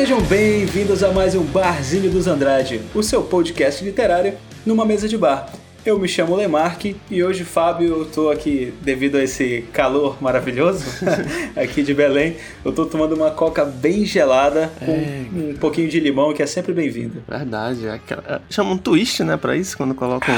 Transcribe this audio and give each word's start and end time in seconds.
Sejam 0.00 0.18
bem-vindos 0.22 1.02
a 1.02 1.12
mais 1.12 1.34
um 1.34 1.42
Barzinho 1.42 2.10
dos 2.10 2.26
Andrade, 2.26 2.80
o 2.94 3.02
seu 3.02 3.22
podcast 3.22 3.84
literário 3.84 4.32
numa 4.64 4.82
mesa 4.82 5.06
de 5.06 5.18
bar. 5.18 5.52
Eu 5.84 5.98
me 5.98 6.08
chamo 6.08 6.34
Lemarque 6.34 6.96
e 7.10 7.22
hoje, 7.22 7.44
Fábio, 7.44 7.98
eu 7.98 8.06
tô 8.06 8.30
aqui 8.30 8.72
devido 8.80 9.16
a 9.16 9.22
esse 9.22 9.68
calor 9.74 10.16
maravilhoso 10.18 10.86
aqui 11.54 11.82
de 11.82 11.92
Belém. 11.92 12.38
Eu 12.64 12.72
tô 12.72 12.86
tomando 12.86 13.14
uma 13.14 13.30
coca 13.30 13.62
bem 13.62 14.06
gelada 14.06 14.72
com 14.78 14.90
é... 14.90 15.26
um 15.34 15.54
pouquinho 15.56 15.90
de 15.90 16.00
limão, 16.00 16.32
que 16.32 16.42
é 16.42 16.46
sempre 16.46 16.72
bem-vindo. 16.72 17.22
Verdade. 17.28 17.86
É 17.86 17.90
aquela... 17.90 18.24
É, 18.26 18.40
chama 18.48 18.70
um 18.70 18.78
twist, 18.78 19.22
né, 19.22 19.36
pra 19.36 19.54
isso, 19.54 19.76
quando 19.76 19.94
colocam 19.94 20.34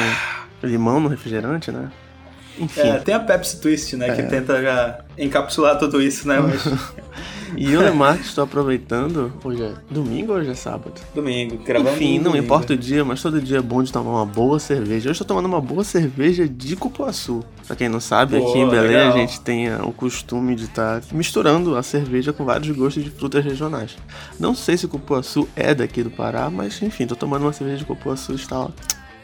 limão 0.60 0.98
no 0.98 1.08
refrigerante, 1.08 1.70
né? 1.70 1.88
Enfim. 2.58 2.80
É, 2.80 2.98
tem 2.98 3.14
a 3.14 3.20
Pepsi 3.20 3.60
Twist, 3.60 3.94
né, 3.94 4.08
é. 4.08 4.16
que 4.16 4.24
tenta 4.24 4.60
já 4.60 4.98
encapsular 5.16 5.78
tudo 5.78 6.02
isso, 6.02 6.26
né? 6.26 6.40
Mas... 6.40 6.64
E 7.56 7.72
eu, 7.72 7.80
Lemar, 7.80 8.18
estou 8.20 8.44
aproveitando. 8.44 9.32
Hoje 9.44 9.62
é 9.62 9.74
domingo 9.90 10.32
ou 10.32 10.38
hoje 10.38 10.50
é 10.50 10.54
sábado? 10.54 11.00
Domingo, 11.14 11.58
gravando. 11.58 11.90
Enfim, 11.96 12.16
não 12.16 12.24
domingo. 12.24 12.44
importa 12.44 12.72
o 12.72 12.76
dia, 12.76 13.04
mas 13.04 13.20
todo 13.20 13.40
dia 13.40 13.58
é 13.58 13.62
bom 13.62 13.82
de 13.82 13.92
tomar 13.92 14.10
uma 14.10 14.26
boa 14.26 14.58
cerveja. 14.58 15.08
Eu 15.08 15.12
estou 15.12 15.26
tomando 15.26 15.46
uma 15.46 15.60
boa 15.60 15.84
cerveja 15.84 16.48
de 16.48 16.76
cupuaçu. 16.76 17.44
Pra 17.66 17.76
quem 17.76 17.88
não 17.88 18.00
sabe, 18.00 18.36
aqui 18.36 18.58
em 18.58 18.68
Belém 18.68 18.96
legal. 18.96 19.12
a 19.12 19.16
gente 19.18 19.40
tem 19.40 19.74
o 19.74 19.92
costume 19.92 20.54
de 20.54 20.64
estar 20.64 21.00
tá 21.00 21.06
misturando 21.12 21.76
a 21.76 21.82
cerveja 21.82 22.32
com 22.32 22.44
vários 22.44 22.74
gostos 22.76 23.04
de 23.04 23.10
frutas 23.10 23.44
regionais. 23.44 23.96
Não 24.38 24.54
sei 24.54 24.76
se 24.76 24.86
o 24.86 24.88
cupuaçu 24.88 25.48
é 25.54 25.74
daqui 25.74 26.02
do 26.02 26.10
Pará, 26.10 26.48
mas 26.48 26.80
enfim, 26.82 27.06
tô 27.06 27.14
tomando 27.14 27.42
uma 27.42 27.52
cerveja 27.52 27.78
de 27.78 27.84
cupuaçu 27.84 28.32
e 28.32 28.36
está 28.36 28.58
ó, 28.58 28.70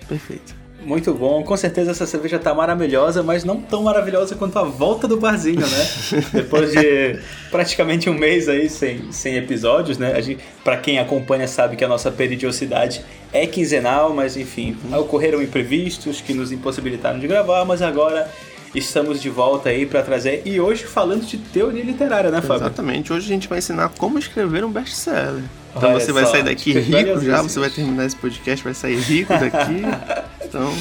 perfeito. 0.06 0.67
Muito 0.80 1.12
bom. 1.12 1.42
Com 1.42 1.56
certeza 1.56 1.90
essa 1.90 2.06
cerveja 2.06 2.38
tá 2.38 2.54
maravilhosa, 2.54 3.22
mas 3.22 3.44
não 3.44 3.60
tão 3.60 3.82
maravilhosa 3.82 4.36
quanto 4.36 4.58
a 4.58 4.62
volta 4.62 5.08
do 5.08 5.16
barzinho, 5.16 5.60
né? 5.60 5.88
Depois 6.32 6.72
de 6.72 7.18
praticamente 7.50 8.08
um 8.08 8.14
mês 8.14 8.48
aí 8.48 8.68
sem, 8.68 9.10
sem 9.10 9.36
episódios, 9.36 9.98
né? 9.98 10.14
A 10.14 10.20
gente, 10.20 10.40
pra 10.62 10.76
quem 10.76 10.98
acompanha 10.98 11.48
sabe 11.48 11.76
que 11.76 11.84
a 11.84 11.88
nossa 11.88 12.10
periodicidade 12.10 13.04
é 13.32 13.46
quinzenal, 13.46 14.14
mas 14.14 14.36
enfim, 14.36 14.76
ocorreram 14.96 15.42
imprevistos 15.42 16.20
que 16.20 16.32
nos 16.32 16.52
impossibilitaram 16.52 17.18
de 17.18 17.26
gravar, 17.26 17.64
mas 17.64 17.82
agora 17.82 18.30
estamos 18.74 19.20
de 19.20 19.30
volta 19.30 19.68
aí 19.68 19.86
para 19.86 20.02
trazer. 20.02 20.42
E 20.44 20.60
hoje 20.60 20.84
falando 20.84 21.24
de 21.24 21.38
teoria 21.38 21.82
literária, 21.82 22.30
né, 22.30 22.40
Fábio? 22.40 22.66
Exatamente. 22.66 23.12
Hoje 23.12 23.26
a 23.26 23.28
gente 23.28 23.48
vai 23.48 23.58
ensinar 23.58 23.88
como 23.90 24.18
escrever 24.18 24.64
um 24.64 24.70
best-seller. 24.70 25.44
Então 25.76 25.90
Olha 25.90 26.00
você 26.00 26.12
vai 26.12 26.26
sair 26.26 26.42
daqui 26.42 26.72
rico 26.72 27.20
já, 27.20 27.42
você 27.42 27.60
vai 27.60 27.70
terminar 27.70 28.04
esse 28.04 28.16
podcast, 28.16 28.64
vai 28.64 28.74
sair 28.74 28.96
rico 28.96 29.32
daqui. 29.32 29.82
então, 30.44 30.72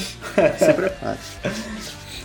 se 0.58 0.74
prepare. 0.74 1.18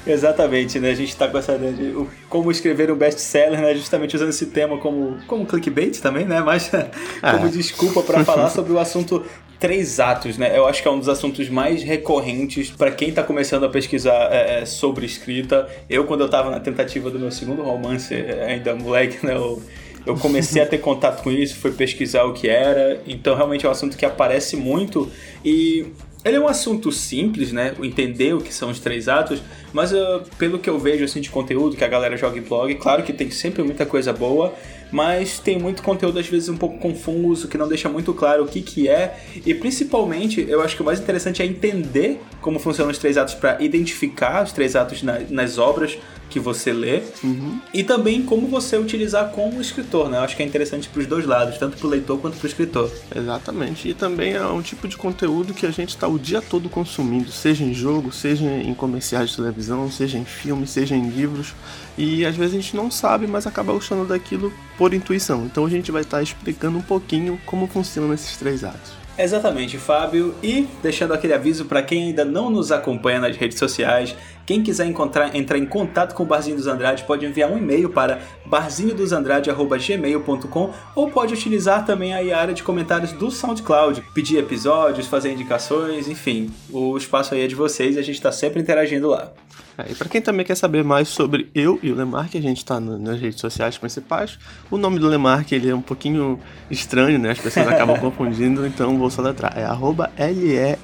Exatamente, 0.07 0.81
né? 0.81 0.91
A 0.91 0.95
gente 0.95 1.15
tá 1.15 1.29
com 1.29 1.39
essa 1.39 1.55
ideia 1.55 1.73
de 1.73 2.07
como 2.29 2.51
escrever 2.51 2.91
um 2.91 2.97
best-seller, 2.97 3.61
né? 3.61 3.75
Justamente 3.75 4.17
usando 4.17 4.31
esse 4.31 4.47
tema 4.47 4.79
como, 4.79 5.19
como 5.27 5.47
clickbait 5.47 6.01
também, 6.01 6.25
né? 6.25 6.41
Mas 6.41 6.69
como 7.21 7.47
ah. 7.47 7.49
desculpa 7.49 8.03
para 8.03 8.25
falar 8.27 8.51
sobre 8.51 8.73
o 8.73 8.79
assunto 8.79 9.25
três 9.63 10.01
atos, 10.01 10.37
né? 10.37 10.59
Eu 10.59 10.67
acho 10.67 10.83
que 10.83 10.89
é 10.89 10.91
um 10.91 10.99
dos 10.99 11.09
assuntos 11.09 11.49
mais 11.49 11.85
recorrentes 11.85 12.69
para 12.69 12.91
quem 12.91 13.11
está 13.11 13.23
começando 13.23 13.63
a 13.63 13.69
pesquisar 13.69 14.29
é, 14.33 14.63
é, 14.63 14.67
sobre 14.67 15.07
escrita. 15.07 15.69
Eu, 15.89 16.05
quando 16.05 16.23
eu 16.23 16.27
estava 16.27 16.51
na 16.51 16.59
tentativa 16.59 17.09
do 17.09 17.17
meu 17.17 17.31
segundo 17.31 17.63
romance, 17.63 18.13
é, 18.13 18.47
ainda 18.47 18.75
moleque, 18.75 19.25
né? 19.25 19.37
Eu, 19.37 19.63
eu 20.05 20.17
comecei 20.17 20.61
a 20.61 20.67
ter 20.67 20.79
contato 20.79 21.23
com 21.23 21.31
isso, 21.31 21.55
fui 21.55 21.71
pesquisar 21.71 22.25
o 22.25 22.33
que 22.33 22.49
era. 22.49 23.01
Então, 23.07 23.37
realmente 23.37 23.65
é 23.65 23.69
um 23.69 23.71
assunto 23.71 23.97
que 23.97 24.05
aparece 24.05 24.57
muito 24.57 25.09
e 25.45 25.87
ele 26.25 26.39
é 26.39 26.41
um 26.41 26.49
assunto 26.49 26.91
simples, 26.91 27.53
né? 27.53 27.73
Entender 27.81 28.35
o 28.35 28.41
que 28.41 28.53
são 28.53 28.69
os 28.69 28.81
três 28.81 29.09
atos, 29.09 29.41
mas 29.73 29.93
uh, 29.93 30.23
pelo 30.39 30.59
que 30.59 30.69
eu 30.69 30.77
vejo 30.77 31.05
assim, 31.05 31.21
de 31.21 31.31
conteúdo 31.31 31.77
que 31.77 31.85
a 31.85 31.89
galera 31.89 32.17
joga 32.17 32.37
em 32.37 32.43
blog, 32.43 32.75
claro 32.75 33.05
que 33.05 33.13
tem 33.13 33.31
sempre 33.31 33.63
muita 33.63 33.87
coisa 33.87 34.13
boa, 34.13 34.53
mas 34.93 35.39
tem 35.39 35.59
muito 35.59 35.83
conteúdo 35.83 36.19
às 36.19 36.29
vezes 36.29 36.49
um 36.49 36.57
pouco 36.57 36.79
confuso, 36.79 37.49
que 37.49 37.59
não 37.59 37.67
deixa 37.67 37.89
muito 37.89 38.13
claro 38.13 38.45
o 38.45 38.47
que, 38.47 38.61
que 38.61 38.89
é, 38.89 39.19
e 39.45 39.55
principalmente 39.55 40.45
eu 40.47 40.61
acho 40.61 40.77
que 40.77 40.83
o 40.83 40.85
mais 40.85 41.01
interessante 41.01 41.43
é 41.43 41.47
entender 41.47 42.21
como 42.41 42.59
funcionam 42.59 42.93
os 42.93 42.99
três 42.99 43.17
atos 43.17 43.35
para 43.35 43.61
identificar 43.63 44.45
os 44.45 44.53
três 44.53 44.77
atos 44.77 45.03
na, 45.03 45.19
nas 45.31 45.59
obras 45.59 45.99
que 46.33 46.41
você 46.41 46.73
lê 46.73 47.03
uhum. 47.23 47.61
e 47.75 47.85
também 47.85 48.23
como 48.23 48.49
você 48.49 48.79
utilizar 48.79 49.31
como 49.33 49.61
escritor, 49.61 50.09
né? 50.09 50.17
Eu 50.17 50.23
acho 50.23 50.35
que 50.35 50.43
é 50.43 50.47
interessante 50.47 50.89
para 50.89 51.01
os 51.01 51.07
dois 51.07 51.27
lados, 51.27 51.59
tanto 51.59 51.77
para 51.77 51.87
o 51.87 51.91
leitor 51.91 52.19
quanto 52.19 52.39
para 52.39 52.47
o 52.47 52.49
escritor. 52.49 52.91
Exatamente. 53.15 53.87
E 53.87 53.93
também 53.93 54.33
é 54.33 54.47
um 54.47 54.63
tipo 54.63 54.89
de 54.89 54.97
conteúdo 54.97 55.53
que 55.53 55.67
a 55.67 55.71
gente 55.71 55.91
está 55.91 56.09
o 56.09 56.19
dia 56.19 56.41
todo 56.41 56.71
consumindo, 56.71 57.31
seja 57.31 57.63
em 57.63 57.75
jogo, 57.75 58.11
seja 58.11 58.47
em 58.47 58.73
comerciais 58.73 59.31
de 59.31 59.37
televisão, 59.37 59.91
seja 59.91 60.17
em 60.17 60.25
filmes, 60.25 60.71
seja 60.71 60.97
em 60.97 61.11
livros. 61.11 61.55
E 61.99 62.25
às 62.25 62.35
vezes 62.35 62.55
a 62.55 62.61
gente 62.61 62.75
não 62.75 62.91
sabe, 62.91 63.27
mas 63.27 63.47
acaba 63.47 63.75
gostando 63.75 64.07
daquilo 64.07 64.51
por 64.79 64.95
intuição. 64.95 65.45
Então 65.45 65.67
a 65.67 65.71
gente 65.71 65.93
vai 65.93 66.01
estar 66.01 66.17
tá 66.17 66.23
explicando 66.23 66.79
um 66.79 66.83
pouquinho 66.83 67.39
como 67.45 67.67
funcionam 67.67 68.15
esses 68.15 68.39
três 68.39 68.65
atos. 68.65 69.03
Exatamente, 69.19 69.77
Fábio. 69.77 70.35
E 70.43 70.67
deixando 70.83 71.13
aquele 71.13 71.35
aviso 71.35 71.67
para 71.67 71.83
quem 71.83 72.05
ainda 72.05 72.25
não 72.25 72.49
nos 72.49 72.73
acompanha 72.73 73.21
nas 73.21 73.37
redes 73.37 73.59
sociais, 73.59 74.17
quem 74.47 74.63
quiser 74.63 74.87
encontrar, 74.87 75.37
entrar 75.37 75.59
em 75.59 75.67
contato 75.67 76.15
com 76.15 76.23
o 76.23 76.27
Barzinho 76.27 76.57
dos 76.57 76.67
Andrade 76.67 77.05
pode 77.05 77.27
enviar 77.27 77.51
um 77.51 77.59
e-mail 77.59 77.91
para 77.91 78.21
barzinhodosandrade.gmail.com 78.47 80.71
ou 80.95 81.11
pode 81.11 81.35
utilizar 81.35 81.85
também 81.85 82.15
a 82.15 82.39
área 82.39 82.55
de 82.55 82.63
comentários 82.63 83.13
do 83.13 83.31
SoundCloud, 83.31 84.03
pedir 84.15 84.39
episódios, 84.39 85.07
fazer 85.07 85.31
indicações, 85.33 86.09
enfim, 86.09 86.51
o 86.71 86.97
espaço 86.97 87.35
aí 87.35 87.43
é 87.43 87.47
de 87.47 87.55
vocês 87.55 87.97
e 87.97 87.99
a 87.99 88.03
gente 88.03 88.17
está 88.17 88.33
sempre 88.33 88.61
interagindo 88.61 89.09
lá. 89.09 89.31
É, 89.79 89.91
e 89.91 89.95
para 89.95 90.07
quem 90.09 90.21
também 90.21 90.45
quer 90.45 90.55
saber 90.55 90.85
mais 90.85 91.09
sobre 91.09 91.51
eu 91.55 91.81
e 91.83 91.91
o 91.91 91.95
Lemark, 91.95 92.37
a 92.37 92.41
gente 92.41 92.59
está 92.59 92.79
nas 92.79 93.19
redes 93.21 93.41
sociais 93.41 93.79
principais. 93.79 94.39
O 94.71 94.77
nome 94.77 94.99
do 94.99 95.09
Lemark 95.09 95.51
ele 95.53 95.71
é 95.71 95.75
um 95.75 95.81
pouquinho 95.81 96.39
estranho, 96.71 97.19
né? 97.19 97.31
As 97.31 97.39
pessoas 97.39 97.67
acabam 97.69 97.99
confundindo, 97.99 98.67
então 98.67 98.99
vou 98.99 99.09
soletrar. 99.11 99.55
É 99.57 99.65
arroba 99.65 100.13
L-E-N-M-A-R-C-K, 100.17 100.79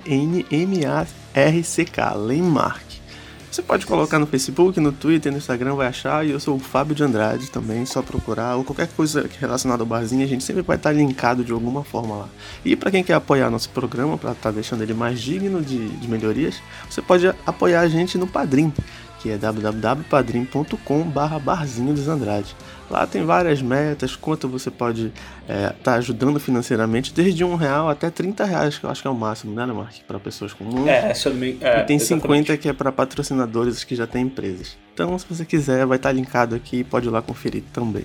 Lemark. 2.15 2.88
Você 3.59 3.63
pode 3.63 3.87
colocar 3.87 4.21
no 4.21 4.27
Facebook, 4.29 4.79
no 4.79 4.93
Twitter, 4.93 5.33
no 5.33 5.39
Instagram, 5.39 5.75
vai 5.75 5.89
achar. 5.89 6.25
E 6.25 6.31
eu 6.31 6.39
sou 6.39 6.55
o 6.55 6.61
Fábio 6.61 6.95
de 6.95 7.03
Andrade 7.03 7.51
também, 7.51 7.85
só 7.85 8.01
procurar. 8.01 8.55
Ou 8.55 8.63
qualquer 8.63 8.87
coisa 8.87 9.29
relacionada 9.41 9.83
ao 9.83 9.87
barzinho, 9.87 10.23
a 10.23 10.29
gente 10.29 10.45
sempre 10.45 10.63
vai 10.63 10.77
estar 10.77 10.93
linkado 10.93 11.43
de 11.43 11.51
alguma 11.51 11.83
forma 11.83 12.15
lá. 12.15 12.29
E 12.65 12.77
para 12.77 12.93
quem 12.93 13.03
quer 13.03 13.15
apoiar 13.15 13.51
nosso 13.51 13.69
programa, 13.71 14.17
para 14.17 14.31
estar 14.31 14.51
tá 14.51 14.51
deixando 14.53 14.85
ele 14.85 14.95
mais 14.95 15.21
digno 15.21 15.61
de, 15.61 15.89
de 15.89 16.07
melhorias, 16.09 16.63
você 16.89 17.03
pode 17.03 17.27
apoiar 17.45 17.81
a 17.81 17.89
gente 17.89 18.17
no 18.17 18.29
Padrim, 18.29 18.73
que 19.19 19.29
é 19.29 19.37
www.padrim.com 19.37 21.03
barra 21.03 21.41
barzinho 21.41 21.93
dos 21.93 22.07
Andrade. 22.07 22.55
Lá 22.91 23.07
tem 23.07 23.25
várias 23.25 23.61
metas, 23.61 24.17
quanto 24.17 24.49
você 24.49 24.71
pode 24.71 25.13
estar 25.43 25.53
é, 25.53 25.75
tá 25.83 25.95
ajudando 25.95 26.41
financeiramente, 26.41 27.13
desde 27.13 27.45
um 27.45 27.55
real 27.55 27.89
até 27.89 28.11
30 28.11 28.45
reais, 28.45 28.79
que 28.79 28.85
eu 28.85 28.91
acho 28.91 29.03
que 29.03 29.09
é 29.09 29.11
o 29.11 29.15
máximo, 29.15 29.55
né, 29.55 29.67
Mark? 29.67 29.95
Para 30.07 30.19
pessoas 30.19 30.53
comuns. 30.53 30.89
É, 30.89 31.13
me... 31.31 31.59
é, 31.61 31.81
E 31.81 31.85
tem 31.85 31.97
exatamente. 31.97 32.05
50 32.05 32.57
que 32.57 32.69
é 32.69 32.73
para 32.73 32.91
patrocinadores 32.91 33.85
que 33.85 33.95
já 33.95 34.07
têm 34.07 34.25
empresas. 34.25 34.77
Então, 34.95 35.19
se 35.19 35.27
você 35.29 35.45
quiser, 35.45 35.85
vai 35.85 35.97
estar 35.97 36.09
tá 36.09 36.13
linkado 36.15 36.55
aqui, 36.55 36.83
pode 36.83 37.09
ir 37.09 37.11
lá 37.11 37.21
conferir 37.21 37.63
também. 37.73 38.05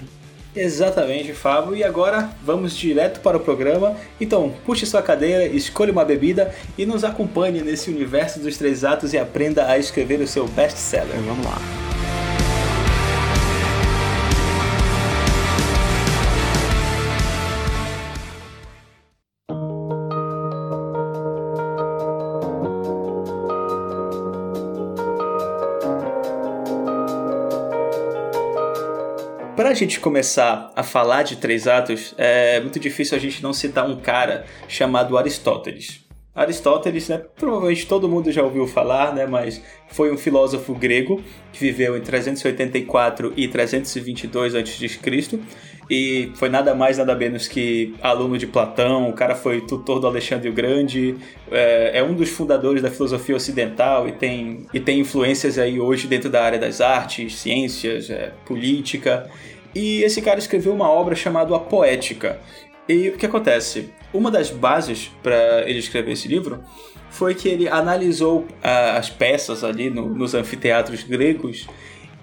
Exatamente, 0.56 1.34
Fábio. 1.34 1.76
E 1.76 1.84
agora 1.84 2.30
vamos 2.44 2.76
direto 2.76 3.20
para 3.22 3.38
o 3.38 3.40
programa. 3.40 3.96
Então, 4.20 4.54
puxe 4.66 4.86
sua 4.86 5.02
cadeira, 5.02 5.46
escolha 5.46 5.92
uma 5.92 6.06
bebida 6.06 6.54
e 6.78 6.86
nos 6.86 7.04
acompanhe 7.04 7.62
nesse 7.62 7.90
universo 7.90 8.40
dos 8.40 8.58
três 8.58 8.84
atos 8.84 9.14
e 9.14 9.18
aprenda 9.18 9.68
a 9.68 9.78
escrever 9.78 10.20
o 10.20 10.28
seu 10.28 10.48
best-seller. 10.48 11.20
Vamos 11.26 11.46
lá. 11.46 11.93
Para 29.64 29.72
a 29.72 29.74
gente 29.74 29.98
começar 30.02 30.74
a 30.76 30.84
falar 30.84 31.24
de 31.24 31.38
três 31.38 31.70
atos, 31.70 32.14
é 32.18 32.60
muito 32.60 32.78
difícil 32.82 33.16
a 33.16 33.20
gente 33.20 33.42
não 33.42 33.54
citar 33.54 33.90
um 33.90 33.96
cara 33.96 34.46
chamado 34.68 35.18
Aristóteles. 35.18 36.02
Aristóteles, 36.36 37.08
né, 37.08 37.22
provavelmente 37.38 37.88
todo 37.88 38.10
mundo 38.10 38.30
já 38.30 38.44
ouviu 38.44 38.68
falar, 38.68 39.16
né, 39.16 39.26
mas 39.26 39.62
foi 39.88 40.12
um 40.12 40.18
filósofo 40.18 40.74
grego 40.74 41.24
que 41.54 41.62
viveu 41.62 41.96
em 41.96 42.02
384 42.02 43.34
e 43.38 43.48
322 43.48 44.54
a.C. 44.54 45.40
e 45.90 46.32
foi 46.36 46.50
nada 46.50 46.76
mais 46.76 46.98
nada 46.98 47.16
menos 47.16 47.48
que 47.48 47.96
aluno 48.02 48.38
de 48.38 48.48
Platão. 48.48 49.10
O 49.10 49.14
cara 49.14 49.34
foi 49.36 49.62
tutor 49.62 50.00
do 50.00 50.08
Alexandre 50.08 50.50
o 50.50 50.54
Grande, 50.54 51.16
é, 51.50 52.00
é 52.00 52.04
um 52.04 52.14
dos 52.14 52.30
fundadores 52.30 52.82
da 52.82 52.92
filosofia 52.92 53.36
ocidental 53.36 54.10
e 54.10 54.12
tem, 54.12 54.66
e 54.74 54.80
tem 54.82 55.00
influências 55.00 55.58
aí 55.58 55.80
hoje 55.80 56.08
dentro 56.08 56.30
da 56.30 56.44
área 56.44 56.60
das 56.60 56.82
artes, 56.82 57.36
ciências, 57.36 58.10
é, 58.10 58.34
política. 58.46 59.30
E 59.76 60.04
esse 60.04 60.22
cara 60.22 60.40
escreveu 60.40 60.74
uma 60.74 60.90
obra 60.90 61.16
chamada 61.16 61.56
A 61.56 61.60
Poética. 61.60 62.40
E 62.88 63.10
o 63.10 63.18
que 63.18 63.26
acontece? 63.26 63.90
Uma 64.14 64.30
das 64.30 64.50
bases 64.50 65.12
para 65.22 65.64
ele 65.68 65.80
escrever 65.80 66.12
esse 66.12 66.28
livro 66.28 66.64
foi 67.10 67.34
que 67.34 67.48
ele 67.48 67.68
analisou 67.68 68.40
uh, 68.40 68.98
as 68.98 69.10
peças 69.10 69.64
ali 69.64 69.90
no, 69.90 70.10
nos 70.10 70.34
anfiteatros 70.34 71.04
gregos 71.04 71.68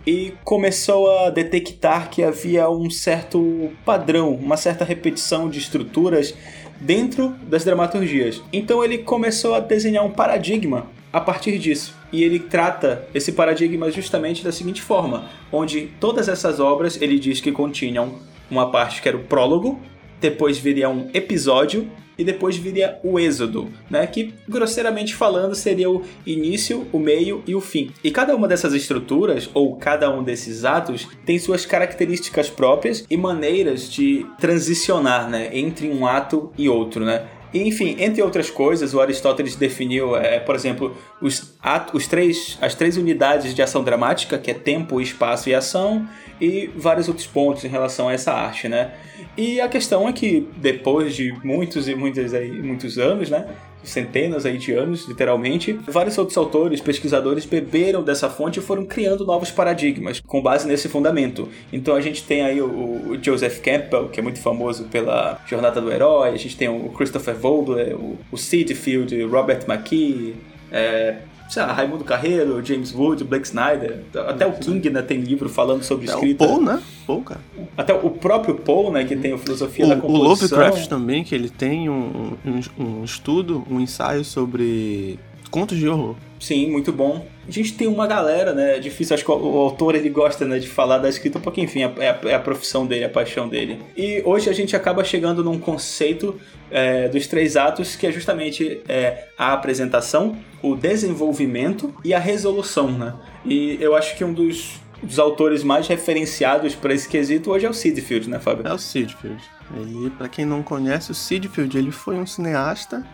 e 0.06 0.32
começou 0.44 1.10
a 1.18 1.30
detectar 1.30 2.10
que 2.10 2.22
havia 2.22 2.68
um 2.68 2.90
certo 2.90 3.70
padrão, 3.84 4.34
uma 4.34 4.56
certa 4.56 4.84
repetição 4.84 5.48
de 5.48 5.58
estruturas 5.58 6.34
dentro 6.80 7.30
das 7.42 7.64
dramaturgias. 7.64 8.42
Então 8.52 8.84
ele 8.84 8.98
começou 8.98 9.54
a 9.54 9.60
desenhar 9.60 10.04
um 10.04 10.10
paradigma 10.10 10.88
a 11.12 11.20
partir 11.20 11.58
disso. 11.58 11.94
E 12.12 12.22
ele 12.22 12.38
trata 12.38 13.06
esse 13.14 13.32
paradigma 13.32 13.90
justamente 13.90 14.44
da 14.44 14.52
seguinte 14.52 14.82
forma, 14.82 15.28
onde 15.52 15.90
todas 16.00 16.28
essas 16.28 16.60
obras 16.60 17.00
ele 17.00 17.18
diz 17.18 17.40
que 17.40 17.52
continham 17.52 18.14
uma 18.50 18.70
parte 18.70 19.00
que 19.00 19.08
era 19.08 19.16
o 19.16 19.24
prólogo, 19.24 19.80
depois 20.20 20.58
viria 20.58 20.88
um 20.88 21.08
episódio 21.14 21.90
e 22.20 22.24
depois 22.24 22.54
viria 22.54 22.98
o 23.02 23.18
êxodo, 23.18 23.70
né? 23.88 24.06
Que 24.06 24.34
grosseiramente 24.46 25.14
falando 25.14 25.54
seria 25.54 25.90
o 25.90 26.02
início, 26.26 26.86
o 26.92 26.98
meio 26.98 27.42
e 27.46 27.54
o 27.54 27.62
fim. 27.62 27.90
E 28.04 28.10
cada 28.10 28.36
uma 28.36 28.46
dessas 28.46 28.74
estruturas 28.74 29.48
ou 29.54 29.76
cada 29.76 30.14
um 30.14 30.22
desses 30.22 30.66
atos 30.66 31.08
tem 31.24 31.38
suas 31.38 31.64
características 31.64 32.50
próprias 32.50 33.06
e 33.08 33.16
maneiras 33.16 33.90
de 33.90 34.26
transicionar, 34.38 35.30
né, 35.30 35.48
entre 35.56 35.88
um 35.88 36.06
ato 36.06 36.52
e 36.58 36.68
outro, 36.68 37.06
né? 37.06 37.26
Enfim, 37.52 37.96
entre 37.98 38.22
outras 38.22 38.48
coisas, 38.48 38.94
o 38.94 39.00
Aristóteles 39.00 39.56
definiu, 39.56 40.16
é, 40.16 40.38
por 40.38 40.54
exemplo, 40.54 40.96
os, 41.20 41.54
atos, 41.60 41.94
os 41.94 42.06
três, 42.06 42.56
as 42.60 42.74
três 42.74 42.96
unidades 42.96 43.54
de 43.54 43.62
ação 43.62 43.82
dramática, 43.82 44.38
que 44.38 44.50
é 44.50 44.54
tempo, 44.54 45.00
espaço 45.00 45.48
e 45.48 45.54
ação, 45.54 46.06
e 46.40 46.70
vários 46.74 47.08
outros 47.08 47.26
pontos 47.26 47.64
em 47.64 47.68
relação 47.68 48.08
a 48.08 48.12
essa 48.12 48.32
arte, 48.32 48.68
né? 48.68 48.94
E 49.36 49.60
a 49.60 49.68
questão 49.68 50.08
é 50.08 50.12
que 50.12 50.48
depois 50.56 51.14
de 51.14 51.32
muitos 51.44 51.88
e 51.88 51.94
muitos, 51.94 52.32
aí, 52.32 52.50
muitos 52.50 52.98
anos, 52.98 53.30
né? 53.30 53.46
centenas 53.82 54.44
aí 54.44 54.58
de 54.58 54.72
anos, 54.72 55.08
literalmente, 55.08 55.72
vários 55.88 56.16
outros 56.18 56.36
autores, 56.36 56.80
pesquisadores 56.80 57.44
beberam 57.44 58.02
dessa 58.02 58.28
fonte 58.28 58.58
e 58.58 58.62
foram 58.62 58.84
criando 58.84 59.24
novos 59.24 59.50
paradigmas 59.50 60.20
com 60.20 60.42
base 60.42 60.68
nesse 60.68 60.88
fundamento. 60.88 61.48
Então 61.72 61.94
a 61.94 62.00
gente 62.00 62.24
tem 62.24 62.42
aí 62.42 62.60
o, 62.60 62.66
o 62.66 63.18
Joseph 63.22 63.60
Campbell, 63.60 64.08
que 64.08 64.20
é 64.20 64.22
muito 64.22 64.40
famoso 64.40 64.84
pela 64.84 65.40
Jornada 65.46 65.80
do 65.80 65.90
Herói, 65.90 66.30
a 66.30 66.36
gente 66.36 66.56
tem 66.56 66.68
o 66.68 66.90
Christopher 66.90 67.34
Vogler, 67.34 67.96
o, 67.96 68.18
o 68.30 68.36
Seedfield, 68.36 69.22
Robert 69.24 69.64
McKee, 69.66 70.36
é, 70.70 71.16
sei 71.50 71.62
lá, 71.62 71.72
Raimundo 71.72 72.04
Carreiro, 72.04 72.64
James 72.64 72.94
Wood, 72.94 73.24
Blake 73.24 73.46
Snyder, 73.46 74.04
até 74.28 74.46
o 74.46 74.52
King 74.52 74.88
né, 74.88 75.02
tem 75.02 75.20
livro 75.20 75.48
falando 75.48 75.82
sobre 75.82 76.08
é 76.08 76.12
escrita. 76.14 76.44
O 76.44 76.48
Paul, 76.48 76.62
né? 76.62 76.80
Paul, 77.06 77.22
cara. 77.22 77.40
Até 77.76 77.92
o 77.92 78.08
próprio 78.08 78.54
Paul, 78.54 78.92
né, 78.92 79.04
que 79.04 79.16
tem 79.16 79.32
a 79.32 79.38
filosofia 79.38 79.84
o, 79.84 79.88
da 79.88 79.96
composição. 79.96 80.20
O 80.20 80.28
Lovecraft 80.28 80.86
também, 80.86 81.24
que 81.24 81.34
ele 81.34 81.50
tem 81.50 81.90
um, 81.90 82.36
um, 82.46 82.60
um 82.78 83.04
estudo, 83.04 83.64
um 83.68 83.80
ensaio 83.80 84.24
sobre 84.24 85.18
contos 85.50 85.76
de 85.76 85.88
horror. 85.88 86.14
Sim, 86.38 86.70
muito 86.70 86.92
bom. 86.92 87.26
A 87.50 87.52
gente 87.52 87.72
tem 87.72 87.88
uma 87.88 88.06
galera, 88.06 88.54
né? 88.54 88.76
É 88.76 88.78
difícil, 88.78 89.12
acho 89.12 89.24
que 89.24 89.30
o 89.32 89.58
autor 89.58 89.96
ele 89.96 90.08
gosta 90.08 90.44
né, 90.44 90.60
de 90.60 90.68
falar 90.68 90.98
da 90.98 91.08
escrita, 91.08 91.40
porque 91.40 91.60
enfim, 91.60 91.82
é 91.82 92.08
a, 92.08 92.28
é 92.30 92.34
a 92.36 92.38
profissão 92.38 92.86
dele, 92.86 93.04
a 93.04 93.08
paixão 93.08 93.48
dele. 93.48 93.82
E 93.96 94.22
hoje 94.24 94.48
a 94.48 94.52
gente 94.52 94.76
acaba 94.76 95.02
chegando 95.02 95.42
num 95.42 95.58
conceito 95.58 96.38
é, 96.70 97.08
dos 97.08 97.26
três 97.26 97.56
atos, 97.56 97.96
que 97.96 98.06
é 98.06 98.12
justamente 98.12 98.80
é, 98.88 99.24
a 99.36 99.52
apresentação, 99.52 100.36
o 100.62 100.76
desenvolvimento 100.76 101.92
e 102.04 102.14
a 102.14 102.20
resolução, 102.20 102.92
né? 102.92 103.14
E 103.44 103.76
eu 103.80 103.96
acho 103.96 104.16
que 104.16 104.22
um 104.22 104.32
dos, 104.32 104.80
dos 105.02 105.18
autores 105.18 105.64
mais 105.64 105.88
referenciados 105.88 106.76
para 106.76 106.94
esse 106.94 107.08
quesito 107.08 107.50
hoje 107.50 107.66
é 107.66 107.68
o 107.68 107.74
Sidfield, 107.74 108.30
né, 108.30 108.38
Fábio? 108.38 108.64
É 108.64 108.72
o 108.72 108.78
Sidfield. 108.78 109.42
Ele, 109.76 110.10
para 110.10 110.28
quem 110.28 110.44
não 110.44 110.62
conhece, 110.62 111.10
o 111.10 111.14
Sidfield 111.14 111.76
ele 111.76 111.90
foi 111.90 112.14
um 112.14 112.26
cineasta 112.26 113.04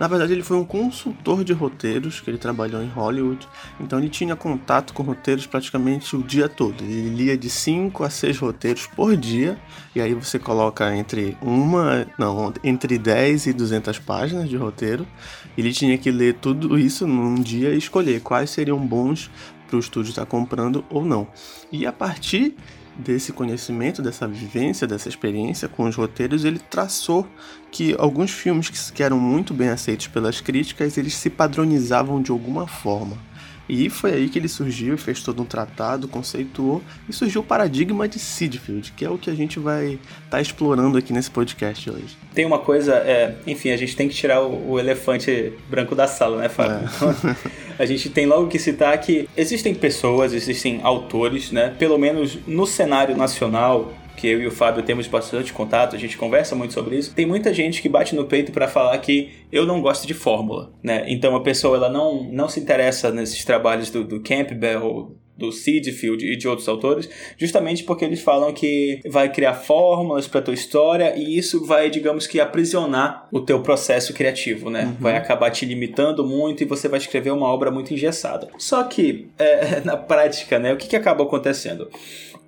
na 0.00 0.08
verdade, 0.08 0.32
ele 0.32 0.42
foi 0.42 0.56
um 0.56 0.64
consultor 0.64 1.44
de 1.44 1.52
roteiros, 1.52 2.20
que 2.20 2.30
ele 2.30 2.38
trabalhou 2.38 2.82
em 2.82 2.88
Hollywood, 2.88 3.46
então 3.78 3.98
ele 3.98 4.08
tinha 4.08 4.34
contato 4.34 4.94
com 4.94 5.02
roteiros 5.02 5.46
praticamente 5.46 6.16
o 6.16 6.22
dia 6.22 6.48
todo. 6.48 6.82
Ele 6.82 7.10
lia 7.10 7.36
de 7.36 7.50
5 7.50 8.02
a 8.02 8.08
6 8.08 8.38
roteiros 8.38 8.86
por 8.86 9.14
dia, 9.14 9.58
e 9.94 10.00
aí 10.00 10.14
você 10.14 10.38
coloca 10.38 10.96
entre 10.96 11.36
uma, 11.42 12.06
não, 12.18 12.50
entre 12.64 12.96
10 12.96 13.48
e 13.48 13.52
200 13.52 13.98
páginas 13.98 14.48
de 14.48 14.56
roteiro. 14.56 15.06
Ele 15.58 15.70
tinha 15.70 15.98
que 15.98 16.10
ler 16.10 16.36
tudo 16.36 16.78
isso 16.78 17.06
num 17.06 17.34
dia 17.34 17.74
e 17.74 17.76
escolher 17.76 18.22
quais 18.22 18.48
seriam 18.48 18.78
bons 18.78 19.30
para 19.66 19.76
o 19.76 19.80
estúdio 19.80 20.08
estar 20.08 20.24
comprando 20.24 20.82
ou 20.88 21.04
não. 21.04 21.28
E 21.70 21.84
a 21.84 21.92
partir 21.92 22.56
desse 23.00 23.32
conhecimento, 23.32 24.02
dessa 24.02 24.28
vivência, 24.28 24.86
dessa 24.86 25.08
experiência 25.08 25.68
com 25.68 25.84
os 25.84 25.96
roteiros, 25.96 26.44
ele 26.44 26.58
traçou 26.58 27.26
que 27.70 27.94
alguns 27.98 28.30
filmes 28.30 28.90
que 28.90 29.02
eram 29.02 29.18
muito 29.18 29.52
bem 29.52 29.68
aceitos 29.68 30.06
pelas 30.06 30.40
críticas, 30.40 30.96
eles 30.96 31.14
se 31.14 31.30
padronizavam 31.30 32.22
de 32.22 32.30
alguma 32.30 32.66
forma. 32.66 33.16
E 33.72 33.88
foi 33.88 34.14
aí 34.14 34.28
que 34.28 34.36
ele 34.36 34.48
surgiu, 34.48 34.98
fez 34.98 35.22
todo 35.22 35.40
um 35.40 35.44
tratado, 35.44 36.08
conceituou 36.08 36.82
e 37.08 37.12
surgiu 37.12 37.40
o 37.40 37.44
paradigma 37.44 38.08
de 38.08 38.18
Seedfield, 38.18 38.92
que 38.96 39.04
é 39.04 39.08
o 39.08 39.16
que 39.16 39.30
a 39.30 39.34
gente 39.34 39.60
vai 39.60 39.92
estar 39.92 40.00
tá 40.28 40.40
explorando 40.40 40.98
aqui 40.98 41.12
nesse 41.12 41.30
podcast 41.30 41.88
hoje. 41.88 42.16
Tem 42.34 42.44
uma 42.44 42.58
coisa, 42.58 42.94
é, 42.94 43.36
enfim, 43.46 43.70
a 43.70 43.76
gente 43.76 43.94
tem 43.94 44.08
que 44.08 44.14
tirar 44.14 44.42
o, 44.42 44.72
o 44.72 44.78
elefante 44.80 45.52
branco 45.68 45.94
da 45.94 46.08
sala, 46.08 46.38
né, 46.38 46.48
Fábio? 46.48 46.88
É. 47.78 47.78
a 47.78 47.86
gente 47.86 48.10
tem 48.10 48.26
logo 48.26 48.48
que 48.48 48.58
citar 48.58 48.98
que 48.98 49.28
existem 49.36 49.72
pessoas, 49.72 50.32
existem 50.32 50.80
autores, 50.82 51.52
né, 51.52 51.72
pelo 51.78 51.96
menos 51.96 52.40
no 52.48 52.66
cenário 52.66 53.16
nacional, 53.16 53.92
que 54.20 54.28
eu 54.28 54.42
e 54.42 54.46
o 54.46 54.50
Fábio 54.50 54.82
temos 54.82 55.06
bastante 55.06 55.50
contato, 55.52 55.96
a 55.96 55.98
gente 55.98 56.18
conversa 56.18 56.54
muito 56.54 56.74
sobre 56.74 56.96
isso. 56.96 57.14
Tem 57.14 57.24
muita 57.24 57.54
gente 57.54 57.80
que 57.80 57.88
bate 57.88 58.14
no 58.14 58.26
peito 58.26 58.52
para 58.52 58.68
falar 58.68 58.96
que 58.98 59.30
eu 59.50 59.64
não 59.64 59.80
gosto 59.80 60.06
de 60.06 60.12
fórmula, 60.12 60.72
né? 60.82 61.04
Então 61.08 61.34
a 61.34 61.42
pessoa 61.42 61.76
ela 61.76 61.88
não, 61.88 62.24
não 62.30 62.48
se 62.48 62.60
interessa 62.60 63.10
nesses 63.10 63.44
trabalhos 63.44 63.90
do, 63.90 64.04
do 64.04 64.20
Campbell, 64.20 65.16
do 65.40 65.50
Seedfield 65.50 66.24
e 66.24 66.36
de 66.36 66.46
outros 66.46 66.68
autores, 66.68 67.08
justamente 67.36 67.82
porque 67.82 68.04
eles 68.04 68.20
falam 68.20 68.52
que 68.52 69.00
vai 69.08 69.32
criar 69.32 69.54
fórmulas 69.54 70.28
para 70.28 70.42
tua 70.42 70.54
história 70.54 71.16
e 71.16 71.36
isso 71.36 71.64
vai, 71.64 71.88
digamos 71.88 72.26
que, 72.26 72.38
aprisionar 72.38 73.26
o 73.32 73.40
teu 73.40 73.60
processo 73.62 74.12
criativo, 74.12 74.68
né? 74.68 74.84
Uhum. 74.84 74.96
Vai 75.00 75.16
acabar 75.16 75.50
te 75.50 75.64
limitando 75.64 76.24
muito 76.24 76.62
e 76.62 76.66
você 76.66 76.86
vai 76.86 76.98
escrever 76.98 77.32
uma 77.32 77.46
obra 77.46 77.70
muito 77.70 77.94
engessada. 77.94 78.48
Só 78.58 78.82
que, 78.84 79.28
é, 79.38 79.80
na 79.84 79.96
prática, 79.96 80.58
né, 80.58 80.72
o 80.72 80.76
que, 80.76 80.86
que 80.86 80.96
acaba 80.96 81.24
acontecendo? 81.24 81.88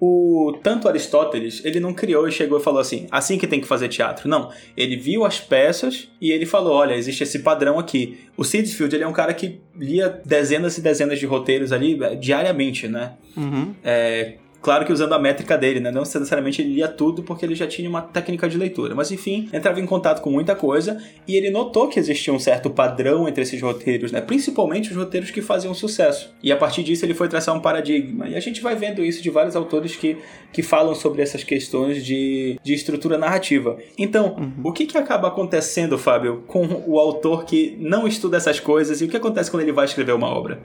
o 0.05 0.59
tanto 0.65 0.89
Aristóteles, 0.89 1.65
ele 1.65 1.79
não 1.79 1.95
criou 1.95 2.27
e 2.27 2.33
chegou 2.33 2.59
e 2.59 2.61
falou 2.61 2.81
assim, 2.81 3.07
assim 3.09 3.39
que 3.39 3.47
tem 3.47 3.61
que 3.61 3.69
fazer 3.69 3.87
teatro. 3.87 4.29
Não, 4.29 4.51
ele 4.77 4.97
viu 4.97 5.25
as 5.25 5.39
peças 5.39 6.09
e 6.21 6.33
ele 6.33 6.45
falou, 6.45 6.73
olha, 6.73 6.95
existe 6.95 7.23
esse 7.23 7.39
padrão 7.39 7.79
aqui. 7.79 8.19
O 8.37 8.43
Seedsfield, 8.43 8.97
ele 8.97 9.05
é 9.05 9.07
um 9.07 9.13
cara 9.13 9.33
que 9.33 9.61
lia 9.77 10.09
dezenas 10.25 10.77
e 10.77 10.81
dezenas 10.81 11.21
de 11.21 11.27
roteiros 11.27 11.71
ali 11.71 12.03
é, 12.03 12.17
diariamente, 12.17 12.82
né? 12.89 13.17
Uhum. 13.37 13.75
É, 13.83 14.37
Claro 14.63 14.85
que 14.87 14.93
usando 14.93 15.13
a 15.13 15.19
métrica 15.19 15.59
dele, 15.59 15.81
né? 15.81 15.91
Não 15.91 16.03
necessariamente 16.03 16.63
ele 16.63 16.75
lia 16.75 16.87
tudo 16.87 17.25
porque 17.25 17.45
ele 17.45 17.57
já 17.57 17.67
tinha 17.67 17.91
uma 17.91 18.01
técnica 18.01 18.49
de 18.49 18.57
leitura. 18.57 18.95
Mas 18.95 19.11
enfim, 19.11 19.49
entrava 19.53 19.81
em 19.81 19.87
contato 19.87 20.23
com 20.23 20.31
muita 20.31 20.55
coisa 20.55 21.03
e 21.27 21.37
ele 21.37 21.51
notou 21.51 21.89
que 21.89 21.99
existia 21.99 22.33
um 22.33 22.39
certo 22.39 22.71
padrão 22.71 23.29
entre 23.29 23.43
esses 23.43 23.61
roteiros, 23.61 24.13
né? 24.13 24.21
Principalmente 24.21 24.91
os 24.91 24.97
roteiros 24.97 25.33
que 25.33 25.43
faziam 25.43 25.75
sucesso. 25.75 26.33
E 26.41 26.53
a 26.53 26.57
partir 26.57 26.85
disso 26.85 27.05
ele 27.05 27.13
foi 27.13 27.29
traçar 27.29 27.57
um 27.57 27.61
paradigma. 27.61 28.29
E 28.29 28.37
a 28.37 28.41
gente 28.41 28.61
vai 28.61 28.77
vendo 28.77 29.05
isso 29.05 29.21
de 29.21 29.31
vários 29.31 29.57
autores 29.57 29.97
que, 29.97 30.17
que 30.53 30.63
falam 30.63 30.95
sobre 30.95 31.23
essas 31.23 31.43
questões 31.43 32.05
de, 32.05 32.57
de 32.63 32.73
estrutura 32.73 33.19
narrativa. 33.19 33.77
Então, 33.99 34.37
uhum. 34.39 34.53
o 34.63 34.73
que, 34.73 34.87
que 34.87 34.97
acaba 34.97 35.27
acontecendo, 35.27 35.99
Fábio, 35.99 36.45
com 36.47 36.85
o 36.87 37.01
autor 37.01 37.45
que 37.45 37.77
não 37.81 38.07
estuda 38.07 38.37
essas 38.37 38.61
coisas 38.61 39.01
e 39.01 39.07
o 39.07 39.09
que 39.09 39.17
acontece 39.17 39.51
quando 39.51 39.65
ele 39.65 39.73
vai 39.73 39.87
escrever 39.87 40.13
uma 40.13 40.29
obra? 40.29 40.61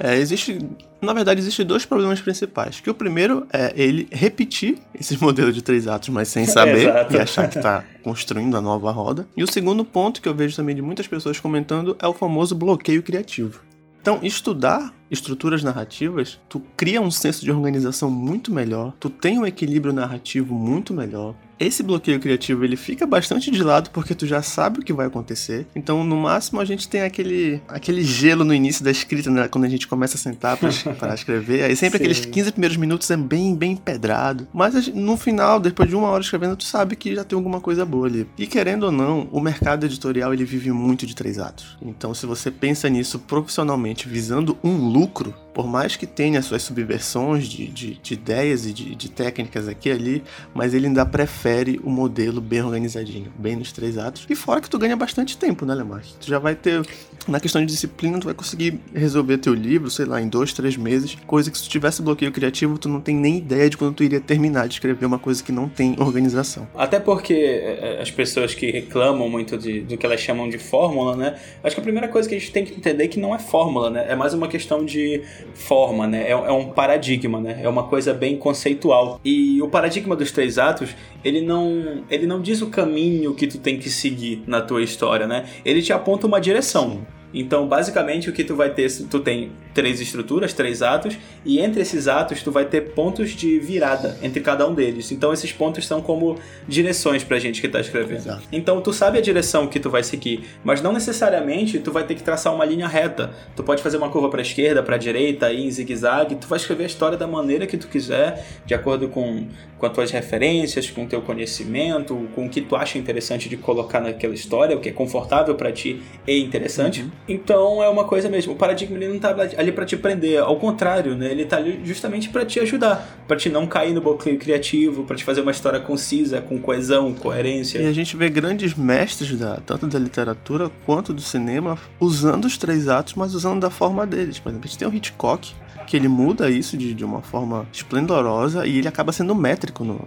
É, 0.00 0.16
existe 0.16 0.58
na 1.00 1.12
verdade, 1.12 1.40
existem 1.40 1.64
dois 1.64 1.84
problemas 1.84 2.20
principais. 2.20 2.80
Que 2.80 2.90
o 2.90 2.94
primeiro 2.94 3.27
é 3.52 3.72
ele 3.76 4.08
repetir 4.10 4.78
esses 4.98 5.16
modelos 5.20 5.54
de 5.54 5.62
três 5.62 5.86
atos, 5.86 6.08
mas 6.08 6.28
sem 6.28 6.46
saber 6.46 6.88
e 7.10 7.16
achar 7.16 7.48
que 7.48 7.58
está 7.58 7.84
construindo 8.02 8.56
a 8.56 8.60
nova 8.60 8.90
roda. 8.90 9.28
E 9.36 9.42
o 9.42 9.52
segundo 9.52 9.84
ponto 9.84 10.20
que 10.20 10.28
eu 10.28 10.34
vejo 10.34 10.56
também 10.56 10.74
de 10.74 10.82
muitas 10.82 11.06
pessoas 11.06 11.38
comentando 11.38 11.96
é 12.00 12.06
o 12.06 12.14
famoso 12.14 12.54
bloqueio 12.54 13.02
criativo. 13.02 13.60
Então, 14.00 14.20
estudar 14.22 14.94
estruturas 15.10 15.62
narrativas, 15.62 16.40
tu 16.48 16.62
cria 16.76 17.00
um 17.00 17.10
senso 17.10 17.44
de 17.44 17.50
organização 17.50 18.10
muito 18.10 18.52
melhor, 18.52 18.94
tu 18.98 19.10
tem 19.10 19.38
um 19.38 19.46
equilíbrio 19.46 19.92
narrativo 19.92 20.54
muito 20.54 20.94
melhor, 20.94 21.34
esse 21.58 21.82
bloqueio 21.82 22.20
criativo 22.20 22.64
ele 22.64 22.76
fica 22.76 23.06
bastante 23.06 23.50
de 23.50 23.62
lado 23.62 23.90
porque 23.90 24.14
tu 24.14 24.26
já 24.26 24.42
sabe 24.42 24.80
o 24.80 24.82
que 24.82 24.92
vai 24.92 25.06
acontecer. 25.06 25.66
Então, 25.74 26.04
no 26.04 26.16
máximo, 26.16 26.60
a 26.60 26.64
gente 26.64 26.88
tem 26.88 27.02
aquele, 27.02 27.60
aquele 27.68 28.02
gelo 28.02 28.44
no 28.44 28.54
início 28.54 28.84
da 28.84 28.90
escrita, 28.90 29.30
né? 29.30 29.48
Quando 29.48 29.64
a 29.64 29.68
gente 29.68 29.86
começa 29.86 30.16
a 30.16 30.18
sentar 30.18 30.56
para 30.56 31.14
escrever. 31.14 31.64
Aí 31.64 31.76
sempre 31.76 31.98
Sim. 31.98 32.04
aqueles 32.04 32.24
15 32.24 32.52
primeiros 32.52 32.76
minutos 32.76 33.10
é 33.10 33.16
bem, 33.16 33.54
bem 33.54 33.76
pedrado. 33.76 34.46
Mas 34.52 34.88
no 34.88 35.16
final, 35.16 35.58
depois 35.58 35.88
de 35.88 35.96
uma 35.96 36.08
hora 36.08 36.22
escrevendo, 36.22 36.56
tu 36.56 36.64
sabe 36.64 36.96
que 36.96 37.14
já 37.14 37.24
tem 37.24 37.36
alguma 37.36 37.60
coisa 37.60 37.84
boa 37.84 38.06
ali. 38.06 38.26
E 38.38 38.46
querendo 38.46 38.84
ou 38.84 38.92
não, 38.92 39.28
o 39.32 39.40
mercado 39.40 39.86
editorial 39.86 40.32
ele 40.32 40.44
vive 40.44 40.70
muito 40.70 41.06
de 41.06 41.14
três 41.14 41.38
atos. 41.38 41.76
Então, 41.82 42.14
se 42.14 42.26
você 42.26 42.50
pensa 42.50 42.88
nisso 42.88 43.18
profissionalmente, 43.18 44.08
visando 44.08 44.56
um 44.62 44.76
lucro, 44.88 45.34
por 45.58 45.66
mais 45.66 45.96
que 45.96 46.06
tenha 46.06 46.40
suas 46.40 46.62
subversões 46.62 47.48
de, 47.48 47.66
de, 47.66 47.94
de 47.94 48.14
ideias 48.14 48.64
e 48.64 48.72
de, 48.72 48.94
de, 48.94 49.10
técnicas 49.10 49.66
aqui 49.66 49.88
e 49.88 49.92
ali, 49.92 50.24
mas 50.54 50.72
ele 50.72 50.86
ainda 50.86 51.04
prefere 51.04 51.80
o 51.82 51.90
modelo 51.90 52.40
bem 52.40 52.62
organizadinho, 52.62 53.32
bem 53.36 53.56
nos 53.56 53.72
três 53.72 53.98
atos. 53.98 54.24
E 54.30 54.36
fora 54.36 54.60
que 54.60 54.70
tu 54.70 54.78
ganha 54.78 54.94
bastante 54.94 55.36
tempo, 55.36 55.66
né, 55.66 55.74
Lemar? 55.74 56.04
Tu 56.20 56.28
já 56.28 56.38
vai 56.38 56.54
ter, 56.54 56.86
na 57.26 57.40
questão 57.40 57.60
de 57.60 57.66
disciplina, 57.66 58.20
tu 58.20 58.26
vai 58.26 58.34
conseguir 58.34 58.78
resolver 58.94 59.38
teu 59.38 59.52
livro, 59.52 59.90
sei 59.90 60.04
lá, 60.04 60.22
em 60.22 60.28
dois, 60.28 60.52
três 60.52 60.76
meses, 60.76 61.16
coisa 61.26 61.50
que 61.50 61.58
se 61.58 61.64
tu 61.64 61.70
tivesse 61.70 62.02
bloqueio 62.02 62.30
criativo, 62.30 62.78
tu 62.78 62.88
não 62.88 63.00
tem 63.00 63.16
nem 63.16 63.38
ideia 63.38 63.68
de 63.68 63.76
quando 63.76 63.96
tu 63.96 64.04
iria 64.04 64.20
terminar 64.20 64.68
de 64.68 64.74
escrever 64.74 65.06
uma 65.06 65.18
coisa 65.18 65.42
que 65.42 65.50
não 65.50 65.68
tem 65.68 65.96
organização. 65.98 66.68
Até 66.72 67.00
porque 67.00 67.34
é, 67.34 67.96
é, 67.96 68.00
as 68.00 68.12
pessoas 68.12 68.54
que 68.54 68.70
reclamam 68.70 69.28
muito 69.28 69.58
de, 69.58 69.80
do 69.80 69.98
que 69.98 70.06
elas 70.06 70.20
chamam 70.20 70.48
de 70.48 70.56
fórmula, 70.56 71.16
né? 71.16 71.36
Acho 71.64 71.74
que 71.74 71.80
a 71.80 71.84
primeira 71.84 72.06
coisa 72.06 72.28
que 72.28 72.36
a 72.36 72.38
gente 72.38 72.52
tem 72.52 72.64
que 72.64 72.74
entender 72.74 73.02
é 73.02 73.08
que 73.08 73.18
não 73.18 73.34
é 73.34 73.40
fórmula, 73.40 73.90
né? 73.90 74.06
É 74.08 74.14
mais 74.14 74.32
uma 74.32 74.46
questão 74.46 74.84
de 74.84 75.20
forma, 75.54 76.06
né? 76.06 76.24
É, 76.28 76.30
é, 76.30 76.52
um 76.52 76.70
paradigma, 76.70 77.40
né? 77.40 77.60
É 77.62 77.68
uma 77.68 77.84
coisa 77.84 78.12
bem 78.12 78.36
conceitual. 78.36 79.20
E 79.24 79.60
o 79.62 79.68
paradigma 79.68 80.14
dos 80.16 80.32
três 80.32 80.58
atos, 80.58 80.94
ele 81.24 81.40
não, 81.40 82.04
ele 82.10 82.26
não 82.26 82.40
diz 82.40 82.62
o 82.62 82.68
caminho 82.68 83.34
que 83.34 83.46
tu 83.46 83.58
tem 83.58 83.78
que 83.78 83.88
seguir 83.88 84.42
na 84.46 84.60
tua 84.60 84.82
história, 84.82 85.26
né? 85.26 85.46
Ele 85.64 85.82
te 85.82 85.92
aponta 85.92 86.26
uma 86.26 86.40
direção. 86.40 87.06
Então, 87.32 87.68
basicamente, 87.68 88.30
o 88.30 88.32
que 88.32 88.42
tu 88.42 88.56
vai 88.56 88.70
ter, 88.70 88.90
tu 89.08 89.20
tem 89.20 89.52
três 89.74 90.00
estruturas, 90.00 90.52
três 90.52 90.82
atos, 90.82 91.16
e 91.44 91.58
entre 91.58 91.82
esses 91.82 92.08
atos 92.08 92.42
tu 92.42 92.50
vai 92.50 92.64
ter 92.64 92.92
pontos 92.92 93.30
de 93.30 93.58
virada 93.58 94.18
entre 94.22 94.40
cada 94.40 94.66
um 94.68 94.74
deles. 94.74 95.12
Então, 95.12 95.32
esses 95.32 95.52
pontos 95.52 95.86
são 95.86 96.00
como 96.00 96.36
direções 96.66 97.24
pra 97.24 97.38
gente 97.38 97.60
que 97.60 97.68
tá 97.68 97.80
escrevendo. 97.80 98.18
Exato. 98.18 98.42
Então, 98.52 98.80
tu 98.80 98.92
sabe 98.92 99.18
a 99.18 99.20
direção 99.20 99.66
que 99.66 99.78
tu 99.78 99.90
vai 99.90 100.02
seguir, 100.02 100.44
mas 100.64 100.80
não 100.80 100.92
necessariamente 100.92 101.78
tu 101.78 101.92
vai 101.92 102.04
ter 102.04 102.14
que 102.14 102.22
traçar 102.22 102.54
uma 102.54 102.64
linha 102.64 102.86
reta. 102.86 103.30
Tu 103.54 103.62
pode 103.62 103.82
fazer 103.82 103.96
uma 103.96 104.10
curva 104.10 104.28
para 104.28 104.42
esquerda, 104.42 104.82
para 104.82 104.96
direita, 104.96 105.46
aí 105.46 105.64
em 105.64 105.70
zigue-zague. 105.70 106.36
Tu 106.36 106.46
vai 106.46 106.58
escrever 106.58 106.84
a 106.84 106.86
história 106.86 107.18
da 107.18 107.26
maneira 107.26 107.66
que 107.66 107.76
tu 107.76 107.88
quiser, 107.88 108.44
de 108.64 108.74
acordo 108.74 109.08
com, 109.08 109.46
com 109.78 109.86
as 109.86 109.92
tuas 109.92 110.10
referências, 110.10 110.90
com 110.90 111.04
o 111.04 111.06
teu 111.06 111.22
conhecimento, 111.22 112.28
com 112.34 112.46
o 112.46 112.48
que 112.48 112.60
tu 112.60 112.76
acha 112.76 112.98
interessante 112.98 113.48
de 113.48 113.56
colocar 113.56 114.00
naquela 114.00 114.34
história, 114.34 114.76
o 114.76 114.80
que 114.80 114.88
é 114.88 114.92
confortável 114.92 115.54
para 115.54 115.72
ti 115.72 116.02
e 116.26 116.38
interessante. 116.40 117.02
Uhum. 117.02 117.10
Então 117.28 117.82
é 117.82 117.88
uma 117.88 118.04
coisa 118.04 118.28
mesmo. 118.28 118.52
O 118.52 118.56
paradigma 118.56 118.96
ele 118.96 119.08
não 119.08 119.18
tá 119.18 119.32
ali 119.58 119.72
para 119.72 119.84
te 119.84 119.96
prender, 119.96 120.40
ao 120.40 120.56
contrário, 120.56 121.16
né? 121.16 121.32
Ele 121.32 121.44
tá 121.44 121.56
ali 121.56 121.80
justamente 121.84 122.28
para 122.28 122.46
te 122.46 122.60
ajudar, 122.60 123.24
para 123.26 123.36
te 123.36 123.50
não 123.50 123.66
cair 123.66 123.92
no 123.92 124.00
bloqueio 124.00 124.38
criativo, 124.38 125.02
para 125.02 125.16
te 125.16 125.24
fazer 125.24 125.40
uma 125.40 125.50
história 125.50 125.80
concisa, 125.80 126.40
com 126.40 126.60
coesão, 126.60 127.12
coerência. 127.12 127.80
E 127.80 127.86
a 127.86 127.92
gente 127.92 128.16
vê 128.16 128.30
grandes 128.30 128.74
mestres 128.74 129.36
da 129.36 129.56
tanto 129.56 129.88
da 129.88 129.98
literatura 129.98 130.70
quanto 130.86 131.12
do 131.12 131.20
cinema 131.20 131.76
usando 131.98 132.44
os 132.44 132.56
três 132.56 132.88
atos, 132.88 133.14
mas 133.14 133.34
usando 133.34 133.60
da 133.60 133.68
forma 133.68 134.06
deles. 134.06 134.38
Por 134.38 134.50
exemplo, 134.50 134.66
a 134.66 134.68
gente 134.68 134.78
tem 134.78 134.86
o 134.86 134.94
Hitchcock, 134.94 135.52
que 135.88 135.96
ele 135.96 136.06
muda 136.06 136.48
isso 136.48 136.76
de, 136.76 136.94
de 136.94 137.04
uma 137.04 137.20
forma 137.20 137.66
esplendorosa 137.72 138.64
e 138.64 138.78
ele 138.78 138.86
acaba 138.86 139.10
sendo 139.10 139.34
métrico 139.34 139.82
no, 139.82 140.06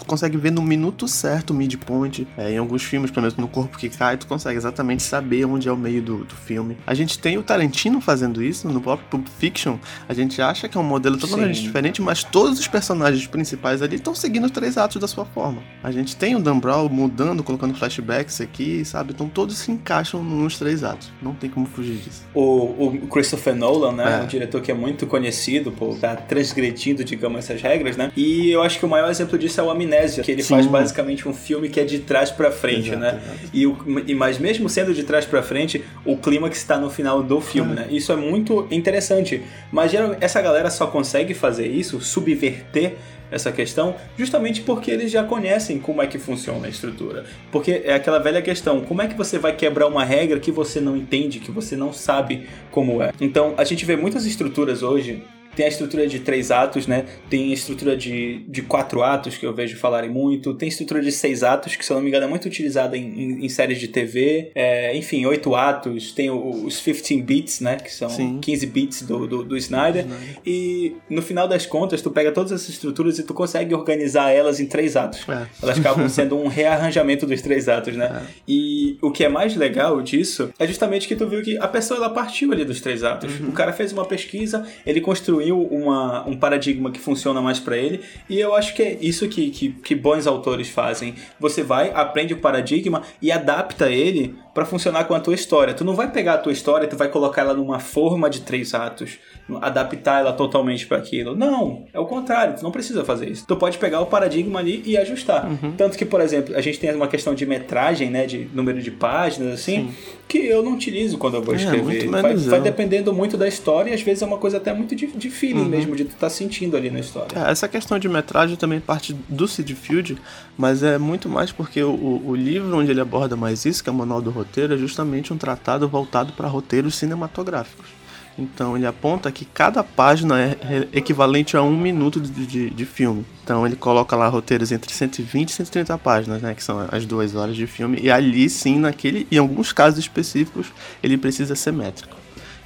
tu 0.00 0.04
consegue 0.06 0.36
ver 0.36 0.50
no 0.50 0.62
minuto 0.62 1.06
certo 1.06 1.50
o 1.50 1.54
midpoint. 1.54 2.26
É, 2.36 2.52
em 2.52 2.58
alguns 2.58 2.82
filmes, 2.82 3.10
pelo 3.10 3.22
menos 3.22 3.36
no 3.36 3.46
Corpo 3.46 3.78
que 3.78 3.88
Cai, 3.88 4.16
tu 4.16 4.26
consegue 4.26 4.56
exatamente 4.56 5.02
saber 5.02 5.44
onde 5.44 5.68
é 5.68 5.72
o 5.72 5.76
meio 5.76 6.00
do, 6.00 6.24
do 6.24 6.34
filme. 6.34 6.76
A 6.86 6.94
gente 6.94 7.18
tem 7.18 7.36
o 7.36 7.42
Tarantino 7.42 8.00
fazendo 8.00 8.42
isso 8.42 8.68
no 8.68 8.80
próprio 8.80 9.06
Pulp 9.08 9.28
Fiction. 9.38 9.76
A 10.08 10.14
gente 10.14 10.40
acha 10.40 10.68
que 10.68 10.76
é 10.76 10.80
um 10.80 10.84
modelo 10.84 11.18
totalmente 11.18 11.58
Sim. 11.58 11.64
diferente, 11.64 12.00
mas 12.00 12.24
todos 12.24 12.58
os 12.58 12.66
personagens 12.66 13.26
principais 13.26 13.82
ali 13.82 13.96
estão 13.96 14.14
seguindo 14.14 14.44
os 14.44 14.50
três 14.50 14.78
atos 14.78 15.00
da 15.00 15.06
sua 15.06 15.24
forma. 15.24 15.62
A 15.82 15.90
gente 15.90 16.16
tem 16.16 16.34
o 16.34 16.40
Dan 16.40 16.58
Brown 16.58 16.88
mudando, 16.88 17.42
colocando 17.42 17.74
flashbacks 17.74 18.40
aqui, 18.40 18.84
sabe? 18.84 19.12
Então 19.12 19.28
todos 19.28 19.58
se 19.58 19.70
encaixam 19.70 20.22
nos 20.22 20.58
três 20.58 20.82
atos. 20.82 21.12
Não 21.20 21.34
tem 21.34 21.50
como 21.50 21.66
fugir 21.66 21.96
disso. 21.96 22.24
O, 22.34 22.94
o 23.04 23.08
Christopher 23.08 23.54
Nolan, 23.54 23.92
né? 23.92 24.20
É. 24.20 24.24
Um 24.24 24.26
diretor 24.26 24.62
que 24.62 24.70
é 24.70 24.74
muito 24.74 25.06
conhecido 25.06 25.70
por 25.72 25.94
estar 25.94 26.16
transgredindo, 26.22 27.04
digamos, 27.04 27.38
essas 27.40 27.60
regras, 27.60 27.96
né? 27.96 28.10
E 28.16 28.50
eu 28.50 28.62
acho 28.62 28.78
que 28.78 28.86
o 28.86 28.88
maior 28.88 29.10
exemplo 29.10 29.38
disso 29.38 29.60
é 29.60 29.64
o 29.64 29.70
Amnésia, 29.90 30.22
que 30.22 30.30
ele 30.30 30.42
Sim. 30.42 30.54
faz 30.54 30.66
basicamente 30.66 31.28
um 31.28 31.34
filme 31.34 31.68
que 31.68 31.80
é 31.80 31.84
de 31.84 31.98
trás 32.00 32.30
para 32.30 32.50
frente, 32.50 32.88
exato, 32.88 33.00
né? 33.00 33.20
Exato. 33.22 33.50
E, 33.52 33.66
o, 33.66 33.76
e 34.06 34.14
mas 34.14 34.38
mesmo 34.38 34.68
sendo 34.68 34.94
de 34.94 35.02
trás 35.02 35.26
para 35.26 35.42
frente, 35.42 35.84
o 36.04 36.16
clímax 36.16 36.58
está 36.58 36.78
no 36.78 36.90
final 36.90 37.22
do 37.22 37.40
filme, 37.40 37.74
né? 37.74 37.86
Isso 37.90 38.12
é 38.12 38.16
muito 38.16 38.66
interessante. 38.70 39.42
Mas 39.72 39.92
essa 40.20 40.40
galera 40.40 40.70
só 40.70 40.86
consegue 40.86 41.34
fazer 41.34 41.66
isso, 41.66 42.00
subverter 42.00 42.94
essa 43.30 43.52
questão, 43.52 43.94
justamente 44.18 44.60
porque 44.60 44.90
eles 44.90 45.10
já 45.10 45.22
conhecem 45.22 45.78
como 45.78 46.02
é 46.02 46.06
que 46.06 46.18
funciona 46.18 46.66
a 46.66 46.70
estrutura. 46.70 47.24
Porque 47.52 47.82
é 47.84 47.94
aquela 47.94 48.18
velha 48.18 48.42
questão, 48.42 48.80
como 48.80 49.02
é 49.02 49.06
que 49.06 49.16
você 49.16 49.38
vai 49.38 49.54
quebrar 49.54 49.86
uma 49.86 50.04
regra 50.04 50.40
que 50.40 50.50
você 50.50 50.80
não 50.80 50.96
entende, 50.96 51.38
que 51.38 51.50
você 51.50 51.76
não 51.76 51.92
sabe 51.92 52.48
como 52.72 53.00
é? 53.00 53.12
Então, 53.20 53.54
a 53.56 53.62
gente 53.62 53.84
vê 53.84 53.94
muitas 53.94 54.26
estruturas 54.26 54.82
hoje 54.82 55.22
tem 55.54 55.66
a 55.66 55.68
estrutura 55.68 56.06
de 56.06 56.20
três 56.20 56.50
atos, 56.50 56.86
né? 56.86 57.04
Tem 57.28 57.50
a 57.50 57.54
estrutura 57.54 57.96
de, 57.96 58.44
de 58.48 58.62
quatro 58.62 59.02
atos, 59.02 59.36
que 59.36 59.44
eu 59.44 59.54
vejo 59.54 59.76
falarem 59.76 60.10
muito. 60.10 60.54
Tem 60.54 60.66
a 60.68 60.70
estrutura 60.70 61.00
de 61.00 61.10
seis 61.10 61.42
atos, 61.42 61.76
que 61.76 61.84
se 61.84 61.90
eu 61.90 61.96
não 61.96 62.02
me 62.02 62.08
engano 62.08 62.26
é 62.26 62.28
muito 62.28 62.46
utilizada 62.46 62.96
em, 62.96 63.02
em, 63.02 63.44
em 63.44 63.48
séries 63.48 63.78
de 63.78 63.88
TV. 63.88 64.52
É, 64.54 64.96
enfim, 64.96 65.24
oito 65.26 65.54
atos. 65.54 66.12
Tem 66.12 66.30
o, 66.30 66.66
os 66.66 66.80
15 66.80 67.22
bits, 67.22 67.60
né? 67.60 67.76
Que 67.76 67.92
são 67.92 68.08
Sim. 68.08 68.38
15 68.40 68.66
bits 68.66 69.02
do, 69.02 69.26
do, 69.26 69.44
do 69.44 69.56
Snyder. 69.56 70.04
Snyder. 70.04 70.38
E 70.46 70.96
no 71.08 71.22
final 71.22 71.48
das 71.48 71.66
contas, 71.66 72.00
tu 72.00 72.10
pega 72.10 72.32
todas 72.32 72.52
essas 72.52 72.68
estruturas 72.68 73.18
e 73.18 73.22
tu 73.22 73.34
consegue 73.34 73.74
organizar 73.74 74.30
elas 74.30 74.60
em 74.60 74.66
três 74.66 74.96
atos. 74.96 75.28
É. 75.28 75.46
Elas 75.62 75.78
acabam 75.78 76.08
sendo 76.08 76.38
um 76.38 76.46
rearranjamento 76.46 77.26
dos 77.26 77.42
três 77.42 77.68
atos, 77.68 77.96
né? 77.96 78.22
É. 78.22 78.30
E 78.46 78.98
o 79.02 79.10
que 79.10 79.24
é 79.24 79.28
mais 79.28 79.56
legal 79.56 80.00
disso 80.00 80.50
é 80.58 80.66
justamente 80.66 81.08
que 81.08 81.16
tu 81.16 81.26
viu 81.26 81.42
que 81.42 81.58
a 81.58 81.68
pessoa 81.68 81.98
ela 81.98 82.10
partiu 82.10 82.52
ali 82.52 82.64
dos 82.64 82.80
três 82.80 83.02
atos. 83.02 83.40
Uhum. 83.40 83.48
O 83.48 83.52
cara 83.52 83.72
fez 83.72 83.92
uma 83.92 84.04
pesquisa, 84.04 84.66
ele 84.86 85.00
construiu 85.00 85.39
construiu 85.40 85.62
uma, 85.62 86.28
um 86.28 86.36
paradigma 86.36 86.90
que 86.90 87.00
funciona 87.00 87.40
mais 87.40 87.58
para 87.58 87.76
ele. 87.76 88.02
E 88.28 88.38
eu 88.38 88.54
acho 88.54 88.74
que 88.74 88.82
é 88.82 88.98
isso 89.00 89.28
que, 89.28 89.50
que, 89.50 89.70
que 89.70 89.94
bons 89.94 90.26
autores 90.26 90.68
fazem. 90.68 91.14
Você 91.38 91.62
vai, 91.62 91.90
aprende 91.94 92.34
o 92.34 92.38
paradigma 92.38 93.02
e 93.22 93.32
adapta 93.32 93.90
ele 93.90 94.34
para 94.54 94.66
funcionar 94.66 95.04
com 95.04 95.14
a 95.14 95.20
tua 95.20 95.34
história. 95.34 95.72
Tu 95.74 95.84
não 95.84 95.94
vai 95.94 96.10
pegar 96.10 96.34
a 96.34 96.38
tua 96.38 96.52
história, 96.52 96.86
tu 96.86 96.96
vai 96.96 97.08
colocar 97.08 97.42
ela 97.42 97.54
numa 97.54 97.78
forma 97.78 98.28
de 98.28 98.42
três 98.42 98.74
atos, 98.74 99.18
adaptar 99.60 100.20
ela 100.20 100.32
totalmente 100.32 100.86
para 100.86 100.98
aquilo. 100.98 101.34
Não, 101.34 101.84
é 101.92 101.98
o 101.98 102.06
contrário, 102.06 102.56
tu 102.56 102.62
não 102.62 102.70
precisa 102.70 103.04
fazer 103.04 103.28
isso. 103.28 103.44
Tu 103.46 103.56
pode 103.56 103.78
pegar 103.78 104.00
o 104.00 104.06
paradigma 104.06 104.58
ali 104.58 104.82
e 104.84 104.96
ajustar. 104.96 105.46
Uhum. 105.46 105.72
Tanto 105.76 105.96
que, 105.96 106.04
por 106.04 106.20
exemplo, 106.20 106.56
a 106.56 106.60
gente 106.60 106.78
tem 106.78 106.94
uma 106.94 107.08
questão 107.08 107.34
de 107.34 107.44
metragem, 107.46 108.10
né, 108.10 108.26
de 108.26 108.48
número 108.52 108.80
de 108.80 108.90
páginas 108.90 109.54
assim, 109.54 109.88
Sim. 109.88 109.94
que 110.28 110.38
eu 110.38 110.62
não 110.62 110.74
utilizo 110.74 111.18
quando 111.18 111.34
eu 111.34 111.42
vou 111.42 111.54
é, 111.54 111.56
escrever. 111.58 112.08
Vai, 112.08 112.36
vai, 112.36 112.60
dependendo 112.60 113.12
muito 113.12 113.36
da 113.36 113.48
história 113.48 113.90
e 113.90 113.94
às 113.94 114.02
vezes 114.02 114.22
é 114.22 114.26
uma 114.26 114.38
coisa 114.38 114.56
até 114.56 114.72
muito 114.72 114.94
de, 114.94 115.06
de 115.06 115.30
feeling 115.30 115.62
uhum. 115.62 115.68
mesmo, 115.68 115.96
de 115.96 116.04
tu 116.04 116.14
estar 116.14 116.26
tá 116.26 116.30
sentindo 116.30 116.76
ali 116.76 116.90
na 116.90 117.00
história. 117.00 117.38
É, 117.38 117.50
essa 117.50 117.68
questão 117.68 117.98
de 117.98 118.08
metragem 118.08 118.56
também 118.56 118.80
parte 118.80 119.14
do 119.28 119.46
Sid 119.46 119.74
Field, 119.74 120.16
mas 120.56 120.82
é 120.82 120.98
muito 120.98 121.28
mais 121.28 121.52
porque 121.52 121.82
o, 121.82 122.22
o 122.24 122.34
livro 122.34 122.76
onde 122.76 122.90
ele 122.90 123.00
aborda 123.00 123.36
mais 123.36 123.64
isso, 123.64 123.82
que 123.82 123.88
é 123.88 123.92
o 123.92 123.96
Manual 123.96 124.20
do 124.20 124.30
Roteiro, 124.30 124.74
é 124.74 124.78
justamente 124.78 125.32
um 125.32 125.38
tratado 125.38 125.88
voltado 125.88 126.32
para 126.32 126.48
roteiros 126.48 126.94
cinematográficos. 126.94 127.99
Então 128.38 128.76
ele 128.76 128.86
aponta 128.86 129.30
que 129.30 129.44
cada 129.44 129.82
página 129.84 130.40
é 130.40 130.88
equivalente 130.92 131.56
a 131.56 131.62
um 131.62 131.76
minuto 131.76 132.20
de, 132.20 132.46
de, 132.46 132.70
de, 132.70 132.86
filme. 132.86 133.24
Então 133.44 133.66
ele 133.66 133.76
coloca 133.76 134.16
lá 134.16 134.28
roteiros 134.28 134.72
entre 134.72 134.92
120 134.92 135.48
e 135.48 135.52
130 135.52 135.98
páginas, 135.98 136.40
né? 136.40 136.54
Que 136.54 136.62
são 136.62 136.88
as 136.90 137.04
duas 137.04 137.34
horas 137.34 137.54
de 137.54 137.66
filme. 137.66 137.98
E 138.00 138.10
ali 138.10 138.48
sim, 138.48 138.78
naquele, 138.78 139.26
em 139.30 139.38
alguns 139.38 139.72
casos 139.72 139.98
específicos, 139.98 140.72
ele 141.02 141.18
precisa 141.18 141.54
ser 141.54 141.72
métrico. 141.72 142.16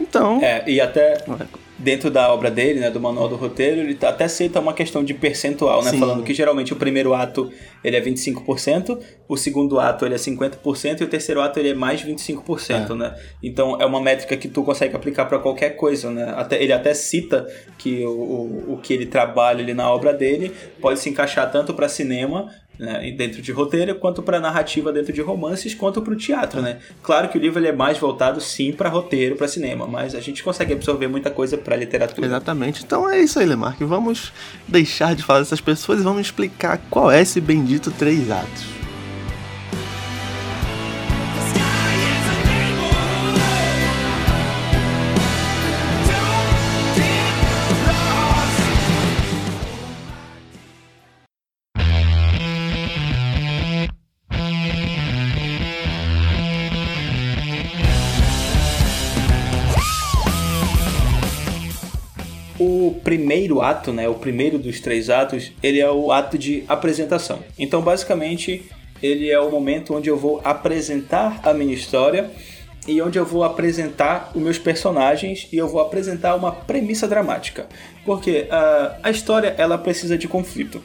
Então. 0.00 0.40
É, 0.42 0.68
e 0.68 0.80
até 0.80 1.25
dentro 1.78 2.10
da 2.10 2.32
obra 2.32 2.50
dele, 2.50 2.80
né, 2.80 2.90
do 2.90 3.00
manual 3.00 3.28
do 3.28 3.36
roteiro, 3.36 3.80
ele 3.80 3.94
tá, 3.94 4.10
até 4.10 4.28
cita 4.28 4.60
uma 4.60 4.72
questão 4.72 5.02
de 5.02 5.12
percentual, 5.12 5.82
né, 5.82 5.90
Sim. 5.90 5.98
falando 5.98 6.22
que 6.22 6.32
geralmente 6.32 6.72
o 6.72 6.76
primeiro 6.76 7.12
ato 7.12 7.50
ele 7.82 7.96
é 7.96 8.00
25%, 8.00 8.98
o 9.28 9.36
segundo 9.36 9.80
ato 9.80 10.06
ele 10.06 10.14
é 10.14 10.18
50% 10.18 11.00
e 11.00 11.04
o 11.04 11.08
terceiro 11.08 11.40
ato 11.40 11.58
ele 11.58 11.70
é 11.70 11.74
mais 11.74 12.02
25%, 12.02 12.90
é. 12.90 12.94
né? 12.94 13.14
Então 13.42 13.80
é 13.80 13.86
uma 13.86 14.00
métrica 14.00 14.36
que 14.36 14.48
tu 14.48 14.62
consegue 14.62 14.94
aplicar 14.94 15.24
para 15.24 15.38
qualquer 15.38 15.70
coisa, 15.70 16.10
né? 16.10 16.32
Até, 16.36 16.62
ele 16.62 16.72
até 16.72 16.94
cita 16.94 17.46
que 17.76 18.04
o, 18.04 18.10
o, 18.10 18.74
o 18.74 18.78
que 18.78 18.92
ele 18.92 19.06
trabalha 19.06 19.60
ali 19.60 19.74
na 19.74 19.90
obra 19.90 20.12
dele 20.12 20.52
pode 20.80 21.00
se 21.00 21.08
encaixar 21.08 21.50
tanto 21.50 21.74
para 21.74 21.88
cinema 21.88 22.48
né, 22.78 23.10
dentro 23.12 23.40
de 23.40 23.52
roteiro, 23.52 23.94
quanto 23.96 24.22
para 24.22 24.40
narrativa 24.40 24.92
dentro 24.92 25.12
de 25.12 25.20
romances, 25.20 25.74
quanto 25.74 26.02
para 26.02 26.12
o 26.12 26.16
teatro, 26.16 26.60
né? 26.60 26.78
Claro 27.02 27.28
que 27.28 27.38
o 27.38 27.40
livro 27.40 27.58
ele 27.58 27.68
é 27.68 27.72
mais 27.72 27.98
voltado 27.98 28.40
sim 28.40 28.72
para 28.72 28.88
roteiro, 28.88 29.36
para 29.36 29.48
cinema, 29.48 29.86
mas 29.86 30.14
a 30.14 30.20
gente 30.20 30.42
consegue 30.42 30.72
absorver 30.72 31.08
muita 31.08 31.30
coisa 31.30 31.56
para 31.56 31.76
literatura. 31.76 32.26
Exatamente. 32.26 32.82
Então 32.84 33.08
é 33.08 33.20
isso 33.20 33.38
aí, 33.38 33.46
Lemark. 33.46 33.80
Vamos 33.80 34.32
deixar 34.66 35.14
de 35.14 35.22
falar 35.22 35.40
dessas 35.40 35.60
pessoas 35.60 36.00
e 36.00 36.02
vamos 36.02 36.22
explicar 36.22 36.78
qual 36.90 37.10
é 37.10 37.22
esse 37.22 37.40
bendito 37.40 37.90
três 37.90 38.30
atos. 38.30 38.83
Primeiro 63.14 63.62
ato, 63.62 63.92
né, 63.92 64.09
o 64.09 64.14
primeiro 64.14 64.59
dos 64.59 64.80
três 64.80 65.09
atos, 65.09 65.52
ele 65.62 65.78
é 65.78 65.88
o 65.88 66.11
ato 66.11 66.37
de 66.37 66.64
apresentação. 66.66 67.38
Então, 67.56 67.80
basicamente, 67.80 68.68
ele 69.00 69.30
é 69.30 69.38
o 69.38 69.50
momento 69.52 69.94
onde 69.94 70.11
eu 70.11 70.16
vou 70.16 70.40
apresentar 70.42 71.40
a 71.44 71.54
minha 71.54 71.73
história 71.73 72.28
e 72.88 73.00
onde 73.00 73.16
eu 73.16 73.25
vou 73.25 73.44
apresentar 73.44 74.33
os 74.35 74.42
meus 74.42 74.59
personagens 74.59 75.47
e 75.52 75.56
eu 75.56 75.68
vou 75.68 75.80
apresentar 75.80 76.35
uma 76.35 76.50
premissa 76.50 77.06
dramática. 77.06 77.66
Porque 78.04 78.49
uh, 78.50 78.99
a 79.00 79.11
história 79.11 79.54
ela 79.56 79.78
precisa 79.78 80.18
de 80.18 80.26
conflito. 80.26 80.83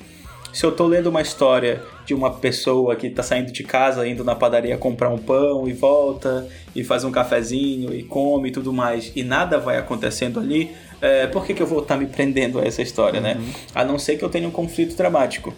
Se 0.54 0.64
eu 0.66 0.72
tô 0.72 0.86
lendo 0.86 1.08
uma 1.08 1.22
história 1.22 1.82
de 2.06 2.14
uma 2.14 2.32
pessoa 2.32 2.96
que 2.96 3.10
tá 3.10 3.24
saindo 3.24 3.52
de 3.52 3.64
casa, 3.64 4.08
indo 4.08 4.24
na 4.24 4.36
padaria 4.36 4.78
comprar 4.78 5.10
um 5.10 5.18
pão 5.18 5.68
e 5.68 5.74
volta, 5.74 6.48
e 6.76 6.84
faz 6.84 7.04
um 7.04 7.12
cafezinho 7.12 7.94
e 7.94 8.04
come 8.04 8.50
e 8.50 8.52
tudo 8.52 8.72
mais, 8.72 9.12
e 9.16 9.24
nada 9.24 9.60
vai 9.60 9.78
acontecendo 9.78 10.40
ali, 10.40 10.72
é, 11.02 11.28
por 11.28 11.46
que, 11.46 11.54
que 11.54 11.62
eu 11.62 11.68
vou 11.68 11.82
estar 11.82 11.96
tá 11.96 12.00
me 12.00 12.08
prendendo 12.08 12.60
a 12.60 12.66
essa 12.66 12.82
história, 12.82 13.20
né? 13.20 13.34
uhum. 13.34 13.42
né? 13.42 13.54
A 13.74 13.86
não 13.86 13.98
ser 13.98 14.18
que 14.18 14.24
eu 14.24 14.30
tenha 14.30 14.48
um 14.48 14.52
conflito 14.52 14.96
dramático 14.96 15.54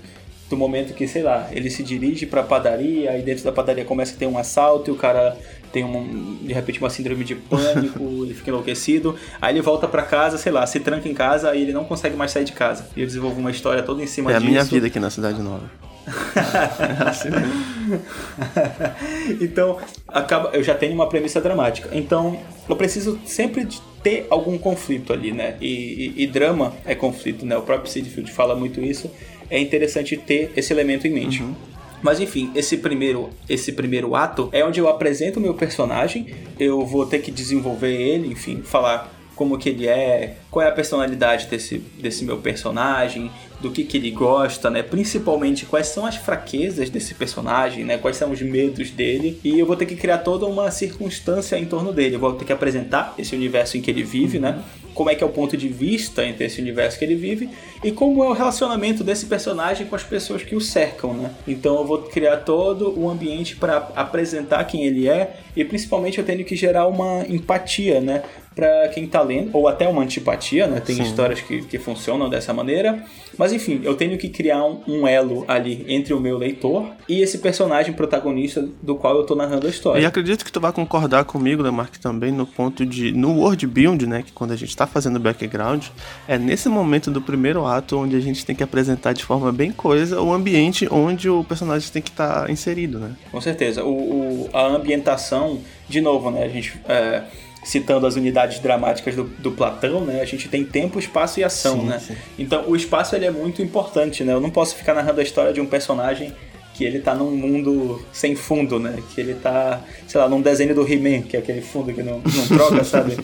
do 0.50 0.57
momento 0.57 0.93
que, 0.93 1.07
sei 1.07 1.24
lá, 1.24 1.48
ele 1.51 1.69
se 1.69 1.81
dirige 1.81 2.25
para 2.25 2.41
a 2.41 2.43
padaria, 2.43 3.17
e 3.17 3.21
dentro 3.21 3.43
da 3.43 3.51
padaria 3.51 3.86
começa 3.86 4.13
a 4.13 4.17
ter 4.17 4.25
um 4.25 4.38
assalto 4.38 4.91
e 4.91 4.93
o 4.93 4.98
cara 4.98 5.38
tem 5.71 5.86
um, 5.86 6.39
de 6.41 6.53
repente 6.53 6.79
uma 6.79 6.89
síndrome 6.89 7.24
de 7.24 7.36
pânico, 7.36 8.03
ele 8.24 8.33
fica 8.33 8.50
enlouquecido, 8.50 9.15
aí 9.41 9.53
ele 9.53 9.62
volta 9.62 9.88
para 9.88 10.03
casa, 10.03 10.38
sei 10.38 10.51
lá, 10.51 10.67
se 10.67 10.81
tranca 10.81 11.07
em 11.07 11.13
casa 11.13 11.55
e 11.55 11.62
ele 11.62 11.71
não 11.71 11.86
consegue 11.86 12.17
mais 12.17 12.31
sair 12.31 12.43
de 12.43 12.51
casa. 12.51 12.88
E 12.95 13.00
eu 13.00 13.07
desenvolvo 13.07 13.39
uma 13.39 13.50
história 13.50 13.81
toda 13.81 14.03
em 14.03 14.07
cima 14.07 14.31
é 14.31 14.33
disso. 14.33 14.45
É 14.45 14.48
a 14.48 14.51
minha 14.51 14.63
vida 14.63 14.88
aqui 14.88 15.00
na 15.00 15.10
Cidade 15.10 15.41
Nova. 15.41 15.71
então, 19.39 19.77
acaba, 20.07 20.50
eu 20.51 20.63
já 20.63 20.74
tenho 20.75 20.93
uma 20.93 21.07
premissa 21.07 21.39
dramática. 21.39 21.89
Então, 21.93 22.38
eu 22.67 22.75
preciso 22.75 23.17
sempre 23.25 23.65
ter 24.03 24.27
algum 24.29 24.58
conflito 24.58 25.13
ali, 25.13 25.31
né? 25.31 25.58
E, 25.62 26.13
e, 26.17 26.24
e 26.24 26.27
drama 26.27 26.74
é 26.86 26.96
conflito, 26.96 27.46
né? 27.46 27.58
O 27.58 27.62
próprio 27.62 27.91
Sidfield 27.91 28.31
fala 28.31 28.55
muito 28.55 28.81
isso. 28.81 29.10
É 29.50 29.60
interessante 29.60 30.17
ter 30.17 30.51
esse 30.55 30.72
elemento 30.74 31.08
em 31.08 31.12
mente. 31.12 31.43
Uhum. 31.43 31.53
Mas 32.01 32.20
enfim, 32.20 32.51
esse 32.55 32.77
primeiro, 32.77 33.29
esse 33.48 33.72
primeiro 33.72 34.15
ato 34.15 34.50
é 34.51 34.65
onde 34.65 34.79
eu 34.79 34.89
apresento 34.89 35.39
o 35.39 35.41
meu 35.41 35.53
personagem, 35.53 36.27
eu 36.60 36.84
vou 36.86 37.05
ter 37.05 37.20
que 37.20 37.29
desenvolver 37.29 37.93
ele, 37.93 38.27
enfim, 38.27 38.62
falar 38.63 39.13
como 39.36 39.58
que 39.58 39.70
ele 39.70 39.88
é, 39.88 40.36
qual 40.50 40.65
é 40.65 40.70
a 40.70 40.72
personalidade 40.72 41.48
desse, 41.48 41.77
desse 41.77 42.24
meu 42.24 42.38
personagem, 42.38 43.31
do 43.62 43.72
que, 43.72 43.84
que 43.84 43.98
ele 43.98 44.12
gosta, 44.12 44.70
né? 44.70 44.82
Principalmente 44.82 45.65
quais 45.65 45.88
são 45.88 46.06
as 46.06 46.15
fraquezas 46.15 46.89
desse 46.89 47.13
personagem, 47.13 47.86
né? 47.86 47.98
Quais 47.98 48.18
são 48.18 48.32
os 48.32 48.41
medos 48.41 48.89
dele. 48.89 49.39
E 49.44 49.60
eu 49.60 49.65
vou 49.65 49.75
ter 49.75 49.86
que 49.86 49.96
criar 49.96 50.20
toda 50.20 50.46
uma 50.46 50.72
circunstância 50.72 51.58
em 51.58 51.65
torno 51.65 51.94
dele. 51.94 52.15
Eu 52.15 52.20
vou 52.20 52.34
ter 52.34 52.46
que 52.46 52.53
apresentar 52.53 53.13
esse 53.18 53.36
universo 53.36 53.77
em 53.77 53.82
que 53.82 53.91
ele 53.91 54.03
vive, 54.03 54.39
né? 54.39 54.62
Como 54.94 55.10
é 55.10 55.15
que 55.15 55.24
é 55.24 55.27
o 55.27 55.30
ponto 55.30 55.56
de 55.56 55.70
vista 55.70 56.25
entre 56.25 56.46
esse 56.46 56.60
universo 56.60 57.00
que 57.00 57.06
ele 57.06 57.15
vive 57.15 57.50
e 57.82 57.91
como 57.91 58.24
é 58.24 58.27
o 58.27 58.34
relacionamento 58.34 59.06
desse 59.06 59.25
personagem 59.25 59.88
com 59.88 59.96
as 59.96 60.03
pessoas 60.03 60.44
que 60.44 60.53
o 60.53 60.60
cercam, 60.60 61.13
né? 61.13 61.32
Então 61.48 61.77
eu 61.77 61.86
vou 61.86 62.00
criar 62.00 62.38
todo 62.38 63.00
o 63.00 63.10
ambiente 63.10 63.56
para 63.56 63.89
apresentar 63.96 64.63
quem 64.65 64.86
ele 64.86 65.08
é 65.08 65.38
e 65.56 65.63
principalmente 65.63 66.18
eu 66.18 66.25
tenho 66.25 66.44
que 66.44 66.56
gerar 66.58 66.88
uma 66.88 67.25
empatia, 67.30 68.01
né? 68.01 68.24
Para 68.53 68.89
quem 68.89 69.08
tá 69.08 69.22
lendo, 69.22 69.50
ou 69.53 69.67
até 69.67 69.88
uma 69.88 70.01
antipatia, 70.01 70.67
né? 70.67 70.81
Tem 70.81 70.96
Sim. 70.96 71.03
histórias 71.03 71.39
que, 71.39 71.62
que 71.62 71.79
funcionam 71.79 72.29
dessa 72.29 72.53
maneira. 72.53 73.03
Mas 73.38 73.53
enfim, 73.53 73.79
eu 73.84 73.96
tenho 73.96 74.17
que 74.17 74.27
criar 74.27 74.63
um, 74.65 74.81
um, 74.88 75.08
elo 75.08 75.46
ali 75.48 75.86
entre 75.88 76.13
o 76.13 76.20
meu 76.20 76.38
leitor 76.38 76.91
e 77.08 77.22
esse 77.22 77.38
personagem 77.38 77.93
protagonista 77.93 78.67
do 78.81 78.96
qual 78.96 79.15
eu 79.15 79.24
tô 79.25 79.36
narrando 79.36 79.67
a 79.67 79.70
história. 79.70 80.01
E 80.01 80.05
acredito 80.05 80.43
que 80.43 80.51
tu 80.51 80.60
vai 80.60 80.74
concordar 80.74 81.24
comigo, 81.24 81.63
Lemark, 81.63 81.98
também 81.98 82.31
no 82.31 82.46
ponto 82.46 82.86
de. 82.86 83.13
No 83.13 83.38
world 83.38 83.65
build, 83.65 84.05
né? 84.05 84.22
Que 84.22 84.34
quando 84.34 84.51
a 84.51 84.55
gente 84.58 84.75
tá 84.75 84.86
fazendo 84.86 85.17
background, 85.17 85.86
é 86.27 86.38
nesse 86.38 86.67
momento 86.67 87.10
do 87.10 87.22
primeiro 87.22 87.65
ato 87.65 87.98
onde 87.98 88.17
a 88.17 88.20
gente 88.20 88.46
tem 88.46 88.55
que 88.55 88.64
apresentar 88.64 89.14
de 89.14 89.24
forma 89.24 89.51
bem 89.51 89.72
coisa 89.72 90.22
o 90.22 90.33
ambiente 90.33 90.87
onde 90.92 91.29
o 91.29 91.44
personagem 91.44 91.90
tem 91.90 92.01
que 92.01 92.09
estar 92.09 92.46
tá 92.46 92.51
inserido, 92.51 93.00
né? 93.00 93.16
Com 93.31 93.40
certeza. 93.40 93.85
O, 93.85 93.92
o, 93.92 94.50
a 94.51 94.68
ambientação, 94.68 95.61
de 95.87 96.01
novo, 96.01 96.29
né? 96.29 96.44
A 96.44 96.50
gente. 96.50 96.74
É 96.87 97.24
citando 97.63 98.07
as 98.07 98.15
unidades 98.15 98.59
dramáticas 98.59 99.15
do, 99.15 99.24
do, 99.24 99.51
Platão, 99.51 100.03
né? 100.03 100.21
A 100.21 100.25
gente 100.25 100.50
tem 100.50 100.63
tempo, 100.63 100.97
espaço 100.97 101.39
e 101.39 101.43
ação, 101.43 101.79
sim, 101.79 101.85
né? 101.85 102.00
Sim. 102.00 102.15
Então 102.37 102.67
o 102.67 102.75
espaço 102.75 103.15
ele 103.15 103.25
é 103.25 103.31
muito 103.31 103.61
importante, 103.61 104.24
né? 104.24 104.33
Eu 104.33 104.41
não 104.41 104.50
posso 104.50 104.75
ficar 104.75 104.93
narrando 104.93 105.19
a 105.19 105.24
história 105.24 105.53
de 105.53 105.61
um 105.61 105.65
personagem 105.65 106.33
que 106.74 106.84
ele 106.84 107.00
tá 107.00 107.14
num 107.14 107.31
mundo 107.31 108.01
sem 108.12 108.36
fundo, 108.36 108.79
né? 108.79 108.98
Que 109.14 109.22
ele 109.22 109.34
tá, 109.36 109.81
sei 110.07 110.20
lá, 110.20 110.27
num 110.27 110.42
desenho 110.42 110.74
do 110.74 110.81
He-Man, 110.81 111.24
que 111.24 111.36
é 111.36 111.40
aquele 111.40 111.62
fundo 111.62 111.94
que 111.94 112.01
não, 112.01 112.22
não 112.24 112.57
troca, 112.57 112.84
sabe? 112.84 113.18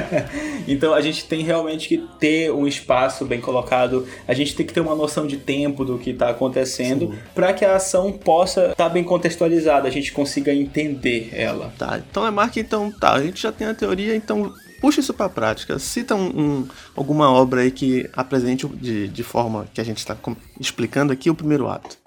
então 0.66 0.92
a 0.92 1.00
gente 1.00 1.24
tem 1.24 1.42
realmente 1.42 1.88
que 1.88 1.98
ter 2.18 2.52
um 2.52 2.66
espaço 2.66 3.24
bem 3.24 3.40
colocado, 3.40 4.06
a 4.26 4.34
gente 4.34 4.54
tem 4.54 4.66
que 4.66 4.72
ter 4.72 4.80
uma 4.80 4.94
noção 4.94 5.26
de 5.26 5.36
tempo 5.36 5.84
do 5.84 5.98
que 5.98 6.12
tá 6.12 6.30
acontecendo 6.30 7.14
para 7.34 7.52
que 7.52 7.64
a 7.64 7.76
ação 7.76 8.12
possa 8.12 8.72
estar 8.72 8.74
tá 8.74 8.88
bem 8.88 9.04
contextualizada, 9.04 9.88
a 9.88 9.90
gente 9.90 10.12
consiga 10.12 10.52
entender 10.52 11.30
ela. 11.32 11.72
Tá, 11.78 12.00
então 12.10 12.26
é 12.26 12.30
marca, 12.30 12.58
então 12.58 12.90
tá, 12.90 13.14
a 13.14 13.22
gente 13.22 13.42
já 13.42 13.52
tem 13.52 13.66
a 13.66 13.74
teoria, 13.74 14.14
então 14.14 14.52
puxa 14.80 15.00
isso 15.00 15.14
para 15.14 15.26
a 15.26 15.30
prática. 15.30 15.78
Cita 15.78 16.14
um, 16.14 16.28
um, 16.28 16.68
alguma 16.96 17.30
obra 17.30 17.60
aí 17.60 17.70
que 17.70 18.08
apresente 18.12 18.66
de, 18.66 19.08
de 19.08 19.22
forma 19.22 19.66
que 19.72 19.80
a 19.80 19.84
gente 19.84 19.98
está 19.98 20.16
explicando 20.58 21.12
aqui 21.12 21.30
o 21.30 21.34
primeiro 21.34 21.68
ato. 21.68 21.98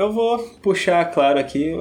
Eu 0.00 0.10
vou 0.10 0.38
puxar, 0.62 1.04
claro, 1.12 1.38
aqui, 1.38 1.74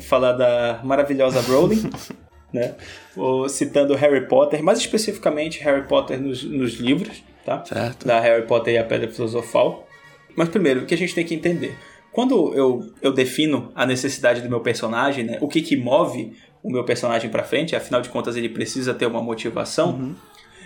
falar 0.00 0.32
da 0.32 0.80
maravilhosa 0.82 1.42
Rowling, 1.42 1.90
né? 2.50 2.74
Vou 3.14 3.50
citando 3.50 3.94
Harry 3.94 4.26
Potter, 4.26 4.62
mais 4.62 4.78
especificamente 4.78 5.62
Harry 5.62 5.86
Potter 5.86 6.18
nos, 6.18 6.42
nos 6.42 6.76
livros, 6.76 7.22
tá? 7.44 7.62
Certo. 7.66 8.06
Da 8.06 8.18
Harry 8.18 8.46
Potter 8.46 8.72
e 8.72 8.78
a 8.78 8.84
Pedra 8.84 9.10
Filosofal. 9.10 9.86
Mas 10.34 10.48
primeiro, 10.48 10.80
o 10.80 10.86
que 10.86 10.94
a 10.94 10.96
gente 10.96 11.14
tem 11.14 11.22
que 11.22 11.34
entender? 11.34 11.76
Quando 12.12 12.54
eu, 12.54 12.94
eu 13.02 13.12
defino 13.12 13.70
a 13.74 13.84
necessidade 13.84 14.40
do 14.40 14.48
meu 14.48 14.60
personagem, 14.60 15.26
né? 15.26 15.36
O 15.42 15.46
que 15.46 15.60
que 15.60 15.76
move 15.76 16.32
o 16.62 16.72
meu 16.72 16.82
personagem 16.82 17.28
para 17.28 17.44
frente, 17.44 17.76
afinal 17.76 18.00
de 18.00 18.08
contas 18.08 18.36
ele 18.36 18.48
precisa 18.48 18.94
ter 18.94 19.04
uma 19.04 19.20
motivação. 19.20 19.90
Uhum. 19.90 20.14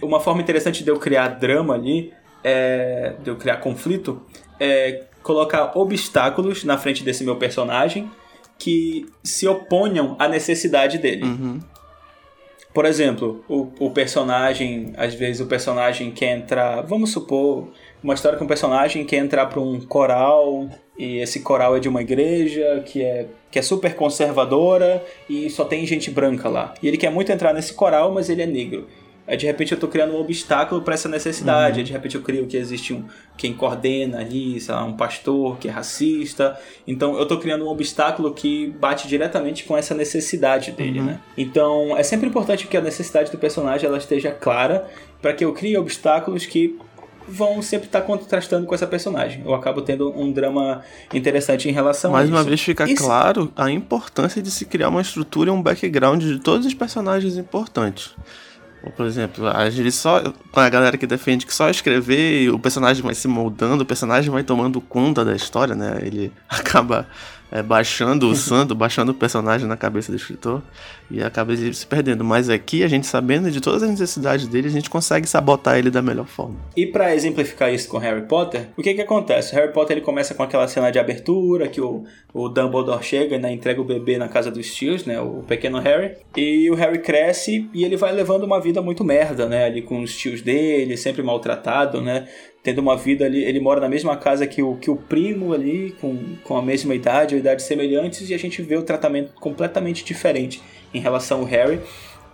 Uma 0.01 0.21
forma 0.21 0.41
interessante 0.41 0.85
de 0.85 0.91
eu 0.91 0.97
criar 0.97 1.27
drama 1.27 1.75
ali, 1.75 2.13
é, 2.45 3.17
de 3.21 3.31
eu 3.31 3.35
criar 3.35 3.57
conflito, 3.57 4.23
é 4.61 5.07
colocar 5.23 5.73
obstáculos 5.77 6.65
na 6.65 6.79
frente 6.79 7.03
desse 7.03 7.25
meu 7.25 7.37
personagem 7.37 8.11
que 8.59 9.07
se 9.23 9.49
oponham 9.49 10.17
à 10.19 10.29
necessidade 10.29 10.99
dele. 10.99 11.25
Uhum. 11.25 11.61
Por 12.73 12.85
exemplo, 12.85 13.45
o, 13.49 13.69
o 13.81 13.91
personagem, 13.91 14.93
às 14.97 15.15
vezes 15.15 15.41
o 15.41 15.47
personagem 15.47 16.13
quer 16.13 16.37
entrar, 16.37 16.83
vamos 16.83 17.11
supor, 17.11 17.69
uma 18.03 18.15
história 18.15 18.39
com 18.39 18.45
um 18.45 18.49
personagem 18.49 19.05
quer 19.05 19.17
entrar 19.17 19.47
para 19.47 19.61
um 19.61 19.81
coral 19.81 20.69
e 20.97 21.19
esse 21.19 21.41
coral 21.41 21.77
é 21.77 21.81
de 21.81 21.89
uma 21.89 22.01
igreja 22.01 22.83
que 22.87 23.03
é, 23.03 23.27
que 23.51 23.59
é 23.59 23.63
super 23.63 23.97
conservadora 23.97 25.05
e 25.29 25.51
só 25.51 25.65
tem 25.65 25.85
gente 25.85 26.11
branca 26.11 26.49
lá. 26.49 26.75
E 26.81 26.87
ele 26.87 26.97
quer 26.97 27.11
muito 27.11 27.33
entrar 27.33 27.53
nesse 27.53 27.75
coral, 27.75 28.13
mas 28.13 28.31
ele 28.31 28.43
é 28.43 28.47
negro. 28.47 28.87
Aí 29.31 29.37
de 29.37 29.47
repente 29.47 29.71
eu 29.71 29.77
estou 29.77 29.89
criando 29.89 30.13
um 30.13 30.21
obstáculo 30.21 30.83
para 30.83 30.95
essa 30.95 31.09
necessidade. 31.09 31.75
Uhum. 31.75 31.79
Aí 31.79 31.85
de 31.85 31.93
repente 31.93 32.17
eu 32.17 32.23
crio 32.23 32.49
que 32.49 32.57
existe 32.57 32.93
um 32.93 33.05
quem 33.37 33.55
coordena 33.55 34.19
ali, 34.19 34.61
sei 34.61 34.75
lá, 34.75 34.85
um 34.85 34.97
pastor 34.97 35.57
que 35.59 35.69
é 35.69 35.71
racista. 35.71 36.59
Então 36.85 37.15
eu 37.15 37.23
estou 37.23 37.39
criando 37.39 37.65
um 37.65 37.69
obstáculo 37.69 38.35
que 38.35 38.67
bate 38.81 39.07
diretamente 39.07 39.63
com 39.63 39.77
essa 39.77 39.95
necessidade 39.95 40.73
dele, 40.73 40.99
uhum. 40.99 41.07
né? 41.07 41.21
Então 41.39 41.97
é 41.97 42.03
sempre 42.03 42.29
importante 42.29 42.67
que 42.67 42.77
a 42.77 42.81
necessidade 42.81 43.31
do 43.31 43.39
personagem 43.39 43.87
ela 43.87 43.99
esteja 43.99 44.33
clara 44.33 44.89
para 45.23 45.33
que 45.33 45.45
eu 45.45 45.53
crie 45.53 45.79
obstáculos 45.79 46.45
que 46.45 46.77
vão 47.29 47.63
sempre 47.63 47.87
estar 47.87 48.01
tá 48.01 48.07
contrastando 48.07 48.67
com 48.67 48.75
essa 48.75 48.87
personagem. 48.87 49.43
Eu 49.45 49.55
acabo 49.55 49.81
tendo 49.81 50.11
um 50.11 50.33
drama 50.33 50.83
interessante 51.15 51.69
em 51.69 51.73
relação 51.73 52.11
Mais 52.11 52.23
a 52.23 52.25
isso. 52.25 52.33
Mais 52.33 52.45
uma 52.45 52.49
vez 52.49 52.61
fica 52.61 52.93
claro 52.97 53.53
a 53.57 53.71
importância 53.71 54.43
de 54.43 54.51
se 54.51 54.65
criar 54.65 54.89
uma 54.89 55.01
estrutura 55.01 55.51
e 55.51 55.53
um 55.53 55.63
background 55.63 56.21
de 56.21 56.41
todos 56.41 56.67
os 56.67 56.75
personagens 56.75 57.37
importantes. 57.37 58.17
Por 58.97 59.07
exemplo, 59.07 59.47
a 59.47 59.69
gente 59.69 59.93
só. 59.93 60.23
Com 60.51 60.61
a 60.61 60.69
galera 60.69 60.97
que 60.97 61.07
defende 61.07 61.45
que 61.45 61.55
só 61.55 61.69
escrever 61.69 62.51
o 62.51 62.59
personagem 62.59 63.03
vai 63.03 63.15
se 63.15 63.29
moldando, 63.29 63.83
o 63.83 63.87
personagem 63.87 64.31
vai 64.31 64.43
tomando 64.43 64.81
conta 64.81 65.25
da 65.25 65.35
história, 65.35 65.75
né? 65.75 65.99
Ele 66.01 66.33
acaba 66.49 67.07
é, 67.51 67.63
baixando, 67.63 68.29
usando, 68.29 68.75
baixando 68.75 69.13
o 69.13 69.15
personagem 69.15 69.67
na 69.67 69.77
cabeça 69.77 70.13
do 70.13 70.17
escritor 70.17 70.63
e 71.11 71.23
acaba 71.23 71.55
se 71.57 71.87
perdendo. 71.87 72.23
Mas 72.23 72.49
aqui, 72.49 72.85
a 72.85 72.89
gente 72.89 73.07
sabendo 73.07 73.51
de 73.51 73.61
todas 73.61 73.83
as 73.83 73.91
necessidades 73.91 74.47
dele, 74.47 74.69
a 74.69 74.71
gente 74.71 74.89
consegue 74.89 75.29
sabotar 75.29 75.77
ele 75.77 75.91
da 75.91 76.01
melhor 76.01 76.27
forma. 76.27 76.57
E 76.77 76.87
para 76.87 77.15
exemplificar 77.15 77.73
isso 77.73 77.89
com 77.89 77.99
Harry 77.99 78.23
Potter, 78.23 78.69
o 78.77 78.83
que 78.83 78.95
que 78.95 79.03
acontece? 79.03 79.55
Harry 79.55 79.73
Potter 79.73 79.97
ele 79.97 80.05
começa 80.05 80.35
com 80.35 80.43
aquela 80.43 80.69
cena 80.69 80.91
de 80.91 80.99
abertura 80.99 81.67
que 81.67 81.81
o, 81.81 82.05
o 82.33 82.49
Dumbledore 82.49 83.03
chega 83.03 83.37
e 83.37 83.39
né, 83.39 83.53
entrega 83.53 83.81
o 83.81 83.85
bebê 83.85 84.17
na 84.17 84.29
casa 84.29 84.51
dos 84.51 84.73
tios, 84.73 85.05
né, 85.05 85.21
o 85.21 85.43
pequeno 85.43 85.81
Harry, 85.81 86.13
e 86.37 86.71
o 86.71 86.75
Harry 86.75 86.99
cresce 86.99 87.69
e 87.75 87.85
ele 87.85 87.97
vai 87.97 88.13
levando 88.13 88.45
uma 88.45 88.61
vida 88.61 88.81
muito 88.81 89.05
merda, 89.05 89.47
né, 89.47 89.65
ali 89.65 89.83
com 89.83 90.01
os 90.01 90.17
tios 90.17 90.43
dele, 90.43 90.97
sempre 90.97 91.23
maltratado, 91.23 92.01
né, 92.01 92.29
tendo 92.63 92.79
uma 92.79 92.97
vida 92.97 93.25
ali. 93.25 93.45
Ele 93.45 93.61
mora 93.61 93.81
na 93.81 93.89
mesma 93.89 94.17
casa 94.17 94.47
que 94.47 94.63
o, 94.63 94.77
que 94.77 94.91
o 94.91 94.97
primo 94.97 95.53
ali, 95.53 95.95
com, 96.01 96.19
com 96.45 96.57
a 96.57 96.63
mesma 96.63 96.95
idade, 96.95 97.35
ou 97.35 97.41
idades 97.41 97.65
semelhantes, 97.65 98.29
e 98.29 98.35
a 98.35 98.39
gente 98.39 98.63
vê 98.63 98.77
o 98.77 98.83
tratamento 98.83 99.33
completamente 99.35 100.05
diferente 100.05 100.63
em 100.93 101.01
relação 101.01 101.41
ao 101.41 101.45
Harry 101.45 101.81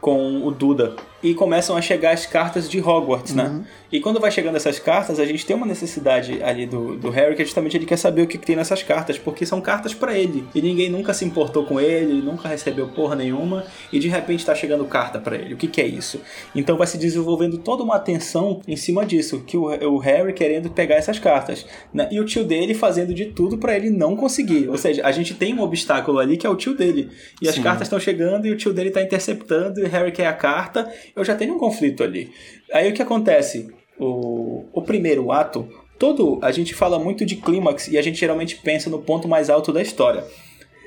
com 0.00 0.46
o 0.46 0.50
Duda. 0.50 0.94
E 1.26 1.34
começam 1.34 1.76
a 1.76 1.82
chegar 1.82 2.12
as 2.12 2.24
cartas 2.24 2.68
de 2.68 2.80
Hogwarts, 2.80 3.34
né? 3.34 3.44
uhum. 3.44 3.58
né? 3.58 3.64
E 3.90 4.00
quando 4.00 4.20
vai 4.20 4.30
chegando 4.30 4.56
essas 4.56 4.78
cartas, 4.78 5.18
a 5.18 5.24
gente 5.24 5.46
tem 5.46 5.56
uma 5.56 5.66
necessidade 5.66 6.42
ali 6.42 6.66
do, 6.66 6.96
do 6.96 7.10
Harry 7.10 7.34
que 7.34 7.42
é 7.42 7.44
justamente 7.44 7.76
ele 7.76 7.86
quer 7.86 7.96
saber 7.96 8.22
o 8.22 8.26
que, 8.26 8.36
que 8.36 8.46
tem 8.46 8.56
nessas 8.56 8.82
cartas, 8.82 9.18
porque 9.18 9.46
são 9.46 9.60
cartas 9.60 9.94
para 9.94 10.16
ele. 10.16 10.44
E 10.54 10.60
ninguém 10.60 10.90
nunca 10.90 11.14
se 11.14 11.24
importou 11.24 11.64
com 11.64 11.80
ele, 11.80 12.20
nunca 12.20 12.48
recebeu 12.48 12.88
porra 12.88 13.14
nenhuma, 13.16 13.64
e 13.92 13.98
de 13.98 14.08
repente 14.08 14.44
tá 14.44 14.54
chegando 14.54 14.84
carta 14.84 15.18
para 15.18 15.36
ele. 15.36 15.54
O 15.54 15.56
que, 15.56 15.66
que 15.66 15.80
é 15.80 15.86
isso? 15.86 16.20
Então 16.54 16.76
vai 16.76 16.86
se 16.86 16.98
desenvolvendo 16.98 17.58
toda 17.58 17.82
uma 17.82 17.96
atenção 17.96 18.60
em 18.66 18.76
cima 18.76 19.04
disso, 19.04 19.42
que 19.46 19.56
o, 19.56 19.64
o 19.64 19.98
Harry 19.98 20.32
querendo 20.32 20.70
pegar 20.70 20.96
essas 20.96 21.18
cartas, 21.18 21.66
né? 21.92 22.08
E 22.10 22.20
o 22.20 22.24
tio 22.24 22.44
dele 22.44 22.74
fazendo 22.74 23.14
de 23.14 23.26
tudo 23.26 23.56
para 23.56 23.76
ele 23.76 23.90
não 23.90 24.16
conseguir. 24.16 24.68
Ou 24.68 24.76
seja, 24.76 25.04
a 25.04 25.12
gente 25.12 25.34
tem 25.34 25.54
um 25.54 25.60
obstáculo 25.60 26.18
ali 26.18 26.36
que 26.36 26.46
é 26.46 26.50
o 26.50 26.56
tio 26.56 26.74
dele. 26.74 27.10
E 27.40 27.48
as 27.48 27.54
Sim. 27.54 27.62
cartas 27.62 27.86
estão 27.86 28.00
chegando 28.00 28.46
e 28.46 28.50
o 28.50 28.56
tio 28.56 28.72
dele 28.72 28.90
tá 28.90 29.00
interceptando 29.00 29.80
e 29.80 29.84
o 29.84 29.88
Harry 29.88 30.12
quer 30.12 30.26
a 30.26 30.32
carta. 30.32 30.90
Eu 31.16 31.24
já 31.24 31.34
tenho 31.34 31.54
um 31.54 31.58
conflito 31.58 32.04
ali. 32.04 32.30
Aí 32.70 32.90
o 32.90 32.92
que 32.94 33.00
acontece? 33.00 33.74
O, 33.98 34.66
o 34.74 34.82
primeiro 34.82 35.32
ato, 35.32 35.66
todo 35.98 36.38
a 36.42 36.52
gente 36.52 36.74
fala 36.74 36.98
muito 36.98 37.24
de 37.24 37.36
clímax 37.36 37.88
e 37.88 37.96
a 37.96 38.02
gente 38.02 38.20
geralmente 38.20 38.56
pensa 38.56 38.90
no 38.90 39.00
ponto 39.00 39.26
mais 39.26 39.48
alto 39.48 39.72
da 39.72 39.80
história. 39.80 40.24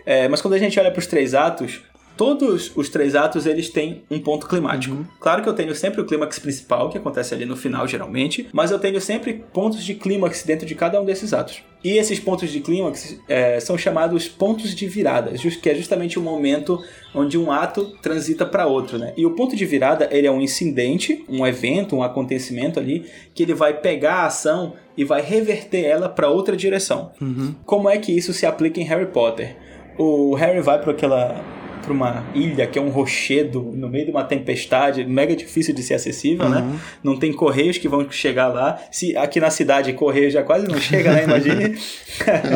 É, 0.05 0.27
mas 0.27 0.41
quando 0.41 0.53
a 0.53 0.59
gente 0.59 0.79
olha 0.79 0.91
para 0.91 0.99
os 0.99 1.07
três 1.07 1.33
atos, 1.33 1.81
todos 2.19 2.73
os 2.75 2.89
três 2.89 3.15
atos 3.15 3.45
eles 3.45 3.69
têm 3.69 4.03
um 4.11 4.19
ponto 4.19 4.45
climático. 4.45 4.93
Uhum. 4.93 5.05
Claro 5.21 5.41
que 5.41 5.47
eu 5.47 5.53
tenho 5.53 5.73
sempre 5.73 6.01
o 6.01 6.05
clímax 6.05 6.37
principal, 6.37 6.89
que 6.89 6.97
acontece 6.97 7.33
ali 7.33 7.45
no 7.45 7.55
final 7.55 7.87
geralmente, 7.87 8.49
mas 8.51 8.71
eu 8.71 8.77
tenho 8.77 8.99
sempre 8.99 9.41
pontos 9.53 9.85
de 9.85 9.93
clímax 9.93 10.43
dentro 10.43 10.65
de 10.65 10.75
cada 10.75 11.01
um 11.01 11.05
desses 11.05 11.31
atos. 11.31 11.63
E 11.81 11.97
esses 11.97 12.19
pontos 12.19 12.51
de 12.51 12.59
clímax 12.59 13.17
é, 13.25 13.61
são 13.61 13.77
chamados 13.77 14.27
pontos 14.27 14.75
de 14.75 14.85
virada, 14.85 15.31
que 15.31 15.69
é 15.69 15.73
justamente 15.73 16.19
o 16.19 16.21
momento 16.21 16.83
onde 17.15 17.37
um 17.37 17.53
ato 17.53 17.85
transita 18.01 18.45
para 18.45 18.67
outro, 18.67 18.97
né? 18.97 19.13
E 19.15 19.25
o 19.25 19.31
ponto 19.31 19.55
de 19.55 19.65
virada 19.65 20.09
ele 20.11 20.27
é 20.27 20.31
um 20.31 20.41
incidente, 20.41 21.23
um 21.29 21.47
evento, 21.47 21.95
um 21.95 22.03
acontecimento 22.03 22.81
ali 22.81 23.09
que 23.33 23.43
ele 23.43 23.53
vai 23.53 23.79
pegar 23.79 24.15
a 24.15 24.25
ação 24.25 24.73
e 24.97 25.05
vai 25.05 25.21
reverter 25.21 25.85
ela 25.85 26.09
para 26.09 26.29
outra 26.29 26.57
direção. 26.57 27.13
Uhum. 27.21 27.55
Como 27.65 27.89
é 27.89 27.97
que 27.97 28.11
isso 28.11 28.33
se 28.33 28.45
aplica 28.45 28.81
em 28.81 28.83
Harry 28.83 29.07
Potter? 29.07 29.55
O 29.97 30.35
Harry 30.35 30.59
vai 30.59 30.81
para 30.81 30.91
aquela 30.91 31.58
para 31.81 31.93
uma 31.93 32.23
ilha 32.33 32.67
que 32.67 32.77
é 32.77 32.81
um 32.81 32.89
rochedo 32.89 33.71
no 33.73 33.89
meio 33.89 34.05
de 34.05 34.11
uma 34.11 34.23
tempestade, 34.23 35.05
mega 35.05 35.35
difícil 35.35 35.73
de 35.73 35.81
ser 35.83 35.95
acessível, 35.95 36.47
né? 36.49 36.59
uhum. 36.59 36.71
né? 36.71 36.79
Não 37.03 37.17
tem 37.17 37.33
correios 37.33 37.77
que 37.77 37.87
vão 37.87 38.09
chegar 38.09 38.47
lá. 38.47 38.79
Se 38.91 39.15
aqui 39.17 39.39
na 39.39 39.49
cidade 39.49 39.93
correio 39.93 40.29
já 40.29 40.43
quase 40.43 40.67
não 40.67 40.79
chega, 40.79 41.13
né? 41.13 41.23
Imagine 41.23 41.75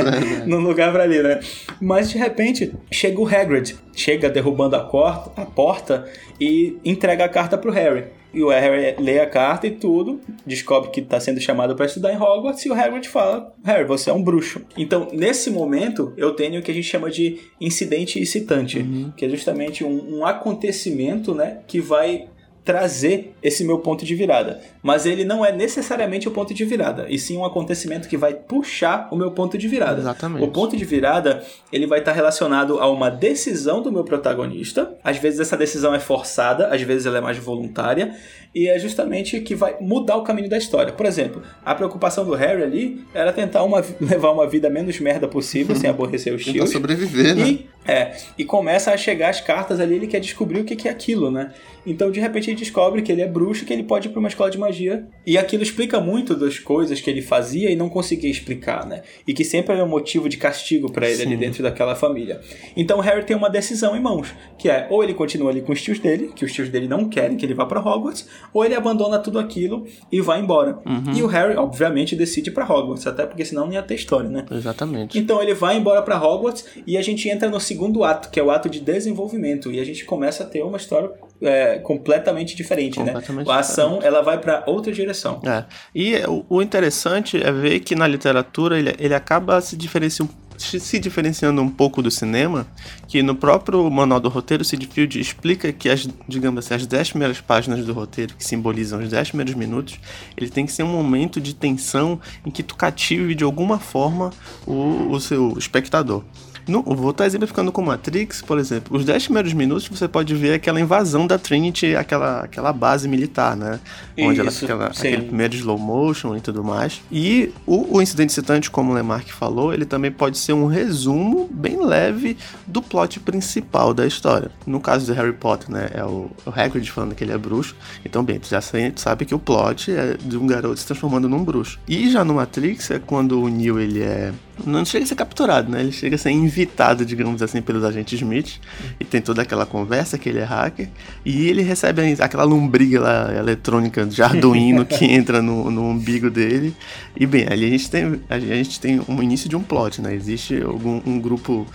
no 0.45 0.59
lugar 0.59 0.91
para 0.91 1.03
ali, 1.03 1.21
né? 1.21 1.39
Mas 1.81 2.09
de 2.09 2.17
repente 2.17 2.73
chega 2.91 3.19
o 3.19 3.27
Hagrid, 3.27 3.75
chega 3.95 4.29
derrubando 4.29 4.75
a, 4.75 4.81
corta, 4.81 5.41
a 5.41 5.45
porta 5.45 6.05
e 6.39 6.77
entrega 6.83 7.25
a 7.25 7.29
carta 7.29 7.57
pro 7.57 7.71
Harry. 7.71 8.05
E 8.33 8.41
o 8.41 8.49
Harry 8.49 8.95
lê 8.99 9.19
a 9.19 9.29
carta 9.29 9.67
e 9.67 9.71
tudo, 9.71 10.19
descobre 10.45 10.89
que 10.89 11.01
está 11.01 11.19
sendo 11.19 11.39
chamado 11.39 11.75
para 11.75 11.85
estudar 11.85 12.11
em 12.11 12.17
Hogwarts 12.17 12.65
e 12.65 12.69
o 12.69 12.73
Hagrid 12.73 13.07
fala: 13.07 13.53
Harry, 13.63 13.85
você 13.85 14.09
é 14.09 14.13
um 14.13 14.23
bruxo. 14.23 14.61
Então, 14.75 15.07
nesse 15.13 15.51
momento, 15.51 16.13
eu 16.17 16.33
tenho 16.33 16.59
o 16.59 16.63
que 16.63 16.71
a 16.71 16.73
gente 16.73 16.87
chama 16.87 17.11
de 17.11 17.39
incidente 17.61 18.19
excitante, 18.19 18.79
uhum. 18.79 19.11
que 19.15 19.25
é 19.25 19.29
justamente 19.29 19.83
um, 19.83 20.19
um 20.19 20.25
acontecimento 20.25 21.35
né, 21.35 21.59
que 21.67 21.79
vai 21.79 22.27
trazer 22.63 23.35
esse 23.41 23.63
meu 23.63 23.79
ponto 23.79 24.05
de 24.05 24.15
virada. 24.15 24.61
Mas 24.81 25.05
ele 25.05 25.25
não 25.25 25.45
é 25.45 25.51
necessariamente 25.51 26.27
o 26.27 26.31
ponto 26.31 26.53
de 26.53 26.63
virada, 26.63 27.05
e 27.09 27.19
sim 27.19 27.37
um 27.37 27.45
acontecimento 27.45 28.07
que 28.07 28.17
vai 28.17 28.33
puxar 28.33 29.07
o 29.11 29.15
meu 29.15 29.31
ponto 29.31 29.57
de 29.57 29.67
virada. 29.67 29.99
Exatamente. 29.99 30.43
O 30.43 30.47
ponto 30.49 30.75
de 30.77 30.85
virada, 30.85 31.43
ele 31.71 31.85
vai 31.85 31.99
estar 31.99 32.13
relacionado 32.13 32.79
a 32.79 32.89
uma 32.89 33.09
decisão 33.09 33.81
do 33.81 33.91
meu 33.91 34.03
protagonista. 34.03 34.93
Às 35.03 35.17
vezes 35.17 35.39
essa 35.39 35.57
decisão 35.57 35.93
é 35.93 35.99
forçada, 35.99 36.67
às 36.67 36.81
vezes 36.81 37.05
ela 37.05 37.17
é 37.17 37.21
mais 37.21 37.37
voluntária, 37.37 38.15
e 38.53 38.67
é 38.67 38.77
justamente 38.77 39.39
que 39.41 39.55
vai 39.55 39.77
mudar 39.81 40.17
o 40.17 40.23
caminho 40.23 40.49
da 40.49 40.57
história. 40.57 40.93
Por 40.93 41.05
exemplo, 41.05 41.41
a 41.65 41.73
preocupação 41.73 42.25
do 42.25 42.33
Harry 42.35 42.63
ali 42.63 43.05
era 43.13 43.33
tentar 43.33 43.63
uma, 43.63 43.83
levar 43.99 44.31
uma 44.31 44.47
vida 44.47 44.69
menos 44.69 44.99
merda 44.99 45.27
possível, 45.27 45.75
sem 45.75 45.89
aborrecer 45.89 46.33
os 46.33 46.43
tios. 46.43 46.69
sobreviver, 46.69 47.35
né? 47.35 47.47
E, 47.47 47.69
é, 47.85 48.15
e 48.37 48.45
começa 48.45 48.91
a 48.91 48.97
chegar 48.97 49.29
as 49.29 49.41
cartas 49.41 49.79
ali, 49.79 49.95
ele 49.95 50.07
quer 50.07 50.19
descobrir 50.19 50.61
o 50.61 50.63
que 50.63 50.87
é 50.87 50.91
aquilo, 50.91 51.31
né? 51.31 51.51
Então, 51.85 52.09
de 52.11 52.19
repente, 52.19 52.49
ele 52.49 52.57
descobre 52.57 53.01
que 53.01 53.11
ele 53.11 53.21
é 53.21 53.27
bruxo, 53.27 53.65
que 53.65 53.73
ele 53.73 53.83
pode 53.83 54.07
ir 54.07 54.11
para 54.11 54.19
uma 54.19 54.29
escola 54.29 54.49
de 54.49 54.57
magia. 54.57 55.05
E 55.25 55.37
aquilo 55.37 55.63
explica 55.63 55.99
muito 55.99 56.35
das 56.35 56.57
coisas 56.57 57.01
que 57.01 57.09
ele 57.09 57.21
fazia 57.21 57.69
e 57.69 57.75
não 57.75 57.89
conseguia 57.89 58.31
explicar, 58.31 58.85
né? 58.85 59.01
E 59.27 59.33
que 59.33 59.43
sempre 59.43 59.75
era 59.75 59.83
um 59.83 59.87
motivo 59.87 60.29
de 60.29 60.37
castigo 60.37 60.91
para 60.91 61.07
ele 61.07 61.17
Sim. 61.17 61.23
ali 61.23 61.37
dentro 61.37 61.61
daquela 61.61 61.95
família. 61.95 62.39
Então, 62.75 62.99
Harry 63.01 63.25
tem 63.25 63.35
uma 63.35 63.49
decisão 63.49 63.95
em 63.97 64.01
mãos, 64.01 64.33
que 64.57 64.69
é 64.69 64.87
ou 64.89 65.03
ele 65.03 65.13
continua 65.13 65.51
ali 65.51 65.61
com 65.61 65.73
os 65.73 65.81
tios 65.81 65.99
dele, 65.99 66.31
que 66.33 66.45
os 66.45 66.53
tios 66.53 66.69
dele 66.69 66.87
não 66.87 67.09
querem 67.09 67.35
que 67.35 67.45
ele 67.45 67.53
vá 67.53 67.65
para 67.65 67.81
Hogwarts, 67.81 68.27
ou 68.51 68.65
ele 68.65 68.75
abandona 68.75 69.19
tudo 69.19 69.39
aquilo 69.39 69.85
e 70.11 70.21
vai 70.21 70.39
embora. 70.39 70.79
Uhum. 70.85 71.13
E 71.13 71.23
o 71.23 71.27
Harry, 71.27 71.55
obviamente, 71.55 72.15
decide 72.15 72.51
para 72.51 72.65
Hogwarts, 72.65 73.05
até 73.07 73.25
porque 73.25 73.45
senão 73.45 73.65
não 73.65 73.73
ia 73.73 73.83
ter 73.83 73.95
história, 73.95 74.29
né? 74.29 74.45
Exatamente. 74.51 75.17
Então 75.17 75.41
ele 75.41 75.53
vai 75.53 75.77
embora 75.77 76.01
para 76.01 76.21
Hogwarts 76.21 76.65
e 76.85 76.97
a 76.97 77.01
gente 77.01 77.29
entra 77.29 77.49
no 77.49 77.59
segundo 77.59 78.03
ato, 78.03 78.29
que 78.29 78.39
é 78.39 78.43
o 78.43 78.51
ato 78.51 78.69
de 78.69 78.79
desenvolvimento, 78.79 79.71
e 79.71 79.79
a 79.79 79.85
gente 79.85 80.05
começa 80.05 80.43
a 80.43 80.45
ter 80.45 80.63
uma 80.63 80.77
história 80.77 81.11
é, 81.41 81.79
completamente 81.79 82.55
diferente, 82.55 82.99
né? 82.99 83.07
completamente 83.07 83.47
né? 83.47 83.53
A 83.53 83.59
ação 83.59 83.95
diferente. 83.95 84.07
ela 84.07 84.21
vai 84.21 84.39
para 84.39 84.63
outra 84.65 84.91
direção. 84.91 85.41
É. 85.45 85.63
E 85.93 86.15
o, 86.27 86.45
o, 86.49 86.61
interessante 86.61 87.41
é 87.41 87.51
ver 87.51 87.79
que 87.81 87.95
na 87.95 88.07
literatura 88.07 88.79
ele, 88.79 88.95
ele 88.99 89.13
acaba 89.13 89.59
se 89.61 89.75
diferenciando 89.75 90.31
se 90.63 90.99
diferenciando 90.99 91.61
um 91.61 91.69
pouco 91.69 92.01
do 92.01 92.09
cinema, 92.09 92.65
que 93.07 93.21
no 93.21 93.35
próprio 93.35 93.89
manual 93.89 94.19
do 94.19 94.29
roteiro, 94.29 94.63
Sid 94.63 94.87
Field 94.87 95.19
explica 95.19 95.71
que 95.71 95.89
as, 95.89 96.07
digamos 96.27 96.65
assim, 96.65 96.75
as 96.75 96.85
10 96.85 97.11
primeiras 97.11 97.41
páginas 97.41 97.85
do 97.85 97.93
roteiro, 97.93 98.35
que 98.35 98.43
simbolizam 98.43 99.01
os 99.01 99.09
10 99.09 99.29
primeiros 99.29 99.53
minutos, 99.53 99.99
ele 100.35 100.49
tem 100.49 100.65
que 100.65 100.71
ser 100.71 100.83
um 100.83 100.87
momento 100.87 101.39
de 101.39 101.53
tensão 101.53 102.19
em 102.45 102.51
que 102.51 102.63
tu 102.63 102.75
cative 102.75 103.35
de 103.35 103.43
alguma 103.43 103.79
forma 103.79 104.31
o, 104.65 105.11
o 105.11 105.19
seu 105.19 105.55
espectador. 105.57 106.23
No, 106.67 106.81
vou 106.83 107.11
estar 107.11 107.25
exemplificando 107.25 107.71
com 107.71 107.81
Matrix, 107.81 108.41
por 108.41 108.57
exemplo. 108.57 108.95
Os 108.97 109.05
10 109.05 109.25
primeiros 109.25 109.53
minutos 109.53 109.87
você 109.87 110.07
pode 110.07 110.33
ver 110.35 110.53
aquela 110.53 110.79
invasão 110.79 111.27
da 111.27 111.37
Trinity, 111.37 111.95
aquela, 111.95 112.41
aquela 112.41 112.71
base 112.71 113.07
militar, 113.07 113.55
né? 113.55 113.79
Onde 114.19 114.39
ela 114.39 114.51
fica 114.51 114.85
aquele 114.85 115.23
primeiro 115.23 115.55
slow 115.55 115.77
motion 115.77 116.35
e 116.35 116.41
tudo 116.41 116.63
mais. 116.63 117.01
E 117.11 117.51
o, 117.65 117.97
o 117.97 118.01
incidente 118.01 118.33
citante, 118.33 118.69
como 118.69 118.91
o 118.91 118.95
Lemarck 118.95 119.31
falou, 119.31 119.73
ele 119.73 119.85
também 119.85 120.11
pode 120.11 120.37
ser 120.37 120.53
um 120.53 120.65
resumo 120.65 121.49
bem 121.51 121.83
leve 121.83 122.37
do 122.65 122.81
plot 122.81 123.19
principal 123.19 123.93
da 123.93 124.05
história. 124.05 124.51
No 124.65 124.79
caso 124.79 125.05
de 125.05 125.13
Harry 125.13 125.33
Potter, 125.33 125.71
né? 125.71 125.89
É 125.93 126.03
o, 126.03 126.29
o 126.45 126.49
Hagrid 126.49 126.89
falando 126.91 127.15
que 127.15 127.23
ele 127.23 127.33
é 127.33 127.37
bruxo. 127.37 127.75
Então, 128.05 128.23
bem, 128.23 128.39
tu 128.39 128.47
já 128.47 128.61
sabe 128.95 129.25
que 129.25 129.35
o 129.35 129.39
plot 129.39 129.91
é 129.91 130.15
de 130.17 130.37
um 130.37 130.47
garoto 130.47 130.77
se 130.77 130.85
transformando 130.85 131.27
num 131.27 131.43
bruxo. 131.43 131.79
E 131.87 132.09
já 132.09 132.23
no 132.23 132.35
Matrix 132.35 132.91
é 132.91 132.99
quando 132.99 133.41
o 133.41 133.49
Neo 133.49 133.79
ele 133.79 134.01
é 134.01 134.31
não 134.65 134.85
chega 134.85 135.03
a 135.03 135.07
ser 135.07 135.15
capturado, 135.15 135.71
né? 135.71 135.81
Ele 135.81 135.91
chega 135.91 136.15
a 136.15 136.17
ser 136.17 136.31
invitado, 136.31 137.05
digamos 137.05 137.41
assim, 137.41 137.61
pelos 137.61 137.83
agentes 137.83 138.19
Smith. 138.19 138.59
E 138.99 139.05
tem 139.05 139.21
toda 139.21 139.41
aquela 139.41 139.65
conversa 139.65 140.17
que 140.17 140.29
ele 140.29 140.39
é 140.39 140.43
hacker. 140.43 140.89
E 141.25 141.47
ele 141.47 141.61
recebe 141.61 142.01
aquela 142.19 142.43
lombriga 142.43 142.99
lá, 142.99 143.33
eletrônica 143.35 144.05
de 144.05 144.21
Arduino 144.21 144.85
que 144.85 145.05
entra 145.05 145.41
no, 145.41 145.71
no 145.71 145.83
umbigo 145.89 146.29
dele. 146.29 146.75
E 147.15 147.25
bem, 147.25 147.47
ali 147.49 147.65
a 147.65 147.69
gente 147.69 147.89
tem, 147.89 148.21
a 148.29 148.39
gente 148.39 148.79
tem 148.79 149.01
um 149.07 149.21
início 149.23 149.49
de 149.49 149.55
um 149.55 149.63
plot, 149.63 150.01
né? 150.01 150.13
Existe 150.13 150.61
algum, 150.61 151.01
um 151.05 151.19
grupo 151.19 151.67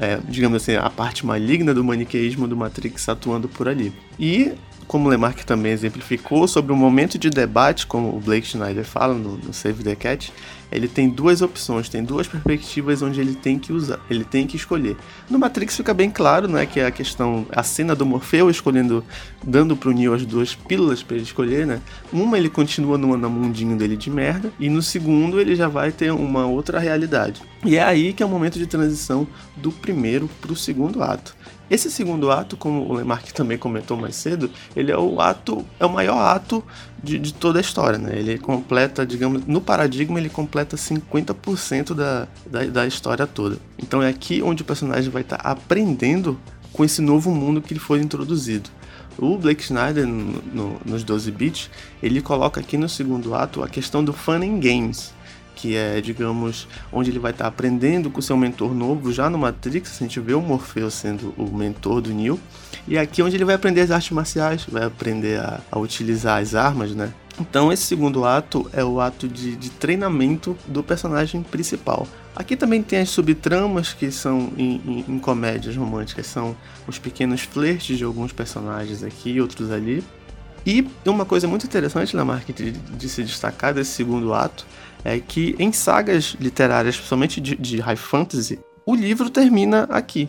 é, 0.00 0.18
digamos 0.28 0.62
assim, 0.62 0.76
a 0.76 0.88
parte 0.88 1.26
maligna 1.26 1.74
do 1.74 1.82
maniqueísmo 1.82 2.46
do 2.46 2.56
Matrix 2.56 3.08
atuando 3.08 3.48
por 3.48 3.68
ali. 3.68 3.92
E 4.18 4.52
como 4.88 5.08
Lemarck 5.08 5.44
também 5.44 5.70
exemplificou, 5.70 6.48
sobre 6.48 6.72
o 6.72 6.76
momento 6.76 7.18
de 7.18 7.28
debate, 7.28 7.86
como 7.86 8.08
o 8.08 8.18
Blake 8.18 8.46
Schneider 8.46 8.84
fala 8.84 9.12
no, 9.12 9.36
no 9.36 9.52
Save 9.52 9.84
the 9.84 9.94
Cat, 9.94 10.32
ele 10.70 10.88
tem 10.88 11.08
duas 11.08 11.40
opções, 11.42 11.88
tem 11.88 12.02
duas 12.02 12.26
perspectivas 12.26 13.02
onde 13.02 13.20
ele 13.20 13.34
tem 13.34 13.58
que 13.58 13.72
usar, 13.72 14.00
ele 14.10 14.24
tem 14.24 14.46
que 14.46 14.56
escolher. 14.56 14.96
No 15.28 15.38
Matrix 15.38 15.76
fica 15.76 15.94
bem 15.94 16.10
claro, 16.10 16.48
né, 16.48 16.66
que 16.66 16.80
é 16.80 16.86
a 16.86 16.90
questão, 16.90 17.46
a 17.50 17.62
cena 17.62 17.94
do 17.94 18.04
Morfeu 18.04 18.50
escolhendo, 18.50 19.04
dando 19.44 19.76
pro 19.76 19.92
Neo 19.92 20.14
as 20.14 20.24
duas 20.24 20.54
pílulas 20.54 21.02
para 21.02 21.16
ele 21.16 21.24
escolher, 21.24 21.66
né? 21.66 21.80
Uma 22.12 22.38
ele 22.38 22.48
continua 22.48 22.98
no, 22.98 23.16
no 23.16 23.30
mundinho 23.30 23.76
dele 23.76 23.96
de 23.96 24.10
merda 24.10 24.52
e 24.58 24.68
no 24.68 24.82
segundo 24.82 25.40
ele 25.40 25.54
já 25.54 25.68
vai 25.68 25.92
ter 25.92 26.12
uma 26.12 26.46
outra 26.46 26.78
realidade. 26.78 27.42
E 27.64 27.76
é 27.76 27.82
aí 27.82 28.12
que 28.12 28.22
é 28.22 28.26
o 28.26 28.28
momento 28.28 28.58
de 28.58 28.66
transição 28.66 29.26
do 29.56 29.72
primeiro 29.72 30.28
pro 30.40 30.56
segundo 30.56 31.02
ato. 31.02 31.34
Esse 31.70 31.90
segundo 31.90 32.30
ato, 32.30 32.56
como 32.56 32.88
o 32.88 32.94
Lemarck 32.94 33.32
também 33.34 33.58
comentou 33.58 33.96
mais 33.96 34.16
cedo, 34.16 34.50
ele 34.74 34.90
é 34.90 34.98
o 34.98 35.20
ato, 35.20 35.64
é 35.78 35.86
o 35.86 35.90
maior 35.90 36.18
ato 36.18 36.64
de, 37.02 37.18
de 37.18 37.34
toda 37.34 37.58
a 37.58 37.60
história, 37.60 37.98
né? 37.98 38.18
Ele 38.18 38.38
completa, 38.38 39.06
digamos, 39.06 39.44
no 39.46 39.60
paradigma 39.60 40.18
ele 40.18 40.28
completa 40.28 40.76
50% 40.76 41.94
da, 41.94 42.28
da, 42.46 42.64
da 42.64 42.86
história 42.86 43.26
toda. 43.26 43.58
Então 43.78 44.02
é 44.02 44.08
aqui 44.08 44.42
onde 44.42 44.62
o 44.62 44.64
personagem 44.64 45.10
vai 45.10 45.22
estar 45.22 45.38
tá 45.38 45.50
aprendendo 45.50 46.38
com 46.72 46.84
esse 46.84 47.00
novo 47.00 47.30
mundo 47.30 47.60
que 47.60 47.72
ele 47.72 47.80
foi 47.80 48.00
introduzido. 48.00 48.70
O 49.18 49.36
Blake 49.36 49.62
Snyder, 49.64 50.06
no, 50.06 50.40
no, 50.54 50.80
nos 50.84 51.02
12 51.02 51.32
bits, 51.32 51.68
ele 52.00 52.22
coloca 52.22 52.60
aqui 52.60 52.76
no 52.76 52.88
segundo 52.88 53.34
ato 53.34 53.64
a 53.64 53.68
questão 53.68 54.04
do 54.04 54.12
fun 54.12 54.36
and 54.36 54.60
games, 54.60 55.12
que 55.58 55.74
é, 55.74 56.00
digamos, 56.00 56.68
onde 56.92 57.10
ele 57.10 57.18
vai 57.18 57.32
estar 57.32 57.44
tá 57.44 57.48
aprendendo 57.48 58.10
com 58.10 58.22
seu 58.22 58.36
mentor 58.36 58.72
novo. 58.72 59.12
Já 59.12 59.28
no 59.28 59.36
Matrix, 59.36 59.96
a 60.00 60.04
gente 60.04 60.20
vê 60.20 60.32
o 60.32 60.40
Morpheus 60.40 60.94
sendo 60.94 61.34
o 61.36 61.52
mentor 61.52 62.00
do 62.00 62.14
Neo. 62.14 62.38
E 62.86 62.96
aqui 62.96 63.20
é 63.20 63.24
onde 63.24 63.36
ele 63.36 63.44
vai 63.44 63.56
aprender 63.56 63.80
as 63.80 63.90
artes 63.90 64.10
marciais, 64.12 64.64
vai 64.70 64.84
aprender 64.84 65.40
a, 65.40 65.60
a 65.70 65.78
utilizar 65.78 66.40
as 66.40 66.54
armas, 66.54 66.94
né? 66.94 67.12
Então, 67.40 67.72
esse 67.72 67.82
segundo 67.82 68.24
ato 68.24 68.68
é 68.72 68.84
o 68.84 69.00
ato 69.00 69.28
de, 69.28 69.56
de, 69.56 69.70
treinamento 69.70 70.56
do 70.66 70.82
personagem 70.82 71.42
principal. 71.42 72.06
Aqui 72.34 72.56
também 72.56 72.82
tem 72.82 73.00
as 73.00 73.10
subtramas 73.10 73.92
que 73.92 74.10
são 74.10 74.52
em, 74.56 74.80
em, 74.86 75.04
em, 75.08 75.18
comédias 75.18 75.76
românticas, 75.76 76.26
são 76.26 76.56
os 76.86 76.98
pequenos 76.98 77.42
flertes 77.42 77.98
de 77.98 78.04
alguns 78.04 78.32
personagens 78.32 79.02
aqui 79.02 79.30
e 79.30 79.40
outros 79.40 79.70
ali. 79.70 80.04
E 80.66 80.86
uma 81.06 81.24
coisa 81.24 81.46
muito 81.46 81.64
interessante, 81.64 82.16
Lamarck, 82.16 82.52
de, 82.52 82.72
de 82.72 83.08
se 83.08 83.22
destacar 83.22 83.72
desse 83.72 83.92
segundo 83.92 84.34
ato, 84.34 84.66
é 85.04 85.18
que 85.18 85.54
em 85.58 85.72
sagas 85.72 86.36
literárias, 86.40 86.96
principalmente 86.96 87.40
de, 87.40 87.56
de 87.56 87.80
high 87.80 87.96
fantasy, 87.96 88.58
o 88.84 88.94
livro 88.94 89.30
termina 89.30 89.84
aqui. 89.90 90.28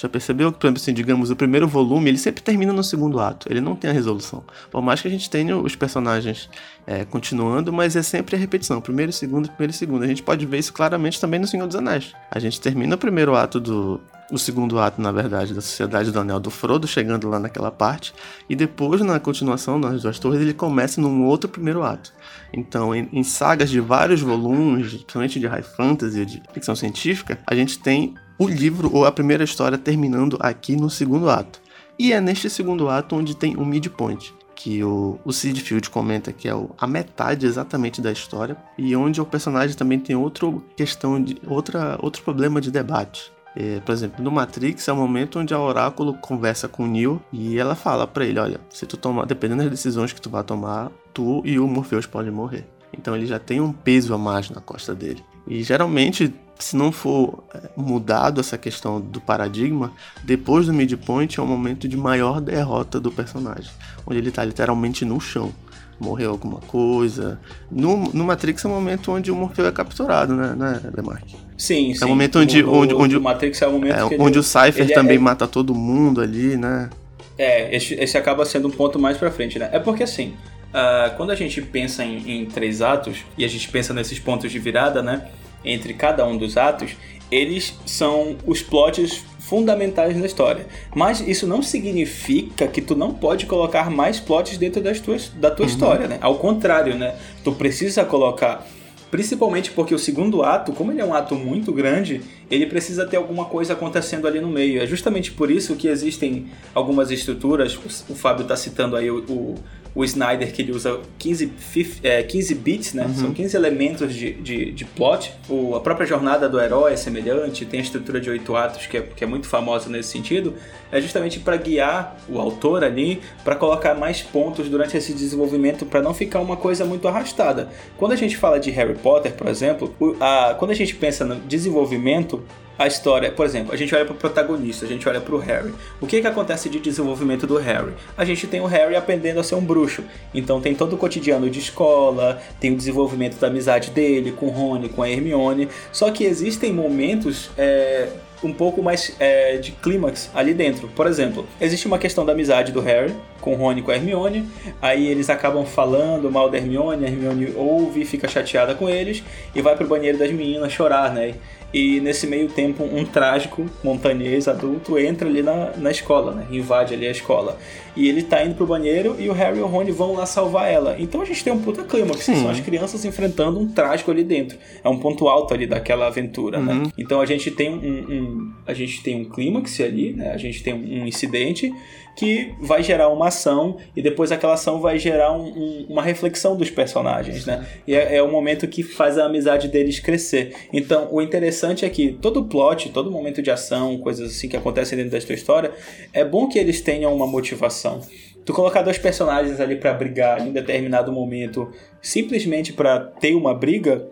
Já 0.00 0.08
percebeu 0.08 0.50
que, 0.50 0.58
por 0.58 0.66
exemplo, 0.66 0.80
assim, 0.80 0.94
digamos, 0.94 1.30
o 1.30 1.36
primeiro 1.36 1.68
volume, 1.68 2.08
ele 2.08 2.16
sempre 2.16 2.42
termina 2.42 2.72
no 2.72 2.82
segundo 2.82 3.20
ato, 3.20 3.46
ele 3.50 3.60
não 3.60 3.76
tem 3.76 3.90
a 3.90 3.92
resolução. 3.92 4.42
Por 4.70 4.80
mais 4.80 5.02
que 5.02 5.08
a 5.08 5.10
gente 5.10 5.28
tenha 5.28 5.54
os 5.54 5.76
personagens 5.76 6.48
é, 6.86 7.04
continuando, 7.04 7.70
mas 7.70 7.94
é 7.96 8.02
sempre 8.02 8.34
a 8.34 8.38
repetição, 8.38 8.80
primeiro, 8.80 9.12
segundo, 9.12 9.50
primeiro 9.50 9.74
segundo. 9.74 10.02
A 10.02 10.06
gente 10.06 10.22
pode 10.22 10.46
ver 10.46 10.56
isso 10.56 10.72
claramente 10.72 11.20
também 11.20 11.38
no 11.38 11.46
Senhor 11.46 11.66
dos 11.66 11.76
Anéis. 11.76 12.14
A 12.30 12.38
gente 12.38 12.58
termina 12.58 12.94
o 12.94 12.98
primeiro 12.98 13.36
ato 13.36 13.60
do, 13.60 14.00
o 14.32 14.38
segundo 14.38 14.78
ato, 14.78 15.02
na 15.02 15.12
verdade, 15.12 15.52
da 15.52 15.60
Sociedade 15.60 16.10
do 16.10 16.18
Anel 16.18 16.40
do 16.40 16.50
Frodo, 16.50 16.88
chegando 16.88 17.28
lá 17.28 17.38
naquela 17.38 17.70
parte, 17.70 18.14
e 18.48 18.56
depois, 18.56 19.02
na 19.02 19.20
continuação 19.20 19.78
nas 19.78 20.00
duas 20.00 20.18
torres, 20.18 20.40
ele 20.40 20.54
começa 20.54 20.98
num 20.98 21.26
outro 21.26 21.46
primeiro 21.50 21.82
ato. 21.82 22.10
Então, 22.54 22.94
em, 22.94 23.06
em 23.12 23.22
sagas 23.22 23.68
de 23.68 23.80
vários 23.80 24.22
volumes, 24.22 24.94
principalmente 24.94 25.38
de 25.38 25.46
high 25.46 25.62
fantasy, 25.62 26.24
de 26.24 26.42
ficção 26.54 26.74
científica, 26.74 27.38
a 27.46 27.54
gente 27.54 27.78
tem 27.78 28.14
o 28.40 28.48
livro 28.48 28.90
ou 28.90 29.04
a 29.04 29.12
primeira 29.12 29.44
história 29.44 29.76
terminando 29.76 30.38
aqui 30.40 30.74
no 30.74 30.88
segundo 30.88 31.28
ato. 31.28 31.60
E 31.98 32.14
é 32.14 32.20
neste 32.22 32.48
segundo 32.48 32.88
ato 32.88 33.14
onde 33.14 33.36
tem 33.36 33.54
o 33.54 33.66
midpoint, 33.66 34.32
que 34.56 34.82
o, 34.82 35.18
o 35.22 35.30
Sid 35.30 35.60
Field 35.60 35.90
comenta 35.90 36.32
que 36.32 36.48
é 36.48 36.54
o, 36.54 36.70
a 36.78 36.86
metade 36.86 37.44
exatamente 37.44 38.00
da 38.00 38.10
história, 38.10 38.56
e 38.78 38.96
onde 38.96 39.20
o 39.20 39.26
personagem 39.26 39.76
também 39.76 40.00
tem 40.00 40.16
outra 40.16 40.50
questão 40.74 41.22
de 41.22 41.36
outra, 41.46 41.98
outro 42.00 42.22
problema 42.22 42.62
de 42.62 42.70
debate. 42.70 43.30
É, 43.54 43.78
por 43.80 43.92
exemplo, 43.92 44.24
no 44.24 44.30
Matrix 44.30 44.88
é 44.88 44.92
o 44.92 44.96
momento 44.96 45.38
onde 45.38 45.52
a 45.52 45.60
Oráculo 45.60 46.14
conversa 46.14 46.66
com 46.66 46.84
o 46.84 46.86
Neo 46.86 47.20
e 47.30 47.58
ela 47.58 47.74
fala 47.74 48.06
para 48.06 48.24
ele, 48.24 48.38
olha, 48.38 48.58
se 48.70 48.86
tu 48.86 48.96
tomar, 48.96 49.26
dependendo 49.26 49.64
das 49.64 49.70
decisões 49.70 50.14
que 50.14 50.20
tu 50.20 50.30
vai 50.30 50.42
tomar, 50.42 50.90
tu 51.12 51.42
e 51.44 51.58
o 51.58 51.66
Morpheus 51.66 52.06
podem 52.06 52.30
morrer. 52.30 52.66
Então 52.96 53.14
ele 53.14 53.26
já 53.26 53.38
tem 53.38 53.60
um 53.60 53.70
peso 53.70 54.14
a 54.14 54.18
mais 54.18 54.48
na 54.48 54.62
costa 54.62 54.94
dele. 54.94 55.22
E 55.46 55.62
geralmente 55.62 56.32
se 56.60 56.76
não 56.76 56.92
for 56.92 57.44
é, 57.54 57.60
mudado 57.76 58.40
essa 58.40 58.58
questão 58.58 59.00
do 59.00 59.20
paradigma, 59.20 59.92
depois 60.22 60.66
do 60.66 60.72
midpoint 60.72 61.38
é 61.38 61.42
um 61.42 61.46
momento 61.46 61.88
de 61.88 61.96
maior 61.96 62.40
derrota 62.40 63.00
do 63.00 63.10
personagem, 63.10 63.70
onde 64.06 64.18
ele 64.18 64.28
está 64.28 64.44
literalmente 64.44 65.04
no 65.04 65.20
chão. 65.20 65.52
Morreu 65.98 66.30
alguma 66.30 66.60
coisa. 66.60 67.38
No, 67.70 68.10
no 68.14 68.24
Matrix 68.24 68.64
é 68.64 68.68
o 68.68 68.70
momento 68.70 69.12
onde 69.12 69.30
o 69.30 69.36
Morfeu 69.36 69.66
é 69.66 69.72
capturado, 69.72 70.34
né, 70.34 70.54
né 70.56 70.80
Demark? 70.94 71.28
Sim, 71.58 71.92
sim. 71.92 72.02
É 72.02 72.06
o 72.06 72.08
momento 72.08 72.38
onde, 72.38 72.62
no, 72.62 72.72
onde, 72.72 72.94
onde, 72.94 73.16
o 73.18 73.20
Matrix 73.20 73.60
é 73.60 73.66
o 73.66 73.72
momento 73.72 73.94
é, 73.94 74.04
onde 74.04 74.22
ele, 74.22 74.38
o 74.38 74.42
Cypher 74.42 74.94
também 74.94 75.16
é, 75.16 75.20
mata 75.20 75.46
todo 75.46 75.74
mundo 75.74 76.22
ali, 76.22 76.56
né? 76.56 76.88
É, 77.36 77.74
esse, 77.76 77.94
esse 77.94 78.16
acaba 78.16 78.46
sendo 78.46 78.68
um 78.68 78.70
ponto 78.70 78.98
mais 78.98 79.18
pra 79.18 79.30
frente, 79.30 79.58
né? 79.58 79.68
É 79.72 79.78
porque 79.78 80.02
assim, 80.02 80.34
uh, 80.70 81.14
quando 81.18 81.30
a 81.30 81.34
gente 81.34 81.60
pensa 81.60 82.02
em, 82.02 82.42
em 82.42 82.46
três 82.46 82.80
atos 82.80 83.18
e 83.36 83.44
a 83.44 83.48
gente 83.48 83.68
pensa 83.68 83.92
nesses 83.92 84.18
pontos 84.18 84.50
de 84.50 84.58
virada, 84.58 85.02
né? 85.02 85.28
Entre 85.64 85.94
cada 85.94 86.26
um 86.26 86.36
dos 86.36 86.56
atos, 86.56 86.96
eles 87.30 87.78
são 87.86 88.36
os 88.46 88.60
plots 88.62 89.24
fundamentais 89.38 90.16
na 90.16 90.26
história. 90.26 90.66
Mas 90.94 91.20
isso 91.20 91.46
não 91.46 91.62
significa 91.62 92.66
que 92.66 92.80
tu 92.80 92.94
não 92.94 93.12
pode 93.12 93.46
colocar 93.46 93.90
mais 93.90 94.20
plots 94.20 94.56
dentro 94.58 94.80
das 94.80 95.00
tuas, 95.00 95.28
da 95.28 95.50
tua 95.50 95.66
uhum. 95.66 95.72
história, 95.72 96.08
né? 96.08 96.18
Ao 96.20 96.36
contrário, 96.36 96.96
né? 96.96 97.14
Tu 97.42 97.52
precisa 97.52 98.04
colocar 98.04 98.66
Principalmente 99.10 99.72
porque 99.72 99.92
o 99.92 99.98
segundo 99.98 100.44
ato, 100.44 100.72
como 100.72 100.92
ele 100.92 101.00
é 101.00 101.04
um 101.04 101.12
ato 101.12 101.34
muito 101.34 101.72
grande, 101.72 102.20
ele 102.48 102.64
precisa 102.64 103.04
ter 103.04 103.16
alguma 103.16 103.44
coisa 103.44 103.72
acontecendo 103.72 104.26
ali 104.26 104.40
no 104.40 104.48
meio. 104.48 104.80
É 104.80 104.86
justamente 104.86 105.32
por 105.32 105.50
isso 105.50 105.74
que 105.74 105.88
existem 105.88 106.46
algumas 106.72 107.10
estruturas. 107.10 107.76
O 108.08 108.14
Fábio 108.14 108.42
está 108.42 108.56
citando 108.56 108.94
aí 108.94 109.10
o, 109.10 109.18
o 109.28 109.54
o 109.94 110.04
Snyder 110.04 110.52
que 110.52 110.62
ele 110.62 110.72
usa 110.72 111.00
15, 111.18 111.52
15, 111.72 112.00
é, 112.02 112.22
15 112.22 112.54
bits, 112.54 112.94
né? 112.94 113.04
Uhum. 113.04 113.14
São 113.14 113.32
15 113.32 113.56
elementos 113.56 114.14
de, 114.14 114.32
de, 114.34 114.72
de 114.72 114.84
plot. 114.84 115.32
O, 115.48 115.74
a 115.74 115.80
própria 115.80 116.06
jornada 116.06 116.48
do 116.48 116.60
herói 116.60 116.92
é 116.92 116.96
semelhante, 116.96 117.64
tem 117.64 117.80
a 117.80 117.82
estrutura 117.82 118.20
de 118.20 118.30
oito 118.30 118.54
atos 118.54 118.86
que 118.86 118.96
é, 118.96 119.00
que 119.02 119.24
é 119.24 119.26
muito 119.26 119.48
famosa 119.48 119.88
nesse 119.90 120.10
sentido. 120.10 120.54
É 120.92 121.00
justamente 121.00 121.38
para 121.40 121.56
guiar 121.56 122.16
o 122.28 122.38
autor 122.38 122.84
ali, 122.84 123.20
para 123.44 123.56
colocar 123.56 123.94
mais 123.94 124.22
pontos 124.22 124.68
durante 124.68 124.96
esse 124.96 125.12
desenvolvimento, 125.12 125.84
para 125.86 126.02
não 126.02 126.14
ficar 126.14 126.40
uma 126.40 126.56
coisa 126.56 126.84
muito 126.84 127.06
arrastada. 127.06 127.68
Quando 127.96 128.12
a 128.12 128.16
gente 128.16 128.36
fala 128.36 128.58
de 128.58 128.70
Harry 128.70 128.94
Potter, 128.94 129.32
por 129.34 129.48
exemplo, 129.48 129.94
a, 130.20 130.54
quando 130.58 130.70
a 130.70 130.74
gente 130.74 130.94
pensa 130.94 131.24
no 131.24 131.36
desenvolvimento, 131.36 132.42
a 132.80 132.86
história, 132.86 133.30
por 133.30 133.44
exemplo, 133.44 133.74
a 133.74 133.76
gente 133.76 133.94
olha 133.94 134.06
para 134.06 134.14
o 134.14 134.16
protagonista, 134.16 134.86
a 134.86 134.88
gente 134.88 135.06
olha 135.06 135.20
para 135.20 135.34
o 135.34 135.38
Harry. 135.38 135.70
O 136.00 136.06
que 136.06 136.18
que 136.18 136.26
acontece 136.26 136.66
de 136.70 136.80
desenvolvimento 136.80 137.46
do 137.46 137.58
Harry? 137.58 137.92
A 138.16 138.24
gente 138.24 138.46
tem 138.46 138.58
o 138.62 138.64
Harry 138.64 138.96
aprendendo 138.96 139.38
a 139.38 139.44
ser 139.44 139.54
um 139.54 139.60
bruxo. 139.60 140.02
Então 140.32 140.62
tem 140.62 140.74
todo 140.74 140.94
o 140.94 140.96
cotidiano 140.96 141.50
de 141.50 141.58
escola, 141.58 142.40
tem 142.58 142.72
o 142.72 142.76
desenvolvimento 142.76 143.38
da 143.38 143.48
amizade 143.48 143.90
dele 143.90 144.32
com 144.32 144.46
o 144.46 144.48
Rony, 144.48 144.88
com 144.88 145.02
a 145.02 145.10
Hermione. 145.10 145.68
Só 145.92 146.10
que 146.10 146.24
existem 146.24 146.72
momentos 146.72 147.50
é, 147.58 148.08
um 148.42 148.52
pouco 148.52 148.82
mais 148.82 149.14
é, 149.18 149.58
de 149.58 149.72
clímax 149.72 150.30
ali 150.34 150.54
dentro. 150.54 150.88
Por 150.88 151.06
exemplo, 151.06 151.46
existe 151.60 151.86
uma 151.86 151.98
questão 151.98 152.24
da 152.24 152.32
amizade 152.32 152.72
do 152.72 152.80
Harry 152.80 153.14
com 153.40 153.52
o 153.52 153.56
Rony 153.56 153.80
e 153.80 153.82
com 153.82 153.90
a 153.90 153.96
Hermione, 153.96 154.48
aí 154.80 155.06
eles 155.06 155.30
acabam 155.30 155.64
falando 155.64 156.30
mal 156.30 156.50
da 156.50 156.58
Hermione, 156.58 157.04
a 157.04 157.08
Hermione 157.08 157.52
ouve, 157.56 158.04
fica 158.04 158.28
chateada 158.28 158.74
com 158.74 158.88
eles 158.88 159.22
e 159.54 159.62
vai 159.62 159.76
pro 159.76 159.86
banheiro 159.86 160.18
das 160.18 160.30
meninas 160.30 160.72
chorar, 160.72 161.12
né? 161.12 161.34
E 161.72 162.00
nesse 162.00 162.26
meio 162.26 162.48
tempo, 162.48 162.82
um 162.82 163.04
trágico 163.04 163.64
montanhês 163.82 164.48
adulto 164.48 164.98
entra 164.98 165.28
ali 165.28 165.42
na, 165.42 165.72
na 165.76 165.90
escola, 165.90 166.32
né? 166.32 166.46
Invade 166.50 166.94
ali 166.94 167.06
a 167.06 167.10
escola. 167.10 167.56
E 167.96 168.08
ele 168.08 168.22
tá 168.22 168.44
indo 168.44 168.54
pro 168.54 168.66
banheiro 168.66 169.16
e 169.18 169.28
o 169.28 169.32
Harry 169.32 169.58
e 169.58 169.62
o 169.62 169.66
Rony 169.66 169.92
vão 169.92 170.14
lá 170.14 170.26
salvar 170.26 170.70
ela. 170.70 170.96
Então 170.98 171.20
a 171.20 171.24
gente 171.24 171.44
tem 171.44 171.52
um 171.52 171.60
puta 171.60 171.84
clima, 171.84 172.14
que 172.14 172.22
são 172.22 172.48
as 172.48 172.60
crianças 172.60 173.04
enfrentando 173.04 173.58
um 173.60 173.68
trágico 173.68 174.10
ali 174.10 174.24
dentro. 174.24 174.58
É 174.82 174.88
um 174.88 174.98
ponto 174.98 175.28
alto 175.28 175.54
ali 175.54 175.66
daquela 175.66 176.06
aventura, 176.06 176.58
né? 176.58 176.72
uhum. 176.72 176.82
né? 176.82 176.92
Então 176.98 177.20
a 177.20 177.26
gente 177.26 177.50
tem 177.50 177.70
um, 177.70 177.76
um, 177.76 178.52
a 178.66 178.74
gente 178.74 179.02
tem 179.02 179.20
um 179.20 179.24
clímax 179.24 179.80
ali, 179.80 180.12
né? 180.12 180.32
A 180.32 180.38
gente 180.38 180.62
tem 180.62 180.74
um 180.74 181.06
incidente 181.06 181.72
que 182.16 182.54
vai 182.60 182.82
gerar 182.82 183.08
uma 183.08 183.28
ação 183.28 183.78
e 183.96 184.02
depois 184.02 184.30
aquela 184.30 184.54
ação 184.54 184.80
vai 184.80 184.98
gerar 184.98 185.32
um, 185.32 185.46
um, 185.46 185.86
uma 185.88 186.02
reflexão 186.02 186.56
dos 186.56 186.70
personagens, 186.70 187.46
né? 187.46 187.66
E 187.86 187.94
é, 187.94 188.16
é 188.16 188.22
o 188.22 188.30
momento 188.30 188.66
que 188.68 188.82
faz 188.82 189.18
a 189.18 189.24
amizade 189.24 189.68
deles 189.68 190.00
crescer. 190.00 190.54
Então, 190.72 191.08
o 191.10 191.22
interessante 191.22 191.84
é 191.84 191.88
que 191.88 192.12
todo 192.12 192.44
plot, 192.44 192.90
todo 192.90 193.10
momento 193.10 193.40
de 193.40 193.50
ação, 193.50 193.98
coisas 193.98 194.30
assim 194.32 194.48
que 194.48 194.56
acontecem 194.56 194.96
dentro 194.96 195.12
da 195.12 195.20
sua 195.20 195.34
história, 195.34 195.72
é 196.12 196.24
bom 196.24 196.48
que 196.48 196.58
eles 196.58 196.80
tenham 196.80 197.14
uma 197.14 197.26
motivação. 197.26 198.00
Tu 198.44 198.52
colocar 198.52 198.82
dois 198.82 198.98
personagens 198.98 199.60
ali 199.60 199.76
para 199.76 199.92
brigar 199.92 200.46
em 200.46 200.52
determinado 200.52 201.12
momento, 201.12 201.70
simplesmente 202.00 202.72
para 202.72 202.98
ter 202.98 203.34
uma 203.34 203.54
briga, 203.54 204.08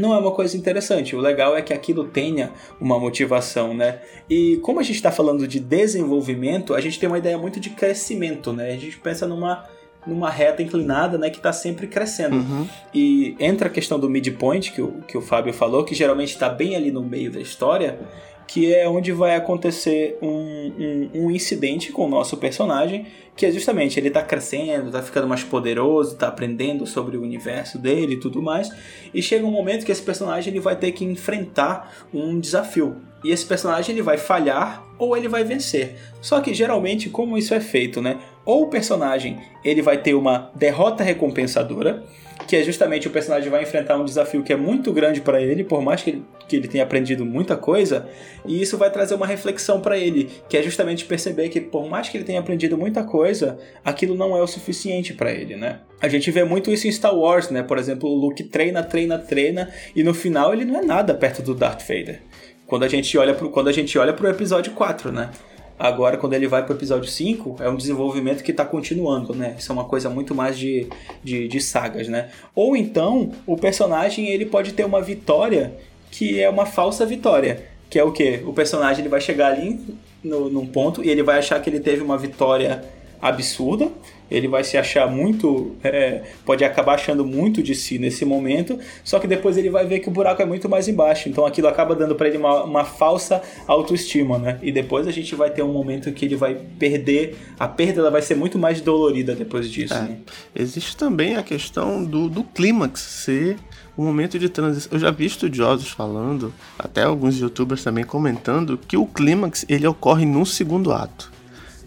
não 0.00 0.14
é 0.14 0.18
uma 0.18 0.32
coisa 0.32 0.56
interessante. 0.56 1.14
O 1.14 1.20
legal 1.20 1.56
é 1.56 1.62
que 1.62 1.72
aquilo 1.72 2.04
tenha 2.04 2.50
uma 2.80 2.98
motivação, 2.98 3.74
né? 3.74 4.00
E 4.28 4.56
como 4.58 4.80
a 4.80 4.82
gente 4.82 4.96
está 4.96 5.12
falando 5.12 5.46
de 5.46 5.60
desenvolvimento, 5.60 6.74
a 6.74 6.80
gente 6.80 6.98
tem 6.98 7.08
uma 7.08 7.18
ideia 7.18 7.38
muito 7.38 7.60
de 7.60 7.70
crescimento, 7.70 8.52
né? 8.52 8.72
A 8.72 8.76
gente 8.76 8.98
pensa 8.98 9.26
numa 9.26 9.64
numa 10.06 10.28
reta 10.28 10.62
inclinada, 10.62 11.16
né, 11.16 11.30
que 11.30 11.38
está 11.38 11.50
sempre 11.50 11.86
crescendo. 11.86 12.36
Uhum. 12.36 12.68
E 12.92 13.34
entra 13.40 13.68
a 13.68 13.70
questão 13.70 13.98
do 13.98 14.10
midpoint 14.10 14.70
que 14.70 14.82
o, 14.82 15.00
que 15.08 15.16
o 15.16 15.20
Fábio 15.22 15.52
falou, 15.52 15.82
que 15.82 15.94
geralmente 15.94 16.28
está 16.28 16.48
bem 16.48 16.76
ali 16.76 16.90
no 16.90 17.02
meio 17.02 17.30
da 17.30 17.40
história, 17.40 17.98
que 18.46 18.72
é 18.72 18.88
onde 18.88 19.12
vai 19.12 19.34
acontecer 19.36 20.18
um, 20.20 20.28
um, 20.28 21.10
um, 21.14 21.30
incidente 21.30 21.90
com 21.90 22.04
o 22.04 22.08
nosso 22.08 22.36
personagem, 22.36 23.06
que 23.36 23.46
é 23.46 23.50
justamente 23.50 23.98
ele 23.98 24.08
está 24.08 24.22
crescendo, 24.22 24.86
está 24.86 25.02
ficando 25.02 25.26
mais 25.26 25.42
poderoso, 25.42 26.12
está 26.12 26.28
aprendendo 26.28 26.86
sobre 26.86 27.16
o 27.16 27.22
universo 27.22 27.78
dele 27.78 28.14
e 28.14 28.20
tudo 28.20 28.40
mais, 28.40 28.70
e 29.12 29.20
chega 29.20 29.44
um 29.44 29.50
momento 29.50 29.84
que 29.84 29.92
esse 29.92 30.02
personagem 30.02 30.52
ele 30.52 30.60
vai 30.60 30.76
ter 30.76 30.92
que 30.92 31.04
enfrentar 31.04 31.92
um 32.12 32.38
desafio. 32.38 32.96
E 33.24 33.30
esse 33.30 33.44
personagem 33.44 33.94
ele 33.94 34.02
vai 34.02 34.18
falhar 34.18 34.84
ou 34.98 35.16
ele 35.16 35.28
vai 35.28 35.42
vencer. 35.42 35.96
Só 36.20 36.40
que 36.40 36.52
geralmente 36.52 37.08
como 37.08 37.38
isso 37.38 37.54
é 37.54 37.60
feito, 37.60 38.00
né? 38.00 38.18
ou 38.44 38.64
o 38.64 38.68
personagem 38.68 39.40
ele 39.64 39.82
vai 39.82 39.98
ter 39.98 40.14
uma 40.14 40.50
derrota 40.54 41.02
recompensadora, 41.02 42.04
que 42.46 42.56
é 42.56 42.62
justamente 42.62 43.08
o 43.08 43.10
personagem 43.10 43.50
vai 43.50 43.62
enfrentar 43.62 43.96
um 43.96 44.04
desafio 44.04 44.42
que 44.42 44.52
é 44.52 44.56
muito 44.56 44.92
grande 44.92 45.20
para 45.20 45.40
ele, 45.40 45.64
por 45.64 45.82
mais 45.82 46.02
que 46.02 46.10
ele, 46.10 46.24
que 46.48 46.56
ele 46.56 46.68
tenha 46.68 46.84
aprendido 46.84 47.24
muita 47.24 47.56
coisa, 47.56 48.08
e 48.46 48.60
isso 48.60 48.76
vai 48.76 48.90
trazer 48.90 49.14
uma 49.14 49.26
reflexão 49.26 49.80
para 49.80 49.96
ele, 49.96 50.30
que 50.48 50.56
é 50.56 50.62
justamente 50.62 51.04
perceber 51.04 51.48
que 51.48 51.60
por 51.60 51.88
mais 51.88 52.08
que 52.08 52.16
ele 52.16 52.24
tenha 52.24 52.40
aprendido 52.40 52.76
muita 52.76 53.04
coisa, 53.04 53.58
aquilo 53.84 54.14
não 54.14 54.36
é 54.36 54.42
o 54.42 54.46
suficiente 54.46 55.14
para 55.14 55.32
ele, 55.32 55.56
né? 55.56 55.80
A 56.00 56.08
gente 56.08 56.30
vê 56.30 56.44
muito 56.44 56.70
isso 56.70 56.86
em 56.86 56.92
Star 56.92 57.14
Wars, 57.14 57.50
né? 57.50 57.62
Por 57.62 57.78
exemplo, 57.78 58.08
o 58.08 58.14
Luke 58.14 58.44
treina, 58.44 58.82
treina, 58.82 59.18
treina, 59.18 59.70
e 59.96 60.02
no 60.02 60.12
final 60.12 60.52
ele 60.52 60.64
não 60.64 60.78
é 60.78 60.84
nada 60.84 61.14
perto 61.14 61.42
do 61.42 61.54
Darth 61.54 61.82
Vader. 61.82 62.20
Quando 62.66 62.84
a 62.84 62.88
gente 62.88 63.16
olha 63.16 63.34
pro, 63.34 63.50
quando 63.50 63.68
a 63.68 63.72
gente 63.72 63.96
olha 63.98 64.12
pro 64.12 64.28
episódio 64.28 64.72
4, 64.72 65.12
né? 65.12 65.30
Agora, 65.78 66.16
quando 66.16 66.34
ele 66.34 66.46
vai 66.46 66.64
pro 66.64 66.74
episódio 66.74 67.08
5, 67.08 67.56
é 67.60 67.68
um 67.68 67.76
desenvolvimento 67.76 68.44
que 68.44 68.52
está 68.52 68.64
continuando, 68.64 69.34
né? 69.34 69.56
Isso 69.58 69.72
é 69.72 69.74
uma 69.74 69.84
coisa 69.84 70.08
muito 70.08 70.34
mais 70.34 70.56
de, 70.56 70.86
de, 71.22 71.48
de, 71.48 71.60
sagas, 71.60 72.06
né? 72.06 72.30
Ou 72.54 72.76
então, 72.76 73.32
o 73.44 73.56
personagem 73.56 74.28
ele 74.28 74.46
pode 74.46 74.72
ter 74.72 74.84
uma 74.84 75.02
vitória 75.02 75.74
que 76.10 76.40
é 76.40 76.48
uma 76.48 76.64
falsa 76.64 77.04
vitória. 77.04 77.64
Que 77.90 77.98
é 77.98 78.04
o 78.04 78.12
quê? 78.12 78.40
O 78.46 78.52
personagem 78.52 79.02
ele 79.02 79.08
vai 79.08 79.20
chegar 79.20 79.52
ali 79.52 79.80
no, 80.22 80.48
num 80.48 80.66
ponto 80.66 81.02
e 81.02 81.10
ele 81.10 81.22
vai 81.22 81.38
achar 81.38 81.60
que 81.60 81.68
ele 81.68 81.80
teve 81.80 82.02
uma 82.02 82.16
vitória 82.16 82.84
absurda, 83.20 83.90
ele 84.30 84.48
vai 84.48 84.64
se 84.64 84.76
achar 84.76 85.10
muito. 85.10 85.76
É, 85.82 86.22
pode 86.44 86.64
acabar 86.64 86.94
achando 86.94 87.24
muito 87.24 87.62
de 87.62 87.74
si 87.74 87.98
nesse 87.98 88.24
momento, 88.24 88.78
só 89.02 89.18
que 89.18 89.26
depois 89.26 89.56
ele 89.56 89.70
vai 89.70 89.86
ver 89.86 90.00
que 90.00 90.08
o 90.08 90.12
buraco 90.12 90.42
é 90.42 90.44
muito 90.44 90.68
mais 90.68 90.88
embaixo. 90.88 91.28
Então 91.28 91.44
aquilo 91.44 91.68
acaba 91.68 91.94
dando 91.94 92.14
para 92.14 92.28
ele 92.28 92.38
uma, 92.38 92.64
uma, 92.64 92.84
falsa 92.84 93.42
autoestima, 93.66 94.38
né? 94.38 94.58
E 94.62 94.72
depois 94.72 95.06
a 95.06 95.10
gente 95.10 95.34
vai 95.34 95.50
ter 95.50 95.62
um 95.62 95.72
momento 95.72 96.12
que 96.12 96.24
ele 96.24 96.36
vai 96.36 96.54
perder. 96.78 97.36
A 97.58 97.68
perda 97.68 98.00
ela 98.00 98.10
vai 98.10 98.22
ser 98.22 98.34
muito 98.34 98.58
mais 98.58 98.80
dolorida 98.80 99.34
depois 99.34 99.70
disso. 99.70 99.94
É. 99.94 100.02
Né? 100.02 100.16
Existe 100.54 100.96
também 100.96 101.36
a 101.36 101.42
questão 101.42 102.04
do, 102.04 102.28
do 102.28 102.44
clímax 102.44 103.00
ser 103.00 103.56
um 103.96 104.04
momento 104.04 104.38
de 104.38 104.48
transição. 104.48 104.92
Eu 104.92 104.98
já 104.98 105.10
vi 105.10 105.26
estudiosos 105.26 105.88
falando, 105.88 106.52
até 106.78 107.02
alguns 107.02 107.38
youtubers 107.38 107.82
também 107.82 108.04
comentando, 108.04 108.78
que 108.78 108.96
o 108.96 109.06
clímax 109.06 109.64
ele 109.68 109.86
ocorre 109.86 110.26
no 110.26 110.44
segundo 110.44 110.92
ato. 110.92 111.33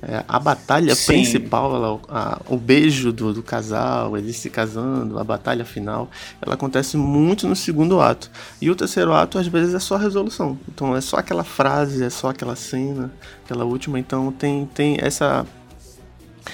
É, 0.01 0.23
a 0.27 0.39
batalha 0.39 0.93
Sim. 0.93 1.13
principal, 1.13 1.75
ela, 1.75 1.99
a, 2.07 2.41
o 2.47 2.57
beijo 2.57 3.12
do, 3.12 3.33
do, 3.33 3.41
casal, 3.41 4.15
eles 4.15 4.38
se 4.38 4.49
casando, 4.49 5.17
a 5.17 5.23
batalha 5.23 5.65
final, 5.65 6.10
ela 6.39 6.53
acontece 6.53 6.95
muito 6.97 7.47
no 7.47 7.55
segundo 7.55 7.99
ato. 7.99 8.29
E 8.62 8.69
o 8.69 8.75
terceiro 8.75 9.12
ato, 9.13 9.39
às 9.39 9.47
vezes, 9.47 9.73
é 9.73 9.79
só 9.79 9.95
a 9.95 9.99
resolução. 9.99 10.57
Então 10.69 10.95
é 10.95 11.01
só 11.01 11.17
aquela 11.17 11.43
frase, 11.43 12.03
é 12.03 12.10
só 12.10 12.29
aquela 12.29 12.55
cena, 12.55 13.12
aquela 13.43 13.65
última. 13.65 13.99
Então 13.99 14.31
tem, 14.31 14.65
tem 14.67 14.97
essa 15.01 15.45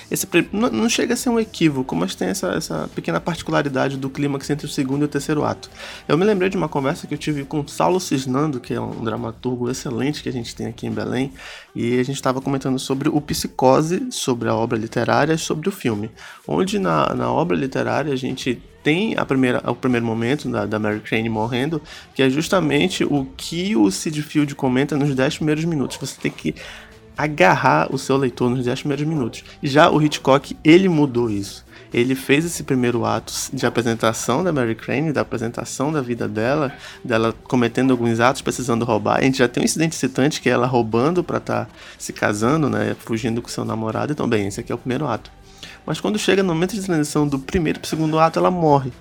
esse, 0.09 0.27
não, 0.51 0.89
chega 0.89 1.13
a 1.13 1.17
ser 1.17 1.29
um 1.29 1.39
equívoco, 1.39 1.95
mas 1.95 2.15
tem 2.15 2.29
essa, 2.29 2.49
essa 2.49 2.89
pequena 2.93 3.19
particularidade 3.19 3.97
do 3.97 4.09
clímax 4.09 4.49
entre 4.49 4.65
o 4.65 4.69
segundo 4.69 5.03
e 5.03 5.05
o 5.05 5.07
terceiro 5.07 5.43
ato. 5.43 5.69
Eu 6.07 6.17
me 6.17 6.25
lembrei 6.25 6.49
de 6.49 6.57
uma 6.57 6.69
conversa 6.69 7.07
que 7.07 7.13
eu 7.13 7.17
tive 7.17 7.43
com 7.43 7.67
Saulo 7.67 7.99
Cisnando, 7.99 8.59
que 8.59 8.73
é 8.73 8.81
um 8.81 9.03
dramaturgo 9.03 9.69
excelente 9.69 10.21
que 10.23 10.29
a 10.29 10.33
gente 10.33 10.55
tem 10.55 10.67
aqui 10.67 10.87
em 10.87 10.91
Belém, 10.91 11.33
e 11.75 11.99
a 11.99 12.03
gente 12.03 12.15
estava 12.15 12.41
comentando 12.41 12.77
sobre 12.79 13.09
o 13.09 13.19
psicose, 13.19 14.07
sobre 14.11 14.49
a 14.49 14.55
obra 14.55 14.77
literária 14.77 15.33
e 15.33 15.37
sobre 15.37 15.69
o 15.69 15.71
filme. 15.71 16.11
Onde 16.47 16.79
na, 16.79 17.13
na 17.13 17.31
obra 17.31 17.55
literária 17.55 18.13
a 18.13 18.17
gente 18.17 18.61
tem 18.83 19.15
a 19.17 19.25
primeira, 19.25 19.63
o 19.65 19.75
primeiro 19.75 20.05
momento 20.05 20.49
da, 20.49 20.65
da 20.65 20.77
Mary 20.77 20.99
Crane 20.99 21.29
morrendo, 21.29 21.81
que 22.13 22.21
é 22.21 22.29
justamente 22.29 23.03
o 23.03 23.25
que 23.37 23.75
o 23.75 23.89
Sid 23.89 24.21
Field 24.21 24.53
comenta 24.55 24.97
nos 24.97 25.15
10 25.15 25.37
primeiros 25.37 25.63
minutos. 25.63 25.97
Você 25.97 26.19
tem 26.19 26.31
que 26.31 26.53
agarrar 27.17 27.93
o 27.93 27.97
seu 27.97 28.17
leitor 28.17 28.49
nos 28.49 28.65
10 28.65 28.79
primeiros 28.81 29.05
minutos. 29.05 29.43
Já 29.61 29.89
o 29.89 30.01
Hitchcock, 30.01 30.57
ele 30.63 30.89
mudou 30.89 31.29
isso. 31.29 31.63
Ele 31.93 32.15
fez 32.15 32.43
esse 32.43 32.63
primeiro 32.63 33.05
ato 33.05 33.31
de 33.53 33.65
apresentação 33.67 34.43
da 34.43 34.51
Mary 34.51 34.73
Crane, 34.73 35.13
da 35.13 35.21
apresentação 35.21 35.91
da 35.91 36.01
vida 36.01 36.27
dela, 36.27 36.73
dela 37.03 37.33
cometendo 37.43 37.91
alguns 37.91 38.19
atos, 38.19 38.41
precisando 38.41 38.83
roubar. 38.83 39.19
A 39.19 39.21
gente 39.21 39.37
já 39.37 39.47
tem 39.47 39.61
um 39.61 39.65
incidente 39.65 39.95
citante 39.95 40.41
que 40.41 40.49
é 40.49 40.53
ela 40.53 40.65
roubando 40.65 41.23
para 41.23 41.37
estar 41.37 41.65
tá 41.65 41.71
se 41.99 42.11
casando, 42.11 42.67
né, 42.67 42.95
fugindo 42.99 43.43
com 43.43 43.47
seu 43.47 43.63
namorado. 43.63 44.11
Então, 44.11 44.27
bem, 44.27 44.47
esse 44.47 44.59
aqui 44.59 44.71
é 44.71 44.75
o 44.75 44.77
primeiro 44.77 45.07
ato. 45.07 45.31
Mas 45.85 45.99
quando 45.99 46.17
chega 46.17 46.41
no 46.41 46.53
momento 46.53 46.73
de 46.73 46.81
transição 46.81 47.27
do 47.27 47.37
primeiro 47.37 47.79
para 47.79 47.85
o 47.85 47.89
segundo 47.89 48.17
ato, 48.17 48.39
ela 48.39 48.49
morre. 48.49 48.91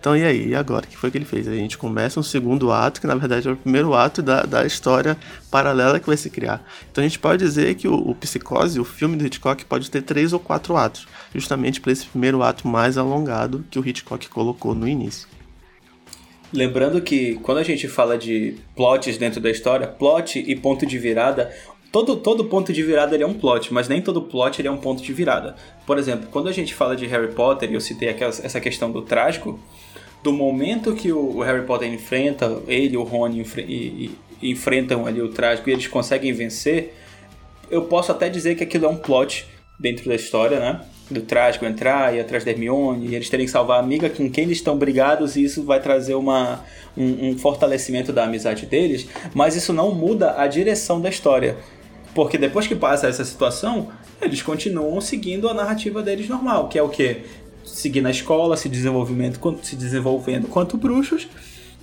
Então, 0.00 0.16
e 0.16 0.24
aí? 0.24 0.48
E 0.48 0.54
agora? 0.54 0.84
O 0.86 0.88
que 0.88 0.96
foi 0.96 1.10
que 1.10 1.18
ele 1.18 1.24
fez? 1.24 1.48
A 1.48 1.54
gente 1.54 1.76
começa 1.76 2.20
um 2.20 2.22
segundo 2.22 2.70
ato, 2.70 3.00
que 3.00 3.06
na 3.06 3.14
verdade 3.14 3.48
é 3.48 3.52
o 3.52 3.56
primeiro 3.56 3.94
ato 3.94 4.22
da, 4.22 4.42
da 4.42 4.64
história 4.64 5.16
paralela 5.50 5.98
que 5.98 6.06
vai 6.06 6.16
se 6.16 6.30
criar. 6.30 6.64
Então, 6.90 7.02
a 7.02 7.06
gente 7.06 7.18
pode 7.18 7.44
dizer 7.44 7.74
que 7.74 7.88
o, 7.88 7.94
o 7.94 8.14
Psicose, 8.14 8.78
o 8.78 8.84
filme 8.84 9.16
do 9.16 9.26
Hitchcock, 9.26 9.64
pode 9.64 9.90
ter 9.90 10.02
três 10.02 10.32
ou 10.32 10.38
quatro 10.38 10.76
atos, 10.76 11.06
justamente 11.34 11.80
para 11.80 11.92
esse 11.92 12.06
primeiro 12.06 12.42
ato 12.42 12.68
mais 12.68 12.96
alongado 12.96 13.64
que 13.70 13.78
o 13.78 13.86
Hitchcock 13.86 14.28
colocou 14.28 14.74
no 14.74 14.86
início. 14.86 15.28
Lembrando 16.52 17.00
que 17.02 17.34
quando 17.42 17.58
a 17.58 17.62
gente 17.62 17.86
fala 17.88 18.16
de 18.16 18.56
plots 18.74 19.18
dentro 19.18 19.40
da 19.40 19.50
história, 19.50 19.86
plot 19.86 20.38
e 20.38 20.56
ponto 20.56 20.86
de 20.86 20.98
virada, 20.98 21.52
todo, 21.92 22.16
todo 22.16 22.44
ponto 22.46 22.72
de 22.72 22.82
virada 22.82 23.14
ele 23.14 23.24
é 23.24 23.26
um 23.26 23.34
plot, 23.34 23.72
mas 23.72 23.88
nem 23.88 24.00
todo 24.00 24.22
plot 24.22 24.60
ele 24.60 24.68
é 24.68 24.70
um 24.70 24.78
ponto 24.78 25.02
de 25.02 25.12
virada. 25.12 25.56
Por 25.86 25.98
exemplo, 25.98 26.28
quando 26.30 26.48
a 26.48 26.52
gente 26.52 26.72
fala 26.72 26.96
de 26.96 27.06
Harry 27.06 27.32
Potter, 27.34 27.70
e 27.70 27.74
eu 27.74 27.80
citei 27.80 28.08
aquela, 28.08 28.30
essa 28.30 28.60
questão 28.60 28.90
do 28.90 29.02
trágico, 29.02 29.60
do 30.22 30.32
momento 30.32 30.94
que 30.94 31.12
o 31.12 31.40
Harry 31.40 31.64
Potter 31.64 31.92
enfrenta, 31.92 32.60
ele 32.66 32.96
o 32.96 33.02
Rony 33.02 33.40
enfre 33.40 33.62
e, 33.62 34.10
e, 34.42 34.50
enfrentam 34.50 35.06
ali 35.06 35.20
o 35.20 35.28
trágico 35.28 35.68
e 35.68 35.72
eles 35.72 35.86
conseguem 35.86 36.32
vencer, 36.32 36.94
eu 37.70 37.82
posso 37.82 38.10
até 38.10 38.28
dizer 38.28 38.56
que 38.56 38.64
aquilo 38.64 38.86
é 38.86 38.88
um 38.88 38.96
plot 38.96 39.46
dentro 39.78 40.08
da 40.08 40.14
história, 40.14 40.58
né? 40.58 40.80
Do 41.10 41.22
trágico 41.22 41.64
entrar 41.64 42.14
e 42.14 42.20
atrás 42.20 42.44
da 42.44 42.50
Hermione, 42.50 43.08
e 43.08 43.14
eles 43.14 43.30
terem 43.30 43.46
que 43.46 43.52
salvar 43.52 43.78
a 43.78 43.80
amiga 43.80 44.10
com 44.10 44.28
quem 44.30 44.44
eles 44.44 44.58
estão 44.58 44.76
brigados, 44.76 45.36
e 45.36 45.44
isso 45.44 45.62
vai 45.62 45.80
trazer 45.80 46.14
uma, 46.14 46.64
um, 46.96 47.30
um 47.30 47.38
fortalecimento 47.38 48.12
da 48.12 48.24
amizade 48.24 48.66
deles, 48.66 49.08
mas 49.32 49.56
isso 49.56 49.72
não 49.72 49.94
muda 49.94 50.38
a 50.38 50.46
direção 50.46 51.00
da 51.00 51.08
história. 51.08 51.56
Porque 52.14 52.36
depois 52.36 52.66
que 52.66 52.74
passa 52.74 53.06
essa 53.06 53.24
situação, 53.24 53.88
eles 54.20 54.42
continuam 54.42 55.00
seguindo 55.00 55.48
a 55.48 55.54
narrativa 55.54 56.02
deles 56.02 56.28
normal, 56.28 56.68
que 56.68 56.78
é 56.78 56.82
o 56.82 56.88
que? 56.88 57.22
Seguir 57.68 58.00
na 58.00 58.10
escola, 58.10 58.56
se, 58.56 58.68
desenvolvimento, 58.68 59.40
se 59.62 59.76
desenvolvendo 59.76 60.48
quanto 60.48 60.76
bruxos 60.76 61.28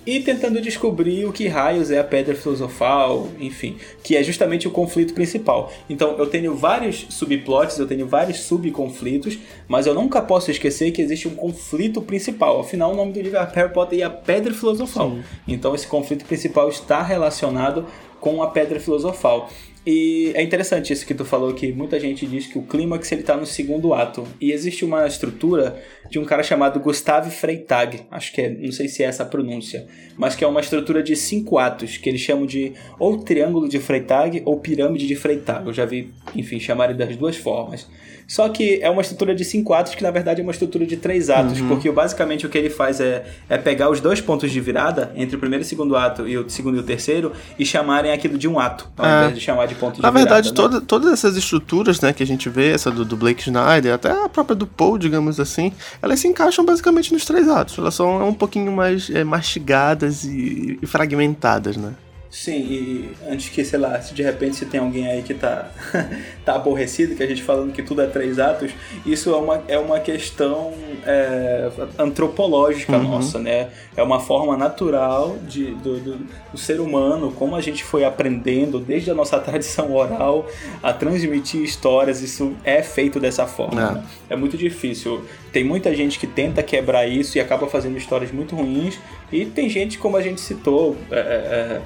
e 0.06 0.20
tentando 0.20 0.60
descobrir 0.60 1.26
o 1.26 1.32
que 1.32 1.48
raios 1.48 1.90
é 1.90 1.98
a 1.98 2.04
pedra 2.04 2.34
filosofal, 2.34 3.28
enfim, 3.40 3.76
que 4.04 4.16
é 4.16 4.22
justamente 4.22 4.68
o 4.68 4.70
conflito 4.70 5.12
principal. 5.12 5.72
Então 5.90 6.16
eu 6.16 6.26
tenho 6.28 6.54
vários 6.54 7.06
subplots, 7.10 7.76
eu 7.78 7.88
tenho 7.88 8.06
vários 8.06 8.38
subconflitos, 8.40 9.36
mas 9.66 9.86
eu 9.86 9.94
nunca 9.94 10.22
posso 10.22 10.50
esquecer 10.50 10.92
que 10.92 11.02
existe 11.02 11.26
um 11.26 11.34
conflito 11.34 12.00
principal. 12.00 12.60
Afinal, 12.60 12.92
o 12.92 12.96
nome 12.96 13.12
do 13.12 13.20
livro 13.20 13.36
é 13.36 13.50
Harry 13.52 13.72
Potter 13.72 13.98
e 13.98 14.02
a 14.04 14.08
Pedra 14.08 14.54
Filosofal. 14.54 15.10
Sim. 15.10 15.24
Então 15.48 15.74
esse 15.74 15.88
conflito 15.88 16.24
principal 16.24 16.68
está 16.68 17.02
relacionado 17.02 17.84
com 18.20 18.42
a 18.42 18.50
Pedra 18.50 18.78
Filosofal. 18.78 19.50
E 19.86 20.32
é 20.34 20.42
interessante 20.42 20.92
isso 20.92 21.06
que 21.06 21.14
tu 21.14 21.24
falou, 21.24 21.54
que 21.54 21.72
muita 21.72 22.00
gente 22.00 22.26
diz 22.26 22.48
que 22.48 22.58
o 22.58 22.62
clímax 22.62 23.12
ele 23.12 23.22
tá 23.22 23.36
no 23.36 23.46
segundo 23.46 23.94
ato. 23.94 24.26
E 24.40 24.50
existe 24.50 24.84
uma 24.84 25.06
estrutura 25.06 25.80
de 26.10 26.18
um 26.18 26.24
cara 26.24 26.42
chamado 26.42 26.80
Gustave 26.80 27.30
Freytag, 27.30 28.00
acho 28.10 28.32
que 28.32 28.40
é, 28.40 28.50
não 28.50 28.72
sei 28.72 28.88
se 28.88 29.04
é 29.04 29.06
essa 29.06 29.22
a 29.22 29.26
pronúncia, 29.26 29.86
mas 30.16 30.34
que 30.34 30.42
é 30.42 30.46
uma 30.46 30.60
estrutura 30.60 31.04
de 31.04 31.14
cinco 31.14 31.56
atos, 31.56 31.98
que 31.98 32.08
eles 32.08 32.20
chamam 32.20 32.46
de 32.46 32.72
ou 32.98 33.18
triângulo 33.18 33.68
de 33.68 33.78
Freytag 33.78 34.42
ou 34.44 34.58
pirâmide 34.58 35.06
de 35.06 35.14
Freytag. 35.14 35.64
Eu 35.64 35.72
já 35.72 35.84
vi, 35.84 36.12
enfim, 36.34 36.58
chamarem 36.58 36.96
das 36.96 37.14
duas 37.14 37.36
formas. 37.36 37.88
Só 38.26 38.48
que 38.48 38.80
é 38.82 38.90
uma 38.90 39.02
estrutura 39.02 39.34
de 39.34 39.44
cinco 39.44 39.72
atos 39.72 39.94
que 39.94 40.02
na 40.02 40.10
verdade 40.10 40.40
é 40.40 40.42
uma 40.42 40.52
estrutura 40.52 40.84
de 40.84 40.96
três 40.96 41.30
atos, 41.30 41.60
uhum. 41.60 41.68
porque 41.68 41.90
basicamente 41.90 42.44
o 42.44 42.48
que 42.48 42.58
ele 42.58 42.70
faz 42.70 43.00
é, 43.00 43.24
é 43.48 43.56
pegar 43.56 43.88
os 43.88 44.00
dois 44.00 44.20
pontos 44.20 44.50
de 44.50 44.60
virada 44.60 45.12
entre 45.14 45.36
o 45.36 45.38
primeiro 45.38 45.62
e 45.62 45.66
o 45.66 45.68
segundo 45.68 45.96
ato 45.96 46.26
e 46.26 46.36
o 46.36 46.50
segundo 46.50 46.76
e 46.76 46.80
o 46.80 46.82
terceiro 46.82 47.32
e 47.58 47.64
chamarem 47.64 48.10
aquilo 48.10 48.36
de 48.36 48.48
um 48.48 48.58
ato, 48.58 48.88
ao 48.96 49.06
é. 49.06 49.18
invés 49.18 49.34
de 49.36 49.40
chamar 49.40 49.66
de 49.66 49.76
ponto 49.76 49.96
de 49.96 50.02
na 50.02 50.10
virada. 50.10 50.28
Na 50.28 50.34
verdade, 50.34 50.48
né? 50.48 50.54
toda, 50.54 50.80
todas 50.80 51.12
essas 51.12 51.36
estruturas 51.36 52.00
né, 52.00 52.12
que 52.12 52.22
a 52.22 52.26
gente 52.26 52.48
vê, 52.48 52.72
essa 52.72 52.90
do, 52.90 53.04
do 53.04 53.16
Blake 53.16 53.42
Schneider, 53.42 53.94
até 53.94 54.10
a 54.10 54.28
própria 54.28 54.56
do 54.56 54.66
Paul, 54.66 54.98
digamos 54.98 55.38
assim, 55.38 55.72
elas 56.02 56.18
se 56.18 56.26
encaixam 56.26 56.64
basicamente 56.64 57.12
nos 57.12 57.24
três 57.24 57.48
atos. 57.48 57.78
Elas 57.78 57.94
são 57.94 58.28
um 58.28 58.34
pouquinho 58.34 58.72
mais 58.72 59.08
é, 59.08 59.22
mastigadas 59.22 60.24
e, 60.24 60.78
e 60.82 60.86
fragmentadas, 60.86 61.76
né? 61.76 61.92
Sim, 62.36 62.58
e 62.58 63.10
antes 63.26 63.48
que, 63.48 63.64
sei 63.64 63.78
lá, 63.78 63.98
se 63.98 64.12
de 64.12 64.22
repente 64.22 64.56
se 64.56 64.66
tem 64.66 64.78
alguém 64.78 65.08
aí 65.08 65.22
que 65.22 65.32
tá, 65.32 65.70
tá 66.44 66.54
aborrecido, 66.54 67.16
que 67.16 67.22
a 67.22 67.26
gente 67.26 67.42
falando 67.42 67.72
que 67.72 67.82
tudo 67.82 68.02
é 68.02 68.06
três 68.06 68.38
atos, 68.38 68.72
isso 69.06 69.30
é 69.30 69.36
uma, 69.36 69.64
é 69.66 69.78
uma 69.78 69.98
questão 70.00 70.74
é, 71.06 71.70
antropológica 71.98 72.92
uhum. 72.98 73.04
nossa, 73.04 73.38
né? 73.38 73.70
É 73.96 74.02
uma 74.02 74.20
forma 74.20 74.54
natural 74.54 75.38
de, 75.48 75.72
do, 75.76 75.98
do, 75.98 76.18
do, 76.52 76.58
ser 76.58 76.78
humano, 76.78 77.32
como 77.32 77.56
a 77.56 77.60
gente 77.62 77.82
foi 77.82 78.04
aprendendo 78.04 78.78
desde 78.78 79.10
a 79.10 79.14
nossa 79.14 79.38
tradição 79.40 79.94
oral 79.94 80.46
a 80.82 80.92
transmitir 80.92 81.62
histórias, 81.62 82.20
isso 82.20 82.54
é 82.62 82.82
feito 82.82 83.18
dessa 83.18 83.46
forma. 83.46 83.80
É, 83.80 83.94
né? 83.94 84.04
é 84.28 84.36
muito 84.36 84.58
difícil. 84.58 85.24
Tem 85.50 85.64
muita 85.64 85.96
gente 85.96 86.18
que 86.18 86.26
tenta 86.26 86.62
quebrar 86.62 87.06
isso 87.06 87.38
e 87.38 87.40
acaba 87.40 87.66
fazendo 87.66 87.96
histórias 87.96 88.30
muito 88.30 88.54
ruins, 88.54 88.98
e 89.32 89.46
tem 89.46 89.70
gente, 89.70 89.96
como 89.96 90.18
a 90.18 90.22
gente 90.22 90.40
citou, 90.40 90.96
é, 91.10 91.16
é, 91.16 91.20
é 91.20 91.82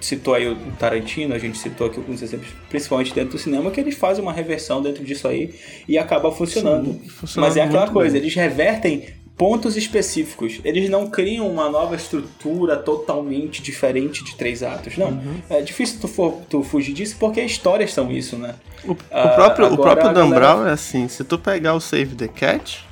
citou 0.00 0.34
aí 0.34 0.48
o 0.48 0.56
Tarantino, 0.78 1.34
a 1.34 1.38
gente 1.38 1.58
citou 1.58 1.86
aqui 1.86 1.98
alguns 1.98 2.22
exemplos, 2.22 2.48
principalmente 2.68 3.14
dentro 3.14 3.32
do 3.32 3.38
cinema, 3.38 3.70
que 3.70 3.80
eles 3.80 3.94
fazem 3.94 4.22
uma 4.22 4.32
reversão 4.32 4.82
dentro 4.82 5.04
disso 5.04 5.28
aí 5.28 5.54
e 5.86 5.98
acaba 5.98 6.32
funcionando. 6.32 6.98
Sim, 7.26 7.40
Mas 7.40 7.56
é 7.56 7.62
aquela 7.62 7.88
coisa, 7.88 8.14
bem. 8.14 8.22
eles 8.22 8.34
revertem 8.34 9.06
pontos 9.36 9.76
específicos. 9.76 10.60
Eles 10.64 10.88
não 10.88 11.08
criam 11.08 11.48
uma 11.48 11.68
nova 11.68 11.94
estrutura 11.94 12.76
totalmente 12.76 13.62
diferente 13.62 14.24
de 14.24 14.34
três 14.34 14.62
atos. 14.62 14.96
Não. 14.96 15.08
Uhum. 15.08 15.36
É 15.50 15.60
difícil 15.60 16.00
tu, 16.00 16.08
for, 16.08 16.40
tu 16.48 16.62
fugir 16.62 16.94
disso 16.94 17.16
porque 17.20 17.42
histórias 17.42 17.92
são 17.92 18.10
isso, 18.10 18.36
né? 18.36 18.54
O, 18.84 18.92
o 18.92 18.94
próprio, 18.94 19.72
o 19.72 19.76
próprio 19.76 20.12
Dan 20.12 20.30
galera... 20.30 20.54
Brown 20.54 20.66
é 20.66 20.72
assim: 20.72 21.06
se 21.08 21.22
tu 21.22 21.38
pegar 21.38 21.74
o 21.74 21.80
Save 21.80 22.14
the 22.14 22.28
Cat 22.28 22.86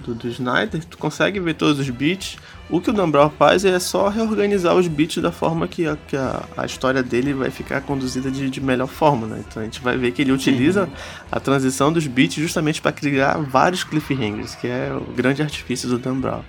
do, 0.00 0.14
do 0.14 0.28
Snyder, 0.28 0.84
tu 0.84 0.96
consegue 0.98 1.40
ver 1.40 1.54
todos 1.54 1.80
os 1.80 1.90
beats 1.90 2.36
o 2.70 2.80
que 2.80 2.90
o 2.90 2.92
Dan 2.92 3.10
Brown 3.10 3.30
faz 3.30 3.64
é 3.64 3.78
só 3.78 4.08
reorganizar 4.08 4.76
os 4.76 4.86
beats 4.86 5.22
da 5.22 5.32
forma 5.32 5.66
que 5.66 5.86
a, 5.86 5.96
que 6.06 6.16
a, 6.16 6.42
a 6.56 6.66
história 6.66 7.02
dele 7.02 7.32
vai 7.32 7.50
ficar 7.50 7.80
conduzida 7.80 8.30
de, 8.30 8.50
de, 8.50 8.60
melhor 8.60 8.88
forma, 8.88 9.26
né? 9.26 9.44
Então 9.46 9.62
a 9.62 9.64
gente 9.64 9.80
vai 9.80 9.96
ver 9.96 10.12
que 10.12 10.20
ele 10.20 10.32
utiliza 10.32 10.82
uhum. 10.84 10.90
a 11.32 11.40
transição 11.40 11.92
dos 11.92 12.06
beats 12.06 12.36
justamente 12.36 12.82
para 12.82 12.92
criar 12.92 13.38
vários 13.38 13.84
cliffhangers, 13.84 14.54
que 14.54 14.66
é 14.66 14.92
o 14.92 15.12
grande 15.12 15.40
artifício 15.40 15.88
do 15.88 15.98
Dan 15.98 16.20
Brown. 16.20 16.42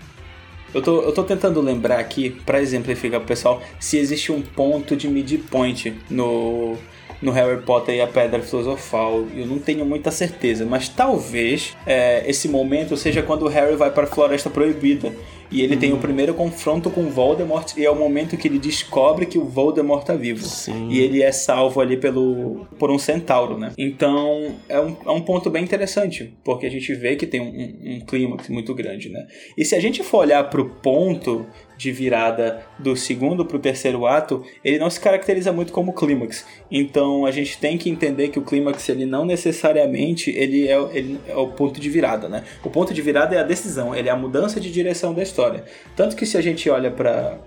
Eu 0.74 0.82
tô, 0.82 1.02
eu 1.02 1.12
tô 1.12 1.24
tentando 1.24 1.62
lembrar 1.62 2.00
aqui, 2.00 2.30
para 2.30 2.62
exemplificar 2.62 3.20
pro 3.20 3.28
pessoal, 3.28 3.62
se 3.80 3.98
existe 3.98 4.32
um 4.32 4.42
ponto 4.42 4.96
de 4.96 5.08
midpoint 5.08 5.96
no, 6.10 6.78
no 7.22 7.32
Harry 7.32 7.62
Potter 7.62 7.96
e 7.96 8.02
a 8.02 8.08
Pedra 8.08 8.42
Filosofal. 8.42 9.26
Eu 9.36 9.48
não 9.48 9.58
tenho 9.58 9.84
muita 9.86 10.12
certeza, 10.12 10.66
mas 10.66 10.88
talvez 10.88 11.76
é, 11.88 12.24
esse 12.30 12.48
momento 12.48 12.96
seja 12.96 13.24
quando 13.24 13.44
o 13.44 13.48
Harry 13.48 13.76
vai 13.76 13.90
para 13.90 14.04
a 14.04 14.08
Floresta 14.08 14.50
Proibida 14.50 15.12
e 15.52 15.62
ele 15.62 15.76
tem 15.76 15.94
o 15.94 15.98
primeiro 15.98 16.34
confronto 16.34 16.90
com 16.90 17.10
Voldemort 17.10 17.76
e 17.78 17.86
é 17.86 17.90
o 17.90 17.96
momento 17.96 18.38
que 18.38 18.48
ele 18.48 18.60
descobre 18.60 19.26
que 19.26 19.38
o 19.38 19.46
Voldemort 19.46 20.06
tá 20.06 20.16
vivo. 20.16 20.46
Sim. 20.46 20.90
E 20.90 21.00
ele 21.00 21.22
é 21.22 21.32
salvo 21.32 21.82
ali 21.82 21.98
pelo 21.98 22.68
por 22.78 22.92
um 22.92 23.00
centauro, 23.00 23.58
né? 23.58 23.72
Então 23.78 24.56
é 24.68 24.80
um, 24.80 24.96
é 25.06 25.12
um 25.12 25.22
ponto 25.22 25.50
bem 25.50 25.64
interessante, 25.64 26.34
porque 26.44 26.66
a 26.66 26.70
gente 26.70 26.94
vê 26.94 27.16
que 27.16 27.26
tem 27.26 27.42
um, 27.42 27.46
um, 27.46 27.96
um 27.96 28.00
clímax 28.02 28.50
muito 28.50 28.74
grande, 28.74 29.10
né? 29.10 29.26
E 29.58 29.66
se 29.66 29.76
a 29.76 29.80
gente 29.80 30.04
for 30.04 30.20
olhar 30.20 30.50
pro 30.50 30.70
ponto 30.70 31.46
de 31.80 31.94
virada 31.94 32.62
do 32.78 32.94
segundo 32.94 33.46
para 33.46 33.56
o 33.56 33.60
terceiro 33.60 34.06
ato, 34.06 34.44
ele 34.66 34.78
não 34.78 34.90
se 34.90 35.00
caracteriza 35.00 35.54
muito 35.54 35.72
como 35.72 35.94
clímax. 35.94 36.46
Então 36.70 37.26
a 37.26 37.32
gente 37.32 37.58
tem 37.58 37.78
que 37.78 37.90
entender 37.90 38.28
que 38.28 38.38
o 38.38 38.42
clímax 38.42 38.90
ele 38.90 39.06
não 39.06 39.24
necessariamente 39.24 40.30
ele 40.30 40.68
é, 40.68 40.78
ele 40.92 41.18
é 41.26 41.38
o 41.38 41.48
ponto 41.48 41.80
de 41.80 41.90
virada, 41.90 42.28
né? 42.28 42.44
O 42.62 42.70
ponto 42.70 42.94
de 42.94 43.02
virada 43.02 43.34
é 43.34 43.40
a 43.40 43.44
decisão, 43.44 43.96
ele 43.96 44.10
é 44.10 44.12
a 44.12 44.16
mudança 44.18 44.60
de 44.60 44.70
direção 44.70 45.14
da 45.14 45.24
história. 45.24 45.64
Tanto 45.96 46.18
que 46.18 46.26
se 46.26 46.38
a 46.38 46.42
gente 46.42 46.70
olha 46.70 46.92
para 46.92 47.38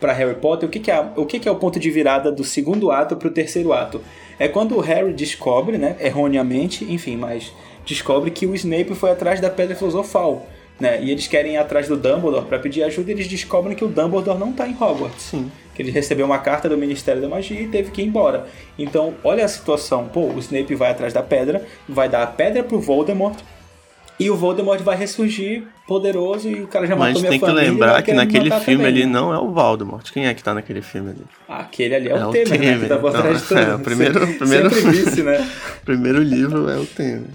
para 0.00 0.12
Harry 0.14 0.34
Potter, 0.34 0.68
o 0.68 0.72
que, 0.72 0.80
que, 0.80 0.90
é, 0.90 1.00
o 1.14 1.24
que, 1.24 1.38
que 1.38 1.48
é 1.48 1.52
o 1.52 1.54
ponto 1.54 1.78
de 1.78 1.88
virada 1.88 2.32
do 2.32 2.42
segundo 2.42 2.90
ato 2.90 3.14
para 3.14 3.28
o 3.28 3.30
terceiro 3.30 3.72
ato? 3.72 4.00
É 4.36 4.48
quando 4.48 4.76
o 4.76 4.80
Harry 4.80 5.12
descobre, 5.12 5.78
né, 5.78 5.94
erroneamente, 6.00 6.84
enfim, 6.92 7.16
mas 7.16 7.52
descobre 7.86 8.32
que 8.32 8.44
o 8.44 8.52
Snape 8.52 8.96
foi 8.96 9.12
atrás 9.12 9.38
da 9.38 9.48
Pedra 9.48 9.76
Filosofal 9.76 10.44
né? 10.82 11.00
E 11.00 11.12
eles 11.12 11.28
querem 11.28 11.54
ir 11.54 11.56
atrás 11.58 11.86
do 11.86 11.96
Dumbledore 11.96 12.44
para 12.44 12.58
pedir 12.58 12.82
ajuda 12.82 13.10
e 13.10 13.14
eles 13.14 13.28
descobrem 13.28 13.76
que 13.76 13.84
o 13.84 13.88
Dumbledore 13.88 14.36
não 14.36 14.52
tá 14.52 14.66
em 14.66 14.72
Hogwarts. 14.72 15.22
Sim. 15.22 15.50
Que 15.72 15.80
ele 15.80 15.92
recebeu 15.92 16.26
uma 16.26 16.40
carta 16.40 16.68
do 16.68 16.76
Ministério 16.76 17.22
da 17.22 17.28
Magia 17.28 17.60
e 17.60 17.68
teve 17.68 17.92
que 17.92 18.02
ir 18.02 18.06
embora. 18.06 18.48
Então, 18.76 19.14
olha 19.22 19.44
a 19.44 19.48
situação. 19.48 20.08
Pô, 20.08 20.26
o 20.26 20.38
Snape 20.40 20.74
vai 20.74 20.90
atrás 20.90 21.12
da 21.12 21.22
pedra, 21.22 21.64
vai 21.88 22.08
dar 22.08 22.24
a 22.24 22.26
pedra 22.26 22.64
pro 22.64 22.80
Voldemort, 22.80 23.38
e 24.18 24.28
o 24.28 24.36
Voldemort 24.36 24.80
vai 24.82 24.96
ressurgir 24.96 25.64
poderoso 25.86 26.48
e 26.48 26.62
o 26.62 26.66
cara 26.66 26.86
já 26.86 26.94
Mas 26.94 27.14
matou 27.14 27.30
minha 27.30 27.40
família. 27.40 27.54
Mas 27.54 27.64
tem 27.64 27.64
que 27.64 27.70
lembrar 27.70 28.02
que 28.02 28.12
naquele 28.12 28.50
filme 28.60 28.84
ali 28.84 29.06
não 29.06 29.32
é 29.32 29.38
o 29.38 29.50
Voldemort. 29.50 30.10
Quem 30.12 30.26
é 30.26 30.34
que 30.34 30.42
tá 30.42 30.52
naquele 30.52 30.82
filme 30.82 31.10
ali? 31.10 31.24
Aquele 31.48 31.94
ali 31.94 32.08
é, 32.08 32.12
é 32.12 32.26
o 32.26 32.30
Temer, 32.30 32.48
Temer, 32.48 32.76
né? 32.76 32.82
Que 32.82 32.88
tá 32.88 32.98
por 32.98 33.12
trás 33.12 33.40
de 33.40 33.48
tudo. 33.48 33.60
É, 33.60 33.74
o 33.74 33.78
primeiro, 33.78 34.20
sempre, 34.20 34.38
primeiro, 34.38 34.70
sempre 34.70 34.90
vice, 34.90 35.22
né? 35.22 35.48
primeiro 35.84 36.22
livro 36.22 36.68
é 36.68 36.76
o 36.76 36.86
Temer 36.86 37.30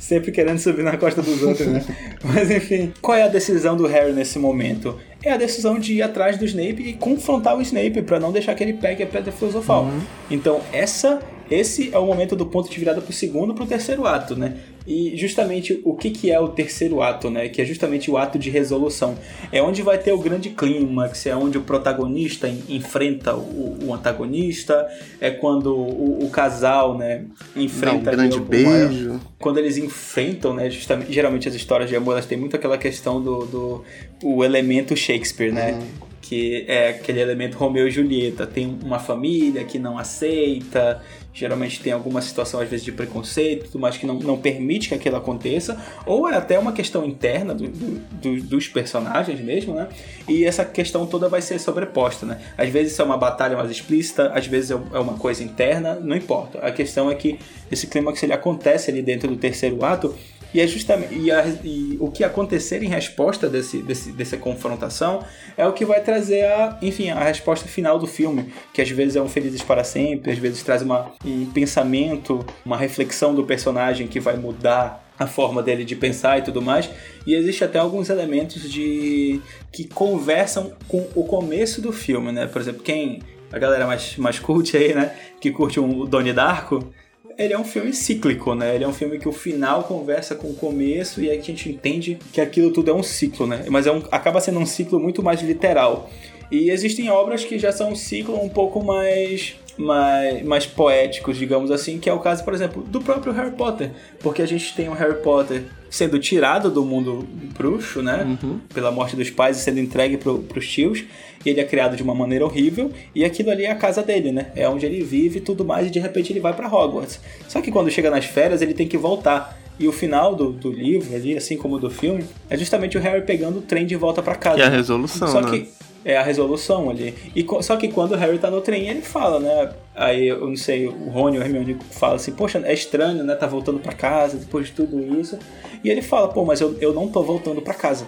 sempre 0.00 0.32
querendo 0.32 0.58
subir 0.58 0.82
na 0.82 0.96
costa 0.96 1.20
dos 1.20 1.42
outros, 1.42 1.68
né? 1.68 1.84
Mas 2.24 2.50
enfim, 2.50 2.92
qual 3.02 3.16
é 3.16 3.22
a 3.22 3.28
decisão 3.28 3.76
do 3.76 3.86
Harry 3.86 4.12
nesse 4.12 4.38
momento? 4.38 4.98
É 5.22 5.30
a 5.30 5.36
decisão 5.36 5.78
de 5.78 5.92
ir 5.92 6.02
atrás 6.02 6.38
do 6.38 6.44
Snape 6.46 6.82
e 6.82 6.94
confrontar 6.94 7.56
o 7.56 7.60
Snape 7.60 8.00
para 8.02 8.18
não 8.18 8.32
deixar 8.32 8.54
que 8.54 8.64
ele 8.64 8.72
pegue 8.72 9.02
a 9.02 9.06
pedra 9.06 9.30
filosofal. 9.30 9.84
Uhum. 9.84 10.00
Então, 10.30 10.62
essa 10.72 11.20
esse 11.50 11.92
é 11.92 11.98
o 11.98 12.06
momento 12.06 12.36
do 12.36 12.46
ponto 12.46 12.70
de 12.70 12.78
virada 12.78 13.00
pro 13.00 13.12
segundo 13.12 13.54
pro 13.54 13.66
terceiro 13.66 14.06
ato, 14.06 14.36
né? 14.36 14.56
E 14.86 15.16
justamente 15.16 15.80
o 15.84 15.94
que, 15.94 16.10
que 16.10 16.30
é 16.30 16.38
o 16.38 16.48
terceiro 16.48 17.02
ato, 17.02 17.28
né? 17.28 17.48
Que 17.48 17.60
é 17.60 17.64
justamente 17.64 18.10
o 18.10 18.16
ato 18.16 18.38
de 18.38 18.50
resolução. 18.50 19.16
É 19.50 19.60
onde 19.60 19.82
vai 19.82 19.98
ter 19.98 20.12
o 20.12 20.18
grande 20.18 20.50
clímax, 20.50 21.26
é 21.26 21.34
onde 21.34 21.58
o 21.58 21.62
protagonista 21.62 22.48
enfrenta 22.68 23.34
o, 23.34 23.78
o 23.84 23.94
antagonista, 23.94 24.86
é 25.20 25.30
quando 25.30 25.74
o, 25.74 26.24
o 26.24 26.30
casal, 26.30 26.96
né, 26.96 27.24
enfrenta... 27.56 28.10
Dá 28.10 28.12
um 28.12 28.16
grande 28.16 28.38
o, 28.38 28.44
beijo. 28.44 29.08
Maior, 29.08 29.20
quando 29.38 29.58
eles 29.58 29.76
enfrentam, 29.76 30.54
né, 30.54 30.70
justamente, 30.70 31.12
geralmente 31.12 31.48
as 31.48 31.54
histórias 31.54 31.90
de 31.90 31.96
amor, 31.96 32.12
elas 32.12 32.26
têm 32.26 32.38
muito 32.38 32.54
aquela 32.54 32.78
questão 32.78 33.20
do, 33.20 33.44
do 33.46 33.84
o 34.22 34.44
elemento 34.44 34.96
Shakespeare, 34.96 35.52
né? 35.52 35.72
Uhum 35.72 36.09
que 36.20 36.64
é 36.68 36.90
aquele 36.90 37.20
elemento 37.20 37.56
Romeu 37.56 37.88
e 37.88 37.90
Julieta. 37.90 38.46
Tem 38.46 38.78
uma 38.84 38.98
família 38.98 39.64
que 39.64 39.78
não 39.78 39.98
aceita, 39.98 41.02
geralmente 41.32 41.80
tem 41.80 41.92
alguma 41.92 42.20
situação 42.20 42.60
às 42.60 42.68
vezes 42.68 42.84
de 42.84 42.92
preconceito, 42.92 43.78
mas 43.78 43.96
que 43.96 44.06
não, 44.06 44.14
não 44.14 44.38
permite 44.38 44.88
que 44.88 44.94
aquilo 44.94 45.16
aconteça, 45.16 45.80
ou 46.04 46.28
é 46.28 46.36
até 46.36 46.58
uma 46.58 46.72
questão 46.72 47.04
interna 47.04 47.54
do, 47.54 47.68
do, 47.68 48.42
dos 48.42 48.68
personagens 48.68 49.40
mesmo, 49.40 49.74
né? 49.74 49.88
E 50.28 50.44
essa 50.44 50.64
questão 50.64 51.06
toda 51.06 51.28
vai 51.28 51.40
ser 51.40 51.58
sobreposta, 51.58 52.26
né? 52.26 52.40
Às 52.56 52.68
vezes 52.68 52.98
é 52.98 53.02
uma 53.02 53.16
batalha 53.16 53.56
mais 53.56 53.70
explícita, 53.70 54.32
às 54.34 54.46
vezes 54.46 54.70
é, 54.70 54.74
é 54.74 54.98
uma 54.98 55.14
coisa 55.14 55.42
interna, 55.42 55.94
não 55.94 56.16
importa. 56.16 56.58
A 56.58 56.70
questão 56.70 57.10
é 57.10 57.14
que 57.14 57.38
esse 57.70 57.86
clímax 57.86 58.22
ele 58.22 58.32
acontece 58.32 58.90
ali 58.90 59.02
dentro 59.02 59.28
do 59.28 59.36
terceiro 59.36 59.84
ato 59.84 60.14
e, 60.52 60.60
é 60.60 60.66
justamente, 60.66 61.14
e, 61.14 61.30
a, 61.30 61.46
e, 61.64 61.96
o 62.00 62.10
que 62.10 62.24
acontecer 62.24 62.82
em 62.82 62.88
resposta 62.88 63.48
desse, 63.48 63.82
desse, 63.82 64.12
dessa 64.12 64.36
confrontação 64.36 65.24
é 65.56 65.66
o 65.66 65.72
que 65.72 65.84
vai 65.84 66.00
trazer 66.00 66.44
a, 66.44 66.78
enfim, 66.82 67.10
a 67.10 67.22
resposta 67.22 67.68
final 67.68 67.98
do 67.98 68.06
filme, 68.06 68.52
que 68.72 68.82
às 68.82 68.90
vezes 68.90 69.16
é 69.16 69.22
um 69.22 69.28
Felizes 69.28 69.62
para 69.62 69.84
Sempre, 69.84 70.32
às 70.32 70.38
vezes 70.38 70.62
traz 70.62 70.82
uma, 70.82 71.12
um 71.24 71.46
pensamento, 71.46 72.44
uma 72.64 72.76
reflexão 72.76 73.34
do 73.34 73.44
personagem 73.44 74.06
que 74.06 74.18
vai 74.18 74.36
mudar 74.36 75.08
a 75.18 75.26
forma 75.26 75.62
dele 75.62 75.84
de 75.84 75.94
pensar 75.94 76.38
e 76.38 76.42
tudo 76.42 76.62
mais. 76.62 76.88
E 77.26 77.34
existe 77.34 77.62
até 77.62 77.78
alguns 77.78 78.08
elementos 78.08 78.70
de 78.70 79.40
que 79.70 79.84
conversam 79.84 80.72
com 80.88 81.06
o 81.14 81.24
começo 81.24 81.82
do 81.82 81.92
filme, 81.92 82.32
né? 82.32 82.46
Por 82.46 82.60
exemplo, 82.60 82.82
quem 82.82 83.20
a 83.52 83.58
galera 83.58 83.86
mais 83.86 84.16
mais 84.16 84.38
curte 84.38 84.76
aí, 84.76 84.94
né, 84.94 85.14
que 85.40 85.50
curte 85.50 85.78
um, 85.80 86.06
Donnie 86.06 86.32
Darko, 86.32 86.90
ele 87.38 87.52
é 87.52 87.58
um 87.58 87.64
filme 87.64 87.92
cíclico, 87.92 88.54
né? 88.54 88.74
Ele 88.74 88.84
é 88.84 88.88
um 88.88 88.92
filme 88.92 89.18
que 89.18 89.28
o 89.28 89.32
final 89.32 89.84
conversa 89.84 90.34
com 90.34 90.48
o 90.48 90.54
começo 90.54 91.20
e 91.20 91.30
aí 91.30 91.38
a 91.38 91.42
gente 91.42 91.68
entende 91.68 92.18
que 92.32 92.40
aquilo 92.40 92.72
tudo 92.72 92.90
é 92.90 92.94
um 92.94 93.02
ciclo, 93.02 93.46
né? 93.46 93.64
Mas 93.68 93.86
é 93.86 93.92
um, 93.92 94.02
acaba 94.10 94.40
sendo 94.40 94.58
um 94.58 94.66
ciclo 94.66 94.98
muito 94.98 95.22
mais 95.22 95.40
literal. 95.42 96.10
E 96.50 96.70
existem 96.70 97.08
obras 97.10 97.44
que 97.44 97.58
já 97.58 97.70
são 97.70 97.92
um 97.92 97.96
ciclo 97.96 98.42
um 98.42 98.48
pouco 98.48 98.82
mais 98.82 99.54
mais, 99.80 100.44
mais 100.44 100.66
poéticos, 100.66 101.36
digamos 101.36 101.70
assim, 101.70 101.98
que 101.98 102.08
é 102.08 102.12
o 102.12 102.18
caso, 102.18 102.44
por 102.44 102.54
exemplo, 102.54 102.82
do 102.82 103.00
próprio 103.00 103.32
Harry 103.32 103.52
Potter. 103.52 103.90
Porque 104.20 104.42
a 104.42 104.46
gente 104.46 104.74
tem 104.74 104.88
o 104.88 104.92
Harry 104.92 105.22
Potter 105.22 105.64
sendo 105.88 106.18
tirado 106.18 106.70
do 106.70 106.84
mundo 106.84 107.26
bruxo, 107.56 108.02
né? 108.02 108.38
Uhum. 108.42 108.60
Pela 108.72 108.90
morte 108.90 109.16
dos 109.16 109.30
pais 109.30 109.58
e 109.58 109.60
sendo 109.60 109.80
entregue 109.80 110.16
pro, 110.16 110.38
pros 110.38 110.68
tios. 110.68 111.04
E 111.44 111.48
ele 111.48 111.60
é 111.60 111.64
criado 111.64 111.96
de 111.96 112.02
uma 112.02 112.14
maneira 112.14 112.44
horrível. 112.44 112.92
E 113.14 113.24
aquilo 113.24 113.50
ali 113.50 113.64
é 113.64 113.70
a 113.70 113.74
casa 113.74 114.02
dele, 114.02 114.30
né? 114.30 114.52
É 114.54 114.68
onde 114.68 114.84
ele 114.84 115.02
vive 115.02 115.38
e 115.38 115.40
tudo 115.40 115.64
mais. 115.64 115.86
E 115.86 115.90
de 115.90 115.98
repente 115.98 116.32
ele 116.32 116.40
vai 116.40 116.52
para 116.52 116.68
Hogwarts. 116.68 117.18
Só 117.48 117.60
que 117.60 117.72
quando 117.72 117.90
chega 117.90 118.10
nas 118.10 118.26
férias, 118.26 118.60
ele 118.60 118.74
tem 118.74 118.86
que 118.86 118.98
voltar. 118.98 119.58
E 119.78 119.88
o 119.88 119.92
final 119.92 120.34
do, 120.34 120.52
do 120.52 120.70
livro 120.70 121.16
ali, 121.16 121.34
assim 121.34 121.56
como 121.56 121.78
do 121.78 121.88
filme, 121.88 122.24
é 122.50 122.56
justamente 122.56 122.98
o 122.98 123.00
Harry 123.00 123.22
pegando 123.22 123.60
o 123.60 123.62
trem 123.62 123.86
de 123.86 123.96
volta 123.96 124.22
para 124.22 124.34
casa. 124.34 124.56
Que 124.56 124.62
é 124.62 124.66
a 124.66 124.68
resolução, 124.68 125.26
Só 125.26 125.40
né? 125.40 125.50
que 125.50 125.68
é 126.04 126.16
a 126.16 126.22
resolução 126.22 126.90
ali. 126.90 127.14
E, 127.34 127.46
só 127.62 127.76
que 127.76 127.88
quando 127.88 128.12
o 128.12 128.16
Harry 128.16 128.38
tá 128.38 128.50
no 128.50 128.60
trem, 128.60 128.88
ele 128.88 129.02
fala, 129.02 129.38
né? 129.38 129.72
Aí, 129.94 130.28
eu 130.28 130.46
não 130.46 130.56
sei, 130.56 130.86
o 130.86 131.10
Rony 131.10 131.36
ou 131.36 131.42
o 131.42 131.46
Hermione 131.46 131.76
fala 131.90 132.16
assim, 132.16 132.32
poxa, 132.32 132.60
é 132.64 132.72
estranho, 132.72 133.22
né? 133.22 133.34
Tá 133.34 133.46
voltando 133.46 133.78
para 133.78 133.92
casa 133.92 134.38
depois 134.38 134.66
de 134.66 134.72
tudo 134.72 135.00
isso. 135.20 135.38
E 135.84 135.90
ele 135.90 136.02
fala, 136.02 136.28
pô, 136.28 136.44
mas 136.44 136.60
eu, 136.60 136.76
eu 136.80 136.92
não 136.94 137.08
tô 137.08 137.22
voltando 137.22 137.60
para 137.60 137.74
casa. 137.74 138.06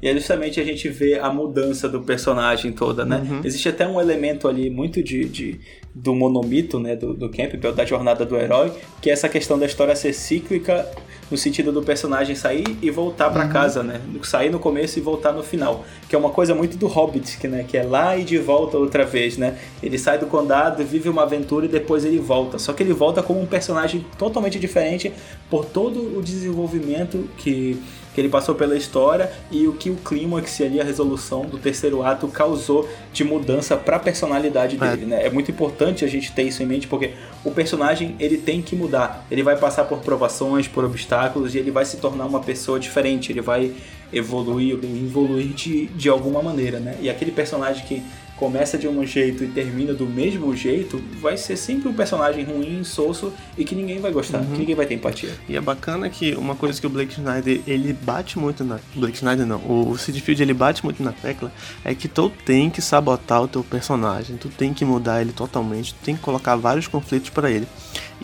E 0.00 0.08
é 0.08 0.12
justamente 0.12 0.60
a 0.60 0.64
gente 0.64 0.88
vê 0.88 1.16
a 1.16 1.32
mudança 1.32 1.88
do 1.88 2.02
personagem 2.02 2.72
toda, 2.72 3.04
né? 3.04 3.24
Uhum. 3.24 3.40
Existe 3.44 3.68
até 3.68 3.86
um 3.86 4.00
elemento 4.00 4.48
ali 4.48 4.68
muito 4.68 5.00
de, 5.00 5.24
de 5.26 5.60
do 5.94 6.12
monomito, 6.12 6.80
né? 6.80 6.96
Do, 6.96 7.14
do 7.14 7.30
Campbell, 7.30 7.72
da 7.72 7.84
jornada 7.84 8.26
do 8.26 8.36
herói, 8.36 8.72
que 9.00 9.08
é 9.08 9.12
essa 9.12 9.28
questão 9.28 9.56
da 9.56 9.64
história 9.64 9.94
ser 9.94 10.12
cíclica 10.12 10.90
no 11.32 11.38
sentido 11.38 11.72
do 11.72 11.82
personagem 11.82 12.36
sair 12.36 12.76
e 12.82 12.90
voltar 12.90 13.30
para 13.30 13.46
uhum. 13.46 13.50
casa, 13.50 13.82
né? 13.82 14.02
Sair 14.22 14.50
no 14.50 14.58
começo 14.58 14.98
e 14.98 15.02
voltar 15.02 15.32
no 15.32 15.42
final, 15.42 15.82
que 16.06 16.14
é 16.14 16.18
uma 16.18 16.28
coisa 16.28 16.54
muito 16.54 16.76
do 16.76 16.86
Hobbit, 16.86 17.38
que, 17.38 17.48
né? 17.48 17.64
que 17.66 17.78
é 17.78 17.82
lá 17.82 18.16
e 18.18 18.22
de 18.22 18.36
volta 18.36 18.76
outra 18.76 19.06
vez, 19.06 19.38
né? 19.38 19.58
Ele 19.82 19.98
sai 19.98 20.18
do 20.18 20.26
condado, 20.26 20.84
vive 20.84 21.08
uma 21.08 21.22
aventura 21.22 21.64
e 21.64 21.68
depois 21.68 22.04
ele 22.04 22.18
volta. 22.18 22.58
Só 22.58 22.74
que 22.74 22.82
ele 22.82 22.92
volta 22.92 23.22
como 23.22 23.40
um 23.40 23.46
personagem 23.46 24.04
totalmente 24.18 24.58
diferente 24.58 25.10
por 25.48 25.64
todo 25.64 26.18
o 26.18 26.22
desenvolvimento 26.22 27.26
que 27.38 27.82
que 28.14 28.20
ele 28.20 28.28
passou 28.28 28.54
pela 28.54 28.76
história 28.76 29.32
e 29.50 29.66
o 29.66 29.72
que 29.72 29.90
o 29.90 29.96
clímax 29.96 30.60
ali, 30.60 30.80
a 30.80 30.84
resolução 30.84 31.42
do 31.42 31.58
terceiro 31.58 32.02
ato 32.02 32.28
causou 32.28 32.88
de 33.12 33.24
mudança 33.24 33.76
para 33.76 33.96
a 33.96 33.98
personalidade 33.98 34.76
é. 34.76 34.78
dele, 34.78 35.02
é. 35.02 35.06
né? 35.06 35.26
É 35.26 35.30
muito 35.30 35.50
importante 35.50 36.04
a 36.04 36.08
gente 36.08 36.32
ter 36.32 36.42
isso 36.42 36.62
em 36.62 36.66
mente 36.66 36.86
porque 36.86 37.12
o 37.44 37.50
personagem 37.50 38.14
ele 38.18 38.36
tem 38.36 38.60
que 38.60 38.76
mudar, 38.76 39.26
ele 39.30 39.42
vai 39.42 39.56
passar 39.56 39.84
por 39.84 39.98
provações, 40.00 40.68
por 40.68 40.84
obstáculos 40.84 41.54
e 41.54 41.58
ele 41.58 41.70
vai 41.70 41.84
se 41.84 41.96
tornar 41.96 42.26
uma 42.26 42.40
pessoa 42.40 42.78
diferente, 42.78 43.32
ele 43.32 43.40
vai 43.40 43.72
evoluir, 44.12 44.74
evoluir 44.74 45.48
de, 45.48 45.86
de 45.86 46.08
alguma 46.08 46.42
maneira, 46.42 46.78
né? 46.78 46.96
E 47.00 47.08
aquele 47.08 47.30
personagem 47.30 47.84
que 47.86 48.02
começa 48.42 48.76
de 48.76 48.88
um 48.88 49.06
jeito 49.06 49.44
e 49.44 49.46
termina 49.46 49.94
do 49.94 50.04
mesmo 50.04 50.52
jeito, 50.56 51.00
vai 51.20 51.36
ser 51.36 51.56
sempre 51.56 51.88
um 51.88 51.92
personagem 51.92 52.42
ruim, 52.42 52.80
insosso 52.80 53.32
e 53.56 53.64
que 53.64 53.72
ninguém 53.72 54.00
vai 54.00 54.10
gostar, 54.10 54.38
uhum. 54.38 54.46
que 54.46 54.58
ninguém 54.58 54.74
vai 54.74 54.84
ter 54.84 54.94
empatia. 54.94 55.30
E 55.48 55.56
é 55.56 55.60
bacana 55.60 56.10
que 56.10 56.34
uma 56.34 56.56
coisa 56.56 56.80
que 56.80 56.84
o 56.84 56.90
Blake 56.90 57.12
Snyder, 57.12 57.60
ele 57.68 57.92
bate 57.92 58.40
muito 58.40 58.64
na... 58.64 58.80
Blake 58.96 59.14
Snyder 59.14 59.46
não, 59.46 59.58
o 59.58 59.96
Sid 59.96 60.20
Field 60.20 60.42
ele 60.42 60.54
bate 60.54 60.82
muito 60.82 61.00
na 61.04 61.12
tecla, 61.12 61.52
é 61.84 61.94
que 61.94 62.08
tu 62.08 62.32
tem 62.44 62.68
que 62.68 62.82
sabotar 62.82 63.44
o 63.44 63.46
teu 63.46 63.62
personagem, 63.62 64.36
tu 64.36 64.48
tem 64.48 64.74
que 64.74 64.84
mudar 64.84 65.20
ele 65.20 65.32
totalmente, 65.32 65.94
tu 65.94 66.04
tem 66.04 66.16
que 66.16 66.22
colocar 66.22 66.56
vários 66.56 66.88
conflitos 66.88 67.30
para 67.30 67.48
ele. 67.48 67.68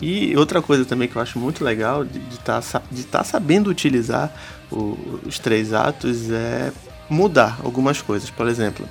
E 0.01 0.35
outra 0.35 0.61
coisa 0.61 0.83
também 0.83 1.07
que 1.07 1.15
eu 1.15 1.21
acho 1.21 1.39
muito 1.39 1.63
legal 1.63 2.03
de 2.03 2.19
estar 2.31 2.61
tá, 2.61 2.81
de 2.91 3.05
tá 3.05 3.23
sabendo 3.23 3.69
utilizar 3.69 4.35
o, 4.69 4.97
os 5.25 5.39
três 5.39 5.71
atos 5.71 6.29
é 6.29 6.73
mudar 7.09 7.57
algumas 7.63 8.01
coisas. 8.01 8.29
Por 8.29 8.49
exemplo, 8.49 8.85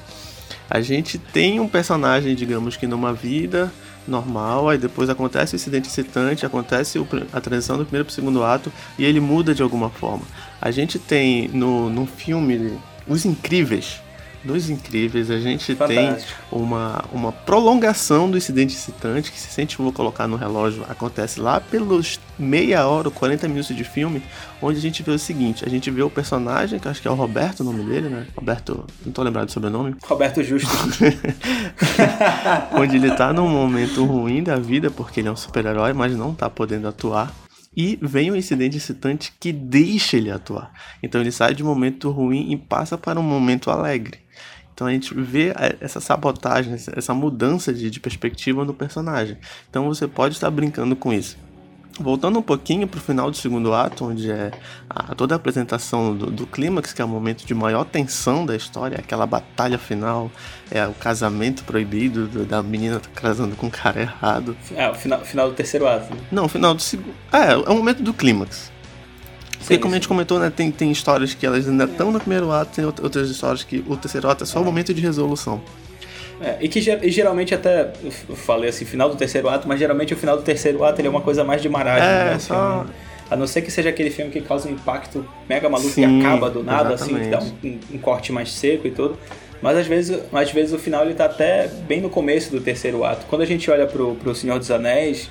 a 0.71 0.81
gente 0.81 1.19
tem 1.19 1.61
um 1.61 1.69
personagem, 1.69 2.35
digamos 2.35 2.77
que 2.77 2.87
numa 2.87 3.13
vida 3.13 3.73
normal, 4.07 4.69
aí 4.69 4.79
depois 4.79 5.11
acontece 5.11 5.55
o 5.55 5.57
incidente 5.57 5.89
excitante, 5.89 6.47
acontece 6.47 6.99
a 7.33 7.41
transição 7.41 7.77
do 7.77 7.85
primeiro 7.85 8.07
para 8.07 8.13
o 8.13 8.15
segundo 8.15 8.43
ato 8.43 8.73
e 8.99 9.05
ele 9.05 9.21
muda 9.21 9.55
de 9.55 9.63
alguma 9.63 9.91
forma. 9.91 10.25
A 10.61 10.71
gente 10.71 10.99
tem 10.99 11.49
no, 11.49 11.91
no 11.91 12.07
filme 12.07 12.79
Os 13.07 13.25
Incríveis, 13.25 14.01
nos 14.45 14.71
Incríveis, 14.71 15.31
a 15.31 15.39
gente 15.39 15.75
Fantástico. 15.75 16.41
tem 16.51 16.61
uma, 16.61 17.05
uma 17.13 17.33
prolongação 17.33 18.31
do 18.31 18.37
incidente 18.37 18.75
excitante, 18.75 19.33
que 19.33 19.39
se 19.39 19.49
a 19.49 19.63
gente 19.63 19.77
for 19.77 19.93
colocar 19.93 20.27
no 20.27 20.37
relógio, 20.37 20.85
acontece 20.89 21.41
lá 21.41 21.61
pelos 21.61 22.21
meia 22.39 22.87
hora 22.87 23.09
ou 23.09 23.13
40 23.13 23.49
minutos 23.49 23.75
de 23.75 23.85
filme, 23.85 24.23
onde 24.63 24.79
a 24.79 24.81
gente 24.81 25.03
vê 25.03 25.11
o 25.11 25.19
seguinte, 25.19 25.65
a 25.65 25.69
gente 25.69 25.91
vê 25.91 26.03
o 26.03 26.11
personagem, 26.11 26.79
que 26.79 26.89
acho 26.89 27.03
que 27.03 27.09
é 27.09 27.11
o 27.11 27.15
Roberto, 27.15 27.61
o 27.61 27.65
nome 27.65 27.83
dele, 27.83 28.09
né? 28.09 28.27
Roberto, 28.37 28.87
não 29.05 29.13
tô 29.13 29.23
lembrado 29.23 29.47
do 29.47 29.53
sobrenome. 29.53 29.97
Roberto 30.05 30.43
Justo. 30.43 30.69
onde 32.73 32.97
ele 32.97 33.11
tá 33.13 33.33
num 33.33 33.49
momento 33.49 34.05
ruim 34.05 34.43
da 34.43 34.57
vida, 34.57 34.91
porque 34.91 35.21
ele 35.21 35.29
é 35.29 35.33
um 35.33 35.37
super-herói, 35.37 35.93
mas 35.93 36.17
não 36.17 36.35
tá 36.35 36.49
podendo 36.49 36.87
atuar 36.87 37.35
e 37.77 37.97
vem 38.03 38.33
um 38.33 38.37
incidente 38.37 38.77
excitante 38.77 39.33
que 39.39 39.53
deixa 39.53 40.17
ele 40.17 40.33
atuar. 40.33 40.73
Então 41.01 41.21
ele 41.21 41.31
sai 41.31 41.55
de 41.55 41.63
um 41.63 41.67
momento 41.67 42.11
ruim 42.11 42.51
e 42.51 42.57
passa 42.57 42.99
para 42.99 43.21
um 43.21 43.23
momento 43.23 43.71
alegre. 43.71 44.19
Então 44.79 44.87
a 44.87 44.93
gente 44.93 45.13
vê 45.13 45.53
essa 45.81 45.99
sabotagem, 45.99 46.77
essa 46.95 47.13
mudança 47.13 47.75
de, 47.75 47.91
de 47.91 47.99
perspectiva 47.99 48.65
no 48.65 48.73
personagem. 48.73 49.37
Então 49.69 49.87
você 49.87 50.07
pode 50.07 50.35
estar 50.35 50.49
brincando 50.53 50.95
com 50.95 51.13
isso. 51.13 51.37
Voltando 51.99 52.39
um 52.39 52.43
pouquinho 52.43 52.87
para 52.87 52.99
o 52.99 53.01
final 53.01 53.29
do 53.29 53.37
segundo 53.37 53.75
ato, 53.75 54.05
onde 54.05 54.31
é 54.31 54.53
a, 54.89 55.17
toda 55.17 55.35
a 55.35 55.37
apresentação 55.37 56.15
do, 56.17 56.31
do 56.31 56.47
clímax, 56.47 56.93
que 56.93 57.03
é 57.03 57.05
o 57.05 57.09
momento 57.09 57.45
de 57.45 57.53
maior 57.55 57.85
tensão 57.85 58.47
da 58.47 58.55
história, 58.55 58.97
aquela 58.97 59.27
batalha 59.27 59.79
final, 59.79 60.31
é 60.71 60.87
o 60.87 60.95
casamento 60.95 61.65
proibido 61.65 62.29
do, 62.29 62.45
da 62.47 62.63
menina 62.63 63.03
casando 63.17 63.57
com 63.57 63.67
o 63.67 63.71
cara 63.73 64.01
errado. 64.01 64.57
É, 64.77 64.89
o 64.89 64.95
final, 64.95 65.25
final 65.25 65.49
do 65.49 65.57
terceiro 65.57 65.89
ato. 65.89 66.15
Né? 66.15 66.21
Não, 66.31 66.45
o 66.45 66.49
final 66.49 66.73
do 66.73 66.81
segundo. 66.81 67.17
É, 67.33 67.51
é 67.51 67.57
o 67.57 67.75
momento 67.75 68.01
do 68.01 68.15
clímax. 68.15 68.71
Porque 69.69 69.83
como 69.83 69.93
a 69.93 69.99
gente 69.99 70.09
comentou, 70.09 70.41
né, 70.41 70.51
tem, 70.55 70.71
tem 70.71 70.91
histórias 70.91 71.35
que 71.35 71.45
elas 71.45 71.69
ainda 71.69 71.85
estão 71.85 72.11
no 72.11 72.19
primeiro 72.19 72.51
ato, 72.51 72.75
tem 72.75 72.85
outras 72.87 73.29
histórias 73.29 73.63
que 73.63 73.85
o 73.87 73.97
terceiro 73.99 74.29
ato 74.31 74.45
é 74.45 74.47
só 74.47 74.63
o 74.63 74.65
momento 74.65 74.95
de 74.95 75.03
resolução. 75.03 75.61
É, 76.41 76.57
e 76.59 76.69
que 76.69 76.79
e 76.79 77.11
geralmente 77.11 77.55
até, 77.55 77.93
eu 78.29 78.35
falei 78.35 78.71
assim, 78.71 78.87
final 78.87 79.11
do 79.11 79.17
terceiro 79.17 79.47
ato, 79.47 79.69
mas 79.69 79.79
geralmente 79.79 80.15
o 80.15 80.17
final 80.17 80.39
do 80.39 80.43
terceiro 80.43 80.83
ato 80.85 81.01
ele 81.01 81.09
é 81.09 81.11
uma 81.11 81.21
coisa 81.21 81.45
mais 81.45 81.61
de 81.61 81.69
maragem. 81.69 82.09
É, 82.09 82.25
né, 82.25 82.39
só... 82.39 82.87
A 83.31 83.37
não 83.37 83.47
ser 83.47 83.61
que 83.61 83.71
seja 83.71 83.91
aquele 83.91 84.09
filme 84.09 84.31
que 84.31 84.41
causa 84.41 84.67
um 84.67 84.73
impacto 84.73 85.23
mega 85.47 85.69
maluco 85.69 85.91
Sim, 85.91 86.19
e 86.19 86.25
acaba 86.25 86.49
do 86.49 86.63
nada, 86.63 86.95
exatamente. 86.95 87.35
assim, 87.35 87.53
que 87.61 87.69
dá 87.69 87.69
um, 87.93 87.97
um, 87.97 87.99
corte 87.99 88.33
mais 88.33 88.51
seco 88.51 88.87
e 88.87 88.91
tudo. 88.91 89.19
Mas 89.61 89.77
às 89.77 89.87
vezes, 89.87 90.19
às 90.33 90.51
vezes 90.51 90.73
o 90.73 90.79
final 90.79 91.05
ele 91.05 91.13
tá 91.13 91.27
até 91.27 91.69
bem 91.87 92.01
no 92.01 92.09
começo 92.09 92.51
do 92.51 92.59
terceiro 92.59 93.05
ato. 93.05 93.27
Quando 93.27 93.43
a 93.43 93.45
gente 93.45 93.71
olha 93.71 93.87
pro, 93.87 94.15
pro 94.15 94.35
Senhor 94.35 94.59
dos 94.59 94.71
Anéis, 94.71 95.29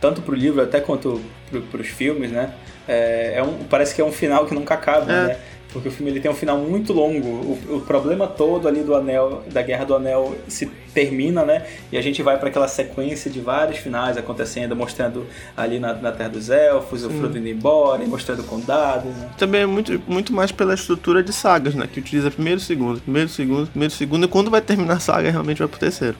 tanto 0.00 0.22
pro 0.22 0.32
livro 0.32 0.62
até 0.62 0.80
quanto 0.80 1.20
pro, 1.50 1.60
pros 1.62 1.88
filmes, 1.88 2.30
né? 2.30 2.54
É, 2.90 3.34
é 3.36 3.42
um, 3.44 3.62
parece 3.70 3.94
que 3.94 4.00
é 4.00 4.04
um 4.04 4.10
final 4.10 4.46
que 4.46 4.52
nunca 4.52 4.74
acaba, 4.74 5.12
é. 5.12 5.26
né? 5.28 5.36
Porque 5.72 5.88
o 5.88 5.92
filme 5.92 6.10
ele 6.10 6.18
tem 6.18 6.28
um 6.28 6.34
final 6.34 6.58
muito 6.58 6.92
longo. 6.92 7.28
O, 7.28 7.76
o, 7.76 7.80
problema 7.82 8.26
todo 8.26 8.66
ali 8.66 8.82
do 8.82 8.92
Anel, 8.92 9.44
da 9.52 9.62
Guerra 9.62 9.84
do 9.84 9.94
Anel, 9.94 10.36
se 10.48 10.66
termina, 10.92 11.44
né? 11.44 11.64
E 11.92 11.96
a 11.96 12.02
gente 12.02 12.20
vai 12.20 12.36
para 12.36 12.48
aquela 12.48 12.66
sequência 12.66 13.30
de 13.30 13.38
vários 13.40 13.78
finais 13.78 14.16
acontecendo, 14.16 14.74
mostrando 14.74 15.24
ali 15.56 15.78
na, 15.78 15.94
na 15.94 16.10
Terra 16.10 16.30
dos 16.30 16.50
Elfos, 16.50 17.04
o 17.04 17.10
Frodo 17.10 17.38
indo 17.38 17.46
embora, 17.46 18.04
mostrando 18.04 18.40
o 18.40 18.44
Condado. 18.44 19.08
Né? 19.08 19.30
Também 19.38 19.60
é 19.60 19.66
muito, 19.66 20.02
muito 20.08 20.32
mais 20.32 20.50
pela 20.50 20.74
estrutura 20.74 21.22
de 21.22 21.32
sagas, 21.32 21.76
né? 21.76 21.88
Que 21.92 22.00
utiliza 22.00 22.28
primeiro, 22.28 22.58
segundo, 22.58 23.00
primeiro, 23.00 23.28
segundo, 23.28 23.68
primeiro, 23.68 23.94
segundo, 23.94 24.24
e 24.24 24.28
quando 24.28 24.50
vai 24.50 24.60
terminar 24.60 24.94
a 24.94 25.00
saga 25.00 25.30
realmente 25.30 25.58
vai 25.58 25.68
pro 25.68 25.78
terceiro. 25.78 26.16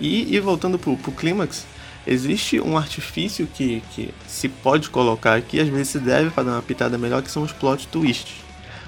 E, 0.00 0.34
e 0.34 0.40
voltando 0.40 0.78
pro, 0.78 0.96
pro 0.96 1.12
clímax, 1.12 1.66
existe 2.06 2.60
um 2.60 2.76
artifício 2.76 3.46
que, 3.46 3.82
que 3.92 4.12
se 4.26 4.48
pode 4.48 4.90
colocar 4.90 5.34
aqui, 5.34 5.60
às 5.60 5.68
vezes 5.68 5.88
se 5.88 5.98
deve 5.98 6.30
para 6.30 6.44
dar 6.44 6.52
uma 6.52 6.62
pitada 6.62 6.96
melhor, 6.98 7.22
que 7.22 7.30
são 7.30 7.42
os 7.42 7.52
plot 7.52 7.88
twists. 7.88 8.36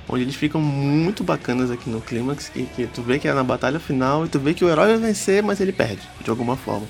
Onde 0.08 0.24
eles 0.24 0.34
ficam 0.34 0.60
muito 0.60 1.22
bacanas 1.22 1.70
aqui 1.70 1.88
no 1.88 2.00
clímax, 2.00 2.48
que, 2.48 2.64
que 2.64 2.86
tu 2.86 3.02
vê 3.02 3.18
que 3.18 3.28
é 3.28 3.32
na 3.32 3.44
batalha 3.44 3.78
final 3.78 4.24
e 4.24 4.28
tu 4.28 4.38
vê 4.38 4.52
que 4.52 4.64
o 4.64 4.68
herói 4.68 4.88
vai 4.88 4.98
vencer, 4.98 5.42
mas 5.42 5.60
ele 5.60 5.72
perde, 5.72 6.02
de 6.22 6.28
alguma 6.28 6.56
forma. 6.56 6.86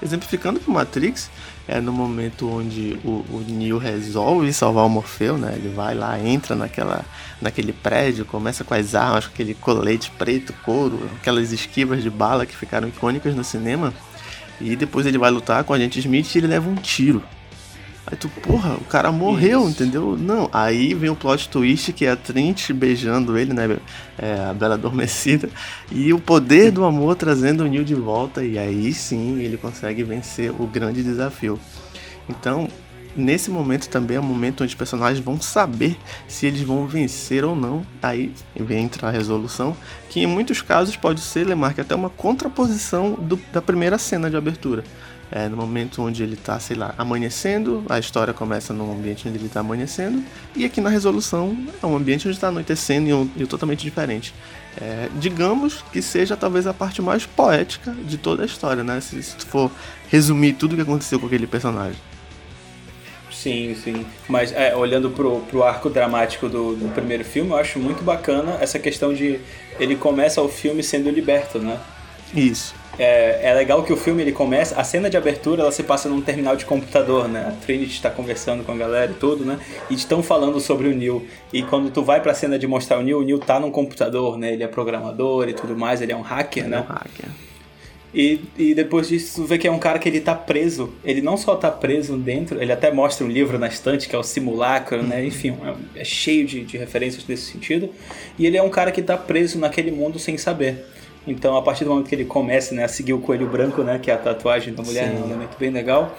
Exemplificando 0.00 0.60
pro 0.60 0.72
Matrix, 0.72 1.28
é 1.66 1.80
no 1.80 1.92
momento 1.92 2.48
onde 2.48 2.98
o, 3.04 3.24
o 3.30 3.44
Neo 3.48 3.78
resolve 3.78 4.52
salvar 4.52 4.86
o 4.86 4.88
Morfeu, 4.88 5.36
né? 5.36 5.54
Ele 5.56 5.68
vai 5.68 5.94
lá, 5.94 6.18
entra 6.18 6.54
naquela, 6.54 7.04
naquele 7.42 7.72
prédio, 7.72 8.24
começa 8.24 8.62
com 8.62 8.74
as 8.74 8.94
armas, 8.94 9.26
com 9.26 9.32
aquele 9.34 9.54
colete 9.54 10.10
preto, 10.16 10.52
couro, 10.64 11.10
aquelas 11.16 11.52
esquivas 11.52 12.02
de 12.02 12.08
bala 12.08 12.46
que 12.46 12.56
ficaram 12.56 12.88
icônicas 12.88 13.34
no 13.34 13.42
cinema. 13.42 13.92
E 14.60 14.76
depois 14.76 15.06
ele 15.06 15.18
vai 15.18 15.30
lutar 15.30 15.64
com 15.64 15.72
a 15.72 15.78
gente 15.78 15.98
Smith 15.98 16.34
e 16.34 16.38
ele 16.38 16.46
leva 16.46 16.68
um 16.68 16.74
tiro. 16.74 17.22
Aí 18.10 18.16
tu, 18.16 18.28
porra, 18.28 18.74
o 18.74 18.84
cara 18.84 19.12
morreu, 19.12 19.60
Isso. 19.60 19.70
entendeu? 19.70 20.16
Não, 20.16 20.48
aí 20.50 20.94
vem 20.94 21.10
o 21.10 21.14
plot 21.14 21.48
twist 21.50 21.92
que 21.92 22.06
é 22.06 22.10
a 22.10 22.16
Trint 22.16 22.72
beijando 22.72 23.36
ele, 23.36 23.52
né? 23.52 23.76
É, 24.16 24.46
a 24.48 24.54
Bela 24.54 24.74
Adormecida. 24.74 25.50
E 25.92 26.10
o 26.14 26.18
poder 26.18 26.70
do 26.70 26.84
amor 26.84 27.16
trazendo 27.16 27.64
o 27.64 27.66
Neil 27.66 27.84
de 27.84 27.94
volta. 27.94 28.42
E 28.42 28.58
aí 28.58 28.94
sim 28.94 29.40
ele 29.40 29.58
consegue 29.58 30.02
vencer 30.02 30.50
o 30.50 30.66
grande 30.66 31.02
desafio. 31.02 31.60
Então, 32.30 32.68
nesse 33.16 33.50
momento 33.50 33.88
também 33.88 34.16
é 34.16 34.20
o 34.20 34.22
momento 34.22 34.62
onde 34.62 34.70
os 34.70 34.78
personagens 34.78 35.24
vão 35.24 35.40
saber 35.40 35.96
se 36.26 36.46
eles 36.46 36.62
vão 36.62 36.86
vencer 36.86 37.44
ou 37.44 37.54
não. 37.54 37.84
Aí 38.02 38.32
vem 38.56 38.84
entrar 38.84 39.08
a 39.08 39.12
resolução, 39.12 39.76
que 40.08 40.20
em 40.20 40.26
muitos 40.26 40.62
casos 40.62 40.96
pode 40.96 41.20
ser, 41.20 41.46
Lemarque, 41.46 41.80
até 41.80 41.94
uma 41.94 42.10
contraposição 42.10 43.12
do, 43.12 43.38
da 43.52 43.62
primeira 43.62 43.98
cena 43.98 44.30
de 44.30 44.36
abertura. 44.36 44.84
É, 45.30 45.46
no 45.46 45.58
momento 45.58 46.00
onde 46.00 46.22
ele 46.22 46.34
está, 46.34 46.58
sei 46.58 46.74
lá, 46.74 46.94
amanhecendo, 46.96 47.84
a 47.88 47.98
história 47.98 48.32
começa 48.32 48.72
num 48.72 48.90
ambiente 48.90 49.28
onde 49.28 49.36
ele 49.36 49.46
está 49.46 49.60
amanhecendo, 49.60 50.24
e 50.56 50.64
aqui 50.64 50.80
na 50.80 50.88
resolução 50.88 51.54
é 51.82 51.86
um 51.86 51.94
ambiente 51.94 52.26
onde 52.26 52.36
está 52.38 52.48
anoitecendo 52.48 53.08
e 53.10 53.12
um, 53.12 53.30
e 53.36 53.46
totalmente 53.46 53.82
diferente. 53.82 54.32
É, 54.80 55.08
digamos 55.18 55.84
que 55.92 56.00
seja 56.00 56.36
talvez 56.36 56.66
a 56.66 56.72
parte 56.72 57.02
mais 57.02 57.26
poética 57.26 57.92
de 57.92 58.16
toda 58.16 58.42
a 58.42 58.46
história, 58.46 58.82
né? 58.82 59.00
Se, 59.00 59.22
se 59.22 59.36
for 59.38 59.70
resumir 60.08 60.54
tudo 60.54 60.72
o 60.72 60.76
que 60.76 60.82
aconteceu 60.82 61.18
com 61.20 61.26
aquele 61.26 61.46
personagem. 61.46 62.00
Sim, 63.42 63.76
sim. 63.76 64.04
Mas 64.28 64.52
é, 64.52 64.74
olhando 64.74 65.10
pro, 65.10 65.38
pro 65.42 65.62
arco 65.62 65.88
dramático 65.88 66.48
do, 66.48 66.74
do 66.74 66.88
primeiro 66.92 67.24
filme, 67.24 67.50
eu 67.50 67.56
acho 67.56 67.78
muito 67.78 68.02
bacana 68.02 68.58
essa 68.60 68.80
questão 68.80 69.14
de 69.14 69.38
ele 69.78 69.94
começa 69.94 70.42
o 70.42 70.48
filme 70.48 70.82
sendo 70.82 71.08
liberto, 71.08 71.60
né? 71.60 71.78
Isso. 72.34 72.74
É, 72.98 73.48
é 73.48 73.54
legal 73.54 73.84
que 73.84 73.92
o 73.92 73.96
filme 73.96 74.22
ele 74.22 74.32
começa, 74.32 74.74
a 74.74 74.82
cena 74.82 75.08
de 75.08 75.16
abertura 75.16 75.62
ela 75.62 75.70
se 75.70 75.84
passa 75.84 76.08
num 76.08 76.20
terminal 76.20 76.56
de 76.56 76.64
computador, 76.64 77.28
né? 77.28 77.46
A 77.46 77.64
Trinity 77.64 77.92
está 77.92 78.10
conversando 78.10 78.64
com 78.64 78.72
a 78.72 78.76
galera 78.76 79.12
e 79.12 79.14
tudo, 79.14 79.44
né? 79.44 79.60
E 79.88 79.94
estão 79.94 80.20
falando 80.20 80.58
sobre 80.58 80.88
o 80.88 80.92
Neil. 80.92 81.24
E 81.52 81.62
quando 81.62 81.92
tu 81.92 82.02
vai 82.02 82.20
pra 82.20 82.34
cena 82.34 82.58
de 82.58 82.66
mostrar 82.66 82.98
o 82.98 83.02
Neil, 83.02 83.20
o 83.20 83.22
Neil 83.22 83.38
tá 83.38 83.60
num 83.60 83.70
computador, 83.70 84.36
né? 84.36 84.52
Ele 84.52 84.64
é 84.64 84.66
programador 84.66 85.48
e 85.48 85.52
tudo 85.52 85.76
mais, 85.76 86.02
ele 86.02 86.10
é 86.10 86.16
um 86.16 86.22
hacker, 86.22 86.64
ele 86.64 86.72
né? 86.72 86.78
É 86.78 86.80
um 86.80 86.92
hacker. 86.92 87.28
E, 88.12 88.40
e 88.56 88.74
depois 88.74 89.08
disso, 89.08 89.44
vê 89.44 89.58
que 89.58 89.68
é 89.68 89.70
um 89.70 89.78
cara 89.78 89.98
que 89.98 90.08
ele 90.08 90.20
tá 90.20 90.34
preso. 90.34 90.92
Ele 91.04 91.20
não 91.20 91.36
só 91.36 91.54
tá 91.56 91.70
preso 91.70 92.16
dentro, 92.16 92.60
ele 92.60 92.72
até 92.72 92.90
mostra 92.90 93.26
um 93.26 93.28
livro 93.28 93.58
na 93.58 93.68
estante 93.68 94.08
que 94.08 94.16
é 94.16 94.18
o 94.18 94.22
Simulacro, 94.22 95.02
né? 95.02 95.24
Enfim, 95.24 95.56
é, 95.94 96.00
é 96.00 96.04
cheio 96.04 96.46
de, 96.46 96.64
de 96.64 96.78
referências 96.78 97.26
nesse 97.26 97.52
sentido. 97.52 97.90
E 98.38 98.46
ele 98.46 98.56
é 98.56 98.62
um 98.62 98.70
cara 98.70 98.90
que 98.90 99.02
tá 99.02 99.16
preso 99.16 99.58
naquele 99.58 99.90
mundo 99.90 100.18
sem 100.18 100.38
saber. 100.38 100.84
Então, 101.26 101.56
a 101.56 101.62
partir 101.62 101.84
do 101.84 101.90
momento 101.90 102.08
que 102.08 102.14
ele 102.14 102.24
começa 102.24 102.74
né, 102.74 102.84
a 102.84 102.88
seguir 102.88 103.12
o 103.12 103.18
coelho 103.18 103.46
branco, 103.46 103.82
né, 103.82 103.98
que 103.98 104.10
é 104.10 104.14
a 104.14 104.16
tatuagem 104.16 104.72
da 104.72 104.82
mulher, 104.82 105.10
Sim. 105.10 105.16
é 105.16 105.20
um 105.20 105.26
elemento 105.26 105.58
bem 105.58 105.70
legal, 105.70 106.16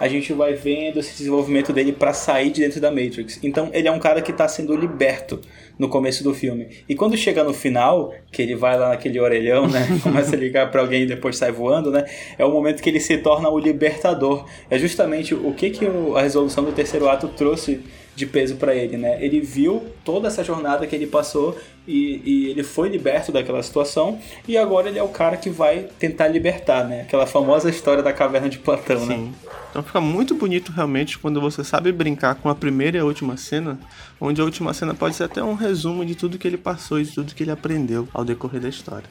a 0.00 0.08
gente 0.08 0.32
vai 0.32 0.54
vendo 0.54 1.00
esse 1.00 1.16
desenvolvimento 1.16 1.72
dele 1.72 1.92
para 1.92 2.12
sair 2.12 2.50
de 2.50 2.60
dentro 2.60 2.80
da 2.80 2.90
Matrix. 2.90 3.38
Então 3.42 3.68
ele 3.72 3.88
é 3.88 3.92
um 3.92 3.98
cara 3.98 4.22
que 4.22 4.30
está 4.30 4.48
sendo 4.48 4.74
liberto 4.76 5.40
no 5.78 5.88
começo 5.88 6.24
do 6.24 6.34
filme. 6.34 6.68
E 6.88 6.94
quando 6.94 7.16
chega 7.16 7.44
no 7.44 7.54
final, 7.54 8.12
que 8.32 8.42
ele 8.42 8.56
vai 8.56 8.78
lá 8.78 8.90
naquele 8.90 9.20
orelhão, 9.20 9.68
né, 9.68 9.86
começa 10.02 10.34
a 10.34 10.38
ligar 10.38 10.70
para 10.70 10.80
alguém 10.80 11.02
e 11.02 11.06
depois 11.06 11.36
sai 11.36 11.52
voando, 11.52 11.90
né, 11.90 12.04
é 12.36 12.44
o 12.44 12.50
momento 12.50 12.82
que 12.82 12.88
ele 12.88 13.00
se 13.00 13.18
torna 13.18 13.48
o 13.48 13.58
libertador. 13.58 14.44
É 14.68 14.78
justamente 14.78 15.34
o 15.34 15.52
que 15.54 15.70
que 15.70 15.86
a 16.16 16.20
resolução 16.20 16.64
do 16.64 16.72
terceiro 16.72 17.08
ato 17.08 17.28
trouxe 17.28 17.80
de 18.18 18.26
peso 18.26 18.56
para 18.56 18.74
ele, 18.74 18.96
né? 18.96 19.16
Ele 19.24 19.40
viu 19.40 19.86
toda 20.04 20.26
essa 20.26 20.42
jornada 20.42 20.86
que 20.88 20.96
ele 20.96 21.06
passou 21.06 21.56
e, 21.86 22.20
e, 22.24 22.50
ele 22.50 22.64
foi 22.64 22.88
liberto 22.88 23.30
daquela 23.30 23.62
situação 23.62 24.18
e 24.46 24.58
agora 24.58 24.88
ele 24.88 24.98
é 24.98 25.02
o 25.02 25.08
cara 25.08 25.36
que 25.36 25.48
vai 25.48 25.86
tentar 25.98 26.26
libertar, 26.26 26.84
né? 26.84 27.02
Aquela 27.02 27.26
famosa 27.26 27.70
história 27.70 28.02
da 28.02 28.12
caverna 28.12 28.48
de 28.48 28.58
Platão, 28.58 29.06
né? 29.06 29.14
Sim. 29.14 29.22
né? 29.26 29.32
Então 29.70 29.82
fica 29.82 30.00
muito 30.00 30.34
bonito 30.34 30.72
realmente 30.72 31.18
quando 31.18 31.40
você 31.40 31.62
sabe 31.62 31.92
brincar 31.92 32.34
com 32.34 32.48
a 32.48 32.54
primeira 32.54 32.96
e 32.96 33.00
a 33.00 33.04
última 33.04 33.36
cena, 33.36 33.78
onde 34.20 34.40
a 34.40 34.44
última 34.44 34.74
cena 34.74 34.94
pode 34.94 35.14
ser 35.14 35.24
até 35.24 35.42
um 35.42 35.54
resumo 35.68 36.04
de 36.04 36.14
tudo 36.14 36.38
que 36.38 36.48
ele 36.48 36.56
passou 36.56 37.00
e 37.00 37.04
de 37.04 37.12
tudo 37.12 37.34
que 37.34 37.42
ele 37.42 37.50
aprendeu 37.50 38.08
ao 38.12 38.24
decorrer 38.24 38.60
da 38.60 38.68
história. 38.68 39.08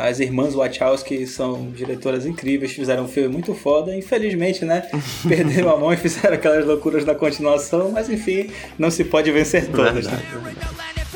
As 0.00 0.20
irmãs 0.20 0.54
Wachowski 0.54 1.26
são 1.26 1.70
diretoras 1.70 2.24
incríveis, 2.24 2.72
fizeram 2.72 3.04
um 3.04 3.08
filme 3.08 3.28
muito 3.28 3.54
foda, 3.54 3.94
infelizmente, 3.96 4.64
né? 4.64 4.88
Perderam 5.26 5.70
a 5.70 5.76
mão 5.76 5.92
e 5.92 5.96
fizeram 5.96 6.34
aquelas 6.34 6.64
loucuras 6.64 7.04
da 7.04 7.14
continuação, 7.14 7.90
mas 7.90 8.08
enfim, 8.08 8.50
não 8.78 8.90
se 8.90 9.04
pode 9.04 9.30
vencer 9.30 9.66
todas. 9.70 10.06
Verdade, 10.06 10.22
né? 10.22 10.40
verdade. 10.44 11.07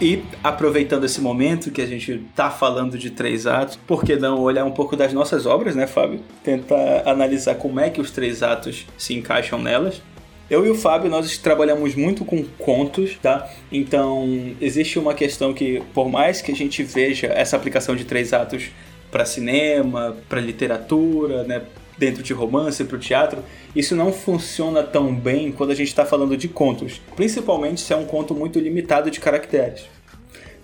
E 0.00 0.22
aproveitando 0.44 1.04
esse 1.04 1.20
momento 1.20 1.72
que 1.72 1.82
a 1.82 1.86
gente 1.86 2.22
tá 2.34 2.50
falando 2.50 2.96
de 2.96 3.10
três 3.10 3.48
atos, 3.48 3.76
por 3.84 4.04
que 4.04 4.14
não 4.14 4.40
olhar 4.40 4.64
um 4.64 4.70
pouco 4.70 4.96
das 4.96 5.12
nossas 5.12 5.44
obras, 5.44 5.74
né, 5.74 5.88
Fábio? 5.88 6.20
Tentar 6.44 7.02
analisar 7.04 7.56
como 7.56 7.80
é 7.80 7.90
que 7.90 8.00
os 8.00 8.12
três 8.12 8.42
atos 8.42 8.86
se 8.96 9.14
encaixam 9.14 9.60
nelas. 9.60 10.00
Eu 10.48 10.64
e 10.64 10.70
o 10.70 10.74
Fábio, 10.74 11.10
nós 11.10 11.36
trabalhamos 11.36 11.96
muito 11.96 12.24
com 12.24 12.44
contos, 12.44 13.18
tá? 13.20 13.50
Então, 13.72 14.54
existe 14.60 14.98
uma 14.98 15.14
questão 15.14 15.52
que, 15.52 15.82
por 15.92 16.08
mais 16.08 16.40
que 16.40 16.52
a 16.52 16.54
gente 16.54 16.82
veja 16.82 17.26
essa 17.26 17.56
aplicação 17.56 17.96
de 17.96 18.04
três 18.04 18.32
atos 18.32 18.70
para 19.10 19.24
cinema, 19.24 20.16
para 20.28 20.40
literatura, 20.40 21.42
né, 21.42 21.62
dentro 21.98 22.22
de 22.22 22.32
romance 22.32 22.84
para 22.84 22.96
o 22.96 23.00
teatro, 23.00 23.42
isso 23.74 23.96
não 23.96 24.12
funciona 24.12 24.82
tão 24.82 25.14
bem 25.14 25.50
quando 25.52 25.70
a 25.70 25.74
gente 25.74 25.88
está 25.88 26.04
falando 26.04 26.36
de 26.36 26.48
contos, 26.48 27.00
principalmente 27.16 27.80
se 27.80 27.92
é 27.92 27.96
um 27.96 28.04
conto 28.04 28.34
muito 28.34 28.58
limitado 28.58 29.10
de 29.10 29.20
caracteres. 29.20 29.86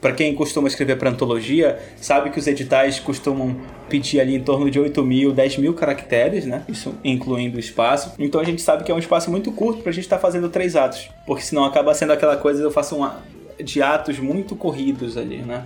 Para 0.01 0.13
quem 0.13 0.35
costuma 0.35 0.69
escrever 0.69 0.99
para 0.99 1.09
antologia, 1.09 1.79
sabe 1.97 2.29
que 2.29 2.39
os 2.39 2.47
editais 2.47 3.01
costumam 3.01 3.57
pedir 3.89 4.21
ali 4.21 4.35
em 4.35 4.41
torno 4.41 4.71
de 4.71 4.79
8 4.79 5.03
mil, 5.03 5.33
10 5.33 5.57
mil 5.57 5.73
caracteres, 5.73 6.45
né? 6.45 6.63
Isso 6.69 6.95
incluindo 7.03 7.57
o 7.57 7.61
espaço. 7.61 8.13
Então 8.19 8.39
a 8.39 8.45
gente 8.45 8.61
sabe 8.61 8.85
que 8.85 8.93
é 8.93 8.95
um 8.95 8.99
espaço 8.99 9.31
muito 9.31 9.51
curto 9.51 9.81
para 9.81 9.89
a 9.89 9.95
gente 9.95 10.05
estar 10.05 10.17
tá 10.17 10.23
fazendo 10.23 10.51
três 10.51 10.77
atos, 10.77 11.09
porque 11.27 11.43
senão 11.43 11.65
acaba 11.65 11.95
sendo 11.95 12.13
aquela 12.13 12.37
coisa 12.37 12.63
eu 12.63 12.71
faço 12.71 13.03
um, 13.03 13.11
de 13.63 13.81
atos 13.81 14.19
muito 14.19 14.55
corridos 14.55 15.17
ali, 15.17 15.39
né? 15.39 15.65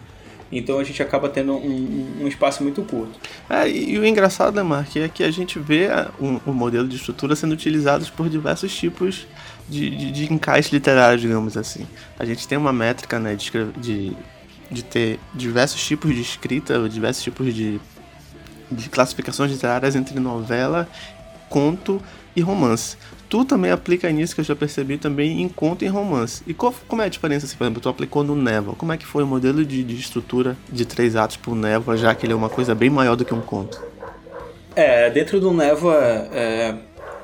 Então 0.51 0.79
a 0.79 0.85
gente 0.85 1.03
acaba 1.03 1.29
tendo 1.29 1.53
um, 1.55 2.23
um 2.23 2.29
espaço 2.29 2.63
muito 2.63 2.83
curto. 2.83 3.19
É, 3.49 3.69
e 3.69 3.99
o 3.99 4.07
engraçado, 4.07 4.55
né, 4.55 4.63
Mark, 4.63 4.97
é 4.97 5.09
que 5.09 5.23
a 5.23 5.31
gente 5.31 5.59
vê 5.59 5.89
um, 6.21 6.41
um 6.47 6.53
modelo 6.53 6.89
de 6.89 6.97
estrutura 6.97 7.37
sendo 7.37 7.53
utilizado 7.53 8.07
por 8.17 8.29
diversos 8.29 8.75
tipos 8.75 9.27
de, 9.69 9.91
de, 9.91 10.11
de, 10.11 10.33
encaixe 10.33 10.75
literário, 10.75 11.19
digamos 11.19 11.57
assim. 11.57 11.87
A 12.19 12.25
gente 12.25 12.49
tem 12.49 12.57
uma 12.57 12.73
métrica 12.73 13.19
né, 13.19 13.35
de, 13.35 13.51
de, 13.77 14.17
de 14.71 14.83
ter 14.83 15.21
diversos 15.35 15.85
tipos 15.87 16.15
de 16.15 16.23
escrita, 16.23 16.89
diversos 16.89 17.23
tipos 17.23 17.55
de, 17.55 17.79
de 18.71 18.89
classificações 18.89 19.53
literárias 19.53 19.95
entre 19.95 20.19
novela, 20.19 20.89
conto 21.51 22.01
e 22.39 22.43
romance. 22.43 22.97
Tu 23.29 23.45
também 23.45 23.71
aplica 23.71 24.11
nisso 24.11 24.35
que 24.35 24.41
eu 24.41 24.45
já 24.45 24.57
percebi 24.57 24.97
também 24.97 25.43
em 25.43 25.49
conto 25.49 25.85
e 25.85 25.89
romance. 25.89 26.43
E 26.47 26.55
qual, 26.55 26.75
como 26.87 27.03
é 27.03 27.07
a 27.07 27.09
diferença, 27.09 27.45
assim, 27.45 27.57
por 27.57 27.65
exemplo, 27.65 27.81
tu 27.83 27.89
aplicou 27.89 28.25
no 28.25 28.35
Névoa? 28.35 28.75
Como 28.75 28.93
é 28.93 28.97
que 28.97 29.05
foi 29.05 29.23
o 29.23 29.27
modelo 29.27 29.65
de, 29.65 29.85
de 29.85 29.97
estrutura 29.97 30.57
de 30.71 30.87
três 30.87 31.15
atos 31.15 31.37
pro 31.37 31.55
Névoa, 31.55 31.97
já 31.97 32.15
que 32.15 32.25
ele 32.25 32.33
é 32.33 32.37
uma 32.37 32.49
coisa 32.49 32.75
bem 32.75 32.89
maior 32.89 33.17
do 33.17 33.25
que 33.25 33.35
um 33.35 33.41
conto? 33.41 33.83
É, 34.75 35.11
dentro 35.11 35.41
do 35.41 35.53
Névoa, 35.53 35.99
é, 36.33 36.75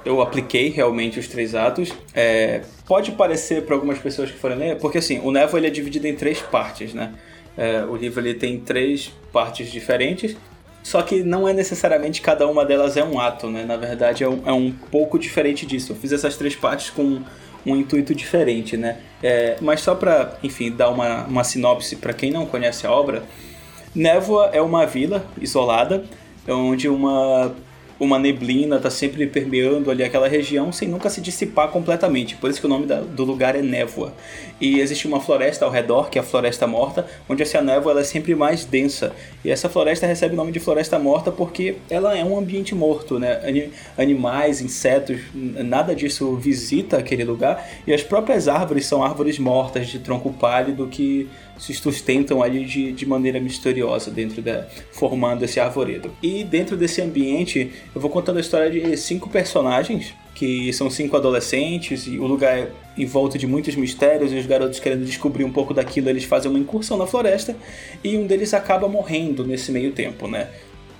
eu 0.04 0.20
apliquei 0.20 0.68
realmente 0.68 1.18
os 1.18 1.26
três 1.26 1.54
atos. 1.54 1.90
É, 2.12 2.62
pode 2.86 3.12
parecer 3.12 3.62
para 3.62 3.74
algumas 3.74 3.98
pessoas 3.98 4.30
que 4.30 4.36
forem 4.36 4.58
ler, 4.58 4.78
porque 4.78 4.98
assim, 4.98 5.20
o 5.20 5.30
Névoa 5.30 5.58
ele 5.58 5.68
é 5.68 5.70
dividido 5.70 6.06
em 6.06 6.14
três 6.14 6.40
partes, 6.40 6.92
né? 6.92 7.14
É, 7.56 7.84
o 7.84 7.96
livro 7.96 8.20
ele 8.20 8.34
tem 8.34 8.58
três 8.58 9.12
partes 9.32 9.70
diferentes 9.70 10.36
só 10.84 11.00
que 11.00 11.22
não 11.22 11.48
é 11.48 11.54
necessariamente 11.54 12.20
cada 12.20 12.46
uma 12.46 12.62
delas 12.62 12.94
é 12.98 13.02
um 13.02 13.18
ato, 13.18 13.48
né? 13.48 13.64
Na 13.64 13.78
verdade 13.78 14.22
é 14.22 14.28
um, 14.28 14.42
é 14.44 14.52
um 14.52 14.70
pouco 14.70 15.18
diferente 15.18 15.64
disso. 15.64 15.92
Eu 15.92 15.96
fiz 15.96 16.12
essas 16.12 16.36
três 16.36 16.54
partes 16.54 16.90
com 16.90 17.22
um 17.64 17.74
intuito 17.74 18.14
diferente, 18.14 18.76
né? 18.76 18.98
É, 19.22 19.56
mas 19.62 19.80
só 19.80 19.94
para, 19.94 20.38
enfim, 20.42 20.70
dar 20.70 20.90
uma, 20.90 21.24
uma 21.24 21.42
sinopse 21.42 21.96
para 21.96 22.12
quem 22.12 22.30
não 22.30 22.44
conhece 22.44 22.86
a 22.86 22.92
obra, 22.92 23.22
Névoa 23.94 24.50
é 24.52 24.60
uma 24.60 24.84
vila 24.84 25.24
isolada 25.40 26.04
onde 26.46 26.86
uma 26.86 27.54
uma 27.98 28.18
neblina 28.18 28.76
está 28.76 28.90
sempre 28.90 29.26
permeando 29.26 29.90
ali 29.90 30.02
aquela 30.02 30.28
região 30.28 30.72
sem 30.72 30.88
nunca 30.88 31.08
se 31.08 31.20
dissipar 31.20 31.68
completamente. 31.68 32.36
Por 32.36 32.50
isso 32.50 32.60
que 32.60 32.66
o 32.66 32.68
nome 32.68 32.86
da, 32.86 33.00
do 33.00 33.24
lugar 33.24 33.54
é 33.54 33.62
névoa. 33.62 34.12
E 34.60 34.80
existe 34.80 35.06
uma 35.06 35.20
floresta 35.20 35.64
ao 35.64 35.70
redor, 35.70 36.10
que 36.10 36.18
é 36.18 36.20
a 36.22 36.24
Floresta 36.24 36.66
Morta, 36.66 37.06
onde 37.28 37.42
essa 37.42 37.60
névoa 37.60 37.92
ela 37.92 38.00
é 38.00 38.04
sempre 38.04 38.34
mais 38.34 38.64
densa. 38.64 39.12
E 39.44 39.50
essa 39.50 39.68
floresta 39.68 40.06
recebe 40.06 40.34
o 40.34 40.36
nome 40.36 40.52
de 40.52 40.60
Floresta 40.60 40.98
Morta 40.98 41.30
porque 41.30 41.76
ela 41.88 42.16
é 42.16 42.24
um 42.24 42.36
ambiente 42.36 42.74
morto, 42.74 43.18
né? 43.18 43.40
Animais, 43.96 44.60
insetos, 44.60 45.20
nada 45.34 45.94
disso 45.94 46.36
visita 46.36 46.98
aquele 46.98 47.24
lugar. 47.24 47.64
E 47.86 47.92
as 47.92 48.02
próprias 48.02 48.48
árvores 48.48 48.86
são 48.86 49.04
árvores 49.04 49.38
mortas 49.38 49.88
de 49.88 49.98
tronco 49.98 50.32
pálido 50.32 50.86
que 50.88 51.28
se 51.58 51.72
sustentam 51.74 52.42
ali 52.42 52.64
de, 52.64 52.92
de 52.92 53.06
maneira 53.06 53.40
misteriosa 53.40 54.10
dentro 54.10 54.42
da 54.42 54.66
formando 54.92 55.44
esse 55.44 55.60
arvoredo. 55.60 56.10
E 56.22 56.44
dentro 56.44 56.76
desse 56.76 57.00
ambiente, 57.00 57.70
eu 57.94 58.00
vou 58.00 58.10
contando 58.10 58.38
a 58.38 58.40
história 58.40 58.70
de 58.70 58.96
cinco 58.96 59.28
personagens 59.28 60.14
que 60.34 60.72
são 60.72 60.90
cinco 60.90 61.16
adolescentes 61.16 62.06
e 62.06 62.18
o 62.18 62.26
lugar 62.26 62.58
é 62.58 62.70
em 62.98 63.06
volta 63.06 63.38
de 63.38 63.46
muitos 63.46 63.76
mistérios 63.76 64.32
e 64.32 64.36
os 64.36 64.46
garotos 64.46 64.80
querendo 64.80 65.04
descobrir 65.04 65.44
um 65.44 65.52
pouco 65.52 65.72
daquilo, 65.72 66.08
eles 66.08 66.24
fazem 66.24 66.50
uma 66.50 66.58
incursão 66.58 66.96
na 66.96 67.06
floresta 67.06 67.56
e 68.02 68.16
um 68.16 68.26
deles 68.26 68.52
acaba 68.52 68.88
morrendo 68.88 69.46
nesse 69.46 69.70
meio 69.70 69.92
tempo, 69.92 70.26
né? 70.26 70.48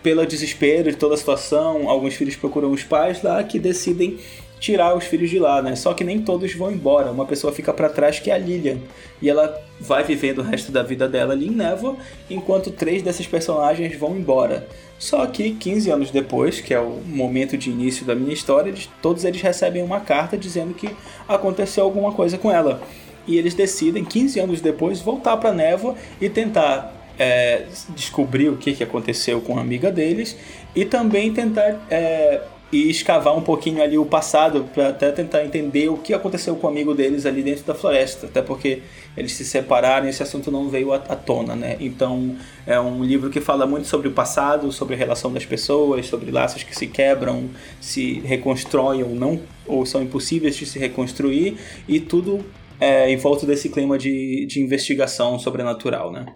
Pelo 0.02 0.24
desespero 0.26 0.90
de 0.90 0.96
toda 0.96 1.14
a 1.14 1.16
situação, 1.16 1.88
alguns 1.88 2.14
filhos 2.14 2.36
procuram 2.36 2.70
os 2.70 2.82
pais 2.82 3.22
lá 3.22 3.42
que 3.42 3.59
decidem 3.59 4.18
tirar 4.64 4.96
os 4.96 5.04
filhos 5.04 5.28
de 5.28 5.38
lá, 5.38 5.60
né? 5.60 5.76
Só 5.76 5.92
que 5.92 6.02
nem 6.02 6.22
todos 6.22 6.54
vão 6.54 6.72
embora. 6.72 7.10
Uma 7.10 7.26
pessoa 7.26 7.52
fica 7.52 7.70
para 7.70 7.90
trás 7.90 8.18
que 8.18 8.30
é 8.30 8.34
a 8.34 8.38
Lilian. 8.38 8.78
E 9.20 9.28
ela 9.28 9.62
vai 9.78 10.02
vivendo 10.02 10.38
o 10.38 10.42
resto 10.42 10.72
da 10.72 10.82
vida 10.82 11.06
dela 11.06 11.34
ali 11.34 11.48
em 11.48 11.50
Névoa, 11.50 11.96
enquanto 12.30 12.70
três 12.70 13.02
desses 13.02 13.26
personagens 13.26 13.94
vão 13.98 14.16
embora. 14.16 14.66
Só 14.98 15.26
que 15.26 15.50
15 15.50 15.90
anos 15.90 16.10
depois, 16.10 16.62
que 16.62 16.72
é 16.72 16.80
o 16.80 17.02
momento 17.04 17.58
de 17.58 17.68
início 17.68 18.06
da 18.06 18.14
minha 18.14 18.32
história, 18.32 18.72
todos 19.02 19.26
eles 19.26 19.42
recebem 19.42 19.82
uma 19.82 20.00
carta 20.00 20.34
dizendo 20.34 20.72
que 20.72 20.88
aconteceu 21.28 21.84
alguma 21.84 22.12
coisa 22.12 22.38
com 22.38 22.50
ela. 22.50 22.80
E 23.26 23.36
eles 23.36 23.52
decidem, 23.52 24.02
15 24.02 24.40
anos 24.40 24.60
depois, 24.62 24.98
voltar 24.98 25.36
para 25.36 25.52
Névoa 25.52 25.94
e 26.18 26.30
tentar 26.30 27.04
é, 27.18 27.66
descobrir 27.90 28.48
o 28.48 28.56
que, 28.56 28.72
que 28.72 28.82
aconteceu 28.82 29.42
com 29.42 29.58
a 29.58 29.60
amiga 29.60 29.92
deles 29.92 30.34
e 30.74 30.86
também 30.86 31.34
tentar 31.34 31.86
é, 31.90 32.40
e 32.75 32.91
escavar 32.91 33.37
um 33.37 33.41
pouquinho 33.41 33.81
ali 33.81 33.97
o 33.97 34.05
passado 34.05 34.64
para 34.75 34.89
até 34.89 35.12
tentar 35.12 35.45
entender 35.45 35.89
o 35.89 35.97
que 35.97 36.12
aconteceu 36.12 36.57
com 36.57 36.66
o 36.66 36.70
amigo 36.70 36.93
deles 36.93 37.25
ali 37.25 37.41
dentro 37.41 37.64
da 37.64 37.72
floresta, 37.72 38.27
até 38.27 38.43
porque 38.43 38.83
eles 39.16 39.31
se 39.31 39.45
separaram 39.45 40.07
e 40.07 40.11
esse 40.11 40.25
assunto 40.25 40.51
não 40.51 40.68
veio 40.68 40.93
à, 40.93 40.99
tona, 40.99 41.55
né? 41.55 41.77
Então 41.79 42.35
é 42.66 42.79
um 42.81 43.05
livro 43.05 43.31
que 43.31 43.41
fala 43.41 43.64
muito 43.64 43.87
sobre 43.87 44.09
o 44.09 44.11
passado, 44.11 44.72
sobre 44.72 44.97
a 44.97 44.99
relação 44.99 45.33
das 45.33 45.47
pessoas, 45.47 46.07
sobre 46.07 46.33
laços 46.33 46.64
que 46.64 46.77
se 46.77 46.89
quebram, 46.89 47.49
se 47.81 48.18
reconstroem 48.25 49.05
ou 49.05 49.14
não, 49.14 49.41
ou 49.68 49.87
são 49.87 50.03
impossíveis 50.03 50.57
de 50.57 50.66
se 50.66 50.77
reconstruir 50.77 51.57
e 51.87 52.01
tudo 52.01 52.45
é, 52.81 53.09
em 53.09 53.16
volta 53.16 53.47
desse 53.47 53.68
clima 53.68 53.97
de, 53.97 54.47
de 54.47 54.61
investigação 54.61 55.39
sobrenatural, 55.39 56.11
né? 56.11 56.27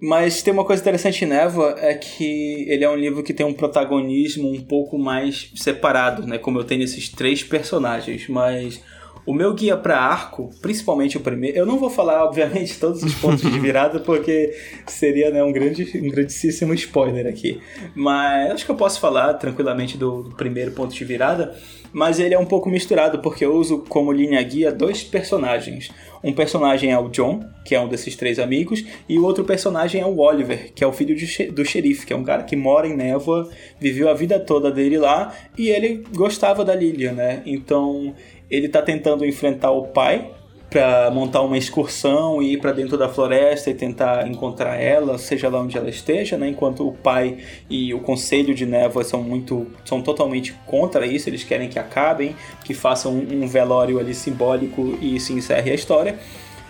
Mas 0.00 0.42
tem 0.42 0.52
uma 0.52 0.64
coisa 0.64 0.80
interessante 0.80 1.24
em 1.24 1.28
Névoa, 1.28 1.74
é 1.78 1.92
que 1.94 2.64
ele 2.68 2.82
é 2.82 2.88
um 2.88 2.96
livro 2.96 3.22
que 3.22 3.34
tem 3.34 3.44
um 3.44 3.52
protagonismo 3.52 4.50
um 4.50 4.60
pouco 4.60 4.98
mais 4.98 5.50
separado, 5.54 6.26
né? 6.26 6.38
Como 6.38 6.58
eu 6.58 6.64
tenho 6.64 6.82
esses 6.82 7.08
três 7.10 7.42
personagens, 7.44 8.26
mas 8.28 8.82
o 9.26 9.34
meu 9.34 9.52
guia 9.54 9.76
para 9.76 9.98
arco, 9.98 10.50
principalmente 10.60 11.16
o 11.16 11.20
primeiro, 11.20 11.56
eu 11.56 11.66
não 11.66 11.78
vou 11.78 11.90
falar, 11.90 12.24
obviamente, 12.24 12.78
todos 12.78 13.02
os 13.02 13.14
pontos 13.14 13.42
de 13.42 13.58
virada, 13.58 14.00
porque 14.04 14.54
seria 14.86 15.30
né, 15.30 15.42
um, 15.42 15.52
grande, 15.52 15.98
um 16.02 16.08
grandíssimo 16.08 16.74
spoiler 16.74 17.26
aqui. 17.26 17.60
Mas 17.94 18.50
acho 18.52 18.64
que 18.64 18.70
eu 18.70 18.76
posso 18.76 19.00
falar 19.00 19.34
tranquilamente 19.34 19.96
do, 19.96 20.22
do 20.22 20.36
primeiro 20.36 20.72
ponto 20.72 20.94
de 20.94 21.04
virada. 21.04 21.54
Mas 21.92 22.20
ele 22.20 22.34
é 22.34 22.38
um 22.38 22.46
pouco 22.46 22.70
misturado, 22.70 23.18
porque 23.18 23.44
eu 23.44 23.52
uso 23.54 23.78
como 23.88 24.12
linha 24.12 24.40
guia 24.42 24.70
dois 24.70 25.02
personagens. 25.02 25.90
Um 26.22 26.32
personagem 26.32 26.92
é 26.92 26.98
o 26.98 27.08
John, 27.08 27.44
que 27.64 27.74
é 27.74 27.80
um 27.80 27.88
desses 27.88 28.14
três 28.14 28.38
amigos, 28.38 28.84
e 29.08 29.18
o 29.18 29.24
outro 29.24 29.42
personagem 29.42 30.00
é 30.00 30.06
o 30.06 30.18
Oliver, 30.18 30.72
que 30.72 30.84
é 30.84 30.86
o 30.86 30.92
filho 30.92 31.16
do 31.52 31.64
xerife, 31.64 32.06
que 32.06 32.12
é 32.12 32.16
um 32.16 32.22
cara 32.22 32.44
que 32.44 32.54
mora 32.54 32.86
em 32.86 32.94
Névoa, 32.94 33.48
viveu 33.80 34.08
a 34.08 34.14
vida 34.14 34.38
toda 34.38 34.70
dele 34.70 34.98
lá, 34.98 35.34
e 35.58 35.68
ele 35.68 36.04
gostava 36.14 36.64
da 36.64 36.74
Lilian, 36.74 37.12
né? 37.12 37.42
Então 37.44 38.14
ele 38.50 38.68
tá 38.68 38.82
tentando 38.82 39.24
enfrentar 39.24 39.70
o 39.70 39.88
pai 39.88 40.30
para 40.70 41.10
montar 41.10 41.42
uma 41.42 41.58
excursão 41.58 42.40
e 42.40 42.52
ir 42.52 42.58
para 42.58 42.70
dentro 42.70 42.96
da 42.96 43.08
floresta 43.08 43.70
e 43.70 43.74
tentar 43.74 44.28
encontrar 44.28 44.76
ela, 44.76 45.18
seja 45.18 45.48
lá 45.48 45.60
onde 45.60 45.76
ela 45.76 45.90
esteja, 45.90 46.38
né? 46.38 46.48
Enquanto 46.48 46.86
o 46.86 46.92
pai 46.92 47.38
e 47.68 47.92
o 47.92 47.98
conselho 47.98 48.54
de 48.54 48.64
névoa 48.64 49.02
são 49.02 49.20
muito, 49.20 49.66
são 49.84 50.00
totalmente 50.00 50.54
contra 50.66 51.04
isso. 51.04 51.28
Eles 51.28 51.42
querem 51.42 51.68
que 51.68 51.78
acabem, 51.78 52.36
que 52.64 52.72
façam 52.72 53.12
um 53.12 53.48
velório 53.48 53.98
ali 53.98 54.14
simbólico 54.14 54.96
e 55.02 55.18
se 55.18 55.32
encerre 55.32 55.72
a 55.72 55.74
história. 55.74 56.16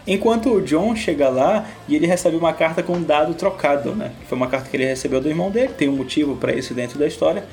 Enquanto 0.07 0.55
o 0.55 0.63
John 0.63 0.97
chega 0.97 1.29
lá 1.29 1.69
e 1.87 1.95
ele 1.95 2.07
recebe 2.07 2.35
uma 2.35 2.55
carta 2.55 2.83
com 2.83 2.95
um 2.95 3.03
dado 3.03 3.35
trocado, 3.35 3.95
né? 3.95 4.13
Foi 4.27 4.37
uma 4.37 4.49
carta 4.49 4.71
que 4.71 4.77
ele 4.79 4.87
recebeu 4.87 5.21
do 5.21 5.29
irmão 5.29 5.51
dele, 5.51 5.75
tem 5.77 5.91
um 5.91 5.97
motivo 5.97 6.37
para 6.37 6.55
isso 6.55 6.73
dentro 6.73 6.99
da 6.99 7.07
história 7.07 7.45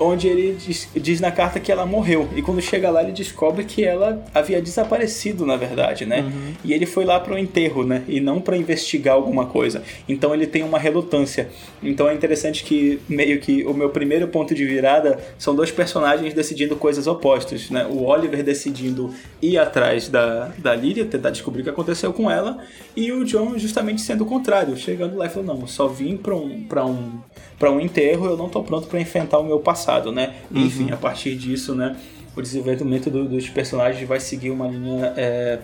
onde 0.00 0.26
ele 0.26 0.54
diz, 0.54 0.88
diz, 0.96 1.20
na 1.20 1.30
carta 1.30 1.60
que 1.60 1.70
ela 1.70 1.84
morreu. 1.84 2.28
E 2.34 2.40
quando 2.40 2.60
chega 2.60 2.90
lá, 2.90 3.02
ele 3.02 3.12
descobre 3.12 3.64
que 3.64 3.84
ela 3.84 4.24
havia 4.34 4.60
desaparecido, 4.60 5.44
na 5.44 5.56
verdade, 5.56 6.06
né? 6.06 6.22
Uhum. 6.22 6.54
E 6.64 6.72
ele 6.72 6.86
foi 6.86 7.04
lá 7.04 7.20
para 7.20 7.34
o 7.34 7.38
enterro, 7.38 7.84
né? 7.84 8.02
E 8.08 8.18
não 8.18 8.40
para 8.40 8.56
investigar 8.56 9.14
alguma 9.14 9.46
coisa. 9.46 9.82
Então 10.08 10.34
ele 10.34 10.46
tem 10.46 10.62
uma 10.62 10.78
relutância. 10.78 11.50
Então 11.82 12.08
é 12.08 12.14
interessante 12.14 12.64
que, 12.64 12.98
meio 13.08 13.38
que, 13.40 13.62
o 13.64 13.74
meu 13.74 13.90
primeiro 13.90 14.26
ponto 14.28 14.54
de 14.54 14.64
virada 14.64 15.18
são 15.38 15.54
dois 15.54 15.70
personagens 15.70 16.32
decidindo 16.32 16.74
coisas 16.76 17.06
opostas, 17.06 17.68
né? 17.70 17.86
O 17.86 18.04
Oliver 18.04 18.42
decidindo 18.42 19.12
ir 19.42 19.58
atrás 19.58 20.08
da, 20.08 20.50
da 20.56 20.74
Lilia, 20.74 21.04
tentar 21.04 21.30
descobrir 21.30 21.60
o 21.60 21.64
que 21.64 21.70
aconteceu 21.70 22.12
com 22.12 22.30
ela, 22.30 22.58
e 22.96 23.12
o 23.12 23.24
John 23.24 23.58
justamente 23.58 24.00
sendo 24.00 24.24
o 24.24 24.26
contrário, 24.26 24.76
chegando 24.76 25.16
lá 25.16 25.26
e 25.26 25.28
falando: 25.28 25.58
não, 25.58 25.66
só 25.66 25.86
vim 25.86 26.16
para 26.16 26.34
um, 26.34 26.62
pra 26.64 26.86
um 26.86 27.20
para 27.60 27.70
um 27.70 27.78
enterro, 27.78 28.24
eu 28.24 28.38
não 28.38 28.46
estou 28.46 28.64
pronto 28.64 28.88
para 28.88 28.98
enfrentar 28.98 29.38
o 29.38 29.44
meu 29.44 29.60
passado, 29.60 30.10
né? 30.10 30.34
Uhum. 30.50 30.62
Enfim, 30.62 30.90
a 30.90 30.96
partir 30.96 31.36
disso, 31.36 31.74
né, 31.74 31.94
o 32.34 32.40
desenvolvimento 32.40 33.10
do, 33.10 33.28
dos 33.28 33.50
personagens 33.50 34.08
vai 34.08 34.18
seguir 34.18 34.48
uma 34.48 34.66
linha 34.66 35.12
é, 35.14 35.58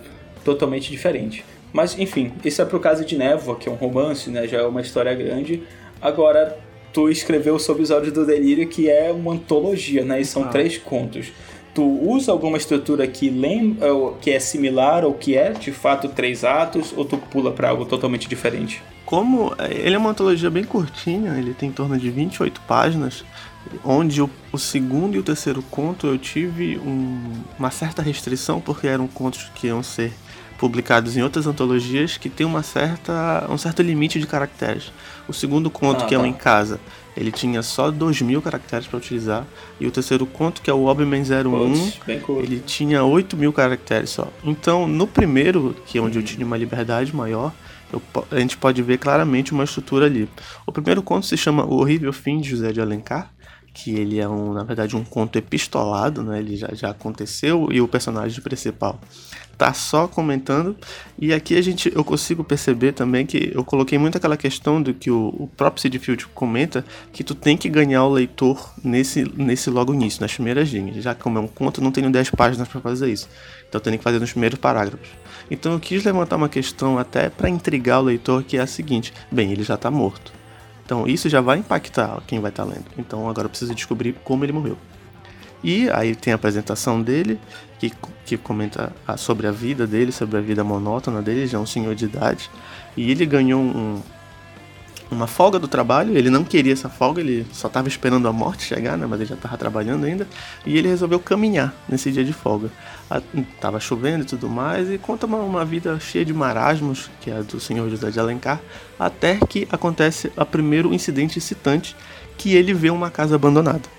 totalmente 0.45 0.91
diferente. 0.91 1.43
Mas, 1.73 1.97
enfim, 1.97 2.31
isso 2.45 2.61
é 2.61 2.65
pro 2.65 2.79
caso 2.79 3.03
de 3.03 3.17
Névoa, 3.17 3.55
que 3.55 3.67
é 3.67 3.71
um 3.71 3.75
romance, 3.75 4.29
né? 4.29 4.47
Já 4.47 4.59
é 4.59 4.67
uma 4.67 4.79
história 4.79 5.13
grande. 5.15 5.63
Agora, 5.99 6.55
tu 6.93 7.09
escreveu 7.09 7.57
sobre 7.57 7.81
os 7.81 7.89
Olhos 7.89 8.11
do 8.11 8.27
Delírio, 8.27 8.67
que 8.67 8.87
é 8.87 9.11
uma 9.11 9.33
antologia, 9.33 10.05
né? 10.05 10.21
E 10.21 10.25
são 10.25 10.43
ah. 10.43 10.47
três 10.49 10.77
contos. 10.77 11.31
Tu 11.73 11.83
usa 11.83 12.31
alguma 12.31 12.57
estrutura 12.57 13.07
que 13.07 13.27
lembra, 13.29 13.87
que 14.21 14.29
é 14.29 14.39
similar 14.39 15.03
ou 15.03 15.15
que 15.15 15.35
é, 15.35 15.49
de 15.49 15.71
fato, 15.71 16.09
três 16.09 16.43
atos, 16.43 16.93
ou 16.95 17.03
tu 17.03 17.17
pula 17.17 17.51
para 17.51 17.69
algo 17.69 17.85
totalmente 17.85 18.29
diferente? 18.29 18.83
Como 19.07 19.55
ele 19.69 19.95
é 19.95 19.97
uma 19.97 20.09
antologia 20.09 20.49
bem 20.49 20.65
curtinha, 20.65 21.37
ele 21.37 21.53
tem 21.53 21.69
em 21.69 21.71
torno 21.71 21.97
de 21.97 22.09
28 22.09 22.59
páginas, 22.67 23.23
onde 23.81 24.21
o, 24.21 24.29
o 24.51 24.57
segundo 24.57 25.15
e 25.15 25.17
o 25.17 25.23
terceiro 25.23 25.61
conto 25.61 26.07
eu 26.07 26.17
tive 26.17 26.77
um, 26.77 27.31
uma 27.57 27.71
certa 27.71 28.01
restrição, 28.01 28.59
porque 28.59 28.85
eram 28.85 29.07
contos 29.07 29.49
que 29.55 29.67
iam 29.67 29.81
ser 29.81 30.11
publicados 30.57 31.15
em 31.15 31.23
outras 31.23 31.47
antologias 31.47 32.17
que 32.17 32.27
tem 32.27 32.45
uma 32.45 32.61
certa, 32.61 33.47
um 33.49 33.57
certo 33.57 33.81
limite 33.81 34.19
de 34.19 34.27
caracteres. 34.27 34.91
O 35.25 35.31
segundo 35.31 35.69
conto, 35.69 36.03
ah, 36.03 36.05
que 36.05 36.13
é 36.13 36.17
o 36.17 36.23
tá. 36.23 36.27
Em 36.27 36.33
Casa, 36.33 36.77
ele 37.15 37.31
tinha 37.31 37.61
só 37.61 37.89
2 37.89 38.21
mil 38.23 38.41
caracteres 38.41 38.87
para 38.87 38.97
utilizar. 38.97 39.45
E 39.79 39.87
o 39.87 39.91
terceiro 39.91 40.25
conto, 40.25 40.61
que 40.61 40.69
é 40.69 40.73
o 40.73 40.85
Obiman 40.85 41.21
01, 41.21 42.19
cool. 42.25 42.41
ele 42.41 42.59
tinha 42.59 43.05
8 43.05 43.37
mil 43.37 43.53
caracteres 43.53 44.09
só. 44.09 44.27
Então, 44.43 44.85
no 44.85 45.07
primeiro, 45.07 45.73
que 45.85 45.97
é 45.97 46.01
onde 46.01 46.19
eu 46.19 46.23
tinha 46.23 46.45
uma 46.45 46.57
liberdade 46.57 47.15
maior, 47.15 47.53
eu, 47.91 48.01
a 48.31 48.39
gente 48.39 48.57
pode 48.57 48.81
ver 48.81 48.97
claramente 48.97 49.53
uma 49.53 49.63
estrutura 49.63 50.05
ali. 50.05 50.29
O 50.65 50.71
primeiro 50.71 51.01
conto 51.01 51.25
se 51.25 51.37
chama 51.37 51.65
O 51.65 51.75
Horrível 51.75 52.11
Fim 52.11 52.39
de 52.39 52.49
José 52.49 52.71
de 52.71 52.81
Alencar, 52.81 53.31
que 53.73 53.91
ele 53.91 54.19
é 54.19 54.27
um, 54.27 54.53
na 54.53 54.63
verdade, 54.63 54.95
um 54.95 55.03
conto 55.03 55.37
epistolado, 55.37 56.23
né? 56.23 56.39
Ele 56.39 56.57
já, 56.57 56.69
já 56.73 56.89
aconteceu 56.89 57.67
e 57.71 57.79
o 57.79 57.87
personagem 57.87 58.41
principal 58.41 58.99
tá 59.57 59.73
só 59.73 60.07
comentando. 60.07 60.75
E 61.17 61.33
aqui 61.33 61.57
a 61.57 61.61
gente, 61.61 61.91
eu 61.93 62.03
consigo 62.03 62.43
perceber 62.43 62.91
também 62.93 63.25
que 63.25 63.51
eu 63.53 63.63
coloquei 63.63 63.97
muito 63.97 64.17
aquela 64.17 64.37
questão 64.37 64.81
do 64.81 64.93
que 64.93 65.09
o, 65.09 65.29
o 65.29 65.49
próprio 65.57 65.81
Sid 65.81 65.97
Field 65.97 66.27
comenta, 66.27 66.85
que 67.11 67.23
tu 67.23 67.33
tem 67.33 67.57
que 67.57 67.67
ganhar 67.67 68.03
o 68.05 68.09
leitor 68.09 68.73
nesse, 68.83 69.23
nesse 69.35 69.69
logo 69.69 69.93
início, 69.93 70.21
nas 70.21 70.33
primeiras 70.33 70.69
linhas. 70.69 71.03
Já 71.03 71.15
como 71.15 71.39
é 71.39 71.41
um 71.41 71.47
conto, 71.47 71.81
não 71.81 71.91
tenho 71.91 72.11
10 72.11 72.31
páginas 72.31 72.67
para 72.67 72.79
fazer 72.79 73.11
isso. 73.11 73.27
Então 73.67 73.79
eu 73.79 73.83
tenho 73.83 73.97
que 73.97 74.03
fazer 74.03 74.19
nos 74.19 74.31
primeiros 74.31 74.59
parágrafos. 74.59 75.09
Então 75.49 75.73
eu 75.73 75.79
quis 75.79 76.03
levantar 76.03 76.35
uma 76.35 76.49
questão 76.49 76.97
até 76.97 77.29
para 77.29 77.49
intrigar 77.49 77.99
o 77.99 78.03
leitor, 78.03 78.43
que 78.43 78.57
é 78.57 78.61
a 78.61 78.67
seguinte: 78.67 79.13
bem, 79.31 79.51
ele 79.51 79.63
já 79.63 79.75
está 79.75 79.89
morto. 79.89 80.31
Então 80.85 81.07
isso 81.07 81.29
já 81.29 81.41
vai 81.41 81.57
impactar 81.57 82.21
quem 82.25 82.39
vai 82.39 82.51
estar 82.51 82.65
tá 82.65 82.69
lendo. 82.69 82.85
Então 82.97 83.29
agora 83.29 83.45
eu 83.45 83.49
preciso 83.49 83.75
descobrir 83.75 84.13
como 84.23 84.45
ele 84.45 84.53
morreu. 84.53 84.77
E 85.63 85.89
aí 85.89 86.15
tem 86.15 86.33
a 86.33 86.35
apresentação 86.35 87.01
dele, 87.01 87.39
que, 87.79 87.91
que 88.25 88.37
comenta 88.37 88.93
sobre 89.17 89.47
a 89.47 89.51
vida 89.51 89.87
dele, 89.87 90.11
sobre 90.11 90.37
a 90.37 90.41
vida 90.41 90.63
monótona 90.63 91.21
dele, 91.21 91.47
já 91.47 91.57
é 91.57 91.61
um 91.61 91.65
senhor 91.65 91.95
de 91.95 92.05
idade. 92.05 92.49
E 92.95 93.09
ele 93.11 93.25
ganhou 93.25 93.59
um, 93.61 94.01
uma 95.09 95.27
folga 95.27 95.57
do 95.57 95.67
trabalho, 95.67 96.17
ele 96.17 96.29
não 96.29 96.43
queria 96.43 96.73
essa 96.73 96.89
folga, 96.89 97.21
ele 97.21 97.45
só 97.51 97.67
estava 97.67 97.87
esperando 97.87 98.27
a 98.27 98.33
morte 98.33 98.63
chegar, 98.63 98.97
né, 98.97 99.05
mas 99.05 99.19
ele 99.19 99.29
já 99.29 99.35
estava 99.35 99.57
trabalhando 99.57 100.05
ainda, 100.05 100.27
e 100.65 100.77
ele 100.77 100.87
resolveu 100.87 101.19
caminhar 101.19 101.73
nesse 101.87 102.11
dia 102.11 102.23
de 102.23 102.33
folga. 102.33 102.69
A, 103.09 103.21
tava 103.61 103.79
chovendo 103.79 104.23
e 104.23 104.27
tudo 104.27 104.49
mais, 104.49 104.89
e 104.89 104.97
conta 104.97 105.25
uma, 105.25 105.37
uma, 105.37 105.63
vida 105.63 105.97
cheia 105.99 106.25
de 106.25 106.33
marasmos, 106.33 107.09
que 107.21 107.31
é 107.31 107.37
a 107.37 107.41
do 107.41 107.59
senhor 107.59 107.89
José 107.89 108.11
de 108.11 108.19
Alencar, 108.19 108.59
até 108.99 109.37
que 109.47 109.67
acontece 109.71 110.31
o 110.35 110.45
primeiro 110.45 110.93
incidente 110.93 111.39
excitante, 111.39 111.95
que 112.37 112.53
ele 112.55 112.73
vê 112.73 112.89
uma 112.89 113.09
casa 113.09 113.35
abandonada. 113.35 113.97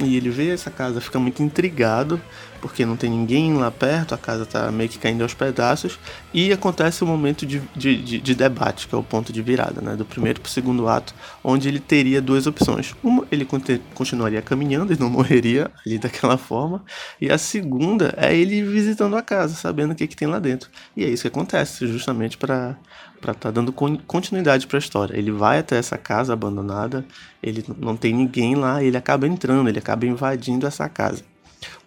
E 0.00 0.16
ele 0.16 0.30
vê 0.30 0.50
essa 0.50 0.70
casa, 0.70 1.00
fica 1.00 1.18
muito 1.18 1.42
intrigado, 1.42 2.20
porque 2.66 2.84
não 2.84 2.96
tem 2.96 3.08
ninguém 3.08 3.54
lá 3.54 3.70
perto, 3.70 4.14
a 4.14 4.18
casa 4.18 4.42
está 4.42 4.70
meio 4.72 4.88
que 4.88 4.98
caindo 4.98 5.22
aos 5.22 5.32
pedaços, 5.32 5.98
e 6.34 6.52
acontece 6.52 7.04
o 7.04 7.06
momento 7.06 7.46
de, 7.46 7.60
de, 7.74 8.02
de, 8.02 8.20
de, 8.20 8.34
debate, 8.34 8.88
que 8.88 8.94
é 8.94 8.98
o 8.98 9.02
ponto 9.02 9.32
de 9.32 9.40
virada, 9.40 9.80
né, 9.80 9.94
do 9.94 10.04
primeiro 10.04 10.40
para 10.40 10.48
o 10.48 10.50
segundo 10.50 10.88
ato, 10.88 11.14
onde 11.44 11.68
ele 11.68 11.78
teria 11.78 12.20
duas 12.20 12.46
opções. 12.46 12.94
Uma, 13.02 13.24
ele 13.30 13.46
continuaria 13.94 14.42
caminhando 14.42 14.92
e 14.92 14.98
não 14.98 15.08
morreria 15.10 15.70
ali 15.86 15.96
daquela 15.96 16.36
forma, 16.36 16.84
e 17.20 17.30
a 17.30 17.38
segunda 17.38 18.12
é 18.16 18.36
ele 18.36 18.62
visitando 18.62 19.16
a 19.16 19.22
casa, 19.22 19.54
sabendo 19.54 19.92
o 19.92 19.94
que, 19.94 20.06
que 20.08 20.16
tem 20.16 20.26
lá 20.26 20.40
dentro. 20.40 20.68
E 20.96 21.04
é 21.04 21.08
isso 21.08 21.22
que 21.22 21.28
acontece, 21.28 21.86
justamente 21.86 22.36
para 22.36 22.76
para 23.18 23.32
estar 23.32 23.48
tá 23.48 23.50
dando 23.50 23.72
continuidade 23.72 24.66
para 24.66 24.76
a 24.76 24.78
história. 24.78 25.16
Ele 25.16 25.32
vai 25.32 25.58
até 25.58 25.78
essa 25.78 25.96
casa 25.96 26.34
abandonada, 26.34 27.04
ele 27.42 27.64
não 27.78 27.96
tem 27.96 28.12
ninguém 28.12 28.54
lá, 28.54 28.84
ele 28.84 28.96
acaba 28.96 29.26
entrando, 29.26 29.68
ele 29.70 29.78
acaba 29.78 30.04
invadindo 30.04 30.66
essa 30.66 30.86
casa. 30.86 31.24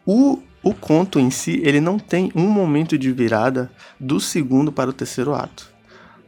O, 0.06 0.40
o 0.64 0.74
conto 0.74 1.20
em 1.20 1.30
si, 1.30 1.62
ele 1.64 1.80
não 1.80 1.98
tem 1.98 2.32
um 2.36 2.48
momento 2.48 2.98
de 2.98 3.12
virada 3.12 3.72
do 4.00 4.20
segundo 4.20 4.72
para 4.72 4.90
o 4.90 4.94
terceiro 4.94 5.34
ato. 5.34 5.70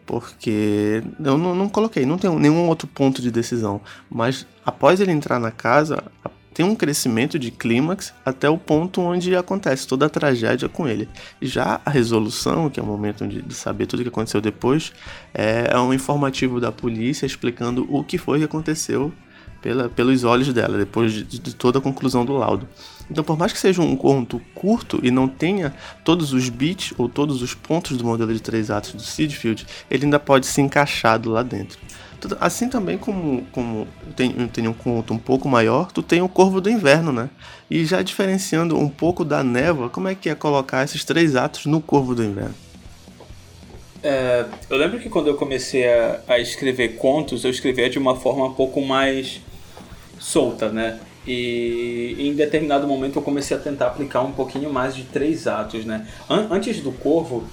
Porque 0.05 1.03
eu 1.23 1.37
não, 1.37 1.55
não 1.55 1.69
coloquei, 1.69 2.05
não 2.05 2.17
tem 2.17 2.29
nenhum 2.37 2.67
outro 2.67 2.87
ponto 2.87 3.21
de 3.21 3.31
decisão. 3.31 3.81
Mas 4.09 4.45
após 4.65 4.99
ele 4.99 5.11
entrar 5.11 5.39
na 5.39 5.51
casa, 5.51 6.03
tem 6.53 6.65
um 6.65 6.75
crescimento 6.75 7.39
de 7.39 7.49
clímax 7.49 8.13
até 8.25 8.49
o 8.49 8.57
ponto 8.57 9.01
onde 9.01 9.35
acontece 9.35 9.87
toda 9.87 10.05
a 10.05 10.09
tragédia 10.09 10.67
com 10.67 10.87
ele. 10.87 11.07
Já 11.41 11.79
a 11.85 11.89
resolução, 11.89 12.69
que 12.69 12.79
é 12.79 12.83
o 12.83 12.85
momento 12.85 13.25
de, 13.27 13.41
de 13.41 13.53
saber 13.53 13.85
tudo 13.85 14.01
o 14.01 14.03
que 14.03 14.09
aconteceu 14.09 14.41
depois, 14.41 14.91
é, 15.33 15.69
é, 15.71 15.79
um 15.79 15.93
informativo 15.93 16.59
da 16.59 16.71
polícia 16.71 17.25
explicando 17.25 17.87
o 17.89 18.03
que 18.03 18.17
foi 18.17 18.39
que 18.39 18.45
aconteceu 18.45 19.13
pela, 19.61 19.87
pelos 19.87 20.23
olhos 20.23 20.51
dela, 20.53 20.77
depois 20.77 21.13
de, 21.13 21.23
de 21.23 21.55
toda 21.55 21.79
a 21.79 21.81
conclusão 21.81 22.25
do 22.25 22.33
laudo. 22.33 22.67
Então, 23.11 23.25
por 23.25 23.37
mais 23.37 23.51
que 23.51 23.59
seja 23.59 23.81
um 23.81 23.93
conto 23.93 24.41
curto 24.55 24.97
e 25.03 25.11
não 25.11 25.27
tenha 25.27 25.73
todos 26.05 26.31
os 26.31 26.47
bits 26.47 26.93
ou 26.97 27.09
todos 27.09 27.41
os 27.41 27.53
pontos 27.53 27.97
do 27.97 28.05
modelo 28.05 28.33
de 28.33 28.41
três 28.41 28.71
atos 28.71 28.93
do 28.93 29.01
Seedfield, 29.01 29.67
ele 29.89 30.05
ainda 30.05 30.17
pode 30.17 30.45
ser 30.45 30.61
encaixado 30.61 31.29
lá 31.29 31.43
dentro. 31.43 31.77
Assim 32.39 32.69
também 32.69 32.97
como, 32.97 33.43
como 33.51 33.85
tem, 34.15 34.31
tem 34.47 34.65
um 34.67 34.73
conto 34.73 35.13
um 35.13 35.17
pouco 35.17 35.49
maior, 35.49 35.91
tu 35.91 36.01
tem 36.01 36.21
o 36.21 36.29
Corvo 36.29 36.61
do 36.61 36.69
Inverno, 36.69 37.11
né? 37.11 37.29
E 37.69 37.83
já 37.83 38.01
diferenciando 38.01 38.77
um 38.77 38.87
pouco 38.87 39.25
da 39.25 39.43
névoa, 39.43 39.89
como 39.89 40.07
é 40.07 40.15
que 40.15 40.29
é 40.29 40.35
colocar 40.35 40.83
esses 40.83 41.03
três 41.03 41.35
atos 41.35 41.65
no 41.65 41.81
Corvo 41.81 42.15
do 42.15 42.23
Inverno? 42.23 42.55
É, 44.01 44.45
eu 44.69 44.77
lembro 44.77 44.99
que 44.99 45.09
quando 45.09 45.27
eu 45.27 45.35
comecei 45.35 45.85
a, 45.85 46.21
a, 46.27 46.39
escrever 46.39 46.95
contos, 46.95 47.43
eu 47.43 47.51
escrevia 47.51 47.89
de 47.89 47.99
uma 47.99 48.15
forma 48.15 48.45
um 48.45 48.53
pouco 48.53 48.81
mais 48.81 49.41
solta, 50.17 50.69
né? 50.69 50.99
E 51.25 52.15
em 52.17 52.33
determinado 52.33 52.87
momento 52.87 53.19
eu 53.19 53.21
comecei 53.21 53.55
a 53.55 53.59
tentar 53.59 53.87
aplicar 53.87 54.21
um 54.21 54.31
pouquinho 54.31 54.71
mais 54.71 54.95
de 54.95 55.03
três 55.03 55.47
atos, 55.47 55.85
né? 55.85 56.07
An 56.29 56.47
antes 56.49 56.81
do 56.81 56.91
Corvo, 56.91 57.43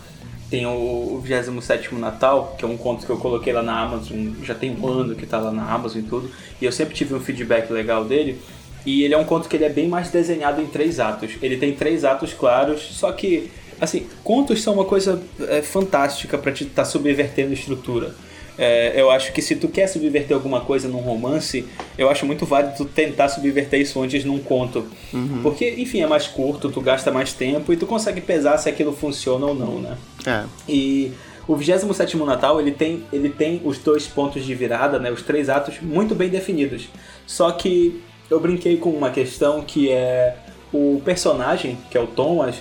tem 0.51 0.65
o, 0.67 0.71
o 0.71 1.21
27 1.23 1.95
Natal, 1.95 2.55
que 2.59 2.65
é 2.65 2.69
um 2.69 2.77
conto 2.77 3.05
que 3.05 3.11
eu 3.11 3.19
coloquei 3.19 3.53
lá 3.53 3.63
na 3.63 3.79
Amazon, 3.79 4.29
já 4.43 4.55
tem 4.55 4.75
um 4.75 4.87
ano 4.87 5.15
que 5.15 5.27
tá 5.27 5.39
lá 5.39 5.53
na 5.53 5.71
Amazon 5.71 6.01
e 6.01 6.05
tudo, 6.05 6.31
e 6.61 6.65
eu 6.65 6.73
sempre 6.73 6.95
tive 6.95 7.15
um 7.15 7.21
feedback 7.21 7.71
legal 7.71 8.05
dele. 8.05 8.41
E 8.87 9.03
ele 9.03 9.13
é 9.13 9.19
um 9.19 9.25
conto 9.25 9.49
que 9.49 9.57
ele 9.57 9.65
é 9.65 9.69
bem 9.69 9.87
mais 9.87 10.11
desenhado 10.11 10.63
em 10.63 10.67
três 10.67 10.99
atos. 10.99 11.33
Ele 11.43 11.59
tem 11.59 11.75
três 11.75 12.05
atos 12.05 12.33
claros, 12.33 12.81
só 12.93 13.13
que 13.13 13.51
assim, 13.81 14.07
contos 14.25 14.63
são 14.63 14.75
uma 14.75 14.85
coisa 14.85 15.23
é, 15.41 15.63
fantástica 15.63 16.39
para 16.39 16.53
te 16.53 16.65
estar 16.65 16.83
tá 16.83 16.89
subvertendo 16.89 17.53
estrutura. 17.53 18.15
É, 18.59 19.01
eu 19.01 19.09
acho 19.11 19.33
que 19.33 19.41
se 19.41 19.55
tu 19.55 19.69
quer 19.69 19.87
subverter 19.87 20.37
alguma 20.37 20.61
coisa 20.61 20.89
num 20.89 20.99
romance, 20.99 21.65
eu 21.97 22.11
acho 22.11 22.27
muito 22.27 22.45
válido 22.45 22.75
tu 22.77 22.85
tentar 22.85 23.29
subverter 23.29 23.81
isso 23.81 24.03
antes 24.03 24.25
num 24.25 24.39
conto. 24.39 24.85
Uhum. 25.13 25.41
Porque, 25.43 25.77
enfim, 25.79 26.01
é 26.01 26.07
mais 26.07 26.27
curto, 26.27 26.69
tu 26.69 26.81
gasta 26.81 27.13
mais 27.13 27.33
tempo 27.33 27.73
e 27.73 27.77
tu 27.77 27.87
consegue 27.87 28.21
pesar 28.21 28.59
se 28.59 28.69
aquilo 28.69 28.93
funciona 28.93 29.47
ou 29.47 29.55
não, 29.55 29.81
né? 29.81 29.97
É. 30.27 30.45
E 30.69 31.13
o 31.47 31.57
27 31.57 32.17
Natal, 32.19 32.61
ele 32.61 32.73
tem, 32.73 33.05
ele 33.13 33.31
tem 33.31 33.63
os 33.65 33.79
dois 33.79 34.07
pontos 34.07 34.45
de 34.45 34.55
virada, 34.55 34.99
né? 34.99 35.11
Os 35.11 35.23
três 35.23 35.49
atos 35.49 35.81
muito 35.81 36.15
bem 36.15 36.29
definidos. 36.29 36.89
Só 37.27 37.53
que 37.53 38.03
eu 38.29 38.41
brinquei 38.41 38.77
com 38.77 38.91
uma 38.91 39.11
questão 39.11 39.63
que 39.63 39.91
é 39.91 40.37
o 40.73 41.01
personagem, 41.05 41.79
que 41.91 41.97
é 41.97 42.01
o 42.01 42.07
Thomas, 42.07 42.57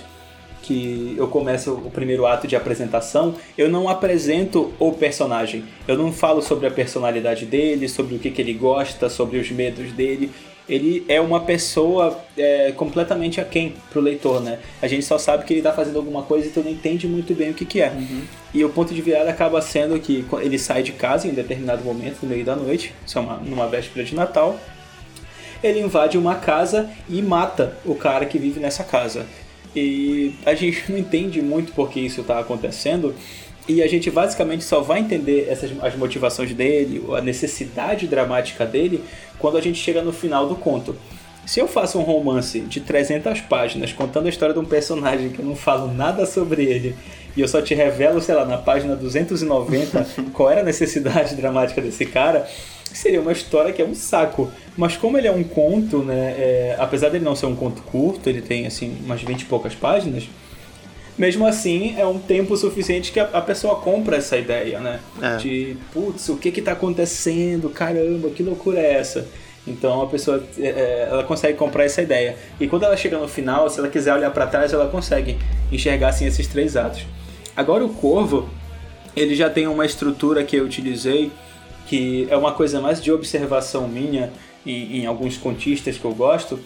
que 0.68 1.14
eu 1.16 1.26
começo 1.28 1.72
o 1.72 1.90
primeiro 1.90 2.26
ato 2.26 2.46
de 2.46 2.54
apresentação, 2.54 3.34
eu 3.56 3.70
não 3.70 3.88
apresento 3.88 4.70
o 4.78 4.92
personagem. 4.92 5.64
Eu 5.86 5.96
não 5.96 6.12
falo 6.12 6.42
sobre 6.42 6.66
a 6.66 6.70
personalidade 6.70 7.46
dele, 7.46 7.88
sobre 7.88 8.16
o 8.16 8.18
que, 8.18 8.30
que 8.30 8.42
ele 8.42 8.52
gosta, 8.52 9.08
sobre 9.08 9.38
os 9.38 9.50
medos 9.50 9.90
dele. 9.92 10.30
Ele 10.68 11.06
é 11.08 11.18
uma 11.18 11.40
pessoa 11.40 12.22
é, 12.36 12.70
completamente 12.72 13.40
aquém 13.40 13.74
pro 13.88 14.02
leitor, 14.02 14.42
né? 14.42 14.58
A 14.82 14.86
gente 14.86 15.06
só 15.06 15.16
sabe 15.16 15.46
que 15.46 15.54
ele 15.54 15.62
tá 15.62 15.72
fazendo 15.72 15.96
alguma 15.96 16.22
coisa 16.22 16.46
e 16.46 16.50
tu 16.50 16.60
não 16.60 16.70
entende 16.70 17.08
muito 17.08 17.34
bem 17.34 17.48
o 17.48 17.54
que, 17.54 17.64
que 17.64 17.80
é. 17.80 17.88
Uhum. 17.88 18.20
E 18.52 18.62
o 18.62 18.68
ponto 18.68 18.92
de 18.92 19.00
virada 19.00 19.30
acaba 19.30 19.62
sendo 19.62 19.98
que 19.98 20.26
ele 20.42 20.58
sai 20.58 20.82
de 20.82 20.92
casa 20.92 21.26
em 21.26 21.30
determinado 21.30 21.82
momento, 21.82 22.18
no 22.22 22.28
meio 22.28 22.44
da 22.44 22.54
noite, 22.54 22.92
isso 23.06 23.16
é 23.16 23.22
uma, 23.22 23.38
numa 23.38 23.66
véspera 23.66 24.04
de 24.04 24.14
Natal, 24.14 24.60
ele 25.62 25.80
invade 25.80 26.18
uma 26.18 26.34
casa 26.34 26.90
e 27.08 27.22
mata 27.22 27.78
o 27.86 27.94
cara 27.94 28.26
que 28.26 28.38
vive 28.38 28.60
nessa 28.60 28.84
casa. 28.84 29.24
E 29.74 30.34
a 30.44 30.54
gente 30.54 30.90
não 30.90 30.98
entende 30.98 31.40
muito 31.42 31.72
por 31.72 31.90
que 31.90 32.00
isso 32.00 32.20
está 32.20 32.38
acontecendo. 32.38 33.14
E 33.68 33.82
a 33.82 33.86
gente 33.86 34.10
basicamente 34.10 34.64
só 34.64 34.80
vai 34.80 35.00
entender 35.00 35.46
essas, 35.48 35.70
as 35.82 35.94
motivações 35.94 36.54
dele, 36.54 37.04
a 37.14 37.20
necessidade 37.20 38.06
dramática 38.06 38.64
dele, 38.64 39.04
quando 39.38 39.58
a 39.58 39.60
gente 39.60 39.78
chega 39.78 40.00
no 40.00 40.12
final 40.12 40.48
do 40.48 40.56
conto. 40.56 40.96
Se 41.44 41.60
eu 41.60 41.68
faço 41.68 41.98
um 41.98 42.02
romance 42.02 42.60
de 42.60 42.80
300 42.80 43.40
páginas 43.42 43.92
contando 43.92 44.26
a 44.26 44.28
história 44.28 44.52
de 44.52 44.60
um 44.60 44.64
personagem 44.64 45.30
que 45.30 45.38
eu 45.38 45.44
não 45.44 45.56
falo 45.56 45.92
nada 45.92 46.26
sobre 46.26 46.64
ele 46.64 46.94
e 47.34 47.40
eu 47.40 47.48
só 47.48 47.62
te 47.62 47.74
revelo, 47.74 48.20
sei 48.20 48.34
lá, 48.34 48.44
na 48.44 48.58
página 48.58 48.94
290 48.94 50.06
qual 50.34 50.50
era 50.50 50.60
a 50.60 50.64
necessidade 50.64 51.34
dramática 51.36 51.80
desse 51.80 52.04
cara, 52.04 52.46
seria 52.96 53.20
uma 53.20 53.32
história 53.32 53.72
que 53.72 53.82
é 53.82 53.84
um 53.84 53.94
saco. 53.94 54.50
Mas 54.76 54.96
como 54.96 55.18
ele 55.18 55.26
é 55.26 55.32
um 55.32 55.44
conto, 55.44 55.98
né, 55.98 56.34
é, 56.38 56.76
apesar 56.78 57.08
dele 57.08 57.24
não 57.24 57.34
ser 57.34 57.46
um 57.46 57.56
conto 57.56 57.82
curto, 57.82 58.28
ele 58.28 58.40
tem 58.40 58.66
assim 58.66 58.96
umas 59.04 59.22
20 59.22 59.42
e 59.42 59.44
poucas 59.44 59.74
páginas, 59.74 60.28
mesmo 61.18 61.44
assim 61.44 61.96
é 61.98 62.06
um 62.06 62.18
tempo 62.18 62.56
suficiente 62.56 63.10
que 63.10 63.18
a, 63.18 63.24
a 63.24 63.40
pessoa 63.40 63.76
compra 63.76 64.16
essa 64.16 64.36
ideia, 64.36 64.78
né? 64.78 65.00
É. 65.20 65.36
De, 65.36 65.76
putz, 65.92 66.28
o 66.28 66.36
que 66.36 66.52
que 66.52 66.62
tá 66.62 66.72
acontecendo? 66.72 67.68
Caramba, 67.70 68.30
que 68.30 68.42
loucura 68.42 68.78
é 68.78 68.94
essa? 68.94 69.26
Então 69.66 70.00
a 70.00 70.06
pessoa 70.06 70.42
é, 70.56 70.68
é 70.68 71.08
ela 71.10 71.24
consegue 71.24 71.58
comprar 71.58 71.84
essa 71.84 72.00
ideia. 72.00 72.36
E 72.60 72.68
quando 72.68 72.84
ela 72.84 72.96
chega 72.96 73.18
no 73.18 73.26
final, 73.26 73.68
se 73.68 73.80
ela 73.80 73.88
quiser 73.88 74.14
olhar 74.14 74.30
para 74.30 74.46
trás, 74.46 74.72
ela 74.72 74.88
consegue 74.88 75.36
enxergar 75.72 76.10
assim 76.10 76.24
esses 76.24 76.46
três 76.46 76.76
atos. 76.76 77.04
Agora 77.56 77.84
o 77.84 77.88
Corvo, 77.88 78.48
ele 79.16 79.34
já 79.34 79.50
tem 79.50 79.66
uma 79.66 79.84
estrutura 79.84 80.44
que 80.44 80.54
eu 80.54 80.64
utilizei 80.64 81.32
que 81.88 82.26
é 82.30 82.36
uma 82.36 82.52
coisa 82.52 82.80
mais 82.80 83.02
de 83.02 83.10
observação 83.10 83.88
minha 83.88 84.30
em, 84.64 84.98
em 84.98 85.06
alguns 85.06 85.36
contistas 85.36 85.96
que 85.96 86.04
eu 86.04 86.12
gosto, 86.12 86.60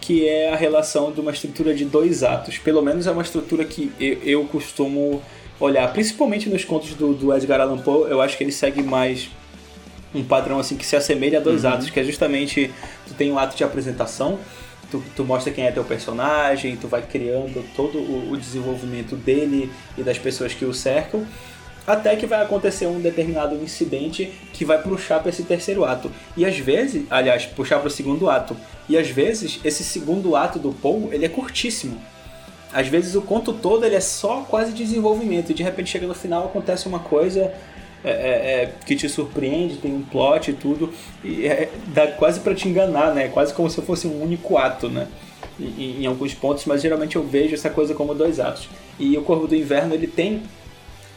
que 0.00 0.26
é 0.26 0.52
a 0.52 0.56
relação 0.56 1.12
de 1.12 1.20
uma 1.20 1.30
estrutura 1.30 1.74
de 1.74 1.84
dois 1.84 2.22
atos. 2.22 2.58
Pelo 2.58 2.82
menos 2.82 3.06
é 3.06 3.10
uma 3.10 3.22
estrutura 3.22 3.64
que 3.64 3.92
eu, 4.00 4.18
eu 4.22 4.44
costumo 4.44 5.22
olhar, 5.60 5.92
principalmente 5.92 6.48
nos 6.48 6.64
contos 6.64 6.94
do, 6.94 7.14
do, 7.14 7.32
Edgar 7.34 7.60
Allan 7.60 7.78
Poe, 7.78 8.10
eu 8.10 8.20
acho 8.20 8.36
que 8.36 8.42
ele 8.42 8.50
segue 8.50 8.82
mais 8.82 9.30
um 10.14 10.24
padrão 10.24 10.58
assim 10.58 10.76
que 10.76 10.84
se 10.84 10.96
assemelha 10.96 11.38
a 11.38 11.42
dois 11.42 11.64
uhum. 11.64 11.70
atos, 11.70 11.90
que 11.90 12.00
é 12.00 12.04
justamente 12.04 12.70
tu 13.06 13.14
tem 13.14 13.30
um 13.30 13.38
ato 13.38 13.56
de 13.56 13.62
apresentação, 13.62 14.38
tu, 14.90 15.02
tu 15.14 15.24
mostra 15.24 15.52
quem 15.52 15.64
é 15.64 15.70
teu 15.70 15.84
personagem, 15.84 16.76
tu 16.76 16.88
vai 16.88 17.02
criando 17.02 17.64
todo 17.76 17.98
o, 17.98 18.32
o 18.32 18.36
desenvolvimento 18.36 19.14
dele 19.14 19.70
e 19.96 20.02
das 20.02 20.18
pessoas 20.18 20.52
que 20.52 20.64
o 20.64 20.74
cercam, 20.74 21.24
até 21.86 22.14
que 22.16 22.26
vai 22.26 22.42
acontecer 22.42 22.86
um 22.86 23.00
determinado 23.00 23.54
incidente 23.56 24.32
que 24.52 24.64
vai 24.64 24.80
puxar 24.80 25.20
para 25.20 25.30
esse 25.30 25.42
terceiro 25.42 25.84
ato. 25.84 26.10
E 26.36 26.44
às 26.44 26.58
vezes, 26.58 27.04
aliás, 27.10 27.44
puxar 27.46 27.78
para 27.78 27.88
o 27.88 27.90
segundo 27.90 28.30
ato. 28.30 28.56
E 28.88 28.96
às 28.96 29.08
vezes, 29.08 29.60
esse 29.64 29.82
segundo 29.82 30.36
ato 30.36 30.58
do 30.58 30.72
Paul, 30.72 31.10
ele 31.12 31.24
é 31.24 31.28
curtíssimo. 31.28 32.00
Às 32.72 32.88
vezes 32.88 33.14
o 33.14 33.20
conto 33.20 33.52
todo 33.52 33.84
ele 33.84 33.94
é 33.94 34.00
só 34.00 34.46
quase 34.48 34.72
desenvolvimento 34.72 35.50
e 35.50 35.54
de 35.54 35.62
repente 35.62 35.90
chega 35.90 36.06
no 36.06 36.14
final 36.14 36.46
acontece 36.46 36.88
uma 36.88 37.00
coisa 37.00 37.52
é, 38.02 38.10
é, 38.10 38.62
é 38.62 38.74
que 38.86 38.96
te 38.96 39.08
surpreende, 39.08 39.76
tem 39.76 39.94
um 39.94 40.02
plot 40.02 40.50
e 40.50 40.54
tudo, 40.54 40.92
e 41.22 41.46
é, 41.46 41.68
dá 41.88 42.06
quase 42.08 42.40
para 42.40 42.54
te 42.54 42.68
enganar, 42.68 43.14
né? 43.14 43.28
Quase 43.28 43.54
como 43.54 43.70
se 43.70 43.80
fosse 43.82 44.06
um 44.06 44.22
único 44.22 44.56
ato, 44.56 44.88
né? 44.88 45.06
Em, 45.60 46.02
em, 46.02 46.06
alguns 46.06 46.34
pontos, 46.34 46.64
mas 46.64 46.82
geralmente 46.82 47.14
eu 47.14 47.22
vejo 47.22 47.54
essa 47.54 47.70
coisa 47.70 47.94
como 47.94 48.14
dois 48.14 48.40
atos. 48.40 48.68
E 48.98 49.16
o 49.16 49.22
Corvo 49.22 49.46
do 49.46 49.54
Inverno 49.54 49.94
ele 49.94 50.06
tem 50.06 50.42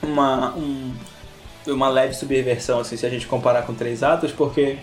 uma, 0.06 0.56
um, 0.56 0.94
uma 1.68 1.90
leve 1.90 2.14
subversão, 2.14 2.80
assim, 2.80 2.98
se 2.98 3.06
a 3.06 3.10
gente 3.10 3.28
comparar 3.28 3.64
com 3.64 3.74
três 3.74 4.04
atos, 4.04 4.32
porque 4.32 4.78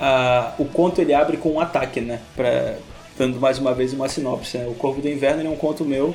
uh, 0.00 0.62
o 0.62 0.64
conto 0.66 1.00
ele 1.00 1.12
abre 1.12 1.36
com 1.36 1.52
um 1.52 1.60
ataque, 1.60 2.00
né? 2.00 2.20
Pra, 2.34 2.76
dando 3.18 3.40
mais 3.40 3.58
uma 3.58 3.72
vez 3.72 3.92
uma 3.92 4.08
sinopse. 4.08 4.58
Né? 4.58 4.66
O 4.66 4.74
Corvo 4.74 5.00
do 5.00 5.08
Inverno 5.08 5.46
é 5.46 5.48
um 5.48 5.56
conto 5.56 5.84
meu 5.84 6.14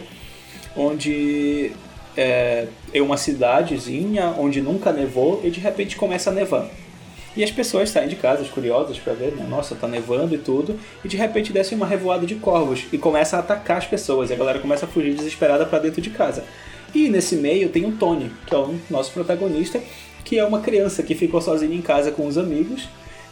onde 0.75 1.71
é, 2.15 2.67
é 2.93 3.01
uma 3.01 3.17
cidadezinha 3.17 4.33
onde 4.37 4.61
nunca 4.61 4.91
nevou 4.91 5.41
e 5.43 5.49
de 5.49 5.59
repente 5.59 5.95
começa 5.95 6.29
a 6.29 6.33
nevar. 6.33 6.69
E 7.35 7.43
as 7.43 7.51
pessoas 7.51 7.89
saem 7.89 8.09
de 8.09 8.15
casa, 8.15 8.43
curiosas 8.45 8.97
para 8.99 9.13
ver, 9.13 9.31
né? 9.31 9.45
Nossa, 9.47 9.75
tá 9.75 9.87
nevando 9.87 10.33
e 10.33 10.37
tudo. 10.37 10.77
E 11.05 11.07
de 11.07 11.15
repente 11.15 11.53
desce 11.53 11.75
uma 11.75 11.85
revoada 11.85 12.25
de 12.25 12.35
corvos 12.35 12.85
e 12.91 12.97
começa 12.97 13.37
a 13.37 13.39
atacar 13.39 13.77
as 13.77 13.85
pessoas. 13.85 14.29
E 14.29 14.33
a 14.33 14.35
galera 14.35 14.59
começa 14.59 14.85
a 14.85 14.89
fugir 14.89 15.13
desesperada 15.13 15.65
para 15.65 15.79
dentro 15.79 16.01
de 16.01 16.09
casa. 16.09 16.43
E 16.93 17.09
nesse 17.09 17.35
meio 17.35 17.69
tem 17.69 17.85
o 17.85 17.91
Tony, 17.91 18.31
que 18.45 18.53
é 18.53 18.57
o 18.57 18.75
nosso 18.89 19.11
protagonista, 19.11 19.81
que 20.23 20.37
é 20.37 20.45
uma 20.45 20.59
criança 20.59 21.03
que 21.03 21.15
ficou 21.15 21.41
sozinha 21.41 21.75
em 21.75 21.81
casa 21.81 22.11
com 22.11 22.27
os 22.27 22.37
amigos, 22.37 22.87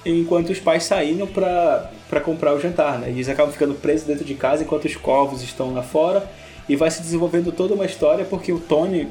enquanto 0.05 0.51
os 0.51 0.59
pais 0.59 0.83
saíram 0.83 1.27
para 1.27 2.21
comprar 2.23 2.53
o 2.53 2.59
jantar, 2.59 2.99
né? 2.99 3.09
Eles 3.09 3.27
acabam 3.27 3.51
ficando 3.51 3.73
presos 3.75 4.07
dentro 4.07 4.23
de 4.23 4.35
casa 4.35 4.63
enquanto 4.63 4.85
os 4.85 4.95
corvos 4.95 5.41
estão 5.41 5.73
lá 5.73 5.83
fora. 5.83 6.29
E 6.69 6.75
vai 6.75 6.91
se 6.91 7.01
desenvolvendo 7.01 7.51
toda 7.51 7.73
uma 7.73 7.85
história 7.85 8.25
porque 8.25 8.51
o 8.51 8.59
Tony 8.59 9.07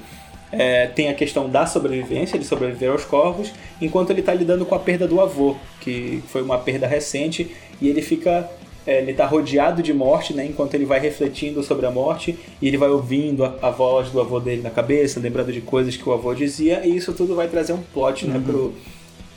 é, 0.52 0.86
tem 0.88 1.08
a 1.08 1.14
questão 1.14 1.48
da 1.48 1.66
sobrevivência, 1.66 2.38
de 2.38 2.44
sobreviver 2.44 2.90
aos 2.90 3.04
corvos, 3.04 3.52
enquanto 3.80 4.10
ele 4.10 4.20
está 4.20 4.32
lidando 4.32 4.64
com 4.64 4.74
a 4.74 4.78
perda 4.78 5.06
do 5.06 5.20
avô, 5.20 5.56
que 5.80 6.22
foi 6.28 6.42
uma 6.42 6.58
perda 6.58 6.86
recente, 6.86 7.50
e 7.80 7.88
ele 7.88 8.02
fica 8.02 8.48
ele 8.86 9.10
está 9.10 9.26
rodeado 9.26 9.82
de 9.82 9.92
morte, 9.92 10.32
né? 10.32 10.46
Enquanto 10.46 10.74
ele 10.74 10.84
vai 10.84 11.00
refletindo 11.00 11.62
sobre 11.62 11.86
a 11.86 11.90
morte 11.90 12.38
e 12.62 12.68
ele 12.68 12.76
vai 12.76 12.88
ouvindo 12.88 13.44
a, 13.44 13.56
a, 13.62 13.70
voz 13.70 14.10
do 14.10 14.20
avô 14.20 14.38
dele 14.38 14.62
na 14.62 14.70
cabeça, 14.70 15.18
lembrando 15.18 15.52
de 15.52 15.60
coisas 15.60 15.96
que 15.96 16.08
o 16.08 16.12
avô 16.12 16.32
dizia, 16.34 16.86
e 16.86 16.96
isso 16.96 17.12
tudo 17.12 17.34
vai 17.34 17.48
trazer 17.48 17.72
um 17.72 17.82
plot, 17.82 18.26
né, 18.26 18.36
uhum. 18.36 18.42
pro, 18.42 18.74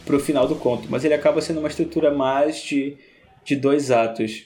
pro 0.06 0.20
final 0.20 0.48
do 0.48 0.56
conto. 0.56 0.88
Mas 0.90 1.04
ele 1.04 1.14
acaba 1.14 1.42
sendo 1.42 1.60
uma 1.60 1.68
estrutura 1.68 2.14
mais 2.14 2.62
de, 2.62 2.96
de 3.44 3.56
dois 3.56 3.90
atos. 3.90 4.46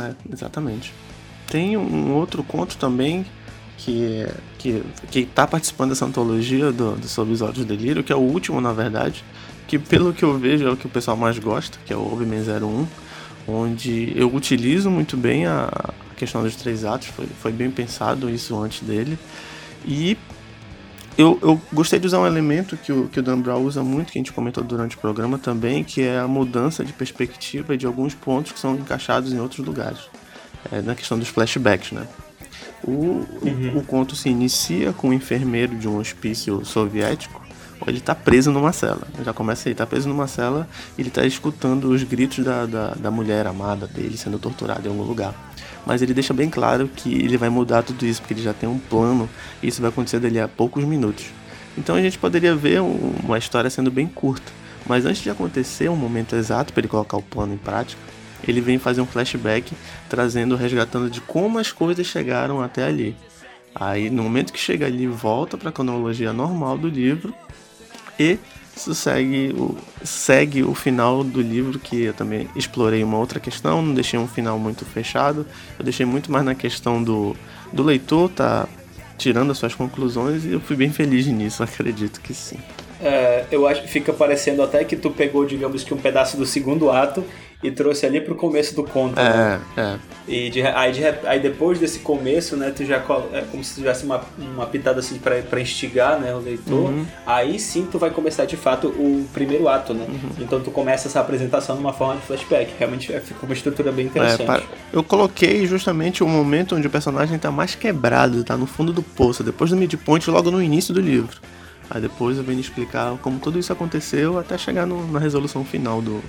É, 0.00 0.14
exatamente. 0.32 0.92
Tem 1.48 1.76
um 1.76 2.14
outro 2.14 2.42
conto 2.42 2.76
também 2.76 3.24
que 3.78 4.26
que 4.58 4.82
que 5.10 5.18
está 5.20 5.46
participando 5.46 5.90
dessa 5.90 6.04
antologia 6.04 6.70
do, 6.72 6.96
do 6.96 7.08
Sob 7.08 7.32
os 7.32 7.42
Olhos 7.42 7.64
Delírio, 7.64 8.02
que 8.02 8.12
é 8.12 8.16
o 8.16 8.20
último, 8.20 8.60
na 8.60 8.72
verdade, 8.72 9.24
que 9.66 9.78
pelo 9.78 10.12
que 10.12 10.24
eu 10.24 10.38
vejo 10.38 10.66
é 10.66 10.70
o 10.70 10.76
que 10.76 10.86
o 10.86 10.90
pessoal 10.90 11.16
mais 11.16 11.38
gosta, 11.38 11.78
que 11.84 11.92
é 11.92 11.96
o 11.96 12.12
Obi-Man 12.12 12.42
01 12.42 12.86
onde 13.46 14.12
eu 14.16 14.34
utilizo 14.34 14.90
muito 14.90 15.16
bem 15.16 15.46
a, 15.46 15.92
questão 16.22 16.42
dos 16.44 16.54
três 16.54 16.84
atos, 16.84 17.08
foi, 17.08 17.26
foi 17.26 17.50
bem 17.50 17.68
pensado 17.68 18.30
isso 18.30 18.56
antes 18.56 18.86
dele. 18.86 19.18
E 19.84 20.16
eu, 21.18 21.36
eu 21.42 21.60
gostei 21.72 21.98
de 21.98 22.06
usar 22.06 22.20
um 22.20 22.26
elemento 22.26 22.76
que 22.76 22.92
o, 22.92 23.08
que 23.08 23.18
o 23.18 23.22
Dan 23.22 23.40
Brown 23.40 23.60
usa 23.62 23.82
muito, 23.82 24.12
que 24.12 24.18
a 24.18 24.20
gente 24.20 24.32
comentou 24.32 24.62
durante 24.62 24.96
o 24.96 25.00
programa 25.00 25.36
também, 25.36 25.82
que 25.82 26.02
é 26.02 26.20
a 26.20 26.28
mudança 26.28 26.84
de 26.84 26.92
perspectiva 26.92 27.76
de 27.76 27.86
alguns 27.86 28.14
pontos 28.14 28.52
que 28.52 28.60
são 28.60 28.76
encaixados 28.76 29.32
em 29.32 29.40
outros 29.40 29.66
lugares. 29.66 29.98
É, 30.70 30.80
na 30.80 30.94
questão 30.94 31.18
dos 31.18 31.26
flashbacks, 31.26 31.90
né? 31.90 32.06
O, 32.84 32.90
uhum. 32.90 33.78
o 33.78 33.84
conto 33.84 34.14
se 34.14 34.28
inicia 34.28 34.92
com 34.92 35.08
um 35.08 35.12
enfermeiro 35.12 35.76
de 35.76 35.88
um 35.88 35.98
hospício 35.98 36.64
soviético. 36.64 37.41
Ele 37.86 37.98
está 37.98 38.14
preso 38.14 38.50
numa 38.50 38.72
cela. 38.72 39.06
Já 39.24 39.32
começa 39.32 39.68
aí, 39.68 39.72
está 39.72 39.86
preso 39.86 40.08
numa 40.08 40.26
cela 40.26 40.68
ele 40.98 41.08
está 41.08 41.24
escutando 41.24 41.90
os 41.90 42.02
gritos 42.02 42.44
da, 42.44 42.66
da, 42.66 42.94
da 42.94 43.10
mulher 43.10 43.46
amada 43.46 43.86
dele 43.86 44.16
sendo 44.16 44.38
torturada 44.38 44.86
em 44.86 44.90
algum 44.90 45.02
lugar 45.02 45.34
mas 45.84 46.02
ele 46.02 46.14
deixa 46.14 46.32
bem 46.32 46.48
claro 46.48 46.88
que 46.88 47.12
ele 47.12 47.36
vai 47.36 47.48
mudar 47.48 47.82
tudo 47.82 48.06
isso, 48.06 48.20
porque 48.20 48.34
ele 48.34 48.42
já 48.42 48.54
tem 48.54 48.68
um 48.68 48.78
plano 48.78 49.28
e 49.62 49.68
isso 49.68 49.80
vai 49.80 49.90
acontecer 49.90 50.20
dali 50.20 50.38
a 50.38 50.48
poucos 50.48 50.84
minutos. 50.84 51.26
Então 51.76 51.96
a 51.96 52.00
gente 52.00 52.18
poderia 52.18 52.54
ver 52.54 52.80
um, 52.80 53.14
uma 53.24 53.38
história 53.38 53.68
sendo 53.68 53.90
bem 53.90 54.06
curta, 54.06 54.52
mas 54.86 55.04
antes 55.04 55.22
de 55.22 55.30
acontecer 55.30 55.88
um 55.88 55.96
momento 55.96 56.36
exato 56.36 56.72
para 56.72 56.80
ele 56.80 56.88
colocar 56.88 57.16
o 57.16 57.22
plano 57.22 57.54
em 57.54 57.58
prática, 57.58 58.00
ele 58.46 58.60
vem 58.60 58.78
fazer 58.78 59.00
um 59.00 59.06
flashback 59.06 59.72
trazendo, 60.08 60.56
resgatando 60.56 61.08
de 61.08 61.20
como 61.20 61.58
as 61.58 61.72
coisas 61.72 62.06
chegaram 62.06 62.60
até 62.60 62.84
ali. 62.84 63.16
Aí 63.74 64.10
no 64.10 64.22
momento 64.22 64.52
que 64.52 64.58
chega 64.58 64.86
ali, 64.86 65.06
volta 65.06 65.56
para 65.56 65.70
a 65.70 65.72
cronologia 65.72 66.32
normal 66.32 66.76
do 66.76 66.88
livro 66.88 67.34
isso 68.76 68.94
segue 68.94 69.54
o, 69.56 69.76
segue 70.02 70.62
o 70.62 70.74
final 70.74 71.22
do 71.22 71.40
livro, 71.40 71.78
que 71.78 72.04
eu 72.04 72.14
também 72.14 72.48
explorei 72.56 73.04
uma 73.04 73.18
outra 73.18 73.38
questão, 73.38 73.82
não 73.82 73.94
deixei 73.94 74.18
um 74.18 74.26
final 74.26 74.58
muito 74.58 74.84
fechado, 74.84 75.46
eu 75.78 75.84
deixei 75.84 76.06
muito 76.06 76.32
mais 76.32 76.44
na 76.44 76.54
questão 76.54 77.02
do, 77.02 77.36
do 77.72 77.82
leitor 77.82 78.30
tá 78.30 78.66
tirando 79.18 79.52
as 79.52 79.58
suas 79.58 79.74
conclusões 79.74 80.44
e 80.44 80.52
eu 80.52 80.60
fui 80.60 80.74
bem 80.74 80.90
feliz 80.90 81.26
nisso, 81.26 81.62
acredito 81.64 82.20
que 82.20 82.34
sim. 82.34 82.58
É, 83.00 83.46
eu 83.50 83.66
acho 83.66 83.82
fica 83.88 84.12
parecendo 84.12 84.62
até 84.62 84.84
que 84.84 84.96
tu 84.96 85.10
pegou, 85.10 85.44
digamos 85.44 85.82
que 85.82 85.92
um 85.92 85.96
pedaço 85.96 86.36
do 86.36 86.46
segundo 86.46 86.90
ato 86.90 87.24
e 87.62 87.70
trouxe 87.70 88.04
ali 88.04 88.20
pro 88.20 88.34
começo 88.34 88.74
do 88.74 88.82
conto. 88.82 89.18
É, 89.18 89.22
né? 89.22 89.60
é. 89.76 89.96
E 90.26 90.50
de, 90.50 90.62
aí, 90.62 90.92
de, 90.92 91.04
aí 91.04 91.40
depois 91.40 91.78
desse 91.78 92.00
começo, 92.00 92.56
né, 92.56 92.72
tu 92.74 92.84
já 92.84 92.96
é 92.96 93.40
como 93.50 93.62
se 93.62 93.74
tivesse 93.74 94.04
uma, 94.04 94.20
uma 94.38 94.66
pitada 94.66 95.00
assim 95.00 95.18
pra, 95.18 95.40
pra 95.42 95.60
instigar, 95.60 96.18
né, 96.18 96.34
o 96.34 96.38
leitor. 96.38 96.90
Uhum. 96.90 97.06
Aí 97.26 97.58
sim 97.58 97.86
tu 97.90 97.98
vai 97.98 98.10
começar 98.10 98.44
de 98.44 98.56
fato 98.56 98.88
o 98.88 99.26
primeiro 99.32 99.68
ato, 99.68 99.94
né? 99.94 100.06
Uhum. 100.08 100.30
Então 100.40 100.60
tu 100.60 100.70
começa 100.70 101.08
essa 101.08 101.20
apresentação 101.20 101.76
numa 101.76 101.92
forma 101.92 102.16
de 102.16 102.22
flashback. 102.22 102.72
Realmente 102.78 103.12
é, 103.12 103.20
fica 103.20 103.44
uma 103.44 103.54
estrutura 103.54 103.92
bem 103.92 104.06
interessante. 104.06 104.64
É, 104.64 104.96
eu 104.96 105.02
coloquei 105.02 105.66
justamente 105.66 106.22
o 106.22 106.28
momento 106.28 106.74
onde 106.74 106.86
o 106.86 106.90
personagem 106.90 107.38
tá 107.38 107.50
mais 107.50 107.74
quebrado, 107.74 108.42
tá 108.44 108.56
no 108.56 108.66
fundo 108.66 108.92
do 108.92 109.02
poço, 109.02 109.42
depois 109.42 109.70
do 109.70 109.76
midpoint, 109.76 110.28
logo 110.30 110.50
no 110.50 110.62
início 110.62 110.92
do 110.92 111.00
livro. 111.00 111.40
Aí 111.90 112.00
depois 112.00 112.38
eu 112.38 112.44
venho 112.44 112.60
explicar 112.60 113.16
como 113.18 113.38
tudo 113.38 113.58
isso 113.58 113.72
aconteceu 113.72 114.38
até 114.38 114.56
chegar 114.56 114.86
no, 114.86 115.10
na 115.12 115.18
resolução 115.18 115.64
final 115.64 116.00
do, 116.00 116.22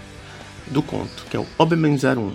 do 0.68 0.82
conto, 0.82 1.26
que 1.30 1.38
é 1.38 1.39
o 1.39 1.45
Oberman 1.57 1.95
01. 1.95 2.32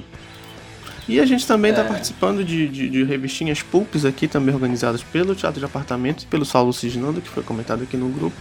E 1.09 1.19
a 1.19 1.25
gente 1.25 1.47
também 1.47 1.71
está 1.71 1.83
é. 1.83 1.89
participando 1.89 2.45
de, 2.45 2.69
de, 2.69 2.91
de, 2.91 3.03
revistinhas 3.03 3.63
pulps 3.63 4.05
aqui, 4.05 4.29
também 4.29 4.55
organizadas 4.55 5.03
pelo 5.03 5.35
Teatro 5.35 5.59
de 5.59 5.65
Apartamento 5.65 6.25
e 6.25 6.27
pelo 6.27 6.45
Saulo 6.45 6.73
Cisnando, 6.73 7.23
que 7.23 7.29
foi 7.29 7.43
comentado 7.43 7.83
aqui 7.83 7.97
no 7.97 8.11
grupo. 8.11 8.37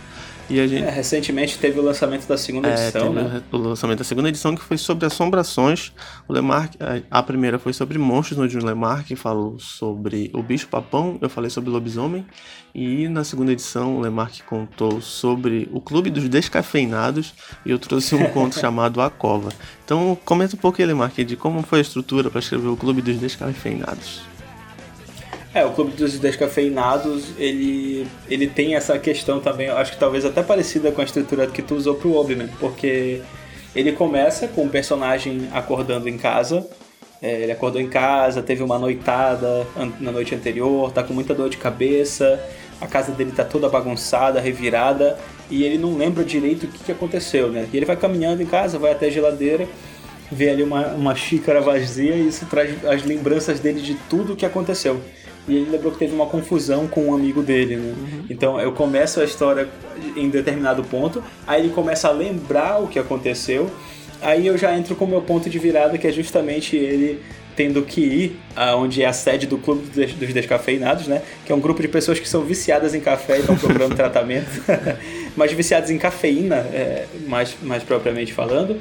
E 0.49 0.59
a 0.59 0.67
gente... 0.67 0.83
É, 0.83 0.89
recentemente 0.89 1.57
teve 1.57 1.79
o 1.79 1.83
lançamento 1.83 2.27
da 2.27 2.37
segunda 2.37 2.69
é, 2.69 2.73
edição, 2.73 3.13
né? 3.13 3.41
O 3.51 3.57
lançamento 3.57 3.99
da 3.99 4.03
segunda 4.03 4.29
edição 4.29 4.55
que 4.55 4.61
foi 4.61 4.77
sobre 4.77 5.05
assombrações. 5.05 5.91
O 6.27 6.33
Lemark, 6.33 6.75
a 7.09 7.23
primeira 7.23 7.59
foi 7.59 7.73
sobre 7.73 7.97
monstros, 7.97 8.39
onde 8.39 8.57
o 8.57 8.65
Lemark 8.65 9.09
falou 9.15 9.59
sobre 9.59 10.29
o 10.33 10.41
bicho 10.41 10.67
papão, 10.67 11.17
eu 11.21 11.29
falei 11.29 11.49
sobre 11.49 11.69
lobisomem. 11.69 12.25
E 12.73 13.07
na 13.07 13.23
segunda 13.23 13.51
edição 13.51 13.97
o 13.97 13.99
Lemark 13.99 14.41
contou 14.45 15.01
sobre 15.01 15.67
o 15.71 15.81
Clube 15.81 16.09
dos 16.09 16.29
Descafeinados 16.29 17.33
e 17.65 17.71
eu 17.71 17.79
trouxe 17.79 18.15
um 18.15 18.25
conto 18.29 18.57
chamado 18.59 19.01
A 19.01 19.09
Cova. 19.09 19.49
Então 19.83 20.17
comenta 20.23 20.55
um 20.55 20.59
pouco, 20.59 20.81
Lemark, 20.81 21.17
de 21.23 21.35
como 21.35 21.63
foi 21.63 21.79
a 21.79 21.81
estrutura 21.81 22.29
para 22.29 22.39
escrever 22.39 22.67
o 22.67 22.77
Clube 22.77 23.01
dos 23.01 23.17
Descafeinados. 23.17 24.36
É, 25.57 25.65
o 25.65 25.71
Clube 25.71 25.93
dos 25.93 26.19
Descafeinados, 26.19 27.31
ele, 27.35 28.05
ele 28.29 28.45
tem 28.45 28.75
essa 28.75 28.99
questão 28.99 29.39
também, 29.39 29.69
acho 29.69 29.93
que 29.93 29.97
talvez 29.97 30.23
até 30.23 30.43
parecida 30.43 30.91
com 30.91 31.01
a 31.01 31.03
estrutura 31.03 31.47
que 31.47 31.63
tu 31.63 31.73
usou 31.73 31.95
pro 31.95 32.15
Obiman, 32.15 32.47
porque 32.59 33.23
ele 33.75 33.91
começa 33.91 34.47
com 34.47 34.65
o 34.65 34.69
personagem 34.69 35.49
acordando 35.51 36.07
em 36.07 36.15
casa, 36.15 36.63
é, 37.19 37.41
ele 37.41 37.51
acordou 37.51 37.81
em 37.81 37.89
casa, 37.89 38.43
teve 38.43 38.61
uma 38.61 38.77
noitada 38.77 39.65
na 39.99 40.11
noite 40.11 40.35
anterior, 40.35 40.91
tá 40.91 41.01
com 41.01 41.11
muita 41.11 41.33
dor 41.33 41.49
de 41.49 41.57
cabeça, 41.57 42.39
a 42.79 42.85
casa 42.85 43.11
dele 43.11 43.31
tá 43.31 43.43
toda 43.43 43.67
bagunçada, 43.67 44.39
revirada, 44.39 45.17
e 45.49 45.63
ele 45.63 45.79
não 45.79 45.97
lembra 45.97 46.23
direito 46.23 46.67
o 46.67 46.67
que, 46.67 46.83
que 46.83 46.91
aconteceu, 46.91 47.51
né? 47.51 47.67
E 47.73 47.77
ele 47.77 47.85
vai 47.87 47.95
caminhando 47.95 48.43
em 48.43 48.45
casa, 48.45 48.77
vai 48.77 48.91
até 48.91 49.07
a 49.07 49.09
geladeira, 49.09 49.67
vê 50.31 50.51
ali 50.51 50.61
uma, 50.61 50.89
uma 50.89 51.15
xícara 51.15 51.61
vazia 51.61 52.13
e 52.13 52.27
isso 52.27 52.45
traz 52.45 52.85
as 52.85 53.03
lembranças 53.03 53.59
dele 53.59 53.81
de 53.81 53.95
tudo 54.07 54.33
o 54.33 54.35
que 54.35 54.45
aconteceu 54.45 55.01
e 55.47 55.55
ele 55.55 55.69
lembrou 55.71 55.91
que 55.91 55.99
teve 55.99 56.13
uma 56.13 56.25
confusão 56.25 56.87
com 56.87 57.05
um 57.05 57.15
amigo 57.15 57.41
dele, 57.41 57.77
né? 57.77 57.93
Uhum. 57.97 58.25
Então 58.29 58.59
eu 58.59 58.71
começo 58.71 59.19
a 59.21 59.23
história 59.23 59.69
em 60.15 60.29
determinado 60.29 60.83
ponto, 60.83 61.23
aí 61.45 61.61
ele 61.61 61.73
começa 61.73 62.07
a 62.07 62.11
lembrar 62.11 62.81
o 62.81 62.87
que 62.87 62.99
aconteceu, 62.99 63.69
aí 64.21 64.45
eu 64.47 64.57
já 64.57 64.75
entro 64.77 64.95
com 64.95 65.05
o 65.05 65.07
meu 65.07 65.21
ponto 65.21 65.49
de 65.49 65.57
virada, 65.57 65.97
que 65.97 66.07
é 66.07 66.11
justamente 66.11 66.75
ele 66.75 67.21
tendo 67.55 67.81
que 67.81 68.01
ir 68.01 68.39
aonde 68.55 69.01
é 69.01 69.07
a 69.07 69.13
sede 69.13 69.47
do 69.47 69.57
Clube 69.57 69.87
dos 69.87 70.31
Descafeinados, 70.31 71.07
né? 71.07 71.23
Que 71.43 71.51
é 71.51 71.55
um 71.55 71.59
grupo 71.59 71.81
de 71.81 71.87
pessoas 71.87 72.19
que 72.19 72.29
são 72.29 72.43
viciadas 72.43 72.93
em 72.93 72.99
café 72.99 73.37
e 73.37 73.39
estão 73.39 73.57
procurando 73.57 73.95
tratamento, 73.97 74.61
mas 75.35 75.51
viciadas 75.53 75.89
em 75.89 75.97
cafeína, 75.97 76.57
é, 76.57 77.07
mais, 77.27 77.55
mais 77.63 77.81
propriamente 77.81 78.31
falando 78.31 78.77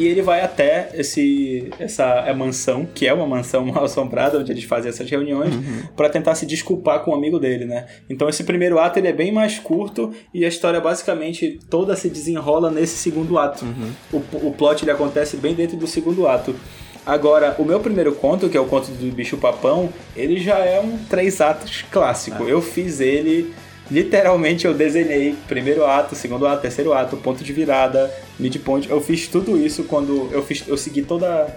e 0.00 0.08
ele 0.08 0.22
vai 0.22 0.40
até 0.40 0.88
esse, 0.94 1.70
essa 1.78 2.32
mansão, 2.32 2.88
que 2.94 3.06
é 3.06 3.12
uma 3.12 3.26
mansão 3.26 3.66
mal 3.66 3.84
assombrada, 3.84 4.38
onde 4.38 4.50
eles 4.50 4.64
fazem 4.64 4.88
essas 4.88 5.10
reuniões, 5.10 5.54
uhum. 5.54 5.82
para 5.94 6.08
tentar 6.08 6.34
se 6.34 6.46
desculpar 6.46 7.00
com 7.00 7.10
um 7.10 7.14
amigo 7.14 7.38
dele, 7.38 7.66
né? 7.66 7.84
Então 8.08 8.26
esse 8.26 8.42
primeiro 8.44 8.78
ato 8.78 8.98
ele 8.98 9.08
é 9.08 9.12
bem 9.12 9.30
mais 9.30 9.58
curto 9.58 10.10
e 10.32 10.42
a 10.42 10.48
história 10.48 10.80
basicamente 10.80 11.60
toda 11.68 11.94
se 11.94 12.08
desenrola 12.08 12.70
nesse 12.70 12.96
segundo 12.96 13.38
ato. 13.38 13.66
Uhum. 13.66 14.22
O, 14.32 14.48
o 14.48 14.52
plot 14.52 14.84
ele 14.84 14.90
acontece 14.90 15.36
bem 15.36 15.54
dentro 15.54 15.76
do 15.76 15.86
segundo 15.86 16.26
ato. 16.26 16.56
Agora, 17.04 17.54
o 17.58 17.64
meu 17.64 17.80
primeiro 17.80 18.14
conto, 18.14 18.48
que 18.48 18.56
é 18.56 18.60
o 18.60 18.66
conto 18.66 18.90
do 18.92 19.12
bicho 19.12 19.36
papão, 19.36 19.90
ele 20.16 20.40
já 20.40 20.58
é 20.58 20.80
um 20.80 20.96
três 21.10 21.42
atos 21.42 21.84
clássico. 21.90 22.44
Ah. 22.44 22.48
Eu 22.48 22.62
fiz 22.62 23.00
ele 23.00 23.52
literalmente 23.90 24.66
eu 24.66 24.74
desenhei 24.74 25.34
primeiro 25.48 25.84
ato, 25.84 26.14
segundo 26.14 26.46
ato, 26.46 26.62
terceiro 26.62 26.92
ato, 26.92 27.16
ponto 27.16 27.42
de 27.42 27.52
virada, 27.52 28.12
midpoint. 28.38 28.88
Eu 28.88 29.00
fiz 29.00 29.26
tudo 29.26 29.58
isso 29.58 29.84
quando 29.84 30.28
eu 30.32 30.42
fiz, 30.42 30.64
eu 30.66 30.76
segui 30.76 31.02
toda 31.02 31.48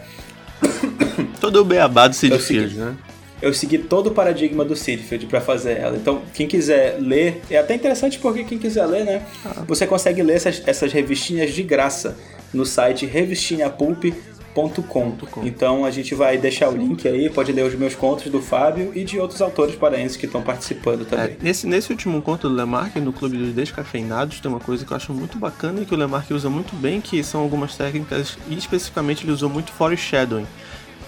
todo 1.40 1.62
o 1.62 1.66
beabá 1.66 2.08
do 2.08 2.16
Seedfield, 2.16 2.76
né? 2.76 2.96
Eu 3.42 3.54
segui 3.54 3.78
todo 3.78 4.08
o 4.08 4.12
paradigma 4.12 4.64
do 4.64 4.74
Seedfield 4.74 5.26
para 5.26 5.42
fazer 5.42 5.78
ela. 5.78 5.98
Então, 5.98 6.22
quem 6.34 6.48
quiser 6.48 6.98
ler, 6.98 7.42
é 7.50 7.58
até 7.58 7.76
interessante 7.76 8.18
porque 8.18 8.46
quem 8.46 8.58
quiser 8.58 8.86
ler, 8.86 9.04
né? 9.04 9.22
Ah. 9.44 9.64
Você 9.68 9.86
consegue 9.86 10.24
ler 10.24 10.36
essas, 10.36 10.64
essas 10.66 10.94
revistinhas 10.94 11.54
de 11.54 11.62
graça 11.62 12.18
no 12.54 12.66
site 12.66 13.06
revistinhapulp.com 13.06 14.33
Com. 15.28 15.46
Então 15.46 15.86
a 15.86 15.92
gente 15.92 16.14
vai 16.14 16.38
deixar 16.38 16.70
o 16.70 16.78
link 16.78 17.08
aí, 17.08 17.30
pode 17.30 17.52
ler 17.52 17.66
os 17.66 17.76
meus 17.76 17.96
contos 17.96 18.32
do 18.32 18.42
Fábio 18.42 18.92
e 18.96 19.04
de 19.04 19.20
outros 19.20 19.42
autores 19.42 19.76
paraenses 19.76 20.16
que 20.18 20.26
estão 20.26 20.42
participando 20.42 21.06
também. 21.06 21.26
É, 21.26 21.38
nesse, 21.42 21.68
nesse 21.68 21.92
último 21.92 22.22
conto 22.22 22.48
do 22.48 22.56
Lemarque, 22.56 23.00
no 23.00 23.12
Clube 23.12 23.38
dos 23.38 23.54
Descafeinados, 23.54 24.40
tem 24.40 24.50
uma 24.50 24.60
coisa 24.60 24.86
que 24.86 24.92
eu 24.92 24.98
acho 24.98 25.14
muito 25.14 25.38
bacana 25.38 25.82
e 25.82 25.86
que 25.86 25.94
o 25.94 25.98
Lemarque 25.98 26.34
usa 26.34 26.50
muito 26.50 26.76
bem, 26.76 27.02
que 27.02 27.24
são 27.24 27.42
algumas 27.42 27.76
técnicas, 27.76 28.38
e 28.48 28.56
especificamente 28.56 29.24
ele 29.24 29.32
usou 29.32 29.50
muito 29.50 29.72
foreshadowing, 29.72 30.46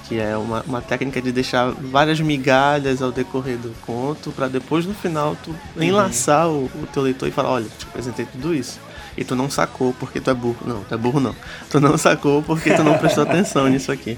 que 0.08 0.20
é 0.20 0.36
uma, 0.38 0.62
uma 0.64 0.82
técnica 0.82 1.22
de 1.22 1.32
deixar 1.32 1.72
várias 1.72 2.20
migalhas 2.20 3.02
ao 3.02 3.12
decorrer 3.12 3.58
do 3.58 3.74
conto, 3.86 4.32
para 4.32 4.48
depois 4.48 4.86
no 4.86 4.94
final 4.94 5.36
tu 5.44 5.52
uhum. 5.52 5.84
enlaçar 5.84 6.50
o, 6.50 6.66
o 6.66 6.88
teu 6.94 7.04
leitor 7.04 7.28
e 7.28 7.32
falar, 7.32 7.50
olha, 7.50 7.66
te 7.78 7.86
apresentei 7.86 8.26
tudo 8.26 8.54
isso 8.54 8.85
e 9.18 9.24
tu 9.24 9.36
não 9.36 9.50
sacou 9.50 9.94
porque 10.00 10.20
tu 10.20 10.30
é 10.30 10.34
burro. 10.34 10.58
Não, 10.66 10.84
tu 10.84 10.94
é 10.94 10.98
burro 10.98 11.20
não. 11.20 11.36
Tu 11.70 11.80
não 11.80 11.98
sacou 11.98 12.42
porque 12.44 12.74
tu 12.74 12.84
não 12.84 12.98
prestou 13.00 13.24
atenção 13.24 13.68
nisso 13.68 13.92
aqui. 13.92 14.18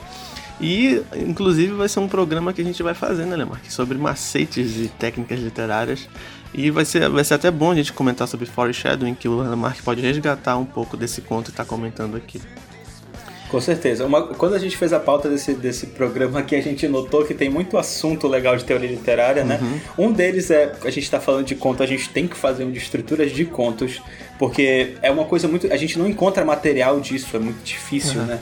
E, 0.59 1.03
inclusive, 1.15 1.73
vai 1.73 1.87
ser 1.87 1.99
um 1.99 2.07
programa 2.07 2.51
que 2.51 2.61
a 2.61 2.63
gente 2.63 2.81
vai 2.81 2.95
fazer, 2.95 3.25
né, 3.25 3.35
Lemark? 3.35 3.71
Sobre 3.71 3.97
macetes 3.97 4.75
e 4.77 4.87
técnicas 4.87 5.39
literárias. 5.39 6.09
E 6.53 6.71
vai 6.71 6.83
ser, 6.83 7.07
vai 7.09 7.23
ser 7.23 7.35
até 7.35 7.51
bom 7.51 7.71
a 7.71 7.75
gente 7.75 7.93
comentar 7.93 8.27
sobre 8.27 8.47
foreshadowing, 8.47 9.13
que 9.13 9.27
o 9.27 9.41
Lemark 9.41 9.83
pode 9.83 10.01
resgatar 10.01 10.57
um 10.57 10.65
pouco 10.65 10.97
desse 10.97 11.21
conto 11.21 11.49
e 11.49 11.53
tá 11.53 11.63
comentando 11.63 12.17
aqui. 12.17 12.41
Com 13.49 13.61
certeza. 13.61 14.05
Uma, 14.05 14.23
quando 14.23 14.55
a 14.55 14.59
gente 14.59 14.75
fez 14.75 14.91
a 14.91 14.99
pauta 14.99 15.29
desse, 15.29 15.53
desse 15.53 15.87
programa 15.87 16.39
aqui, 16.39 16.55
a 16.55 16.61
gente 16.61 16.87
notou 16.87 17.23
que 17.23 17.33
tem 17.33 17.49
muito 17.49 17.77
assunto 17.77 18.27
legal 18.27 18.57
de 18.57 18.65
teoria 18.65 18.89
literária, 18.89 19.43
né? 19.43 19.59
Uhum. 19.61 20.09
Um 20.09 20.11
deles 20.11 20.51
é, 20.51 20.73
a 20.83 20.89
gente 20.89 21.03
está 21.03 21.19
falando 21.19 21.45
de 21.45 21.55
conto, 21.55 21.81
a 21.81 21.85
gente 21.85 22.09
tem 22.09 22.27
que 22.27 22.35
fazer 22.35 22.65
um 22.65 22.71
de 22.71 22.77
estruturas 22.77 23.31
de 23.31 23.45
contos, 23.45 24.01
porque 24.37 24.95
é 25.01 25.09
uma 25.09 25.25
coisa 25.25 25.47
muito. 25.47 25.71
A 25.71 25.77
gente 25.77 25.97
não 25.97 26.07
encontra 26.07 26.43
material 26.43 26.99
disso, 26.99 27.35
é 27.35 27.39
muito 27.39 27.63
difícil, 27.63 28.19
uhum. 28.19 28.27
né? 28.27 28.39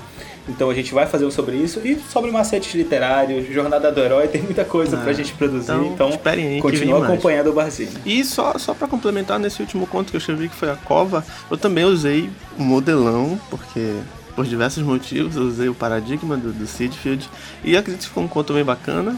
Então 0.47 0.69
a 0.69 0.73
gente 0.73 0.93
vai 0.93 1.07
fazer 1.07 1.25
um 1.25 1.31
sobre 1.31 1.55
isso 1.55 1.81
e 1.83 1.99
sobre 2.11 2.29
macetes 2.31 2.73
literários, 2.75 3.51
Jornada 3.51 3.91
do 3.91 3.99
Herói, 3.99 4.27
tem 4.27 4.41
muita 4.43 4.63
coisa 4.63 4.97
ah, 4.97 5.01
pra 5.01 5.11
gente 5.11 5.33
produzir. 5.33 5.73
Então, 5.73 6.11
então 6.11 6.61
continua 6.61 7.03
acompanhando 7.03 7.49
o 7.49 7.53
barzinho. 7.53 7.89
E 8.05 8.23
só, 8.23 8.57
só 8.57 8.73
pra 8.73 8.87
complementar, 8.87 9.39
nesse 9.39 9.61
último 9.61 9.87
conto 9.87 10.11
que 10.11 10.17
eu 10.17 10.19
escrevi, 10.19 10.49
que 10.49 10.55
foi 10.55 10.69
a 10.69 10.75
Cova, 10.75 11.25
eu 11.49 11.57
também 11.57 11.83
usei 11.83 12.29
o 12.59 12.63
modelão, 12.63 13.39
porque 13.49 13.95
por 14.35 14.45
diversos 14.45 14.83
motivos, 14.83 15.35
eu 15.35 15.43
usei 15.43 15.69
o 15.69 15.73
paradigma 15.73 16.35
do, 16.35 16.51
do 16.51 16.67
Seedfield 16.67 17.29
e 17.63 17.77
acredito 17.77 18.01
que 18.01 18.07
ficou 18.09 18.23
um 18.23 18.27
conto 18.27 18.53
bem 18.53 18.63
bacana. 18.63 19.17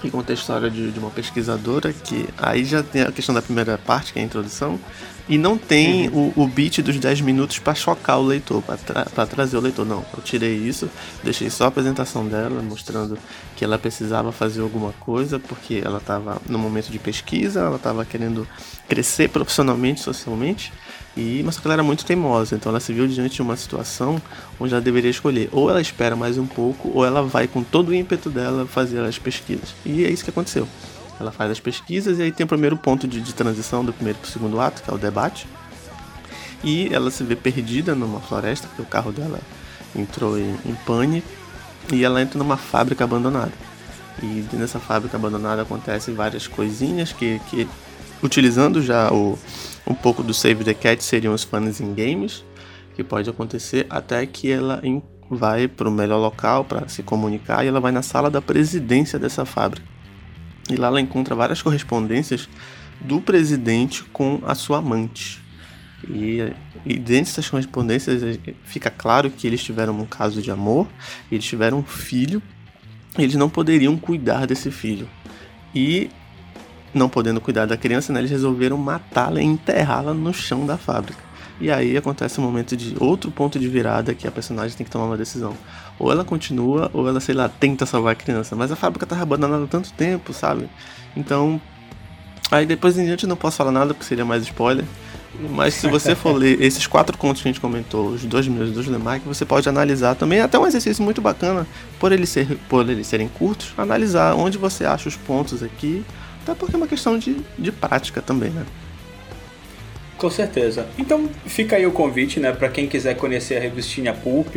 que 0.00 0.10
conta 0.10 0.32
a 0.32 0.34
história 0.34 0.70
de, 0.70 0.92
de, 0.92 0.98
uma 0.98 1.10
pesquisadora 1.10 1.92
que 1.92 2.28
aí 2.38 2.64
já 2.64 2.82
tem 2.82 3.02
a 3.02 3.10
questão 3.10 3.34
da 3.34 3.42
primeira 3.42 3.76
parte, 3.76 4.12
que 4.12 4.18
é 4.18 4.22
a 4.22 4.24
introdução, 4.24 4.78
e 5.28 5.36
não 5.36 5.58
tem 5.58 6.08
uhum. 6.08 6.32
o, 6.36 6.44
o 6.44 6.46
beat 6.46 6.80
dos 6.80 6.98
10 6.98 7.22
minutos 7.22 7.58
para 7.58 7.74
chocar 7.74 8.20
o 8.20 8.22
leitor, 8.22 8.62
para 8.62 8.76
tra 8.76 9.26
trazer 9.26 9.56
o 9.56 9.60
leitor. 9.60 9.84
Não, 9.84 10.04
eu 10.16 10.22
tirei 10.22 10.54
isso, 10.54 10.88
deixei 11.24 11.50
só 11.50 11.64
a 11.64 11.68
apresentação 11.68 12.26
dela, 12.26 12.62
mostrando 12.62 13.18
que 13.56 13.64
ela 13.64 13.78
precisava 13.78 14.30
fazer 14.30 14.60
alguma 14.60 14.92
coisa, 15.00 15.38
porque 15.40 15.82
ela 15.84 15.98
estava 15.98 16.40
no 16.48 16.58
momento 16.58 16.90
de 16.92 16.98
pesquisa, 16.98 17.60
ela 17.60 17.76
estava 17.76 18.04
querendo 18.04 18.46
crescer 18.88 19.28
profissionalmente, 19.28 20.00
socialmente, 20.00 20.72
e 21.16 21.42
mas 21.44 21.58
ela 21.64 21.74
era 21.74 21.82
muito 21.82 22.04
teimosa, 22.04 22.54
então 22.54 22.70
ela 22.70 22.78
se 22.78 22.92
viu 22.92 23.08
diante 23.08 23.36
de 23.36 23.42
uma 23.42 23.56
situação 23.56 24.20
onde 24.60 24.74
ela 24.74 24.82
deveria 24.82 25.10
escolher 25.10 25.48
ou 25.50 25.70
ela 25.70 25.80
espera 25.80 26.14
mais 26.14 26.36
um 26.36 26.46
pouco 26.46 26.90
ou 26.92 27.06
ela 27.06 27.22
vai 27.22 27.48
com 27.48 27.62
todo 27.62 27.88
o 27.88 27.94
ímpeto 27.94 28.28
dela 28.28 28.66
fazer 28.66 29.00
as 29.00 29.18
pesquisas. 29.18 29.74
E 29.84 30.04
é 30.04 30.10
isso 30.10 30.22
que 30.22 30.30
aconteceu. 30.30 30.68
Ela 31.18 31.32
faz 31.32 31.50
as 31.50 31.58
pesquisas 31.58 32.18
e 32.18 32.22
aí 32.22 32.32
tem 32.32 32.44
o 32.44 32.48
primeiro 32.48 32.76
ponto 32.76 33.08
de, 33.08 33.20
de 33.22 33.34
transição 33.34 33.82
do 33.82 33.92
primeiro 33.92 34.18
para 34.18 34.28
o 34.28 34.30
segundo 34.30 34.60
ato, 34.60 34.82
que 34.82 34.90
é 34.90 34.94
o 34.94 34.98
debate. 34.98 35.46
E 36.62 36.92
ela 36.92 37.10
se 37.10 37.24
vê 37.24 37.34
perdida 37.34 37.94
numa 37.94 38.20
floresta, 38.20 38.66
porque 38.68 38.82
o 38.82 38.86
carro 38.86 39.12
dela 39.12 39.40
entrou 39.94 40.38
em, 40.38 40.54
em 40.66 40.74
pane 40.84 41.22
e 41.92 42.04
ela 42.04 42.20
entra 42.20 42.38
numa 42.38 42.58
fábrica 42.58 43.04
abandonada. 43.04 43.52
E 44.22 44.44
nessa 44.52 44.78
fábrica 44.78 45.16
abandonada 45.16 45.62
acontecem 45.62 46.14
várias 46.14 46.46
coisinhas 46.46 47.12
que, 47.12 47.40
que 47.48 47.66
utilizando 48.22 48.82
já 48.82 49.10
o, 49.10 49.38
um 49.86 49.94
pouco 49.94 50.22
do 50.22 50.34
Save 50.34 50.64
the 50.64 50.74
Cat 50.74 51.02
seriam 51.02 51.32
os 51.32 51.44
fãs 51.44 51.80
em 51.80 51.94
games, 51.94 52.44
que 52.94 53.04
pode 53.04 53.30
acontecer 53.30 53.86
até 53.88 54.24
que 54.26 54.50
ela 54.50 54.82
vai 55.30 55.68
para 55.68 55.88
o 55.88 55.92
melhor 55.92 56.18
local 56.18 56.64
para 56.64 56.88
se 56.88 57.02
comunicar 57.02 57.64
e 57.64 57.68
ela 57.68 57.80
vai 57.80 57.92
na 57.92 58.02
sala 58.02 58.30
da 58.30 58.40
presidência 58.40 59.18
dessa 59.18 59.44
fábrica. 59.44 59.86
E 60.70 60.76
lá 60.76 60.88
ela 60.88 61.00
encontra 61.00 61.34
várias 61.34 61.62
correspondências 61.62 62.48
do 63.00 63.20
presidente 63.20 64.02
com 64.04 64.40
a 64.44 64.54
sua 64.54 64.78
amante. 64.78 65.40
E, 66.08 66.52
e 66.84 66.98
dentro 66.98 67.26
dessas 67.26 67.48
correspondências 67.48 68.22
eh, 68.22 68.54
fica 68.64 68.90
claro 68.90 69.30
que 69.30 69.46
eles 69.46 69.62
tiveram 69.62 69.98
um 69.98 70.06
caso 70.06 70.42
de 70.42 70.50
amor, 70.50 70.88
eles 71.30 71.44
tiveram 71.44 71.78
um 71.78 71.82
filho, 71.82 72.42
eles 73.18 73.34
não 73.34 73.48
poderiam 73.48 73.96
cuidar 73.96 74.46
desse 74.46 74.70
filho. 74.70 75.08
E 75.74 76.10
não 76.96 77.08
podendo 77.08 77.40
cuidar 77.40 77.66
da 77.66 77.76
criança, 77.76 78.12
né, 78.12 78.20
eles 78.20 78.30
resolveram 78.30 78.76
matá-la 78.76 79.40
e 79.40 79.44
enterrá-la 79.44 80.14
no 80.14 80.32
chão 80.32 80.66
da 80.66 80.76
fábrica. 80.76 81.26
E 81.60 81.70
aí 81.70 81.96
acontece 81.96 82.38
um 82.40 82.44
momento 82.44 82.76
de 82.76 82.94
outro 83.00 83.30
ponto 83.30 83.58
de 83.58 83.66
virada 83.68 84.14
que 84.14 84.28
a 84.28 84.30
personagem 84.30 84.76
tem 84.76 84.84
que 84.84 84.90
tomar 84.90 85.06
uma 85.06 85.16
decisão. 85.16 85.54
Ou 85.98 86.12
ela 86.12 86.24
continua, 86.24 86.90
ou 86.92 87.08
ela, 87.08 87.18
sei 87.18 87.34
lá, 87.34 87.48
tenta 87.48 87.86
salvar 87.86 88.12
a 88.12 88.14
criança. 88.14 88.54
Mas 88.54 88.70
a 88.70 88.76
fábrica 88.76 89.06
tá 89.06 89.20
abandonada 89.20 89.64
há 89.64 89.66
tanto 89.66 89.92
tempo, 89.92 90.32
sabe? 90.32 90.68
Então. 91.16 91.60
Aí 92.48 92.64
depois 92.64 92.96
em 92.96 93.04
diante 93.04 93.26
não 93.26 93.34
posso 93.34 93.56
falar 93.56 93.72
nada 93.72 93.92
porque 93.92 94.06
seria 94.06 94.24
mais 94.24 94.42
spoiler. 94.44 94.84
Mas 95.50 95.74
se 95.74 95.88
você 95.88 96.14
for 96.14 96.32
ler 96.36 96.60
esses 96.62 96.86
quatro 96.86 97.16
contos 97.18 97.42
que 97.42 97.48
a 97.48 97.52
gente 97.52 97.60
comentou, 97.60 98.08
os 98.08 98.24
dois 98.24 98.46
meus 98.46 98.70
dos 98.70 98.86
Lemarque, 98.86 99.26
você 99.26 99.44
pode 99.44 99.68
analisar 99.68 100.14
também, 100.14 100.40
até 100.40 100.58
um 100.58 100.66
exercício 100.66 101.02
muito 101.02 101.20
bacana, 101.20 101.66
por 101.98 102.12
ser, 102.26 102.56
por 102.68 102.88
eles 102.88 103.06
serem 103.06 103.28
curtos, 103.28 103.72
analisar 103.76 104.34
onde 104.34 104.58
você 104.58 104.84
acha 104.84 105.08
os 105.08 105.16
pontos 105.16 105.62
aqui, 105.62 106.04
até 106.46 106.54
porque 106.54 106.76
é 106.76 106.78
uma 106.78 106.86
questão 106.86 107.18
de, 107.18 107.36
de 107.58 107.72
prática 107.72 108.22
também, 108.22 108.50
né? 108.50 108.64
Com 110.16 110.30
certeza. 110.30 110.86
Então 110.96 111.28
fica 111.44 111.76
aí 111.76 111.84
o 111.86 111.90
convite, 111.90 112.38
né, 112.38 112.52
para 112.52 112.68
quem 112.68 112.86
quiser 112.86 113.16
conhecer 113.16 113.56
a 113.56 113.60
revistinha 113.60 114.14
Pulp, 114.14 114.56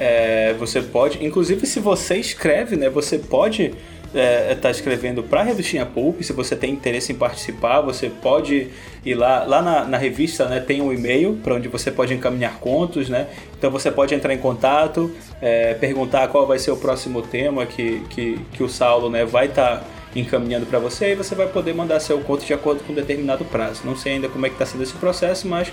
é, 0.00 0.54
você 0.58 0.80
pode, 0.80 1.24
inclusive 1.24 1.66
se 1.66 1.78
você 1.78 2.16
escreve, 2.16 2.74
né, 2.74 2.88
você 2.88 3.18
pode 3.18 3.74
estar 4.06 4.18
é, 4.18 4.54
tá 4.56 4.70
escrevendo 4.70 5.22
para 5.22 5.40
a 5.40 5.44
revistinha 5.44 5.86
Pulp, 5.86 6.22
se 6.22 6.32
você 6.32 6.56
tem 6.56 6.72
interesse 6.72 7.12
em 7.12 7.14
participar, 7.14 7.82
você 7.82 8.10
pode 8.10 8.68
ir 9.04 9.14
lá, 9.14 9.44
lá 9.44 9.62
na, 9.62 9.84
na 9.84 9.96
revista 9.98 10.46
né, 10.46 10.58
tem 10.58 10.80
um 10.80 10.92
e-mail 10.92 11.38
para 11.44 11.54
onde 11.54 11.68
você 11.68 11.92
pode 11.92 12.12
encaminhar 12.12 12.58
contos, 12.58 13.08
né? 13.08 13.28
Então 13.56 13.70
você 13.70 13.90
pode 13.92 14.12
entrar 14.12 14.34
em 14.34 14.38
contato, 14.38 15.14
é, 15.40 15.74
perguntar 15.74 16.26
qual 16.28 16.46
vai 16.46 16.58
ser 16.58 16.72
o 16.72 16.76
próximo 16.76 17.22
tema 17.22 17.64
que, 17.64 18.00
que, 18.10 18.40
que 18.52 18.62
o 18.64 18.68
Saulo 18.68 19.08
né, 19.08 19.24
vai 19.24 19.46
estar 19.46 19.76
tá 19.76 19.84
encaminhando 20.14 20.66
para 20.66 20.78
você 20.78 21.12
e 21.12 21.14
você 21.14 21.34
vai 21.34 21.46
poder 21.46 21.72
mandar 21.72 22.00
seu 22.00 22.20
conto 22.20 22.44
de 22.44 22.52
acordo 22.52 22.82
com 22.84 22.92
um 22.92 22.96
determinado 22.96 23.44
prazo. 23.44 23.82
Não 23.84 23.96
sei 23.96 24.14
ainda 24.14 24.28
como 24.28 24.44
é 24.46 24.48
que 24.48 24.56
está 24.56 24.66
sendo 24.66 24.82
esse 24.82 24.94
processo, 24.94 25.46
mas 25.46 25.72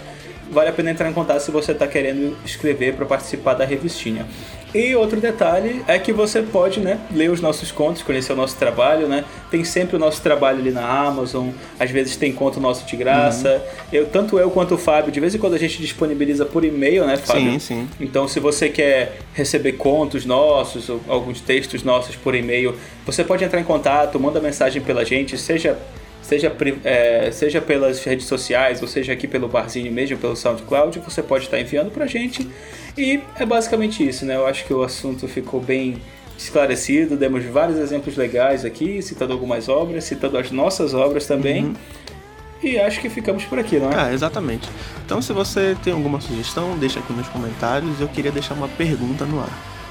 vale 0.51 0.69
a 0.69 0.73
pena 0.73 0.91
entrar 0.91 1.09
em 1.09 1.13
contato 1.13 1.39
se 1.39 1.51
você 1.51 1.71
está 1.71 1.87
querendo 1.87 2.35
escrever 2.45 2.93
para 2.93 3.05
participar 3.05 3.53
da 3.53 3.65
revistinha. 3.65 4.25
E 4.73 4.93
outro 4.95 5.21
detalhe 5.21 5.81
é 5.87 5.97
que 5.97 6.11
você 6.11 6.41
pode 6.41 6.81
né, 6.81 6.99
ler 7.11 7.31
os 7.31 7.39
nossos 7.39 7.71
contos, 7.71 8.03
conhecer 8.03 8.33
o 8.33 8.35
nosso 8.35 8.57
trabalho, 8.57 9.07
né? 9.07 9.23
Tem 9.49 9.63
sempre 9.63 9.95
o 9.95 9.99
nosso 9.99 10.21
trabalho 10.21 10.59
ali 10.59 10.71
na 10.71 10.85
Amazon, 10.85 11.49
às 11.79 11.89
vezes 11.89 12.17
tem 12.17 12.33
conto 12.33 12.59
nosso 12.59 12.85
de 12.85 12.95
graça. 12.97 13.53
Uhum. 13.53 13.87
Eu, 13.93 14.05
tanto 14.07 14.37
eu 14.37 14.51
quanto 14.51 14.75
o 14.75 14.77
Fábio, 14.77 15.11
de 15.11 15.19
vez 15.21 15.33
em 15.33 15.37
quando 15.37 15.53
a 15.53 15.57
gente 15.57 15.81
disponibiliza 15.81 16.45
por 16.45 16.65
e-mail, 16.65 17.05
né, 17.05 17.15
Fábio? 17.15 17.53
Sim, 17.53 17.59
sim. 17.59 17.89
Então, 17.99 18.27
se 18.27 18.41
você 18.41 18.67
quer 18.67 19.19
receber 19.33 19.73
contos 19.73 20.25
nossos 20.25 20.89
ou 20.89 21.01
alguns 21.07 21.39
textos 21.39 21.81
nossos 21.83 22.15
por 22.17 22.35
e-mail, 22.35 22.75
você 23.05 23.23
pode 23.23 23.43
entrar 23.45 23.61
em 23.61 23.65
contato, 23.65 24.19
manda 24.19 24.41
mensagem 24.41 24.81
pela 24.81 25.05
gente, 25.05 25.37
seja 25.37 25.77
seja, 26.21 26.55
é, 26.83 27.31
seja 27.31 27.61
pelas 27.61 28.03
redes 28.03 28.25
sociais 28.25 28.81
ou 28.81 28.87
seja 28.87 29.13
aqui 29.13 29.27
pelo 29.27 29.47
barzinho 29.47 29.91
mesmo, 29.91 30.17
pelo 30.17 30.35
SoundCloud, 30.35 30.99
você 30.99 31.23
pode 31.23 31.45
estar 31.45 31.59
enviando 31.59 31.91
pra 31.91 32.05
gente. 32.07 32.47
E 32.97 33.21
é 33.37 33.45
basicamente 33.45 34.07
isso, 34.07 34.25
né? 34.25 34.35
Eu 34.35 34.45
acho 34.45 34.65
que 34.65 34.73
o 34.73 34.83
assunto 34.83 35.27
ficou 35.27 35.61
bem 35.61 36.01
esclarecido, 36.37 37.17
demos 37.17 37.43
vários 37.45 37.77
exemplos 37.77 38.15
legais 38.15 38.63
aqui, 38.63 39.01
citando 39.01 39.33
algumas 39.33 39.67
obras, 39.67 40.03
citando 40.03 40.37
as 40.37 40.51
nossas 40.51 40.93
obras 40.93 41.25
também. 41.25 41.65
Uhum. 41.65 41.75
E 42.61 42.79
acho 42.79 42.99
que 42.99 43.09
ficamos 43.09 43.43
por 43.45 43.59
aqui, 43.59 43.77
não 43.77 43.91
é? 43.91 43.95
Ah, 43.95 44.13
exatamente. 44.13 44.67
Então, 45.05 45.21
se 45.21 45.31
você 45.31 45.75
tem 45.83 45.93
alguma 45.93 46.19
sugestão, 46.19 46.77
deixa 46.77 46.99
aqui 46.99 47.13
nos 47.13 47.27
comentários. 47.29 48.01
Eu 48.01 48.07
queria 48.07 48.31
deixar 48.31 48.55
uma 48.55 48.67
pergunta 48.67 49.25
no 49.25 49.39
ar. 49.39 49.49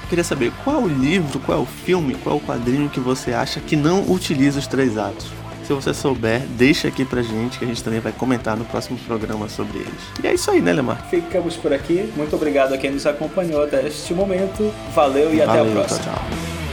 Queria 0.09 0.23
saber 0.23 0.51
qual 0.63 0.83
o 0.83 0.87
livro, 0.87 1.39
qual 1.39 1.59
é 1.59 1.61
o 1.61 1.65
filme, 1.65 2.15
qual 2.15 2.35
é 2.35 2.39
o 2.39 2.41
quadrinho 2.41 2.89
que 2.89 2.99
você 2.99 3.33
acha 3.33 3.59
que 3.59 3.75
não 3.75 4.09
utiliza 4.11 4.59
os 4.59 4.67
três 4.67 4.97
atos. 4.97 5.27
Se 5.67 5.73
você 5.73 5.93
souber, 5.93 6.39
deixa 6.51 6.87
aqui 6.87 7.03
pra 7.03 7.21
gente 7.21 7.59
que 7.59 7.65
a 7.65 7.67
gente 7.67 7.83
também 7.83 7.99
vai 7.99 8.13
comentar 8.13 8.55
no 8.55 8.63
próximo 8.63 8.97
programa 8.99 9.49
sobre 9.49 9.79
eles. 9.79 10.01
E 10.23 10.25
é 10.25 10.33
isso 10.33 10.49
aí, 10.49 10.61
né, 10.61 10.71
Lemar? 10.71 11.05
Ficamos 11.09 11.57
por 11.57 11.73
aqui. 11.73 12.09
Muito 12.15 12.33
obrigado 12.37 12.73
a 12.73 12.77
quem 12.77 12.89
nos 12.89 13.05
acompanhou 13.05 13.61
até 13.61 13.85
este 13.85 14.13
momento. 14.13 14.73
Valeu 14.95 15.33
e 15.33 15.39
Valeu, 15.39 15.63
até 15.63 15.69
a 15.69 15.73
próxima. 15.73 16.03
Tchau, 16.03 16.13
tchau. 16.13 16.66